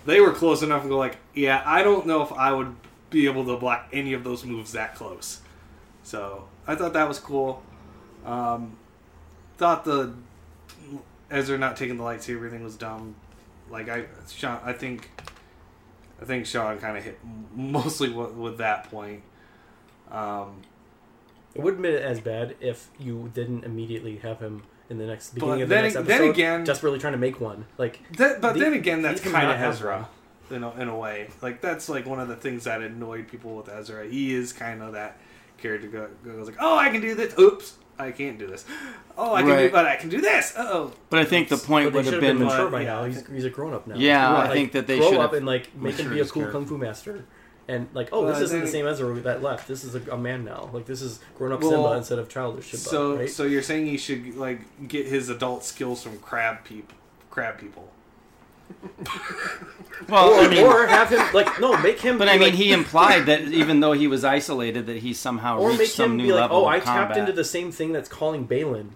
they 0.06 0.20
were 0.20 0.30
close 0.30 0.62
enough 0.62 0.84
to 0.84 0.88
go 0.88 0.96
like, 0.96 1.16
yeah, 1.34 1.60
I 1.66 1.82
don't 1.82 2.06
know 2.06 2.22
if 2.22 2.32
I 2.32 2.52
would 2.52 2.76
be 3.10 3.26
able 3.26 3.44
to 3.46 3.56
block 3.56 3.88
any 3.92 4.12
of 4.12 4.22
those 4.22 4.44
moves 4.44 4.72
that 4.72 4.94
close. 4.94 5.40
So 6.04 6.48
I 6.66 6.74
thought 6.74 6.92
that 6.92 7.08
was 7.08 7.18
cool. 7.18 7.62
Um, 8.24 8.76
thought 9.56 9.84
the 9.84 10.14
Ezra 11.30 11.58
not 11.58 11.76
taking 11.76 11.96
the 11.96 12.04
lightsaber 12.04 12.50
thing 12.50 12.62
was 12.62 12.76
dumb. 12.76 13.14
Like 13.70 13.88
I, 13.88 14.04
Sean, 14.28 14.60
I 14.64 14.72
think, 14.72 15.10
I 16.20 16.24
think 16.24 16.46
Sean 16.46 16.78
kind 16.78 16.96
of 16.96 17.04
hit 17.04 17.18
mostly 17.54 18.08
with, 18.10 18.32
with 18.32 18.58
that 18.58 18.90
point. 18.90 19.22
Um, 20.10 20.62
It 21.54 21.60
wouldn't 21.62 21.84
have 21.84 21.94
been 21.94 22.02
as 22.02 22.20
bad 22.20 22.56
if 22.60 22.88
you 22.98 23.30
didn't 23.34 23.64
immediately 23.64 24.16
have 24.18 24.38
him 24.40 24.62
in 24.90 24.98
the 24.98 25.06
next 25.06 25.34
beginning 25.34 25.62
of 25.62 25.68
the 25.68 25.74
then- 25.74 25.84
next 25.84 25.94
then 25.94 26.04
episode. 26.04 26.30
again- 26.30 26.64
desperately 26.64 26.98
trying 26.98 27.12
to 27.14 27.18
make 27.18 27.40
one. 27.40 27.66
Like 27.78 28.00
That, 28.16 28.40
but 28.40 28.54
The- 28.54 28.60
then 28.60 28.72
again, 28.74 29.02
that's 29.02 29.20
kind 29.20 29.50
of 29.50 29.60
Ezra, 29.60 30.08
in 30.50 30.62
a, 30.62 30.70
in 30.80 30.88
a 30.88 30.96
way. 30.96 31.28
Like 31.42 31.60
that's 31.60 31.88
like 31.88 32.06
one 32.06 32.20
of 32.20 32.28
the 32.28 32.36
things 32.36 32.64
that 32.64 32.80
annoyed 32.82 33.28
people 33.28 33.56
with 33.56 33.68
Ezra. 33.68 34.06
He 34.06 34.34
is 34.34 34.52
kind 34.52 34.82
of 34.82 34.92
that 34.92 35.18
character 35.58 35.88
go, 35.88 36.08
goes 36.24 36.46
like, 36.46 36.56
"Oh, 36.60 36.76
I 36.76 36.90
can 36.90 37.00
do 37.00 37.14
this. 37.14 37.36
Oops, 37.38 37.74
I 37.98 38.10
can't 38.12 38.38
do 38.38 38.46
this. 38.46 38.64
Oh, 39.16 39.32
I 39.32 39.42
can 39.42 39.48
do, 39.50 39.54
Right. 39.54 39.72
but 39.72 39.86
I 39.86 39.94
can 39.94 40.08
do 40.08 40.20
this. 40.20 40.52
Oh, 40.58 40.92
But 41.08 41.20
I 41.20 41.24
think 41.24 41.48
the 41.48 41.56
point 41.56 41.92
would 41.92 42.04
should 42.04 42.14
have 42.14 42.22
have 42.24 42.32
been 42.32 42.38
been. 42.38 42.48
mature 42.48 42.68
by 42.68 42.80
yeah, 42.80 42.94
now. 42.94 43.04
He's, 43.04 43.24
he's 43.28 43.44
a 43.44 43.50
grown 43.50 43.72
up 43.72 43.86
now. 43.86 43.94
Yeah, 43.94 44.28
I 44.28 44.38
Like, 44.46 44.52
think 44.52 44.72
that 44.72 44.88
they 44.88 44.98
grow 44.98 45.10
should 45.10 45.20
up 45.20 45.30
have 45.30 45.34
and 45.34 45.46
like 45.46 45.72
make 45.76 45.94
him 45.94 46.06
matured 46.08 46.10
be 46.14 46.18
a 46.18 46.22
his 46.24 46.32
cool 46.32 46.42
character. 46.42 46.58
kung 46.58 46.66
fu 46.66 46.78
master. 46.78 47.24
And 47.68 47.86
like, 47.94 48.08
oh, 48.10 48.24
Well, 48.24 48.32
this 48.32 48.40
isn't 48.42 48.58
the 48.58 48.64
then- 48.64 48.72
same 48.72 48.86
Ezra 48.88 49.14
that 49.20 49.40
left. 49.40 49.68
This 49.68 49.84
is 49.84 49.94
a, 49.94 50.00
a 50.10 50.18
man 50.18 50.44
now. 50.44 50.68
Like 50.72 50.86
this 50.86 51.00
is 51.00 51.20
grown 51.38 51.52
up 51.52 51.60
Well, 51.62 51.70
Simba 51.70 51.92
instead 51.92 52.18
of 52.18 52.28
childish 52.28 52.72
Simba. 52.72 52.88
so 52.88 53.16
right? 53.18 53.30
so 53.30 53.44
you're 53.44 53.62
saying 53.62 53.86
he 53.86 53.96
should 53.96 54.34
like 54.36 54.58
get 54.88 55.06
his 55.06 55.28
adult 55.28 55.62
skills 55.64 56.02
from 56.02 56.18
crab 56.18 56.64
people, 56.64 56.96
crab 57.30 57.56
people. 57.58 57.92
Well, 60.08 60.34
or, 60.34 60.40
I 60.40 60.48
mean, 60.48 60.64
or 60.64 60.86
have 60.86 61.08
him 61.08 61.24
like 61.32 61.60
no, 61.60 61.76
make 61.80 62.00
him. 62.00 62.18
but 62.18 62.26
be 62.26 62.30
I 62.30 62.34
mean, 62.34 62.42
like- 62.48 62.54
he 62.54 62.72
implied 62.72 63.26
that 63.26 63.42
even 63.42 63.80
though 63.80 63.92
he 63.92 64.06
was 64.06 64.24
isolated, 64.24 64.86
that 64.86 64.98
he 64.98 65.14
somehow 65.14 65.58
or 65.58 65.68
reached 65.68 65.78
make 65.78 65.88
some 65.88 66.12
him 66.12 66.16
new 66.18 66.24
be 66.24 66.32
like, 66.32 66.42
level 66.42 66.56
oh, 66.58 66.66
I 66.66 66.80
combat. 66.80 67.08
tapped 67.08 67.18
into 67.18 67.32
the 67.32 67.44
same 67.44 67.72
thing 67.72 67.92
that's 67.92 68.08
calling 68.08 68.46
Baylan. 68.46 68.90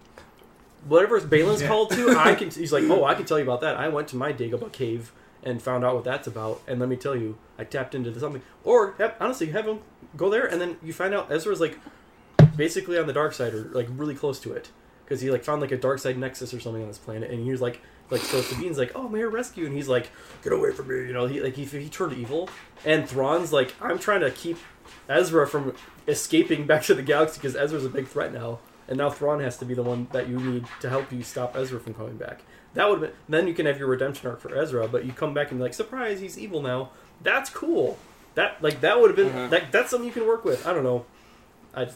Whatever 0.87 1.21
Baylan's 1.21 1.63
called 1.63 1.91
to, 1.93 2.11
I 2.19 2.35
can. 2.35 2.51
He's 2.51 2.73
like, 2.73 2.85
oh, 2.85 3.05
I 3.05 3.15
can 3.15 3.25
tell 3.25 3.39
you 3.39 3.45
about 3.45 3.61
that. 3.63 3.77
I 3.77 3.89
went 3.89 4.09
to 4.09 4.17
my 4.17 4.33
Dagobah 4.33 4.73
cave 4.73 5.13
and 5.43 5.63
found 5.63 5.85
out 5.85 5.95
what 5.95 6.05
that's 6.05 6.27
about, 6.27 6.61
and 6.67 6.81
let 6.81 6.89
me 6.89 6.97
tell 6.97 7.17
you, 7.17 7.39
I 7.59 7.65
tapped 7.65 7.95
into 7.95 8.19
something. 8.19 8.43
Or 8.65 8.95
have, 8.99 9.15
honestly, 9.21 9.47
have 9.49 9.67
him 9.67 9.81
go 10.17 10.29
there, 10.29 10.47
and 10.47 10.61
then 10.61 10.77
you 10.83 10.93
find 10.93 11.15
out 11.15 11.31
Ezra's 11.33 11.61
like 11.61 11.79
basically 12.57 12.99
on 12.99 13.07
the 13.07 13.13
dark 13.13 13.33
side, 13.33 13.55
or 13.55 13.65
like 13.73 13.87
really 13.91 14.15
close 14.15 14.41
to 14.41 14.53
it, 14.53 14.71
because 15.05 15.21
he 15.21 15.31
like 15.31 15.45
found 15.45 15.63
like 15.63 15.73
a 15.73 15.77
dark 15.77 16.01
side 16.01 16.19
nexus 16.19 16.53
or 16.53 16.61
something 16.61 16.83
on 16.83 16.89
this 16.89 16.99
planet, 16.99 17.31
and 17.31 17.45
he's 17.47 17.61
like, 17.61 17.81
like 18.11 18.23
so 18.23 18.41
Sabine's 18.41 18.79
like, 18.79 18.93
oh, 18.95 19.09
to 19.09 19.29
rescue, 19.29 19.67
and 19.67 19.75
he's 19.75 19.89
like, 19.89 20.11
get 20.43 20.53
away 20.53 20.73
from 20.73 20.89
me, 20.89 21.07
you 21.07 21.13
know. 21.13 21.27
He 21.27 21.41
like 21.41 21.55
he, 21.55 21.65
he 21.65 21.89
turned 21.89 22.17
evil, 22.17 22.49
and 22.85 23.09
Thrawn's 23.09 23.53
like, 23.53 23.75
I'm 23.81 23.99
trying 23.99 24.21
to 24.21 24.31
keep 24.31 24.59
Ezra 25.09 25.47
from 25.47 25.75
escaping 26.07 26.67
back 26.67 26.83
to 26.85 26.95
the 26.95 27.03
galaxy 27.03 27.39
because 27.39 27.55
Ezra's 27.57 27.85
a 27.85 27.91
big 27.91 28.07
threat 28.09 28.33
now, 28.33 28.61
and 28.89 28.99
now 28.99 29.11
Thrawn 29.11 29.41
has 29.41 29.57
to 29.59 29.65
be 29.65 29.75
the 29.75 29.83
one 29.83 30.09
that 30.13 30.29
you 30.29 30.39
need 30.39 30.67
to 30.81 30.89
help 30.89 31.13
you 31.13 31.23
stop 31.23 31.57
Ezra 31.57 31.79
from 31.81 31.95
coming 31.95 32.17
back. 32.17 32.41
That 32.75 32.89
would 32.89 33.01
have 33.01 33.11
been 33.11 33.19
then 33.29 33.47
you 33.49 33.55
can 33.55 33.67
have 33.67 33.79
your 33.79 33.89
redemption 33.89 34.29
arc 34.29 34.41
for 34.41 34.55
Ezra, 34.55 34.89
but 34.89 35.05
you 35.05 35.13
come 35.13 35.35
back 35.35 35.51
and 35.51 35.59
be 35.59 35.63
like, 35.65 35.75
surprise, 35.75 36.21
he's 36.21 36.39
evil 36.39 36.63
now. 36.63 36.91
That's 37.23 37.51
cool. 37.51 37.99
That 38.35 38.63
like 38.63 38.81
that 38.83 39.01
would 39.01 39.11
have 39.11 39.17
been 39.17 39.29
Uh-huh. 39.29 39.49
that 39.49 39.73
that's 39.73 39.91
something 39.91 40.07
you 40.07 40.13
can 40.13 40.27
work 40.27 40.45
with. 40.45 40.67
I 40.67 40.73
don't 40.73 40.85
know. 40.85 41.05
I 41.75 41.89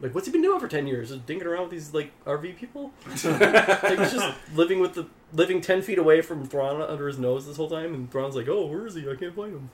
like 0.00 0.14
what's 0.14 0.26
he 0.26 0.32
been 0.32 0.42
doing 0.42 0.60
for 0.60 0.68
ten 0.68 0.86
years? 0.86 1.10
Just 1.10 1.26
dinking 1.26 1.44
around 1.44 1.62
with 1.62 1.70
these 1.70 1.94
like 1.94 2.12
RV 2.24 2.56
people. 2.56 2.92
like 3.06 3.98
he's 3.98 4.12
just 4.12 4.34
living 4.54 4.80
with 4.80 4.94
the 4.94 5.06
living 5.32 5.60
ten 5.60 5.82
feet 5.82 5.98
away 5.98 6.22
from 6.22 6.46
Thrawn 6.46 6.80
under 6.80 7.06
his 7.06 7.18
nose 7.18 7.46
this 7.46 7.56
whole 7.56 7.70
time, 7.70 7.94
and 7.94 8.10
Thrawn's 8.10 8.36
like, 8.36 8.48
oh, 8.48 8.66
where 8.66 8.86
is 8.86 8.94
he? 8.94 9.08
I 9.08 9.16
can't 9.16 9.34
find 9.34 9.52
him. 9.52 9.70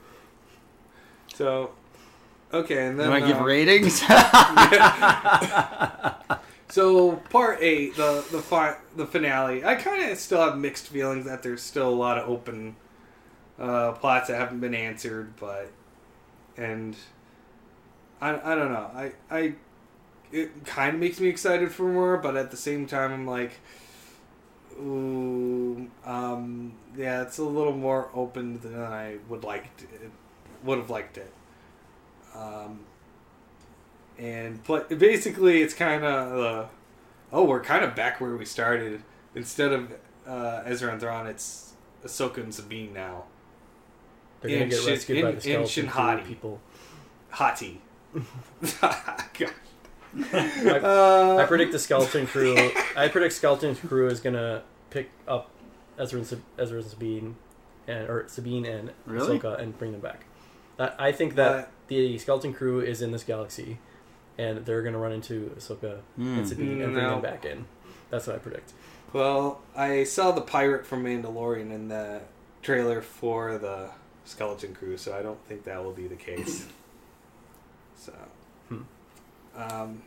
So, 1.35 1.73
okay, 2.53 2.87
and 2.87 2.97
Do 2.97 3.05
then 3.05 3.13
I 3.13 3.21
give 3.21 3.39
uh, 3.39 3.45
ratings? 3.45 4.03
So 6.69 7.13
part 7.31 7.59
eight, 7.63 7.97
the 7.97 8.25
the 8.31 8.43
fi- 8.43 8.77
the 8.97 9.07
finale. 9.07 9.65
I 9.65 9.77
kind 9.77 10.11
of 10.11 10.19
still 10.19 10.43
have 10.43 10.59
mixed 10.59 10.89
feelings 10.89 11.25
that 11.25 11.43
there's 11.43 11.63
still 11.63 11.89
a 11.89 11.95
lot 11.95 12.19
of 12.19 12.29
open 12.29 12.77
uh, 13.59 13.93
plots 13.93 14.29
that 14.29 14.39
haven't 14.39 14.61
been 14.61 14.75
answered, 14.75 15.35
but 15.39 15.71
and 16.57 16.97
I 18.21 18.53
I 18.53 18.55
don't 18.55 18.73
know. 18.73 18.91
I 18.95 19.13
I 19.31 19.55
it 20.37 20.65
kind 20.67 20.95
of 20.95 21.01
makes 21.01 21.21
me 21.21 21.29
excited 21.29 21.73
for 21.73 21.85
more, 21.85 22.17
but 22.19 22.37
at 22.37 22.51
the 22.51 22.57
same 22.57 22.87
time, 22.87 23.13
I'm 23.13 23.27
like, 23.27 23.53
ooh, 24.79 25.91
um, 26.05 26.75
yeah, 26.97 27.23
it's 27.23 27.39
a 27.39 27.45
little 27.45 27.77
more 27.77 28.11
open 28.15 28.61
than 28.61 28.81
I 28.81 29.19
would 29.29 29.45
like 29.45 29.67
would 30.65 30.79
have 30.79 30.91
liked 30.91 31.19
it. 31.19 31.33
Um, 32.35 32.81
and 34.19 34.63
pl- 34.65 34.85
basically 34.99 35.63
it's 35.63 35.75
kind 35.75 36.05
of 36.05 36.39
uh, 36.39 36.67
oh 37.33 37.45
we're 37.45 37.63
kind 37.63 37.85
of 37.85 37.95
back 37.95 38.21
where 38.21 38.37
we 38.37 38.45
started 38.45 39.03
instead 39.35 39.73
of 39.73 39.93
uh, 40.27 40.63
Ezra 40.65 40.93
and 40.93 41.01
Thrawn 41.01 41.27
it's 41.27 41.75
Ahsoka 42.05 42.39
and 42.39 42.55
Sabine 42.55 42.93
now 42.93 43.25
They're 44.41 44.51
gonna 44.51 44.63
And 44.63 44.71
get 44.71 44.85
rescued 44.87 45.21
by 45.21 45.33
the 45.33 45.41
skeleton 45.41 45.61
and 45.63 45.69
Shin 45.69 45.89
crew 45.89 46.19
people. 46.19 46.61
Hati 47.31 47.81
God. 48.81 49.53
I, 50.33 50.79
Uh, 50.83 51.37
I 51.43 51.47
predict 51.47 51.73
the 51.73 51.79
skeleton 51.79 52.27
crew. 52.27 52.57
I 52.97 53.09
predict 53.09 53.35
skeleton 53.35 53.75
crew 53.77 54.09
is 54.09 54.21
gonna 54.21 54.63
pick 54.91 55.11
up 55.29 55.51
Ezra 55.99 56.19
and, 56.19 56.27
Sab- 56.27 56.43
Ezra 56.59 56.79
and 56.81 56.87
Sabine, 56.87 57.37
and 57.87 58.09
or 58.09 58.25
Sabine 58.29 58.65
and 58.67 58.91
Really? 59.07 59.39
Ahsoka 59.39 59.59
and 59.61 59.77
bring 59.79 59.93
them 59.93 60.01
back. 60.01 60.25
I, 60.79 61.09
I 61.09 61.13
think 61.13 61.35
that 61.37 61.53
But- 61.53 61.71
the 61.89 62.19
skeleton 62.19 62.53
crew 62.53 62.81
is 62.81 63.03
in 63.03 63.13
this 63.13 63.25
galaxy, 63.25 63.79
and 64.39 64.65
they're 64.67 64.83
gonna 64.83 64.99
run 64.99 65.13
into 65.13 65.51
Ahsoka 65.59 66.01
Hmm. 66.17 66.39
and 66.39 66.49
Sabine 66.49 66.83
and 66.83 66.93
bring 66.93 67.05
No. 67.05 67.11
them 67.13 67.23
back 67.23 67.45
in. 67.45 67.67
That's 68.11 68.27
what 68.27 68.37
I 68.37 68.39
predict. 68.39 68.73
well 69.13 69.61
I 69.77 70.05
saw 70.05 70.33
the 70.33 70.41
pirate 70.43 70.85
from 70.87 71.05
Mandalorian 71.05 71.71
in 71.73 71.89
the 71.89 72.21
trailer 72.63 73.01
for 73.01 73.57
the 73.59 73.91
Skeleton 74.25 74.75
Crew 74.75 74.97
so 74.97 75.17
I 75.17 75.23
don't 75.23 75.43
think 75.47 75.65
that 75.65 75.83
will 75.85 75.93
be 75.93 76.07
the 76.09 76.17
case 76.17 76.67
so 77.97 78.13
Hmm. 78.13 78.19
Um, 79.57 80.03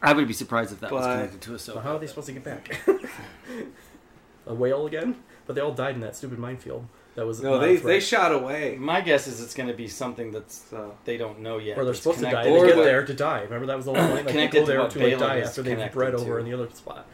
I 0.00 0.12
would 0.12 0.26
be 0.26 0.32
surprised 0.34 0.72
if 0.72 0.80
that 0.80 0.90
was 0.92 1.04
But- 1.04 1.14
connected 1.14 1.40
to 1.42 1.58
So 1.58 1.74
Ahsoka. 1.76 1.82
how 1.82 1.96
are 1.96 1.98
they 1.98 2.06
supposed 2.06 2.26
to 2.28 2.32
get 2.32 2.44
back? 2.44 2.80
A 4.46 4.54
whale 4.54 4.86
again? 4.86 5.16
But 5.46 5.54
they 5.54 5.60
all 5.60 5.72
died 5.72 5.94
in 5.94 6.00
that 6.00 6.16
stupid 6.16 6.38
minefield. 6.38 6.86
That 7.14 7.26
was 7.26 7.42
no 7.42 7.56
not 7.58 7.64
a 7.64 7.66
they 7.66 7.76
threat. 7.76 7.86
they 7.88 8.00
shot 8.00 8.32
away 8.32 8.76
My 8.80 9.02
guess 9.02 9.26
is 9.26 9.42
it's 9.42 9.54
going 9.54 9.68
to 9.68 9.74
be 9.74 9.86
something 9.86 10.32
that's 10.32 10.62
so 10.70 10.96
they 11.04 11.18
don't 11.18 11.40
know 11.40 11.58
yet. 11.58 11.76
Or 11.76 11.84
they're 11.84 11.90
It's 11.92 12.00
supposed 12.02 12.20
to 12.20 12.24
die. 12.24 12.30
connected- 12.30 12.52
They 12.54 12.58
Or 12.58 12.66
get 12.66 12.76
the- 12.76 12.82
there 12.84 13.04
to 13.06 13.14
die. 13.14 13.42
Remember 13.42 13.66
that 13.66 13.76
was 13.76 13.84
the 13.84 13.92
whole 13.94 14.00
point. 14.02 14.14
Like 14.14 14.24
they 14.26 14.32
Connected 14.32 14.58
go 14.60 14.64
to 14.64 14.70
there 14.72 14.80
what 14.80 14.90
to 14.92 14.98
like, 14.98 15.12
Baylan 15.14 15.18
die 15.18 15.36
is 15.38 15.48
after 15.48 15.62
they've 15.62 15.74
connected 15.76 15.94
bred 15.94 16.10
to. 16.12 16.18
over 16.18 16.38
in 16.38 16.46
the 16.46 16.54
other 16.54 16.68
spot. 16.70 17.06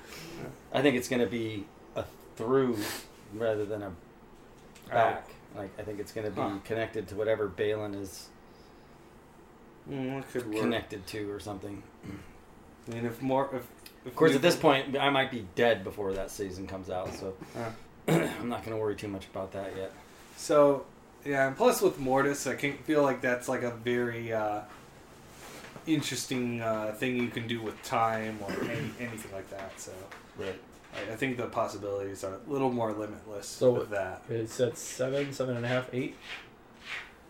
I 0.72 0.82
think 0.82 0.96
it's 0.96 1.08
going 1.08 1.20
to 1.20 1.26
be 1.26 1.66
a 1.96 2.04
through 2.36 2.76
rather 3.34 3.64
than 3.64 3.82
a 3.82 3.90
back. 4.88 5.28
Like 5.56 5.70
I 5.78 5.82
think 5.82 5.98
it's 5.98 6.12
going 6.12 6.26
to 6.26 6.30
be 6.30 6.40
Huh. 6.40 6.58
connected 6.64 7.08
to 7.08 7.16
whatever 7.16 7.48
Baylan 7.48 8.00
is 8.00 8.28
mm, 9.90 10.16
that 10.20 10.30
could 10.32 10.46
work. 10.52 10.60
connected 10.60 11.06
to 11.08 11.30
or 11.30 11.40
something. 11.40 11.82
I 12.90 12.94
mean, 12.94 13.04
if 13.06 13.20
more, 13.20 13.46
if, 13.54 13.62
if 14.04 14.06
Of 14.12 14.16
course, 14.16 14.34
at 14.34 14.42
this 14.42 14.56
point, 14.56 14.96
I 14.96 15.10
might 15.10 15.30
be 15.30 15.46
dead 15.54 15.84
before 15.84 16.12
that 16.14 16.30
season 16.30 16.66
comes 16.66 16.88
out, 16.90 17.14
so 17.14 17.34
Uh. 17.56 17.70
I'm 18.08 18.48
not 18.48 18.64
going 18.64 18.74
to 18.76 18.80
worry 18.82 18.96
too 18.96 19.08
much 19.08 19.26
about 19.26 19.52
that 19.52 19.76
yet. 19.76 19.92
So, 20.36 20.86
yeah, 21.26 21.48
and 21.48 21.56
plus 21.56 21.82
with 21.82 21.98
Mortis, 21.98 22.46
I 22.46 22.54
can 22.54 22.78
feel 22.78 23.02
like 23.02 23.20
that's 23.20 23.48
like 23.48 23.62
a 23.62 23.72
very 23.72 24.32
uh, 24.32 24.60
interesting 25.86 26.60
uh, 26.62 26.94
thing 26.96 27.16
you 27.16 27.28
can 27.28 27.46
do 27.46 27.60
with 27.60 27.80
time 27.82 28.38
or 28.42 28.52
any, 28.64 28.90
anything 29.00 29.32
like 29.32 29.48
that. 29.50 29.78
So, 29.80 29.92
Right. 30.38 30.58
I, 30.94 31.12
I 31.12 31.16
think 31.16 31.36
the 31.36 31.46
possibilities 31.46 32.24
are 32.24 32.34
a 32.34 32.50
little 32.50 32.70
more 32.72 32.92
limitless 32.92 33.46
So- 33.46 33.72
with 33.72 33.90
that. 33.90 34.22
It's 34.30 34.58
at 34.60 34.78
seven, 34.78 35.32
seven 35.32 35.56
and 35.56 35.64
a 35.64 35.68
half, 35.68 35.92
eight. 35.92 36.16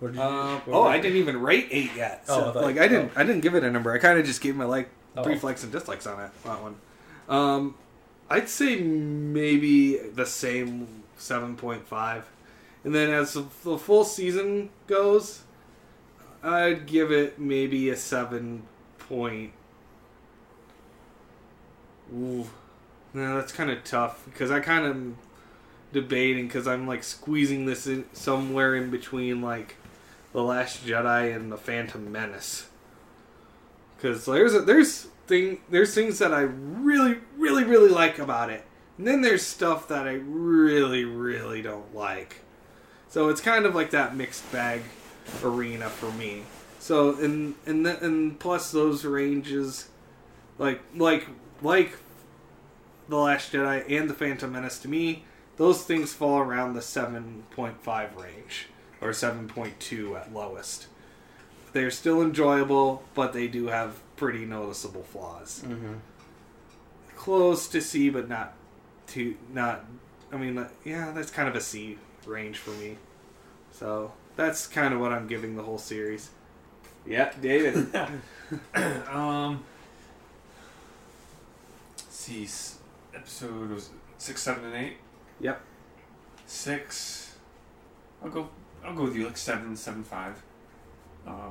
You? 0.01 0.09
Um, 0.21 0.63
oh, 0.69 0.85
I 0.85 0.99
didn't 1.01 1.19
even 1.19 1.41
rate 1.41 1.69
eight 1.71 1.91
yet. 1.97 2.25
Oh, 2.29 2.35
So, 2.35 2.51
I 2.51 2.53
thought- 2.53 2.63
like, 2.63 2.79
I 2.79 2.87
didn't, 2.89 3.13
I 3.17 3.25
didn't 3.25 3.41
give 3.41 3.55
it 3.55 3.65
a 3.65 3.71
number. 3.71 3.93
I 3.93 3.99
kind 3.99 4.19
of 4.19 4.25
just 4.25 4.41
gave 4.41 4.55
my 4.57 4.65
like 4.65 4.91
Oh. 5.17 5.23
brief 5.25 5.43
likes 5.43 5.65
and 5.65 5.73
dislikes 5.73 6.07
on 6.07 6.21
it. 6.21 6.31
That 6.45 6.63
one. 6.63 6.77
Um, 7.29 7.75
I'd 8.31 8.49
say 8.49 8.77
maybe 8.81 9.97
the 9.97 10.27
same 10.27 11.03
seven 11.17 11.57
point 11.57 11.87
five, 11.89 12.27
and 12.85 12.95
then 12.95 13.11
as 13.11 13.33
the 13.33 13.45
the 13.65 13.77
full 13.79 14.05
season 14.05 14.71
goes, 14.87 15.43
I'd 16.45 16.87
give 16.87 17.11
it 17.11 17.39
maybe 17.41 17.91
a 17.91 17.97
seven 17.97 18.63
point. 18.99 19.53
Ooh, 22.15 22.47
no, 23.13 23.37
that's 23.37 23.53
kind 23.53 23.71
of 23.71 23.83
tough 23.85 24.25
because 24.27 24.51
I 24.51 24.61
kind 24.61 24.87
of 24.87 25.15
debating 25.93 26.47
because 26.47 26.67
I'm 26.69 26.87
like 26.87 27.03
squeezing 27.03 27.67
this 27.67 27.87
in 27.87 28.05
somewhere 28.13 28.75
in 28.77 28.91
between 28.91 29.43
like 29.43 29.77
the 30.39 30.45
Last 30.45 30.87
Jedi 30.87 31.35
and 31.35 31.51
the 31.51 31.57
Phantom 31.57 32.13
Menace. 32.13 32.69
Because 33.97 34.25
there's 34.25 34.55
a, 34.55 34.61
there's 34.61 35.09
thing 35.27 35.59
there's 35.69 35.93
things 35.93 36.21
that 36.21 36.33
I 36.33 36.43
really 36.43 37.17
really 37.37 37.65
really 37.65 37.89
like 37.89 38.21
about 38.21 38.49
it, 38.49 38.65
and 38.97 39.05
then 39.05 39.21
there's 39.21 39.43
stuff 39.43 39.89
that 39.89 40.07
I 40.07 40.13
really 40.13 41.05
really 41.05 41.61
don't 41.61 41.93
like. 41.93 42.37
So 43.09 43.31
it's 43.31 43.41
kind 43.41 43.67
of 43.67 43.75
like 43.75 43.91
that 43.91 44.15
mixed 44.15 44.51
bag 44.53 44.83
arena 45.43 45.89
for 45.89 46.13
me. 46.13 46.45
So 46.79 47.17
and 47.17 47.57
and 47.67 47.85
the, 47.85 47.99
and 47.99 48.39
plus 48.39 48.71
those 48.71 49.05
ranges, 49.05 49.89
like 50.57 50.81
like 50.95 51.27
like 51.63 51.99
the 53.09 53.17
Last 53.17 53.53
Jedi 53.53 53.91
and 53.91 54.09
the 54.09 54.15
Phantom 54.15 54.53
Menace 54.53 54.79
to 54.79 54.89
me, 54.89 55.25
those 55.57 55.83
things 55.83 56.13
fall 56.13 56.39
around 56.39 56.75
the 56.75 56.83
seven 56.83 57.43
point 57.51 57.83
five 57.83 58.15
range 58.15 58.69
or 59.01 59.13
seven 59.13 59.49
point 59.49 59.79
two 59.81 60.17
at 60.17 60.33
lowest. 60.33 60.87
They're 61.73 61.91
still 61.91 62.23
enjoyable, 62.23 63.03
but 63.15 63.33
they 63.33 63.47
do 63.47 63.67
have 63.67 64.01
pretty 64.17 64.45
noticeable 64.45 65.03
flaws. 65.03 65.63
Mm-hmm. 65.67 65.95
close 67.17 67.69
to 67.69 67.81
C, 67.81 68.11
but 68.11 68.29
not 68.29 68.55
too 69.07 69.37
not. 69.53 69.85
I 70.33 70.37
mean, 70.37 70.65
yeah, 70.85 71.13
that's 71.13 71.31
kind 71.31 71.49
of 71.49 71.55
a 71.55 71.61
C 71.61 71.99
range 72.27 72.59
for 72.59 72.71
me. 72.71 72.97
So 73.73 74.13
that's 74.37 74.67
kind 74.67 74.93
of 74.95 75.01
what 75.01 75.13
I'm 75.13 75.27
giving 75.27 75.57
the 75.57 75.63
whole 75.63 75.79
series. 75.79 76.31
Yeah, 77.07 77.33
David. 77.41 77.95
um, 79.11 79.65
let's 81.97 82.07
see, 82.11 82.49
episode 83.15 83.71
was 83.71 83.91
six, 84.19 84.43
seven, 84.43 84.65
and 84.65 84.75
eight. 84.75 84.97
Yep. 85.41 85.61
Six. 86.47 87.37
I'll 88.23 88.31
go. 88.31 88.49
I'll 88.89 88.95
go 88.95 89.05
with 89.05 89.17
you. 89.17 89.27
Like 89.27 89.37
seven, 89.37 89.77
seven, 89.77 90.03
five. 90.03 90.43
Uh, 91.27 91.51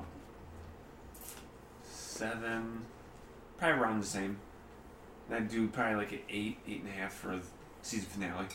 seven. 1.83 2.85
Probably 3.59 3.79
around 3.79 4.01
the 4.01 4.07
same. 4.07 4.37
And 5.27 5.35
I'd 5.35 5.49
do 5.49 5.67
probably 5.67 5.95
like 5.95 6.11
an 6.13 6.19
eight, 6.29 6.57
eight 6.67 6.81
and 6.81 6.89
a 6.89 6.93
half 6.93 7.13
for 7.13 7.35
the 7.35 7.41
season 7.83 8.09
finale. 8.09 8.47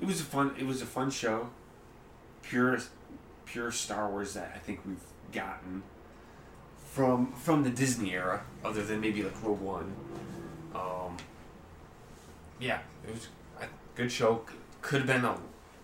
It 0.00 0.06
was 0.06 0.20
a 0.20 0.24
fun. 0.24 0.54
It 0.58 0.66
was 0.66 0.82
a 0.82 0.86
fun 0.86 1.10
show. 1.10 1.50
Pure, 2.42 2.80
pure 3.44 3.70
Star 3.70 4.10
Wars 4.10 4.34
that 4.34 4.52
I 4.54 4.58
think 4.58 4.80
we've 4.84 4.96
gotten 5.32 5.82
from 6.90 7.32
from 7.32 7.62
the 7.62 7.70
Disney 7.70 8.14
era, 8.14 8.42
other 8.64 8.82
than 8.82 9.00
maybe 9.00 9.22
like 9.22 9.40
Rogue 9.44 9.60
One. 9.60 9.94
Um, 10.74 11.16
yeah, 12.58 12.80
it 13.06 13.14
was 13.14 13.28
a 13.60 13.66
good 13.94 14.10
show. 14.10 14.42
Could 14.80 15.00
have 15.00 15.06
been 15.06 15.24
a 15.24 15.36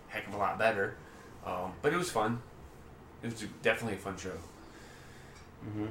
heck 0.07 0.27
of 0.27 0.33
a 0.33 0.37
lot 0.37 0.57
better, 0.57 0.95
um, 1.45 1.73
but 1.81 1.93
it 1.93 1.97
was 1.97 2.09
fun. 2.09 2.41
It 3.23 3.31
was 3.31 3.45
definitely 3.61 3.97
a 3.97 4.01
fun 4.01 4.17
show. 4.17 4.31
Mm-hmm. 5.65 5.85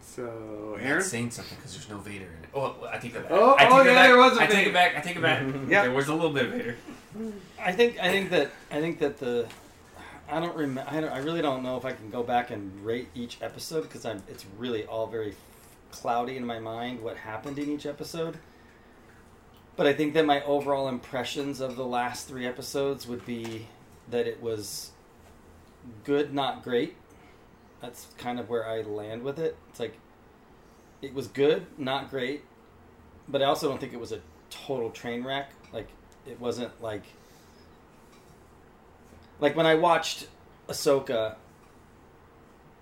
so 0.00 0.74
I'm 0.76 0.84
Aaron. 0.84 0.98
not 0.98 1.04
saying 1.04 1.30
something 1.30 1.56
because 1.56 1.72
there's 1.72 1.88
no 1.88 1.98
Vader 1.98 2.26
in 2.26 2.44
it. 2.44 2.50
Oh, 2.54 2.76
I 2.90 2.98
take 2.98 3.14
it 3.14 3.22
back. 3.22 3.30
Oh, 3.30 3.54
I 3.56 3.64
take 3.64 3.72
oh, 3.72 3.80
it 3.80 3.86
yeah, 3.86 3.94
back. 3.94 4.06
there 4.08 4.18
was 4.18 4.38
a 4.38 4.42
I 4.42 4.46
take 4.46 4.56
Vader. 4.56 4.70
it 4.70 4.72
back. 4.72 4.96
I 4.96 5.00
take 5.00 5.16
it 5.16 5.22
back. 5.22 5.42
Yeah. 5.68 5.82
there 5.82 5.92
was 5.92 6.08
a 6.08 6.14
little 6.14 6.30
bit 6.30 6.46
of 6.46 6.52
Vader. 6.52 6.76
I 7.60 7.72
think 7.72 7.98
I 8.00 8.10
think 8.10 8.30
that 8.30 8.50
I 8.70 8.80
think 8.80 8.98
that 8.98 9.18
the 9.18 9.46
I 10.28 10.38
don't 10.38 10.56
remember. 10.56 10.88
I, 10.90 11.00
don't, 11.00 11.10
I 11.10 11.18
really 11.18 11.42
don't 11.42 11.62
know 11.62 11.76
if 11.76 11.84
I 11.84 11.92
can 11.92 12.10
go 12.10 12.22
back 12.22 12.50
and 12.50 12.84
rate 12.84 13.08
each 13.14 13.38
episode 13.42 13.82
because 13.82 14.04
I'm. 14.04 14.22
It's 14.28 14.44
really 14.58 14.84
all 14.84 15.06
very 15.06 15.34
cloudy 15.90 16.36
in 16.36 16.44
my 16.46 16.60
mind 16.60 17.02
what 17.02 17.16
happened 17.16 17.58
in 17.58 17.68
each 17.68 17.86
episode. 17.86 18.38
But 19.80 19.86
I 19.86 19.94
think 19.94 20.12
that 20.12 20.26
my 20.26 20.44
overall 20.44 20.88
impressions 20.88 21.62
of 21.62 21.74
the 21.74 21.86
last 21.86 22.28
three 22.28 22.46
episodes 22.46 23.06
would 23.06 23.24
be 23.24 23.66
that 24.10 24.26
it 24.26 24.42
was 24.42 24.90
good, 26.04 26.34
not 26.34 26.62
great. 26.62 26.96
That's 27.80 28.08
kind 28.18 28.38
of 28.38 28.50
where 28.50 28.68
I 28.68 28.82
land 28.82 29.22
with 29.22 29.38
it. 29.38 29.56
It's 29.70 29.80
like 29.80 29.96
it 31.00 31.14
was 31.14 31.28
good, 31.28 31.64
not 31.78 32.10
great, 32.10 32.44
but 33.26 33.40
I 33.40 33.46
also 33.46 33.70
don't 33.70 33.80
think 33.80 33.94
it 33.94 33.98
was 33.98 34.12
a 34.12 34.20
total 34.50 34.90
train 34.90 35.24
wreck. 35.24 35.50
Like 35.72 35.88
it 36.26 36.38
wasn't 36.38 36.82
like 36.82 37.04
like 39.38 39.56
when 39.56 39.64
I 39.64 39.76
watched 39.76 40.26
Ahsoka, 40.68 41.36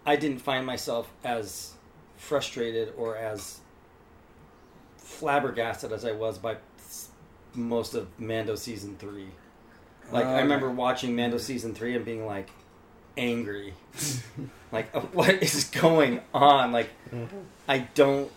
I 0.04 0.16
didn't 0.16 0.40
find 0.40 0.66
myself 0.66 1.12
as 1.22 1.74
frustrated 2.16 2.92
or 2.96 3.14
as 3.14 3.60
flabbergasted 4.96 5.92
as 5.92 6.04
I 6.04 6.10
was 6.10 6.38
by 6.38 6.56
most 7.58 7.94
of 7.94 8.08
Mando 8.18 8.54
season 8.54 8.96
three. 8.98 9.28
Oh, 10.10 10.14
like 10.14 10.26
I 10.26 10.40
remember 10.40 10.70
watching 10.70 11.14
Mando 11.14 11.38
season 11.38 11.74
three 11.74 11.94
and 11.94 12.04
being 12.04 12.24
like 12.24 12.50
angry, 13.16 13.74
like 14.72 14.94
what 15.14 15.42
is 15.42 15.64
going 15.64 16.20
on? 16.32 16.72
Like 16.72 16.90
I 17.68 17.78
don't, 17.94 18.30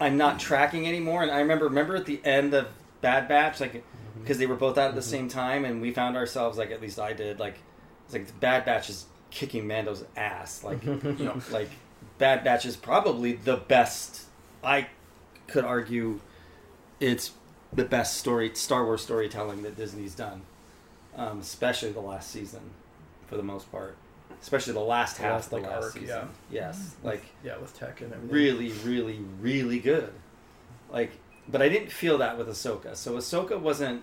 I'm 0.00 0.16
not 0.16 0.38
tracking 0.38 0.86
anymore. 0.86 1.22
And 1.22 1.30
I 1.30 1.40
remember 1.40 1.66
remember 1.66 1.96
at 1.96 2.06
the 2.06 2.20
end 2.24 2.54
of 2.54 2.68
Bad 3.00 3.28
Batch, 3.28 3.60
like 3.60 3.74
mm-hmm. 3.74 4.20
because 4.20 4.38
they 4.38 4.46
were 4.46 4.56
both 4.56 4.78
out 4.78 4.88
at 4.88 4.94
the 4.94 5.00
mm-hmm. 5.00 5.10
same 5.10 5.28
time, 5.28 5.64
and 5.64 5.82
we 5.82 5.92
found 5.92 6.16
ourselves 6.16 6.56
like 6.56 6.70
at 6.70 6.80
least 6.80 6.98
I 6.98 7.12
did 7.12 7.38
like 7.38 7.58
it's 8.06 8.14
like 8.14 8.40
Bad 8.40 8.64
Batch 8.64 8.88
is 8.88 9.06
kicking 9.30 9.66
Mando's 9.66 10.04
ass, 10.16 10.62
like 10.64 10.84
you 10.84 11.16
know, 11.18 11.40
like 11.50 11.70
Bad 12.18 12.44
Batch 12.44 12.64
is 12.64 12.76
probably 12.76 13.32
the 13.32 13.56
best. 13.56 14.22
I 14.62 14.86
could 15.46 15.64
argue 15.64 16.20
it's 17.00 17.32
the 17.74 17.84
best 17.84 18.16
story 18.18 18.50
Star 18.54 18.84
Wars 18.84 19.02
storytelling 19.02 19.62
that 19.62 19.76
Disney's 19.76 20.14
done, 20.14 20.42
um, 21.16 21.40
especially 21.40 21.92
the 21.92 22.00
last 22.00 22.30
season, 22.30 22.60
for 23.26 23.36
the 23.36 23.42
most 23.42 23.70
part. 23.72 23.96
Especially 24.40 24.72
the 24.74 24.80
last 24.80 25.16
The 25.16 25.22
half 25.22 25.32
last, 25.32 25.44
of 25.46 25.50
the 25.50 25.56
like, 25.56 25.66
last 25.66 25.82
arc, 25.84 25.92
season. 25.94 26.06
yeah. 26.08 26.66
Yes, 26.66 26.94
like 27.02 27.22
Yeah, 27.42 27.56
with 27.58 27.76
tech 27.78 28.00
and 28.00 28.12
everything. 28.12 28.34
really, 28.34 28.70
really, 28.84 29.20
really 29.40 29.78
good. 29.78 30.12
Like, 30.90 31.12
but 31.48 31.62
I 31.62 31.68
didn't 31.68 31.90
feel 31.90 32.18
that 32.18 32.36
with 32.38 32.48
Ahsoka. 32.48 32.94
So 32.96 33.14
Ahsoka 33.14 33.58
wasn't 33.58 34.02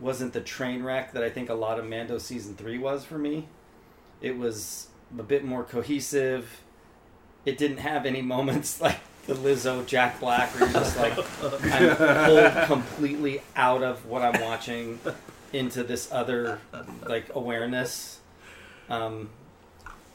wasn't 0.00 0.32
the 0.32 0.40
train 0.40 0.82
wreck 0.84 1.12
that 1.12 1.24
I 1.24 1.30
think 1.30 1.48
a 1.50 1.54
lot 1.54 1.78
of 1.78 1.84
Mando 1.84 2.18
season 2.18 2.54
three 2.54 2.78
was 2.78 3.04
for 3.04 3.18
me. 3.18 3.48
It 4.20 4.38
was 4.38 4.88
a 5.18 5.22
bit 5.24 5.44
more 5.44 5.64
cohesive. 5.64 6.62
It 7.44 7.58
didn't 7.58 7.78
have 7.78 8.06
any 8.06 8.22
moments 8.22 8.80
like 8.80 8.98
the 9.28 9.34
Lizzo 9.34 9.86
Jack 9.86 10.18
Black 10.20 10.48
where 10.54 10.64
you're 10.64 10.80
just 10.80 10.96
like 10.96 11.12
I'm 11.64 12.26
pulled 12.26 12.66
completely 12.66 13.42
out 13.54 13.82
of 13.82 14.04
what 14.06 14.22
I'm 14.22 14.40
watching 14.40 14.98
into 15.52 15.84
this 15.84 16.10
other 16.10 16.60
like 17.06 17.26
awareness. 17.34 18.20
Um, 18.88 19.28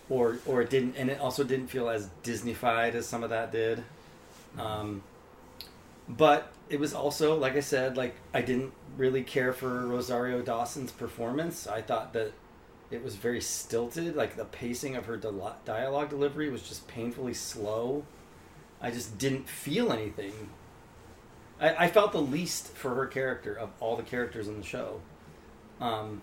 or 0.09 0.39
or 0.47 0.64
it 0.64 0.70
didn't 0.72 0.95
and 0.97 1.09
it 1.09 1.20
also 1.20 1.43
didn't 1.43 1.68
feel 1.68 1.89
as 1.89 2.09
Disneyfied 2.24 2.95
as 2.95 3.05
some 3.05 3.24
of 3.24 3.30
that 3.30 3.51
did. 3.51 3.84
Um, 4.57 5.03
but 6.09 6.51
it 6.70 6.80
was 6.80 6.93
also 6.93 7.38
like 7.38 7.55
I 7.55 7.61
said, 7.61 7.95
like 7.95 8.16
I 8.34 8.41
didn't 8.41 8.74
really 8.97 9.24
care 9.24 9.53
for 9.53 9.86
Rosario 9.86 10.41
Dawson's 10.41 10.91
performance. 10.91 11.68
I 11.68 11.84
thought 11.84 12.14
that 12.14 12.32
it 12.89 13.03
was 13.03 13.16
very 13.16 13.41
stilted. 13.41 14.16
Like 14.16 14.36
the 14.36 14.45
pacing 14.45 14.95
of 14.95 15.05
her 15.05 15.18
dialogue 15.18 16.09
delivery 16.09 16.49
was 16.49 16.64
just 16.64 16.88
painfully 16.88 17.36
slow. 17.36 18.05
I 18.84 18.91
just 18.91 19.17
didn't 19.17 19.47
feel 19.47 19.91
anything. 19.93 20.34
I, 21.59 21.86
I 21.86 21.88
felt 21.88 22.11
the 22.11 22.21
least 22.21 22.67
for 22.67 22.93
her 22.95 23.07
character 23.07 23.53
of 23.53 23.69
all 23.79 23.95
the 23.95 24.03
characters 24.03 24.47
in 24.49 24.57
the 24.57 24.65
show. 24.65 24.99
Um, 25.79 26.21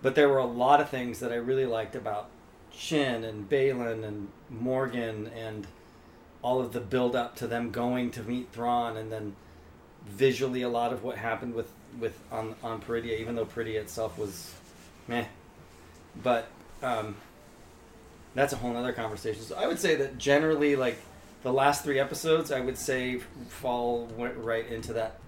but 0.00 0.14
there 0.14 0.28
were 0.30 0.38
a 0.38 0.46
lot 0.46 0.80
of 0.80 0.88
things 0.88 1.20
that 1.20 1.30
I 1.30 1.36
really 1.36 1.66
liked 1.66 1.94
about 1.94 2.30
Shin 2.72 3.24
and 3.24 3.48
Baylan 3.48 4.02
and 4.04 4.28
Morgan 4.48 5.30
and 5.36 5.66
all 6.42 6.60
of 6.60 6.72
the 6.72 6.80
build 6.80 7.14
up 7.14 7.36
to 7.36 7.46
them 7.46 7.70
going 7.70 8.10
to 8.12 8.22
meet 8.22 8.50
Thrawn 8.50 8.96
and 8.96 9.12
then 9.12 9.36
visually 10.06 10.62
a 10.62 10.68
lot 10.68 10.94
of 10.94 11.04
what 11.04 11.18
happened 11.18 11.54
with 11.54 11.70
with 11.98 12.18
on 12.32 12.54
on 12.62 12.80
Peridea, 12.80 13.18
even 13.20 13.34
though 13.34 13.44
Peridea 13.44 13.80
itself 13.80 14.16
was 14.16 14.54
meh. 15.08 15.26
But 16.22 16.48
um, 16.82 17.16
that's 18.34 18.52
a 18.52 18.56
whole 18.56 18.74
other 18.74 18.92
conversation. 18.92 19.42
So 19.42 19.56
I 19.56 19.66
would 19.66 19.78
say 19.78 19.96
that 19.96 20.16
generally, 20.16 20.76
like 20.76 20.98
the 21.42 21.52
last 21.52 21.84
three 21.84 21.98
episodes, 21.98 22.52
I 22.52 22.60
would 22.60 22.76
say 22.76 23.18
fall 23.48 24.06
went 24.16 24.36
right 24.36 24.66
into 24.66 24.92
that 24.94 25.18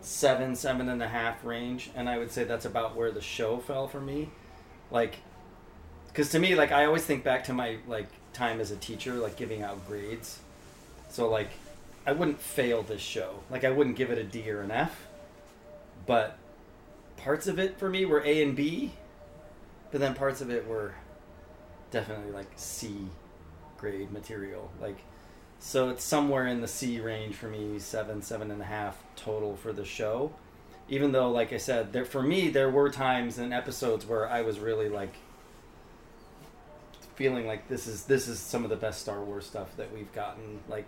seven, 0.00 0.54
seven 0.54 0.88
and 0.88 1.02
a 1.02 1.08
half 1.08 1.44
range, 1.44 1.90
and 1.96 2.08
I 2.08 2.18
would 2.18 2.30
say 2.30 2.44
that's 2.44 2.64
about 2.64 2.94
where 2.94 3.10
the 3.10 3.20
show 3.20 3.58
fell 3.58 3.88
for 3.88 4.00
me. 4.00 4.30
Like, 4.90 5.16
because 6.08 6.30
to 6.30 6.38
me, 6.38 6.54
like 6.54 6.70
I 6.70 6.84
always 6.84 7.04
think 7.04 7.24
back 7.24 7.44
to 7.44 7.52
my 7.52 7.78
like 7.88 8.06
time 8.32 8.60
as 8.60 8.70
a 8.70 8.76
teacher, 8.76 9.14
like 9.14 9.36
giving 9.36 9.62
out 9.62 9.86
grades. 9.88 10.38
So 11.08 11.28
like, 11.28 11.50
I 12.06 12.12
wouldn't 12.12 12.40
fail 12.40 12.82
this 12.82 13.00
show. 13.00 13.40
Like 13.50 13.64
I 13.64 13.70
wouldn't 13.70 13.96
give 13.96 14.10
it 14.10 14.18
a 14.18 14.24
D 14.24 14.48
or 14.50 14.60
an 14.60 14.70
F, 14.70 15.06
but 16.06 16.38
parts 17.16 17.48
of 17.48 17.58
it 17.58 17.78
for 17.78 17.88
me 17.88 18.04
were 18.04 18.22
A 18.24 18.42
and 18.42 18.54
B, 18.54 18.92
but 19.90 20.00
then 20.00 20.14
parts 20.14 20.40
of 20.40 20.50
it 20.50 20.68
were 20.68 20.94
definitely 21.90 22.30
like 22.30 22.48
C 22.54 23.08
grade 23.76 24.12
material. 24.12 24.70
Like, 24.80 24.98
so 25.66 25.88
it's 25.88 26.04
somewhere 26.04 26.46
in 26.46 26.60
the 26.60 26.68
C 26.68 27.00
range 27.00 27.34
for 27.34 27.48
me, 27.48 27.80
seven, 27.80 28.22
seven 28.22 28.52
and 28.52 28.62
a 28.62 28.64
half 28.64 29.02
total 29.16 29.56
for 29.56 29.72
the 29.72 29.84
show. 29.84 30.32
Even 30.88 31.10
though, 31.10 31.32
like 31.32 31.52
I 31.52 31.56
said, 31.56 31.92
there 31.92 32.04
for 32.04 32.22
me 32.22 32.50
there 32.50 32.70
were 32.70 32.88
times 32.88 33.36
and 33.38 33.52
episodes 33.52 34.06
where 34.06 34.28
I 34.28 34.42
was 34.42 34.60
really 34.60 34.88
like 34.88 35.12
feeling 37.16 37.48
like 37.48 37.66
this 37.66 37.88
is 37.88 38.04
this 38.04 38.28
is 38.28 38.38
some 38.38 38.62
of 38.62 38.70
the 38.70 38.76
best 38.76 39.00
Star 39.00 39.20
Wars 39.20 39.44
stuff 39.44 39.76
that 39.76 39.92
we've 39.92 40.12
gotten. 40.12 40.60
Like, 40.68 40.86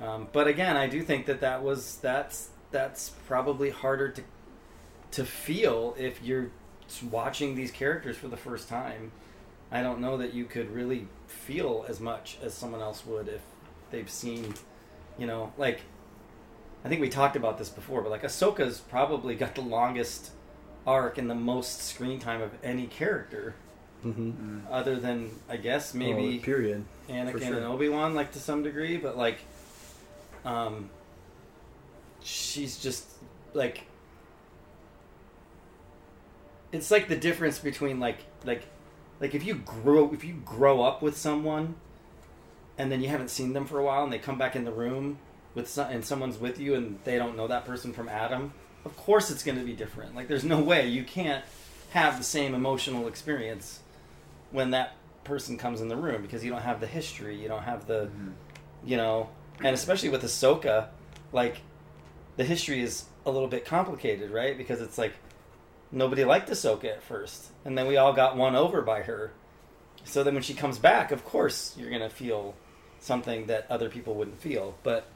um, 0.00 0.28
but 0.32 0.48
again, 0.48 0.78
I 0.78 0.86
do 0.86 1.02
think 1.02 1.26
that 1.26 1.42
that 1.42 1.62
was 1.62 1.96
that's 1.96 2.48
that's 2.70 3.10
probably 3.28 3.68
harder 3.68 4.08
to 4.12 4.22
to 5.10 5.26
feel 5.26 5.94
if 5.98 6.22
you're 6.22 6.50
watching 7.10 7.54
these 7.54 7.70
characters 7.70 8.16
for 8.16 8.28
the 8.28 8.38
first 8.38 8.66
time. 8.66 9.12
I 9.70 9.82
don't 9.82 10.00
know 10.00 10.16
that 10.16 10.32
you 10.32 10.46
could 10.46 10.74
really 10.74 11.06
feel 11.26 11.84
as 11.86 12.00
much 12.00 12.38
as 12.42 12.54
someone 12.54 12.80
else 12.80 13.04
would 13.04 13.28
if 13.28 13.42
they've 13.90 14.10
seen, 14.10 14.54
you 15.18 15.26
know, 15.26 15.52
like 15.58 15.80
I 16.84 16.88
think 16.88 17.00
we 17.00 17.08
talked 17.08 17.36
about 17.36 17.58
this 17.58 17.68
before, 17.68 18.00
but 18.02 18.10
like 18.10 18.22
Ahsoka's 18.22 18.78
probably 18.80 19.34
got 19.34 19.54
the 19.54 19.60
longest 19.62 20.30
arc 20.86 21.18
and 21.18 21.28
the 21.28 21.34
most 21.34 21.82
screen 21.82 22.18
time 22.18 22.40
of 22.42 22.50
any 22.62 22.86
character, 22.86 23.54
Mm-hmm. 24.04 24.60
other 24.70 24.96
than 24.96 25.30
I 25.46 25.58
guess 25.58 25.92
maybe 25.92 26.38
period. 26.38 26.86
Anakin 27.10 27.32
for 27.32 27.38
sure. 27.40 27.56
and 27.58 27.66
Obi 27.66 27.90
Wan, 27.90 28.14
like 28.14 28.32
to 28.32 28.38
some 28.38 28.62
degree. 28.62 28.96
But 28.96 29.18
like, 29.18 29.36
um, 30.46 30.88
she's 32.22 32.78
just 32.78 33.06
like 33.52 33.82
it's 36.72 36.90
like 36.90 37.08
the 37.08 37.16
difference 37.16 37.58
between 37.58 38.00
like 38.00 38.18
like 38.44 38.62
like 39.20 39.34
if 39.34 39.44
you 39.44 39.54
grow 39.54 40.12
if 40.14 40.24
you 40.24 40.34
grow 40.46 40.82
up 40.82 41.02
with 41.02 41.16
someone 41.16 41.74
and 42.80 42.90
then 42.90 43.02
you 43.02 43.08
haven't 43.08 43.28
seen 43.28 43.52
them 43.52 43.66
for 43.66 43.78
a 43.78 43.84
while 43.84 44.04
and 44.04 44.12
they 44.12 44.18
come 44.18 44.38
back 44.38 44.56
in 44.56 44.64
the 44.64 44.72
room 44.72 45.18
with 45.54 45.68
some, 45.68 45.90
and 45.90 46.02
someone's 46.02 46.38
with 46.38 46.58
you 46.58 46.74
and 46.74 46.98
they 47.04 47.18
don't 47.18 47.36
know 47.36 47.46
that 47.46 47.66
person 47.66 47.92
from 47.92 48.08
Adam, 48.08 48.54
of 48.86 48.96
course 48.96 49.30
it's 49.30 49.42
going 49.42 49.58
to 49.58 49.64
be 49.64 49.74
different. 49.74 50.16
Like 50.16 50.28
there's 50.28 50.44
no 50.44 50.60
way 50.60 50.88
you 50.88 51.04
can't 51.04 51.44
have 51.90 52.16
the 52.16 52.24
same 52.24 52.54
emotional 52.54 53.06
experience 53.06 53.80
when 54.50 54.70
that 54.70 54.94
person 55.24 55.58
comes 55.58 55.82
in 55.82 55.88
the 55.88 55.96
room 55.96 56.22
because 56.22 56.42
you 56.42 56.50
don't 56.50 56.62
have 56.62 56.80
the 56.80 56.86
history, 56.86 57.36
you 57.36 57.48
don't 57.48 57.64
have 57.64 57.86
the 57.86 58.06
mm-hmm. 58.06 58.30
you 58.86 58.96
know, 58.96 59.28
and 59.62 59.74
especially 59.74 60.08
with 60.08 60.22
Ahsoka, 60.22 60.88
like 61.34 61.60
the 62.38 62.44
history 62.44 62.80
is 62.80 63.04
a 63.26 63.30
little 63.30 63.48
bit 63.48 63.66
complicated, 63.66 64.30
right? 64.30 64.56
Because 64.56 64.80
it's 64.80 64.96
like 64.96 65.12
nobody 65.92 66.24
liked 66.24 66.48
Ahsoka 66.48 66.86
at 66.86 67.02
first, 67.02 67.48
and 67.66 67.76
then 67.76 67.86
we 67.86 67.98
all 67.98 68.14
got 68.14 68.38
won 68.38 68.56
over 68.56 68.80
by 68.80 69.02
her. 69.02 69.32
So 70.04 70.24
then 70.24 70.32
when 70.32 70.42
she 70.42 70.54
comes 70.54 70.78
back, 70.78 71.12
of 71.12 71.26
course 71.26 71.76
you're 71.76 71.90
gonna 71.90 72.08
feel 72.08 72.54
something 73.00 73.46
that 73.46 73.66
other 73.70 73.88
people 73.88 74.14
wouldn't 74.14 74.40
feel, 74.40 74.76
but 74.82 75.06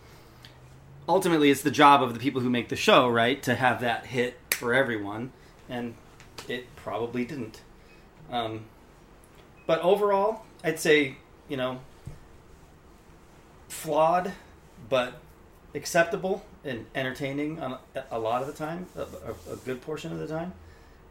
ultimately 1.08 1.50
it's 1.50 1.62
the 1.62 1.70
job 1.70 2.02
of 2.02 2.14
the 2.14 2.20
people 2.20 2.40
who 2.40 2.50
make 2.50 2.68
the 2.68 2.76
show, 2.76 3.08
right, 3.08 3.42
to 3.42 3.54
have 3.54 3.80
that 3.80 4.06
hit 4.06 4.38
for 4.50 4.74
everyone, 4.74 5.32
and 5.68 5.94
it 6.48 6.74
probably 6.76 7.24
didn't. 7.24 7.60
Um, 8.30 8.64
but 9.66 9.80
overall, 9.80 10.42
I'd 10.62 10.80
say 10.80 11.16
you 11.48 11.56
know 11.56 11.80
flawed, 13.68 14.32
but 14.88 15.14
acceptable 15.74 16.44
and 16.64 16.86
entertaining 16.94 17.58
a, 17.58 18.18
lot 18.18 18.40
of 18.40 18.46
the 18.46 18.54
time, 18.54 18.86
a, 18.96 19.02
a, 19.02 19.54
a 19.54 19.56
good 19.56 19.82
portion 19.82 20.12
of 20.12 20.18
the 20.18 20.26
time. 20.26 20.52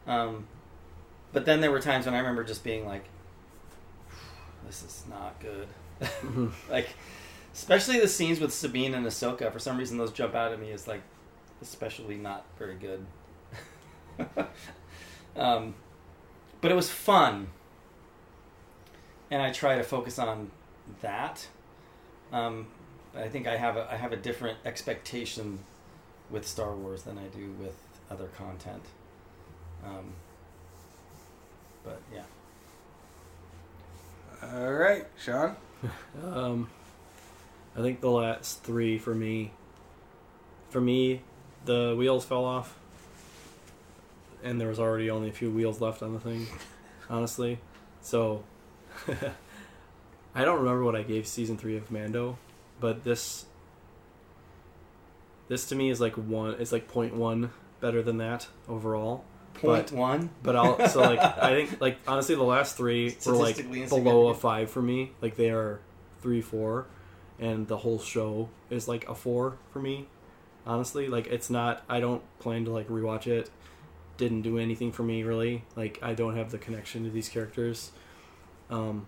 Um, 0.06 0.46
but 1.32 1.44
then 1.44 1.60
there 1.60 1.70
were 1.70 1.80
times 1.80 2.06
when 2.06 2.14
I 2.14 2.18
remember 2.18 2.44
just 2.44 2.64
being 2.64 2.86
like, 2.86 3.04
"This 4.66 4.82
is 4.82 5.04
not 5.08 5.40
good." 5.40 5.68
like, 6.70 6.88
especially 7.52 8.00
the 8.00 8.08
scenes 8.08 8.40
with 8.40 8.52
Sabine 8.52 8.94
and 8.94 9.06
Ahsoka. 9.06 9.52
For 9.52 9.58
some 9.58 9.78
reason, 9.78 9.98
those 9.98 10.12
jump 10.12 10.34
out 10.34 10.52
at 10.52 10.60
me 10.60 10.72
as 10.72 10.86
like, 10.88 11.02
especially 11.62 12.16
not 12.16 12.44
very 12.58 12.76
good. 12.76 13.06
um, 15.36 15.74
but 16.60 16.70
it 16.70 16.74
was 16.74 16.90
fun, 16.90 17.48
and 19.30 19.42
I 19.42 19.50
try 19.50 19.76
to 19.76 19.82
focus 19.82 20.18
on 20.18 20.50
that. 21.02 21.46
Um, 22.32 22.66
I 23.16 23.28
think 23.28 23.46
I 23.46 23.56
have 23.56 23.76
a 23.76 23.88
I 23.90 23.96
have 23.96 24.12
a 24.12 24.16
different 24.16 24.58
expectation 24.64 25.60
with 26.30 26.46
Star 26.46 26.74
Wars 26.74 27.02
than 27.02 27.18
I 27.18 27.26
do 27.36 27.52
with 27.60 27.76
other 28.10 28.28
content. 28.36 28.82
Um, 29.84 30.14
but 31.84 32.00
yeah, 32.12 32.22
All 34.42 34.72
right, 34.72 35.06
Sean. 35.18 35.56
Um, 36.24 36.68
I 37.76 37.80
think 37.80 38.00
the 38.00 38.10
last 38.10 38.62
three 38.62 38.98
for 38.98 39.14
me. 39.14 39.52
For 40.70 40.80
me, 40.80 41.22
the 41.64 41.94
wheels 41.96 42.24
fell 42.24 42.44
off, 42.44 42.76
and 44.42 44.60
there 44.60 44.68
was 44.68 44.78
already 44.80 45.10
only 45.10 45.28
a 45.28 45.32
few 45.32 45.50
wheels 45.50 45.80
left 45.80 46.02
on 46.02 46.12
the 46.12 46.20
thing. 46.20 46.46
Honestly, 47.10 47.58
so 48.00 48.44
I 50.34 50.44
don't 50.44 50.58
remember 50.58 50.84
what 50.84 50.96
I 50.96 51.02
gave 51.02 51.26
season 51.26 51.56
three 51.56 51.76
of 51.76 51.90
Mando, 51.90 52.38
but 52.80 53.04
this 53.04 53.46
this 55.48 55.66
to 55.66 55.74
me 55.74 55.90
is 55.90 56.00
like 56.00 56.14
one. 56.14 56.56
It's 56.58 56.72
like 56.72 56.88
point 56.88 57.14
one 57.14 57.50
better 57.80 58.02
than 58.02 58.18
that 58.18 58.48
overall. 58.68 59.24
Point 59.54 59.88
But- 59.90 59.92
one. 59.92 60.30
But 60.42 60.56
I'll 60.56 60.88
so 60.88 61.00
like 61.00 61.18
I 61.20 61.50
think 61.54 61.80
like 61.80 61.98
honestly 62.06 62.34
the 62.34 62.42
last 62.42 62.76
three 62.76 63.16
were 63.26 63.32
like 63.32 63.56
below 63.88 64.28
a 64.28 64.34
five 64.34 64.70
for 64.70 64.82
me. 64.82 65.12
Like 65.20 65.36
they 65.36 65.50
are 65.50 65.80
three 66.22 66.40
four, 66.42 66.86
and 67.38 67.66
the 67.68 67.78
whole 67.78 67.98
show 67.98 68.48
is 68.70 68.88
like 68.88 69.08
a 69.08 69.14
four 69.14 69.56
for 69.72 69.78
me. 69.80 70.06
Honestly, 70.66 71.08
like 71.08 71.26
it's 71.26 71.50
not. 71.50 71.82
I 71.88 72.00
don't 72.00 72.22
plan 72.38 72.64
to 72.66 72.70
like 72.70 72.88
rewatch 72.88 73.26
it. 73.26 73.50
Didn't 74.16 74.42
do 74.42 74.58
anything 74.58 74.92
for 74.92 75.02
me 75.02 75.22
really. 75.24 75.64
Like 75.76 75.98
I 76.02 76.14
don't 76.14 76.36
have 76.36 76.50
the 76.50 76.58
connection 76.58 77.04
to 77.04 77.10
these 77.10 77.28
characters. 77.28 77.90
Um, 78.70 79.06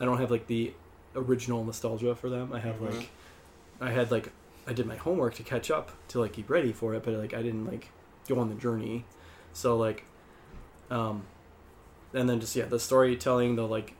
I 0.00 0.04
don't 0.04 0.18
have 0.18 0.30
like 0.30 0.46
the 0.46 0.72
original 1.14 1.64
nostalgia 1.64 2.14
for 2.14 2.28
them. 2.30 2.52
I 2.52 2.60
have 2.60 2.76
Mhm. 2.76 2.94
like, 2.94 3.10
I 3.80 3.90
had 3.90 4.10
like 4.10 4.30
I 4.66 4.72
did 4.72 4.86
my 4.86 4.96
homework 4.96 5.34
to 5.36 5.42
catch 5.42 5.70
up 5.70 5.90
to 6.08 6.20
like 6.20 6.32
keep 6.34 6.48
ready 6.50 6.72
for 6.72 6.94
it, 6.94 7.02
but 7.02 7.14
like 7.14 7.34
I 7.34 7.42
didn't 7.42 7.66
like 7.66 7.88
go 8.28 8.38
on 8.38 8.48
the 8.48 8.54
journey. 8.54 9.04
So 9.52 9.76
like, 9.76 10.04
um, 10.90 11.24
and 12.14 12.28
then 12.28 12.40
just 12.40 12.54
yeah, 12.56 12.64
the 12.66 12.78
storytelling, 12.78 13.56
the 13.56 13.66
like, 13.66 13.94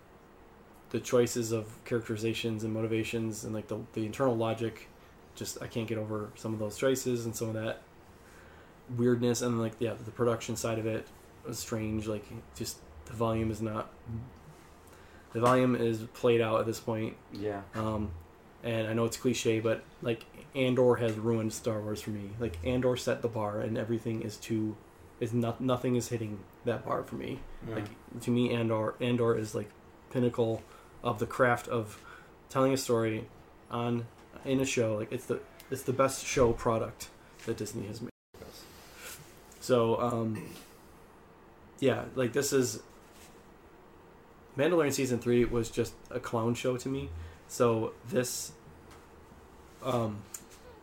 the 0.91 1.01
choices 1.01 1.53
of 1.53 1.67
characterizations 1.85 2.65
and 2.65 2.73
motivations, 2.73 3.45
and 3.45 3.55
like 3.55 3.69
the 3.69 3.79
the 3.93 4.07
internal 4.07 4.37
logic, 4.37 4.89
just 5.35 5.61
I 5.63 5.67
can't 5.67 5.87
get 5.87 5.99
over 5.99 6.31
some 6.37 6.53
of 6.53 6.59
those 6.59 6.77
choices 6.79 7.25
and 7.25 7.35
some 7.35 7.49
of 7.49 7.55
that 7.55 7.83
weirdness, 8.97 9.43
and 9.43 9.61
like 9.61 9.75
yeah, 9.79 9.95
the 10.03 10.11
production 10.11 10.57
side 10.57 10.79
of 10.79 10.87
it 10.87 11.07
was 11.47 11.59
strange. 11.59 12.07
Like 12.07 12.25
just 12.57 12.79
the 13.07 13.13
volume 13.13 13.51
is 13.51 13.61
not. 13.61 13.91
The 15.33 15.41
volume 15.41 15.75
is 15.75 15.99
played 16.15 16.41
out 16.41 16.61
at 16.61 16.67
this 16.67 16.81
point, 16.81 17.15
Yeah, 17.33 17.61
um, 17.75 18.11
and 18.63 18.87
I 18.89 18.95
know 18.95 19.05
it's 19.05 19.17
cliche, 19.19 19.61
but 19.61 19.83
like 20.01 20.25
Andor 20.55 20.97
has 20.97 21.13
ruined 21.17 21.53
Star 21.53 21.81
Wars 21.81 22.01
for 22.01 22.11
me. 22.11 22.31
Like 22.41 22.57
Andor 22.65 22.97
set 22.97 23.21
the 23.23 23.29
bar, 23.29 23.61
and 23.61 23.77
everything 23.77 24.23
is 24.23 24.37
too, 24.37 24.77
is 25.21 25.33
not 25.33 25.61
nothing 25.61 25.97
is 25.97 26.09
hitting 26.09 26.39
that 26.65 26.85
bar 26.85 27.03
for 27.03 27.17
me. 27.17 27.41
Like 27.67 28.21
to 28.21 28.31
me, 28.31 28.53
Andor 28.53 28.95
Andor 29.01 29.37
is 29.37 29.55
like 29.55 29.71
pinnacle 30.11 30.63
of 31.03 31.19
the 31.19 31.27
craft 31.27 31.69
of 31.69 32.01
telling 32.49 32.73
a 32.73 32.77
story 32.77 33.27
on 33.71 34.07
in 34.45 34.61
a 34.61 34.67
show. 34.67 34.97
Like 34.97 35.13
it's 35.13 35.27
the 35.27 35.41
it's 35.71 35.83
the 35.83 35.93
best 35.93 36.25
show 36.25 36.53
product 36.53 37.09
that 37.47 37.57
Disney 37.57 37.87
has 37.87 38.01
made. 38.01 38.11
So 39.61 40.01
um, 40.01 40.43
yeah, 41.81 42.05
like 42.15 42.33
this 42.33 42.53
is 42.53 42.81
Mandalorian 44.57 44.93
season 44.93 45.19
three 45.19 45.45
was 45.45 45.71
just 45.71 45.95
a 46.11 46.19
clown 46.19 46.55
show 46.55 46.77
to 46.77 46.89
me. 46.89 47.11
So 47.47 47.93
this, 48.11 48.53
um, 49.83 50.19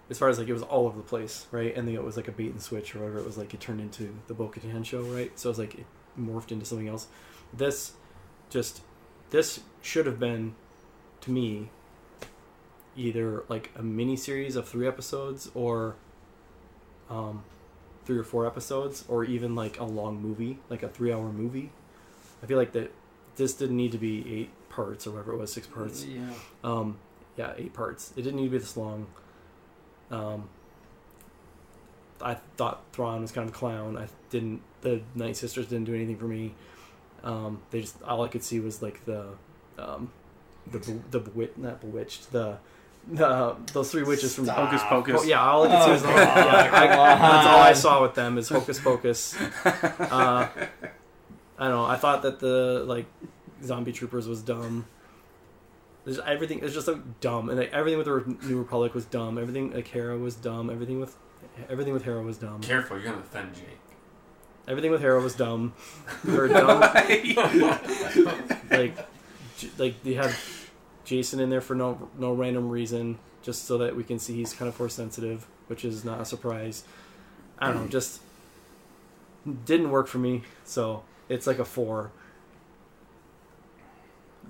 as 0.10 0.18
far 0.20 0.30
as 0.30 0.38
like 0.38 0.48
it 0.48 0.54
was 0.54 0.62
all 0.64 0.86
over 0.86 0.98
the 0.98 1.04
place, 1.04 1.48
right? 1.52 1.76
And 1.76 1.88
then 1.88 1.96
it 1.96 2.04
was 2.04 2.16
like 2.18 2.28
a 2.28 2.32
bait 2.32 2.52
and 2.52 2.62
switch 2.62 2.96
or 2.96 3.00
whatever. 3.00 3.20
It 3.20 3.26
was 3.26 3.38
like 3.38 3.54
it 3.54 3.60
turned 3.60 3.82
into 3.82 4.16
the 4.28 4.34
Bo-Katan 4.34 4.86
show, 4.86 5.02
right? 5.02 5.38
So 5.40 5.50
it 5.50 5.52
was 5.52 5.60
like 5.60 5.76
it 5.76 5.86
morphed 6.20 6.52
into 6.52 6.66
something 6.66 6.88
else. 6.88 7.08
This, 7.54 7.94
just 8.50 8.82
this 9.32 9.62
should 9.82 10.06
have 10.06 10.20
been, 10.20 10.56
to 11.22 11.32
me, 11.32 11.70
either 12.96 13.44
like 13.50 13.72
a 13.76 13.82
mini 13.84 14.16
series 14.16 14.56
of 14.56 14.68
three 14.68 14.88
episodes 14.88 15.50
or, 15.54 15.96
um, 17.10 17.44
three 18.06 18.18
or 18.18 18.24
four 18.24 18.46
episodes, 18.46 19.04
or 19.08 19.24
even 19.24 19.56
like 19.56 19.80
a 19.80 19.84
long 19.84 20.22
movie, 20.22 20.60
like 20.70 20.84
a 20.84 20.90
three-hour 20.90 21.32
movie. 21.32 21.72
I 22.44 22.46
feel 22.46 22.58
like 22.58 22.74
that 22.74 22.94
this 23.36 23.54
didn't 23.54 23.78
need 23.78 23.92
to 23.94 23.98
be 23.98 24.24
eight 24.32 24.50
parts 24.70 25.08
or 25.08 25.12
whatever 25.12 25.34
it 25.34 25.38
was, 25.38 25.52
six 25.52 25.66
parts. 25.68 26.06
Yeah, 26.06 26.22
Um, 26.64 27.00
yeah, 27.36 27.54
eight 27.58 27.74
parts. 27.74 28.14
It 28.16 28.22
didn't 28.22 28.36
need 28.36 28.46
to 28.46 28.52
be 28.52 28.58
this 28.60 28.78
long. 28.78 29.08
Um, 30.12 30.50
I 32.22 32.36
thought 32.58 32.82
Thrawn 32.94 33.22
was 33.22 33.32
kind 33.32 33.48
of 33.50 33.54
a 33.56 33.58
clown. 33.58 33.98
I 33.98 34.08
didn't. 34.30 34.62
The 34.82 35.02
Night 35.16 35.36
Sisters 35.38 35.68
didn't 35.68 35.86
do 35.86 35.96
anything 35.96 36.18
for 36.18 36.26
me. 36.26 36.54
Um, 37.24 37.62
they 37.72 37.82
just 37.82 38.02
all 38.04 38.24
I 38.24 38.28
could 38.28 38.44
see 38.44 38.60
was 38.60 38.82
like 38.82 39.04
the, 39.06 39.26
um, 39.78 40.12
the 40.72 40.80
be- 40.80 41.02
the 41.12 41.20
bewit- 41.20 41.58
not 41.58 41.82
bewitched 41.82 42.32
the. 42.32 42.58
The, 43.08 43.56
those 43.72 43.92
three 43.92 44.02
witches 44.02 44.34
from 44.34 44.48
Hocus 44.48 44.82
Pocus. 44.84 45.22
Oh, 45.22 45.24
yeah, 45.26 45.40
all 45.40 45.68
I 45.68 45.76
could 45.76 45.84
see 45.84 45.92
was 45.92 46.04
Oh, 46.06 46.10
yeah, 46.10 46.70
I- 46.74 46.88
come 46.88 46.98
that's 46.98 47.48
all 47.48 47.60
I 47.60 47.74
saw 47.74 48.02
with 48.02 48.16
them 48.16 48.40
is 48.40 48.50
Hocus 48.50 48.80
Pocus. 48.80 49.36
Uh, 49.66 50.48
I 51.60 51.68
don't 51.68 51.70
know. 51.70 51.86
I 51.86 51.98
thought 51.98 52.24
that 52.24 52.40
the 52.40 52.84
like 52.88 53.06
zombie 53.64 53.92
troopers 53.92 54.28
was 54.28 54.42
dumb. 54.42 54.88
There's 56.06 56.20
everything. 56.20 56.60
It's 56.64 56.74
just 56.74 56.86
so 56.86 57.02
dumb, 57.20 57.50
and 57.50 57.58
like, 57.58 57.74
everything 57.74 57.98
with 57.98 58.06
the 58.06 58.48
New 58.48 58.60
Republic 58.60 58.94
was 58.94 59.06
dumb. 59.06 59.40
Everything 59.40 59.74
like 59.74 59.88
Hera 59.88 60.18
was 60.18 60.36
dumb. 60.36 60.70
Everything 60.70 61.00
with 61.00 61.18
everything 61.68 61.94
with 61.94 62.04
Hera 62.04 62.22
was 62.22 62.38
dumb. 62.38 62.62
Careful, 62.62 62.98
you're 62.98 63.08
gonna 63.08 63.22
offend 63.22 63.56
Jake. 63.56 63.80
Everything 64.68 64.92
with 64.92 65.02
Hera 65.02 65.20
was 65.20 65.36
dumb. 65.36 65.74
Her 66.24 66.48
dumb 66.48 66.80
like 68.70 68.98
like 69.80 70.04
they 70.04 70.14
have 70.14 70.70
Jacen 71.08 71.40
in 71.40 71.50
there 71.50 71.62
for 71.62 71.74
no 71.74 72.10
no 72.20 72.34
random 72.34 72.70
reason, 72.70 73.18
just 73.42 73.66
so 73.66 73.80
that 73.80 73.96
we 73.96 74.04
can 74.04 74.20
see 74.20 74.36
he's 74.36 74.54
kind 74.54 74.70
of 74.70 74.76
force 74.76 74.94
sensitive, 74.94 75.48
which 75.68 75.84
is 75.84 76.06
not 76.06 76.22
a 76.22 76.26
surprise. 76.26 76.84
I 77.58 77.72
don't 77.72 77.86
know, 77.86 77.88
just 77.88 78.22
didn't 79.66 79.90
work 79.90 80.08
for 80.08 80.20
me. 80.20 80.44
So 80.66 81.04
it's 81.30 81.48
like 81.48 81.58
a 81.58 81.66
four. 81.66 82.12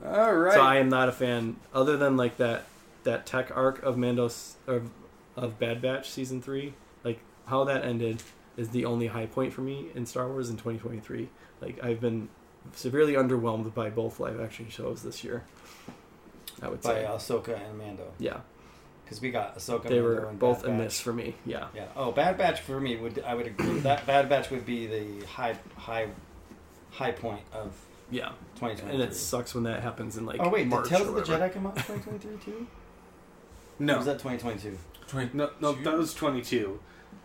All 0.04 0.34
right. 0.36 0.54
So 0.54 0.62
I 0.62 0.78
am 0.78 0.90
not 0.90 1.10
a 1.10 1.12
fan, 1.12 1.58
other 1.74 1.98
than 1.98 2.18
like 2.18 2.38
that 2.38 2.66
that 3.04 3.26
tech 3.26 3.56
arc 3.56 3.84
of 3.84 3.96
Mandos 3.98 4.54
of, 4.66 4.90
of 5.36 5.60
Bad 5.60 5.82
Batch 5.82 6.10
season 6.10 6.42
three, 6.42 6.74
like 7.04 7.20
how 7.46 7.64
that 7.66 7.86
ended, 7.86 8.24
is 8.58 8.70
the 8.70 8.86
only 8.86 9.08
high 9.08 9.28
point 9.28 9.54
for 9.54 9.62
me 9.62 9.88
in 9.94 10.06
Star 10.06 10.28
Wars 10.28 10.50
in 10.50 10.56
2023. 10.58 11.30
Like 11.62 11.84
I've 11.84 12.02
been 12.02 12.30
severely 12.74 13.14
underwhelmed 13.14 13.74
by 13.76 13.90
both 13.92 14.20
live 14.20 14.40
action 14.42 14.70
shows 14.70 15.04
this 15.04 15.24
year. 15.24 15.44
I 16.62 16.70
would 16.70 16.82
by 16.82 16.96
say, 16.96 17.04
Ahsoka 17.08 17.60
and 17.68 17.78
Mando 17.78 18.12
yeah, 18.18 18.38
because 19.04 19.22
we 19.22 19.30
got 19.30 19.58
Ahsoka. 19.58 19.84
they 19.84 20.00
Mando, 20.00 20.04
were 20.26 20.34
both 20.34 20.62
Bad 20.64 20.66
a 20.66 20.70
Batch. 20.72 20.84
miss 20.86 21.00
for 21.02 21.14
me. 21.14 21.36
Yeah, 21.46 21.68
Yeah. 21.76 21.86
Oh, 21.96 22.12
Bad 22.12 22.38
Batch 22.38 22.62
for 22.62 22.80
me 22.80 22.96
would 22.98 23.22
I 23.26 23.36
would 23.36 23.48
agree. 23.48 23.80
that 23.80 24.06
Bad 24.08 24.30
Batch 24.30 24.50
would 24.52 24.66
be 24.66 24.88
the 24.88 25.26
high 25.28 25.58
high 25.78 26.08
high 26.92 27.12
point 27.12 27.42
of 27.54 27.74
yeah, 28.16 28.30
2023. 28.56 28.92
and 28.94 29.02
it 29.04 29.16
sucks 29.16 29.54
when 29.56 29.64
that 29.66 29.82
happens 29.84 30.18
in 30.18 30.26
like 30.26 30.40
oh 30.40 30.50
wait, 30.50 30.68
March 30.68 30.90
did 30.90 30.98
Tales 30.98 31.08
or 31.10 31.18
of 31.20 31.28
the. 31.28 31.34
Jedi 31.34 31.54
come 31.54 31.68
out 31.68 31.76
in 31.78 31.84
2023 31.84 32.38
too? 32.54 32.60
Or 32.62 32.66
No, 33.80 33.98
was 33.98 34.06
that 34.06 34.20
2022? 34.20 34.78
no, 35.34 35.50
no, 35.60 35.74
that 35.74 35.94
was 35.98 36.14
22. 36.14 36.80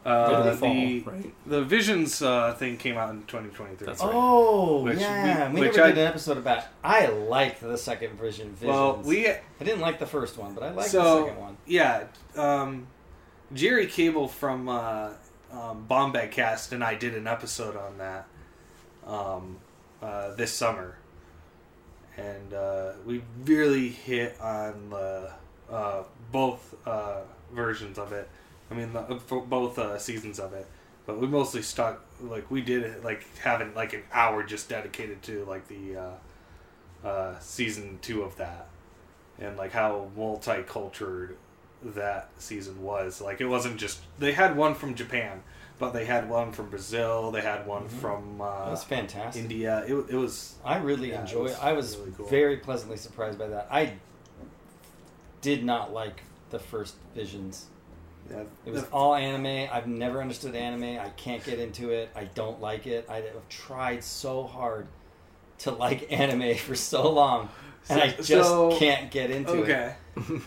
Uh, 0.04 0.44
the 0.44 0.56
fall, 0.56 0.72
the 0.72 1.00
right? 1.00 1.34
the 1.46 1.62
Visions 1.62 2.22
uh, 2.22 2.54
thing 2.54 2.78
came 2.78 2.96
out 2.96 3.10
in 3.10 3.20
2023. 3.24 3.86
That's 3.86 4.02
right. 4.02 4.10
Oh 4.14 4.82
Which 4.84 4.98
yeah, 4.98 5.48
we- 5.48 5.54
we, 5.56 5.60
which 5.66 5.76
never 5.76 5.88
I- 5.88 5.90
did 5.92 5.98
an 5.98 6.06
episode 6.06 6.38
about. 6.38 6.64
I 6.82 7.06
liked 7.08 7.60
the 7.60 7.76
second 7.76 8.18
Vision. 8.18 8.50
Visions. 8.52 8.68
Well, 8.70 8.96
we 9.04 9.28
I 9.28 9.40
didn't 9.58 9.80
like 9.80 9.98
the 9.98 10.06
first 10.06 10.38
one, 10.38 10.54
but 10.54 10.62
I 10.62 10.70
liked 10.70 10.88
So- 10.90 11.02
the 11.02 11.26
second 11.26 11.40
one. 11.42 11.56
yeah, 11.66 12.04
um, 12.34 12.86
Jerry 13.52 13.86
Cable 13.88 14.26
from 14.26 14.68
uh, 14.70 15.10
um, 15.52 15.84
Bombay 15.86 16.28
Cast 16.28 16.72
and 16.72 16.82
I 16.82 16.94
did 16.94 17.14
an 17.14 17.26
episode 17.26 17.76
on 17.76 17.98
that 17.98 18.26
um, 19.06 19.58
uh, 20.02 20.34
this 20.34 20.52
summer, 20.52 20.96
and 22.16 22.54
uh, 22.54 22.92
we 23.06 23.22
really 23.44 23.88
hit 23.88 24.40
on 24.40 24.92
uh, 25.70 26.02
both 26.32 26.74
uh, 26.86 27.20
versions 27.52 27.98
of 27.98 28.12
it. 28.12 28.28
I 28.70 28.74
mean, 28.74 28.92
the, 28.92 29.20
for 29.26 29.40
both 29.40 29.78
uh, 29.78 29.98
seasons 29.98 30.38
of 30.38 30.52
it, 30.52 30.66
but 31.06 31.18
we 31.18 31.26
mostly 31.26 31.62
stuck 31.62 32.04
like 32.20 32.50
we 32.50 32.60
did 32.60 33.02
like 33.02 33.24
having 33.38 33.74
like 33.74 33.92
an 33.92 34.02
hour 34.12 34.42
just 34.42 34.68
dedicated 34.68 35.22
to 35.24 35.44
like 35.44 35.66
the 35.68 35.96
uh, 35.96 37.06
uh, 37.06 37.38
season 37.40 37.98
two 38.02 38.22
of 38.22 38.36
that, 38.36 38.68
and 39.38 39.56
like 39.56 39.72
how 39.72 40.08
multicultural 40.16 41.34
that 41.82 42.28
season 42.38 42.82
was. 42.82 43.20
Like 43.20 43.40
it 43.40 43.46
wasn't 43.46 43.78
just 43.78 44.00
they 44.18 44.32
had 44.32 44.56
one 44.56 44.74
from 44.74 44.94
Japan, 44.94 45.42
but 45.80 45.92
they 45.92 46.04
had 46.04 46.28
one 46.30 46.52
from 46.52 46.68
Brazil. 46.70 47.30
They 47.32 47.40
had 47.40 47.66
one 47.66 47.84
Mhm. 47.88 48.00
from 48.00 48.38
That 48.38 48.44
uh, 48.44 48.70
was 48.70 48.84
fantastic. 48.84 49.42
India. 49.42 49.82
It, 49.88 49.94
it 50.10 50.16
was 50.16 50.54
I 50.64 50.76
really 50.76 51.10
Yeah, 51.10 51.26
it 51.28 51.36
was 51.36 51.54
I 51.58 51.72
was 51.72 51.96
really 51.96 52.12
cool. 52.12 52.26
very 52.26 52.58
pleasantly 52.58 52.98
surprised 52.98 53.38
by 53.38 53.48
that. 53.48 53.66
I 53.70 53.94
did 55.40 55.64
not 55.64 55.92
like 55.92 56.22
the 56.50 56.58
first 56.58 56.94
Visions. 57.14 57.66
yeah, 58.30 58.42
It 58.66 58.70
was 58.72 58.84
the- 58.84 58.90
all 58.90 59.14
anime. 59.14 59.68
I've 59.72 59.86
never 59.88 60.20
understood 60.20 60.54
anime. 60.54 60.98
I 61.00 61.08
can't 61.16 61.42
get 61.42 61.58
into 61.58 61.90
it. 61.90 62.10
I 62.14 62.24
don't 62.24 62.60
like 62.60 62.86
it. 62.86 63.06
I 63.08 63.16
have 63.16 63.48
tried 63.48 64.04
so 64.04 64.44
hard 64.44 64.86
to 65.60 65.70
like 65.72 66.12
anime 66.12 66.54
for 66.56 66.74
so 66.76 67.10
long, 67.10 67.48
and 67.88 68.00
I 68.00 68.08
just 68.12 68.28
so- 68.48 68.76
can't 68.78 69.10
get 69.10 69.30
into 69.30 69.62
it. 69.62 69.70
okay. 69.70 69.94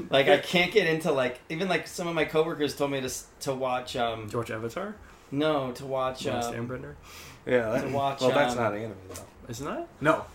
Like 0.09 0.27
I 0.29 0.37
can't 0.53 0.71
get 0.71 0.87
into 0.87 1.11
like 1.11 1.39
even 1.49 1.67
like 1.67 1.87
some 1.87 2.07
of 2.07 2.13
my 2.15 2.25
coworkers 2.25 2.75
told 2.75 2.91
me 2.91 3.01
to 3.01 3.09
to 3.41 3.53
watch 3.53 3.95
um 3.95 4.29
George 4.29 4.51
Avatar, 4.51 4.95
no 5.31 5.71
to 5.73 5.85
watch 5.85 6.25
Last 6.25 6.49
um, 6.49 6.67
Airbender, 6.67 6.95
Yeah, 7.45 7.81
To 7.81 7.87
watch, 7.89 8.21
well, 8.21 8.31
that's 8.31 8.55
um, 8.55 8.63
not 8.63 8.73
anime 8.73 8.93
though. 9.09 9.21
isn't 9.49 9.65
that? 9.65 9.87
No, 10.01 10.25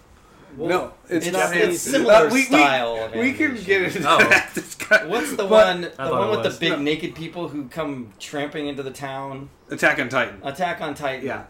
well, 0.56 0.68
no, 0.68 0.92
it's, 1.08 1.26
it's, 1.26 1.36
not. 1.36 1.54
it's 1.56 1.80
similar 1.82 2.14
Uh, 2.14 2.24
we- 2.26 2.32
we- 2.34 2.42
style. 2.44 2.96
of 3.04 3.12
We 3.14 3.32
can 3.34 3.54
get 3.62 3.82
into 3.96 3.98
Oh. 4.10 4.18
that. 4.18 4.50
discussion. 4.54 5.08
What's 5.10 5.30
the 5.32 5.36
But 5.44 5.50
one? 5.50 5.80
The 5.82 5.90
one 5.98 6.30
with 6.30 6.42
the 6.42 6.58
big 6.58 6.70
No. 6.72 6.78
naked 6.78 7.14
people 7.14 7.48
who 7.48 7.68
come 7.68 8.12
tramping 8.18 8.66
into 8.66 8.82
the 8.82 8.90
town. 8.90 9.50
Attack 9.70 9.98
on 9.98 10.08
Titan. 10.08 10.40
Attack 10.42 10.80
on 10.80 10.94
Titan. 10.94 11.26
Yeah, 11.26 11.44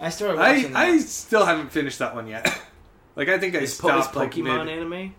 I 0.00 0.08
started 0.08 0.40
I 0.40 0.54
watching. 0.56 0.74
I 0.76 0.92
that. 0.96 1.02
still 1.02 1.44
haven't 1.44 1.70
finished 1.70 1.98
that 1.98 2.14
one 2.14 2.26
yet. 2.26 2.46
like 3.16 3.28
I 3.28 3.38
think 3.38 3.54
I 3.54 3.58
Is, 3.58 3.78
po- 3.78 3.88
is 3.98 4.04
stopped 4.04 4.16
like 4.16 4.32
Pokemon 4.32 4.68
anime? 4.68 5.14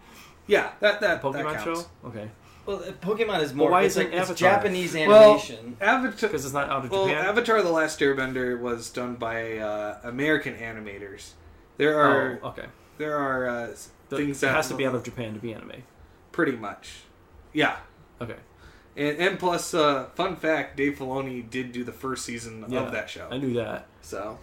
Yeah, 0.47 0.71
that 0.79 0.99
that 1.01 1.21
Pokemon 1.21 1.33
that 1.53 1.63
counts. 1.63 1.81
show? 1.81 1.87
Okay, 2.07 2.29
well, 2.65 2.77
uh, 2.83 2.91
Pokemon 2.93 3.41
is 3.41 3.53
more. 3.53 3.71
why 3.71 3.83
it's, 3.83 3.95
isn't 3.97 4.11
like, 4.11 4.19
it's 4.21 4.29
Avatar? 4.29 4.49
Japanese 4.51 4.93
Well, 4.95 5.31
animation. 5.31 5.77
Avatar. 5.81 6.29
because 6.29 6.45
it's 6.45 6.53
not 6.53 6.69
out 6.69 6.85
of 6.85 6.91
Well, 6.91 7.07
Japan. 7.07 7.25
Avatar: 7.25 7.61
The 7.61 7.71
Last 7.71 7.99
Airbender 7.99 8.59
was 8.59 8.89
done 8.89 9.15
by 9.15 9.57
uh, 9.57 9.99
American 10.03 10.55
animators. 10.55 11.31
There 11.77 11.99
are 11.99 12.39
oh, 12.43 12.49
okay. 12.49 12.65
there 12.97 13.17
are 13.17 13.47
uh, 13.47 13.67
The- 14.09 14.17
things 14.17 14.37
it 14.43 14.47
that 14.47 14.55
has 14.55 14.67
to 14.69 14.75
be 14.75 14.85
out 14.85 14.93
of 14.95 15.03
Japan 15.03 15.33
to 15.33 15.39
be 15.39 15.53
anime. 15.53 15.83
pretty 16.31 16.53
much. 16.53 17.01
Yeah, 17.53 17.77
Okay, 18.21 18.35
and, 18.95 19.17
and 19.17 19.39
plus, 19.39 19.73
uh, 19.73 20.05
fun 20.15 20.35
fact: 20.35 20.77
Dave 20.77 20.97
Filoni 20.99 21.49
did 21.49 21.71
do 21.71 21.83
the 21.83 21.91
first 21.91 22.23
season 22.25 22.63
Yeah, 22.69 22.81
of 22.81 22.91
that 22.91 23.09
show. 23.09 23.27
I 23.31 23.37
knew 23.37 23.53
that. 23.55 23.87
So, 24.01 24.37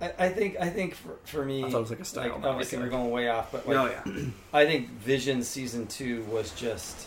I, 0.00 0.12
I 0.18 0.28
think. 0.28 0.56
I 0.60 0.68
think 0.68 0.94
for, 0.94 1.16
for 1.24 1.44
me, 1.44 1.64
I 1.64 1.70
thought 1.70 1.78
it 1.78 1.80
was 1.80 1.90
like 1.90 2.00
a 2.00 2.04
style. 2.04 2.34
like, 2.34 2.44
obviously 2.44 2.78
we're 2.78 2.88
going 2.88 3.10
way 3.10 3.28
off, 3.28 3.50
but 3.52 3.66
like, 3.66 3.76
oh 3.76 3.86
yeah, 3.86 4.24
I 4.52 4.66
think 4.66 4.90
Vision 4.90 5.42
season 5.42 5.86
two 5.86 6.22
was 6.24 6.50
just 6.52 7.06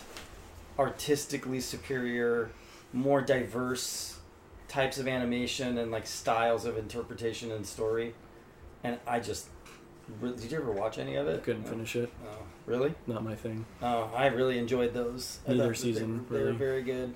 artistically 0.78 1.60
superior, 1.60 2.50
more 2.92 3.20
diverse 3.20 4.18
types 4.68 4.98
of 4.98 5.06
animation 5.08 5.78
and 5.78 5.90
like 5.90 6.06
styles 6.06 6.64
of 6.64 6.76
interpretation 6.76 7.50
and 7.52 7.66
story. 7.66 8.14
And 8.84 8.98
I 9.06 9.20
just, 9.20 9.48
did 10.20 10.50
you 10.50 10.58
ever 10.58 10.70
watch 10.72 10.98
any 10.98 11.16
of 11.16 11.26
it? 11.28 11.42
Couldn't 11.44 11.64
finish 11.68 11.96
it. 11.96 12.12
Oh, 12.26 12.38
really? 12.66 12.94
Not 13.06 13.24
my 13.24 13.34
thing. 13.34 13.64
Oh, 13.82 14.10
I 14.14 14.26
really 14.26 14.58
enjoyed 14.58 14.92
those. 14.92 15.38
Neither 15.46 15.74
season, 15.74 16.26
they, 16.30 16.38
were- 16.38 16.44
they 16.44 16.50
were 16.50 16.56
very 16.56 16.82
good. 16.82 17.14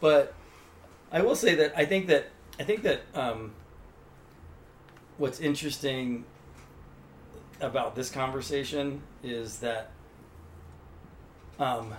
But 0.00 0.34
I 1.12 1.22
will 1.22 1.36
say 1.36 1.54
that 1.56 1.74
I 1.76 1.84
think 1.84 2.06
that 2.06 2.28
I 2.58 2.62
think 2.64 2.82
that 2.82 3.02
um, 3.14 3.52
what's 5.18 5.40
interesting 5.40 6.24
about 7.60 7.94
this 7.94 8.10
conversation 8.10 9.02
is 9.22 9.58
that 9.58 9.90
um, 11.58 11.92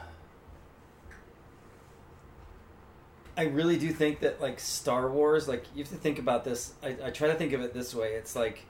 I 3.38 3.44
really 3.44 3.78
do 3.78 3.92
think 3.92 4.20
that 4.20 4.42
like 4.42 4.60
Star 4.60 5.10
Wars, 5.10 5.48
like 5.48 5.66
you 5.74 5.84
have 5.84 5.92
to 5.92 5.98
think 5.98 6.20
about 6.20 6.44
this. 6.44 6.74
I, 6.84 6.96
I 7.06 7.10
try 7.12 7.28
to 7.28 7.36
think 7.36 7.54
of 7.54 7.62
it 7.62 7.74
this 7.74 7.96
way. 7.96 8.14
It's 8.14 8.36
like 8.36 8.66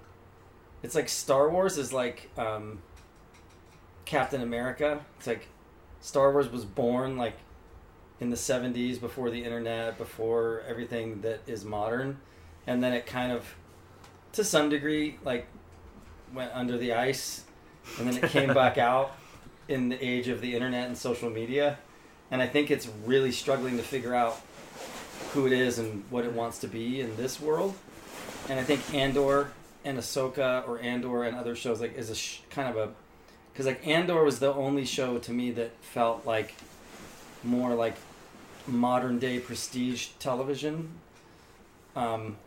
it's 0.83 0.95
like 0.95 1.09
Star 1.09 1.49
Wars 1.49 1.77
is 1.77 1.91
like 1.93 2.29
um, 2.37 2.79
Captain 4.05 4.41
America. 4.41 5.03
It's 5.17 5.27
like 5.27 5.47
Star 5.99 6.31
Wars 6.31 6.49
was 6.49 6.65
born 6.65 7.17
like 7.17 7.37
in 8.19 8.29
the 8.29 8.35
70s 8.35 8.99
before 8.99 9.29
the 9.29 9.43
internet, 9.43 9.97
before 9.97 10.63
everything 10.67 11.21
that 11.21 11.41
is 11.47 11.65
modern. 11.65 12.19
And 12.67 12.83
then 12.83 12.93
it 12.93 13.05
kind 13.05 13.31
of, 13.31 13.55
to 14.33 14.43
some 14.43 14.69
degree, 14.69 15.17
like 15.23 15.47
went 16.33 16.51
under 16.53 16.77
the 16.77 16.93
ice. 16.93 17.43
And 17.99 18.07
then 18.07 18.23
it 18.23 18.29
came 18.29 18.53
back 18.53 18.77
out 18.77 19.15
in 19.67 19.89
the 19.89 20.03
age 20.03 20.27
of 20.27 20.41
the 20.41 20.53
internet 20.53 20.87
and 20.87 20.97
social 20.97 21.29
media. 21.29 21.79
And 22.29 22.41
I 22.41 22.47
think 22.47 22.71
it's 22.71 22.87
really 23.05 23.31
struggling 23.31 23.77
to 23.77 23.83
figure 23.83 24.13
out 24.13 24.39
who 25.33 25.45
it 25.47 25.53
is 25.53 25.79
and 25.79 26.03
what 26.09 26.25
it 26.25 26.33
wants 26.33 26.59
to 26.59 26.67
be 26.67 27.01
in 27.01 27.15
this 27.17 27.39
world. 27.39 27.73
And 28.49 28.59
I 28.59 28.63
think 28.63 28.93
Andor 28.93 29.51
and 29.85 29.97
Ahsoka 29.97 30.67
or 30.67 30.79
Andor 30.79 31.23
and 31.23 31.35
other 31.37 31.55
shows 31.55 31.79
like 31.81 31.97
is 31.97 32.09
a 32.09 32.15
sh- 32.15 32.39
kind 32.49 32.69
of 32.69 32.75
a 32.77 32.89
because 33.53 33.65
like 33.65 33.85
Andor 33.87 34.23
was 34.23 34.39
the 34.39 34.53
only 34.53 34.85
show 34.85 35.17
to 35.19 35.31
me 35.31 35.51
that 35.51 35.71
felt 35.81 36.25
like 36.25 36.53
more 37.43 37.73
like 37.73 37.95
modern 38.67 39.19
day 39.19 39.39
prestige 39.39 40.07
television. 40.19 40.89
Um, 41.95 42.37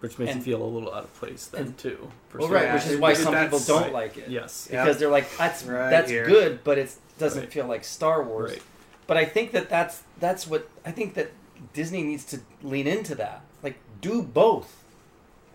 Which 0.00 0.18
makes 0.18 0.32
And- 0.32 0.40
it 0.40 0.44
feel 0.44 0.62
a 0.62 0.64
little 0.64 0.92
out 0.92 1.04
of 1.04 1.14
place 1.14 1.46
then 1.46 1.62
and- 1.62 1.78
too. 1.78 2.10
for 2.28 2.38
well, 2.38 2.48
some 2.48 2.54
right, 2.54 2.64
Yeah, 2.64 2.74
which 2.74 2.86
is 2.86 2.98
why 3.00 3.14
some 3.14 3.34
people 3.34 3.58
don't 3.60 3.82
right. 3.84 3.92
like 3.92 4.16
it. 4.18 4.28
Yes. 4.28 4.68
Yeah. 4.70 4.84
because 4.84 4.98
they're 4.98 5.08
like 5.10 5.34
that's 5.38 5.62
Right 5.64 5.90
that's 5.90 6.10
here. 6.10 6.26
good, 6.26 6.62
but 6.64 6.78
it 6.78 6.94
doesn't 7.18 7.40
Right. 7.44 7.52
feel 7.52 7.66
like 7.66 7.84
Star 7.84 8.22
Wars. 8.22 8.52
Right. 8.52 8.62
But 9.06 9.16
I 9.16 9.24
think 9.24 9.52
that 9.52 9.68
that's 9.68 10.02
that's 10.18 10.46
what 10.46 10.68
I 10.84 10.90
think 10.90 11.14
that 11.14 11.30
Disney 11.72 12.02
needs 12.02 12.24
to 12.26 12.40
lean 12.62 12.86
into 12.86 13.14
that. 13.16 13.42
Like 13.62 13.76
do 14.00 14.22
both. 14.22 14.84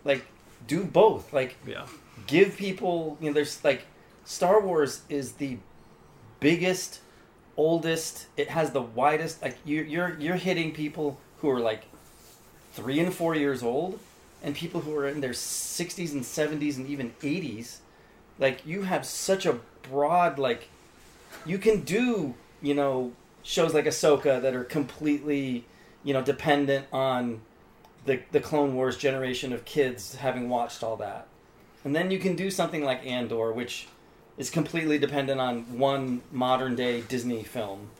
Like 0.04 0.26
do 0.66 0.84
both. 0.84 1.32
Like 1.32 1.56
Yeah. 1.66 1.86
give 2.26 2.56
people 2.56 3.16
you 3.20 3.28
know 3.28 3.34
there's 3.34 3.62
like 3.64 3.86
Star 4.24 4.60
Wars 4.60 5.02
is 5.08 5.32
the 5.32 5.58
biggest 6.38 7.00
oldest 7.56 8.26
it 8.36 8.48
has 8.48 8.70
the 8.70 8.80
widest 8.80 9.42
like 9.42 9.58
you 9.64 9.82
you're 9.82 10.16
you're 10.18 10.36
hitting 10.36 10.72
people 10.72 11.18
who 11.38 11.50
are 11.50 11.60
like 11.60 11.82
3 12.72 13.00
and 13.00 13.12
4 13.14 13.34
years 13.34 13.62
old 13.62 13.98
and 14.42 14.54
people 14.54 14.80
who 14.80 14.96
are 14.96 15.06
in 15.06 15.20
their 15.20 15.32
60s 15.32 16.12
and 16.12 16.22
70s 16.22 16.76
and 16.76 16.86
even 16.86 17.12
80s 17.20 17.78
like 18.38 18.64
you 18.64 18.82
have 18.82 19.04
such 19.04 19.44
a 19.44 19.58
broad 19.82 20.38
like 20.38 20.68
you 21.44 21.58
can 21.58 21.82
do 21.82 22.34
you 22.62 22.72
know 22.74 23.12
shows 23.42 23.74
like 23.74 23.86
Ahsoka 23.86 24.40
that 24.40 24.54
are 24.54 24.64
completely 24.64 25.64
you 26.04 26.12
know 26.14 26.22
dependent 26.22 26.86
on 26.92 27.40
the 28.06 28.20
the 28.32 28.40
Clone 28.40 28.74
Wars 28.74 28.96
generation 28.96 29.52
of 29.52 29.64
kids 29.64 30.16
having 30.16 30.48
watched 30.48 30.82
all 30.82 30.96
that. 30.96 31.26
And 31.84 31.96
then 31.96 32.10
you 32.10 32.18
can 32.18 32.36
do 32.36 32.50
something 32.50 32.84
like 32.84 33.06
Andor 33.06 33.52
which 33.52 33.88
is 34.38 34.50
completely 34.50 34.98
dependent 34.98 35.40
on 35.40 35.78
one 35.78 36.22
modern 36.32 36.74
day 36.74 37.02
Disney 37.02 37.42
film, 37.42 37.90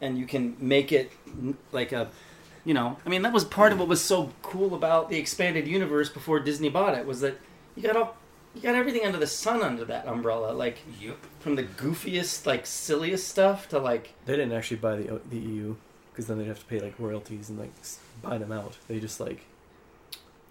and 0.00 0.18
you 0.18 0.26
can 0.26 0.56
make 0.58 0.92
it 0.92 1.10
like 1.72 1.92
a, 1.92 2.10
you 2.64 2.74
know, 2.74 2.98
I 3.04 3.08
mean 3.08 3.22
that 3.22 3.32
was 3.32 3.44
part 3.44 3.72
of 3.72 3.78
what 3.78 3.88
was 3.88 4.02
so 4.02 4.32
cool 4.42 4.74
about 4.74 5.08
the 5.08 5.18
expanded 5.18 5.66
universe 5.66 6.10
before 6.10 6.40
Disney 6.40 6.68
bought 6.68 6.96
it 6.96 7.06
was 7.06 7.20
that 7.20 7.38
you 7.76 7.82
got 7.82 7.96
all, 7.96 8.16
you 8.54 8.60
got 8.60 8.74
everything 8.74 9.04
under 9.06 9.18
the 9.18 9.26
sun 9.26 9.62
under 9.62 9.84
that 9.86 10.06
umbrella, 10.06 10.52
like 10.52 10.78
Yep. 11.00 11.16
from 11.40 11.54
the 11.56 11.62
goofiest 11.64 12.46
like 12.46 12.66
silliest 12.66 13.28
stuff 13.28 13.68
to 13.70 13.78
like 13.78 14.14
They 14.26 14.34
didn't 14.36 14.52
actually 14.52 14.78
buy 14.78 14.96
the 14.96 15.20
the 15.30 15.38
EU 15.38 15.76
because 16.12 16.26
then 16.26 16.38
they'd 16.38 16.46
have 16.48 16.58
to 16.60 16.66
pay 16.66 16.80
like 16.80 16.94
royalties 16.98 17.48
and 17.48 17.58
like 17.58 17.72
buy 18.22 18.38
them 18.38 18.52
out. 18.52 18.76
They 18.88 18.98
just 19.00 19.20
like 19.20 19.42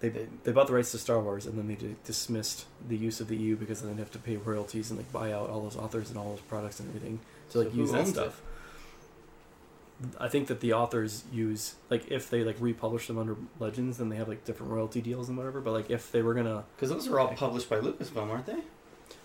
they 0.00 0.08
they 0.44 0.52
bought 0.52 0.66
the 0.66 0.72
rights 0.72 0.92
to 0.92 0.98
Star 0.98 1.20
Wars 1.20 1.44
and 1.46 1.58
then 1.58 1.68
they 1.68 1.74
di- 1.74 1.96
dismissed 2.04 2.64
the 2.88 2.96
use 2.96 3.20
of 3.20 3.28
the 3.28 3.36
EU 3.36 3.54
because 3.56 3.82
then 3.82 3.90
they'd 3.94 4.00
have 4.00 4.10
to 4.12 4.18
pay 4.18 4.36
royalties 4.36 4.90
and 4.90 4.98
like 4.98 5.12
buy 5.12 5.30
out 5.32 5.50
all 5.50 5.60
those 5.62 5.76
authors 5.76 6.08
and 6.08 6.18
all 6.18 6.30
those 6.30 6.40
products 6.40 6.80
and 6.80 6.88
everything 6.88 7.20
to 7.50 7.58
like 7.58 7.70
So 7.70 7.76
use 7.76 7.92
that 7.92 7.98
owns 8.00 8.08
stuff. 8.10 8.42
I 10.18 10.28
think 10.28 10.48
that 10.48 10.60
the 10.60 10.72
authors 10.72 11.24
use 11.32 11.74
like 11.90 12.10
if 12.10 12.30
they 12.30 12.42
like 12.44 12.56
republish 12.60 13.06
them 13.06 13.18
under 13.18 13.36
Legends, 13.58 13.98
then 13.98 14.08
they 14.08 14.16
have 14.16 14.28
like 14.28 14.44
different 14.44 14.72
royalty 14.72 15.00
deals 15.00 15.28
and 15.28 15.36
whatever. 15.36 15.60
But 15.60 15.72
like 15.72 15.90
if 15.90 16.10
they 16.12 16.22
were 16.22 16.34
gonna 16.34 16.64
because 16.76 16.88
those 16.90 17.06
are 17.08 17.20
all 17.20 17.28
published 17.28 17.68
by 17.68 17.76
Lucasfilm, 17.80 18.30
aren't 18.30 18.46
they? 18.46 18.58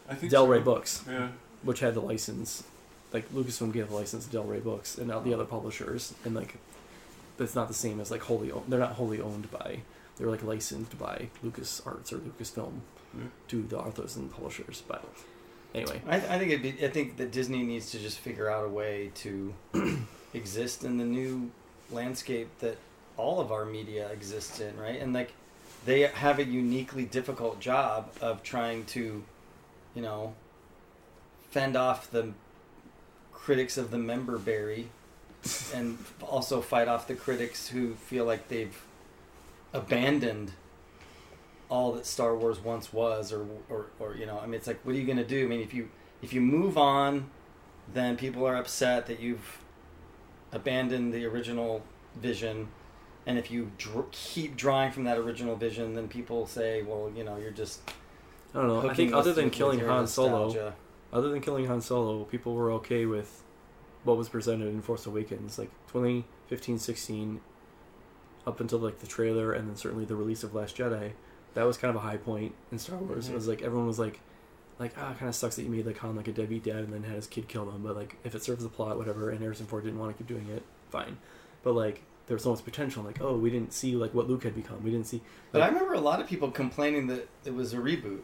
I 0.09 0.15
think 0.15 0.31
Del 0.31 0.45
so. 0.45 0.51
Rey 0.51 0.59
Books, 0.59 1.03
Yeah. 1.07 1.29
which 1.63 1.79
had 1.79 1.93
the 1.93 2.01
license, 2.01 2.63
like 3.13 3.29
Lucasfilm 3.33 3.71
gave 3.73 3.89
the 3.89 3.95
license 3.95 4.25
to 4.25 4.31
Del 4.31 4.43
Rey 4.43 4.59
Books 4.59 4.97
and 4.97 5.07
now 5.07 5.19
the 5.19 5.33
other 5.33 5.45
publishers, 5.45 6.13
and 6.25 6.35
like, 6.35 6.55
that's 7.37 7.55
not 7.55 7.67
the 7.69 7.73
same 7.73 7.99
as 7.99 8.11
like 8.11 8.21
wholly 8.21 8.51
owned. 8.51 8.65
They're 8.67 8.79
not 8.79 8.93
wholly 8.93 9.19
owned 9.21 9.49
by. 9.51 9.79
They're 10.17 10.29
like 10.29 10.43
licensed 10.43 10.97
by 10.99 11.29
Lucas 11.41 11.81
Arts 11.85 12.11
or 12.13 12.17
Lucasfilm 12.17 12.79
Yeah. 13.17 13.23
to 13.47 13.63
the 13.63 13.77
authors 13.79 14.15
and 14.17 14.31
publishers. 14.31 14.83
But 14.87 15.03
anyway, 15.73 16.01
I, 16.07 16.15
I 16.17 16.37
think 16.39 16.51
it'd 16.51 16.61
be, 16.61 16.85
I 16.85 16.89
think 16.89 17.17
that 17.17 17.31
Disney 17.31 17.63
needs 17.63 17.91
to 17.91 17.99
just 17.99 18.19
figure 18.19 18.49
out 18.49 18.65
a 18.65 18.69
way 18.69 19.11
to 19.15 19.53
exist 20.35 20.83
in 20.83 20.97
the 20.97 21.05
new 21.05 21.51
landscape 21.91 22.49
that 22.59 22.77
all 23.17 23.39
of 23.39 23.51
our 23.51 23.65
media 23.65 24.09
exists 24.09 24.59
in, 24.59 24.77
right? 24.77 24.99
And 24.99 25.13
like 25.13 25.33
they 25.85 26.01
have 26.01 26.39
a 26.39 26.45
uniquely 26.45 27.05
difficult 27.05 27.59
job 27.59 28.11
of 28.21 28.43
trying 28.43 28.85
to, 28.85 29.23
you 29.93 30.01
know, 30.01 30.33
fend 31.51 31.75
off 31.75 32.11
the 32.11 32.33
critics 33.31 33.77
of 33.77 33.91
the 33.91 33.97
member 33.97 34.37
berry 34.37 34.89
and 35.73 35.97
also 36.21 36.61
fight 36.61 36.87
off 36.87 37.07
the 37.07 37.13
critics 37.13 37.67
who 37.67 37.93
feel 37.93 38.25
like 38.25 38.47
they've 38.47 38.83
abandoned 39.73 40.51
all 41.69 41.91
that 41.93 42.05
Star 42.05 42.35
Wars 42.35 42.59
once 42.59 42.91
was, 42.91 43.31
or, 43.31 43.45
or, 43.69 43.87
or 43.99 44.15
you 44.15 44.25
know, 44.25 44.39
I 44.39 44.45
mean, 44.45 44.55
it's 44.55 44.67
like, 44.67 44.79
what 44.83 44.95
are 44.95 44.97
you 44.97 45.05
going 45.05 45.17
to 45.17 45.25
do? 45.25 45.45
I 45.45 45.47
mean, 45.47 45.61
if 45.61 45.73
you 45.73 45.89
if 46.21 46.33
you 46.33 46.41
move 46.41 46.77
on, 46.77 47.29
then 47.93 48.17
people 48.17 48.47
are 48.47 48.55
upset 48.55 49.05
that 49.07 49.19
you've 49.19 49.59
abandoned 50.55 51.13
the 51.13 51.25
original 51.25 51.83
vision, 52.15 52.69
and 53.27 53.37
if 53.37 53.51
you 53.51 53.71
dr- 53.77 54.09
keep 54.11 54.55
drawing 54.55 54.91
from 54.91 55.03
that 55.03 55.17
original 55.17 55.55
vision, 55.55 55.93
then 55.93 56.07
people 56.07 56.47
say, 56.47 56.81
well, 56.81 57.11
you 57.15 57.23
know, 57.23 57.37
you're 57.37 57.51
just. 57.51 57.81
I 58.53 58.59
don't 58.59 58.67
know. 58.67 58.89
I 58.89 58.93
think 58.93 59.13
other 59.13 59.33
than 59.33 59.49
killing 59.49 59.79
Han 59.81 60.07
Solo, 60.07 60.45
nostalgia. 60.45 60.75
other 61.11 61.29
than 61.29 61.41
killing 61.41 61.65
Han 61.65 61.81
Solo, 61.81 62.23
people 62.23 62.55
were 62.55 62.71
okay 62.73 63.05
with 63.05 63.43
what 64.05 64.17
was 64.17 64.29
presented 64.29 64.67
in 64.67 64.81
Force 64.81 65.05
Awakens, 65.05 65.59
like 65.59 65.71
2015, 65.87 66.79
16, 66.79 67.41
up 68.47 68.59
until 68.61 68.79
like 68.79 68.99
the 68.99 69.07
trailer, 69.07 69.51
and 69.51 69.67
then 69.67 69.75
certainly 69.75 70.05
the 70.05 70.15
release 70.15 70.43
of 70.43 70.55
Last 70.55 70.77
Jedi. 70.77 71.11
That 71.55 71.63
was 71.63 71.77
kind 71.77 71.89
of 71.89 71.97
a 71.97 72.05
high 72.05 72.17
point 72.17 72.53
in 72.71 72.79
Star 72.79 72.97
Wars. 72.97 73.27
Mhm. 73.27 73.31
It 73.31 73.35
was 73.35 73.47
like 73.47 73.61
everyone 73.61 73.87
was 73.87 73.99
like, 73.99 74.19
like 74.79 74.93
ah, 74.97 75.11
it 75.11 75.19
kind 75.19 75.29
of 75.29 75.35
sucks 75.35 75.55
that 75.55 75.63
you 75.63 75.69
made 75.69 75.85
like 75.85 75.97
Han 75.99 76.15
like 76.15 76.27
a 76.27 76.31
deadbeat 76.31 76.63
dad 76.63 76.77
and 76.77 76.93
then 76.93 77.03
had 77.03 77.15
his 77.15 77.27
kid 77.27 77.47
kill 77.47 77.69
him. 77.69 77.83
But 77.83 77.95
like, 77.95 78.17
if 78.23 78.35
it 78.35 78.43
serves 78.43 78.63
the 78.63 78.69
plot, 78.69 78.97
whatever. 78.97 79.29
And 79.29 79.39
Harrison 79.39 79.65
Ford 79.65 79.83
didn't 79.83 79.99
want 79.99 80.15
to 80.15 80.17
keep 80.17 80.27
doing 80.27 80.49
it, 80.49 80.63
fine. 80.89 81.17
But 81.63 81.73
like, 81.73 82.01
there 82.27 82.35
was 82.35 82.43
so 82.43 82.51
much 82.51 82.63
potential. 82.63 83.03
Like, 83.03 83.21
oh, 83.21 83.37
we 83.37 83.49
didn't 83.49 83.73
see 83.73 83.95
like 83.95 84.13
what 84.13 84.27
Luke 84.27 84.43
had 84.43 84.55
become. 84.55 84.83
We 84.83 84.91
didn't 84.91 85.07
see. 85.07 85.21
But 85.51 85.61
I 85.61 85.67
remember 85.67 85.93
a 85.93 85.99
lot 85.99 86.19
of 86.19 86.27
people 86.27 86.51
complaining 86.51 87.07
that 87.07 87.27
it 87.45 87.53
was 87.53 87.73
a 87.73 87.77
reboot. 87.77 88.21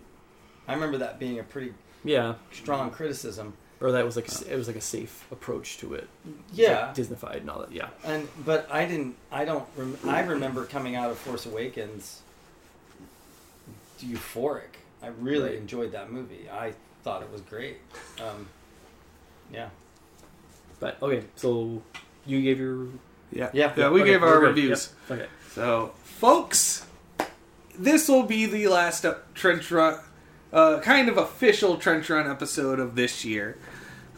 I 0.68 0.74
remember 0.74 0.98
that 1.00 1.20
being 1.20 1.40
a 1.40 1.44
pretty 1.44 1.74
yeah, 2.04 2.36
strong 2.52 2.92
criticism. 2.92 3.54
or 3.80 3.92
that 3.92 4.06
was 4.06 4.16
like 4.16 4.28
it 4.48 4.56
was 4.56 4.68
like 4.68 4.76
a 4.76 4.82
safe 4.82 5.26
approach 5.32 5.78
to 5.80 5.94
it. 5.94 6.08
Yeah, 6.54 6.88
like, 6.88 6.96
Disneyfied 6.96 7.38
and 7.38 7.50
all 7.50 7.60
that. 7.60 7.72
Yeah. 7.72 7.90
And 8.04 8.28
but 8.46 8.68
I 8.72 8.86
didn't. 8.86 9.16
I 9.32 9.46
don't. 9.46 9.66
Rem- 9.76 9.98
I 10.06 10.22
remember 10.22 10.66
coming 10.66 10.96
out 10.96 11.10
of 11.12 11.18
Force 11.18 11.46
Awakens 11.46 12.22
euphoric. 14.02 14.81
I 15.04 15.08
really 15.20 15.50
Right. 15.50 15.58
enjoyed 15.58 15.92
that 15.94 16.12
movie. 16.12 16.48
I 16.52 16.74
thought 17.04 17.22
it 17.24 17.32
was 17.32 17.42
great. 17.42 17.78
Um, 18.22 18.48
yeah. 19.52 19.70
But 20.80 20.98
okay, 21.02 21.24
so 21.36 21.82
you 22.26 22.42
gave 22.42 22.60
your 22.60 22.88
Yeah, 23.32 23.50
Yeah. 23.54 23.72
yeah. 23.78 23.90
We 23.90 24.02
Okay, 24.02 24.12
gave 24.12 24.24
our 24.24 24.40
good. 24.40 24.48
reviews. 24.50 24.90
Yep. 25.10 25.20
Okay. 25.22 25.30
So, 25.56 25.94
folks, 26.04 26.86
this 27.78 28.10
will 28.10 28.24
be 28.24 28.46
the 28.46 28.68
last 28.68 29.06
uh, 29.06 29.16
trench 29.34 29.72
run, 29.72 30.00
uh, 30.52 30.80
kind 30.82 31.08
of 31.08 31.18
official 31.18 31.78
trench 31.78 32.10
run 32.10 32.30
episode 32.30 32.80
of 32.80 32.96
this 32.96 33.24
year. 33.24 33.58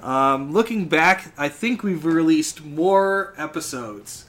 Um, 0.01 0.51
looking 0.51 0.87
back, 0.89 1.31
I 1.37 1.47
think 1.47 1.83
we've 1.83 2.03
released 2.03 2.63
more 2.65 3.33
episodes 3.37 4.25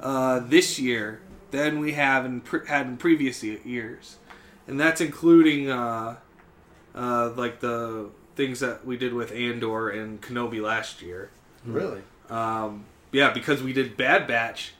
uh, 0.00 0.38
this 0.40 0.78
year 0.78 1.20
than 1.50 1.80
we 1.80 1.92
have 1.94 2.24
in 2.24 2.40
pre- 2.40 2.66
had 2.66 2.86
in 2.86 2.96
previous 2.96 3.42
years, 3.42 4.16
and 4.68 4.78
that's 4.78 5.00
including 5.00 5.70
uh, 5.70 6.16
uh, 6.94 7.30
like 7.36 7.58
the 7.60 8.10
things 8.36 8.60
that 8.60 8.86
we 8.86 8.96
did 8.96 9.12
with 9.14 9.32
Andor 9.32 9.88
and 9.88 10.20
Kenobi 10.22 10.62
last 10.62 11.02
year. 11.02 11.30
Really. 11.64 12.02
Um, 12.30 12.84
yeah, 13.10 13.30
because 13.32 13.62
we 13.62 13.72
did 13.72 13.96
Bad 13.96 14.26
Batch, 14.28 14.74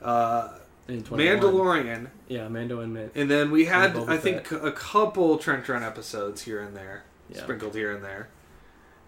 uh, 0.00 0.56
In 0.88 1.02
21. 1.02 1.18
Mandalorian, 1.42 2.06
Yeah, 2.28 2.48
Mando 2.48 2.80
and 2.80 2.94
Mid. 2.94 3.10
and 3.14 3.30
then 3.30 3.50
we 3.50 3.66
had, 3.66 3.94
And 3.96 4.06
Boba 4.06 4.08
I 4.08 4.16
think, 4.16 4.50
a 4.52 4.72
couple 4.72 5.36
Trench 5.38 5.68
Run 5.68 5.82
episodes 5.82 6.42
here 6.42 6.60
and 6.60 6.74
there, 6.76 7.02
Yeah. 7.28 7.42
sprinkled 7.42 7.74
here 7.74 7.92
and 7.92 8.02
there. 8.02 8.28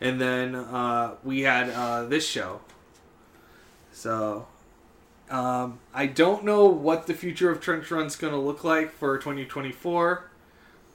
And 0.00 0.20
then 0.20 0.54
uh, 0.54 1.14
we 1.22 1.42
had 1.42 1.70
uh, 1.70 2.04
this 2.04 2.28
show. 2.28 2.60
So, 3.92 4.48
um, 5.30 5.78
I 5.92 6.06
don't 6.06 6.44
know 6.44 6.66
what 6.66 7.06
the 7.06 7.14
future 7.14 7.50
of 7.50 7.60
Trench 7.60 7.90
Run's 7.90 8.16
going 8.16 8.32
to 8.32 8.38
look 8.38 8.62
like 8.62 8.92
for 8.92 9.16
2024, 9.16 10.30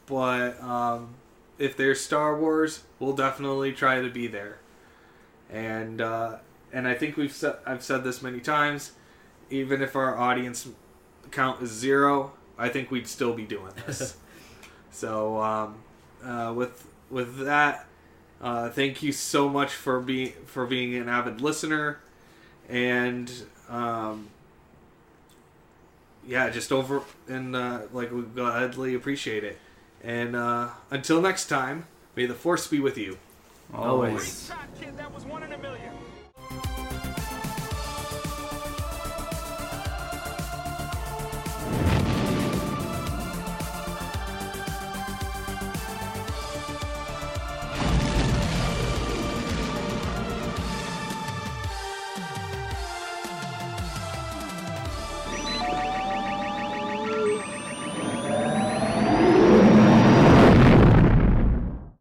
but 0.05 0.61
um, 0.61 1.15
if 1.57 1.75
there's 1.75 1.99
Star 1.99 2.37
Wars, 2.37 2.83
we'll 2.99 3.15
definitely 3.15 3.73
try 3.73 4.01
to 4.01 4.09
be 4.09 4.27
there. 4.27 4.59
And 5.49 5.99
uh, 5.99 6.37
and 6.71 6.87
I 6.87 6.93
think 6.93 7.17
we've 7.17 7.31
said 7.31 7.57
I've 7.65 7.83
said 7.83 8.03
this 8.03 8.21
many 8.21 8.39
times. 8.39 8.91
Even 9.49 9.81
if 9.81 9.95
our 9.95 10.15
audience 10.15 10.67
count 11.31 11.61
is 11.63 11.71
zero, 11.71 12.33
I 12.57 12.69
think 12.69 12.91
we'd 12.91 13.07
still 13.07 13.33
be 13.33 13.45
doing 13.45 13.73
this. 13.87 14.15
so 14.91 15.41
um, 15.41 15.75
uh, 16.23 16.53
with 16.55 16.87
with 17.09 17.39
that, 17.45 17.87
uh, 18.41 18.69
thank 18.69 19.01
you 19.01 19.11
so 19.11 19.49
much 19.49 19.73
for 19.73 19.99
being 19.99 20.33
for 20.45 20.67
being 20.67 20.93
an 20.93 21.09
avid 21.09 21.41
listener, 21.41 21.99
and 22.69 23.31
um, 23.69 24.27
yeah, 26.27 26.49
just 26.49 26.71
over 26.71 27.01
and 27.27 27.55
uh, 27.55 27.81
like 27.91 28.11
we 28.11 28.21
gladly 28.21 28.95
appreciate 28.95 29.43
it. 29.43 29.57
And 30.03 30.35
uh, 30.35 30.69
until 30.91 31.21
next 31.21 31.47
time, 31.47 31.85
may 32.15 32.25
the 32.25 32.33
force 32.33 32.67
be 32.67 32.79
with 32.79 32.97
you. 32.97 33.17
Always. 33.73 34.47
Shot, 34.47 34.67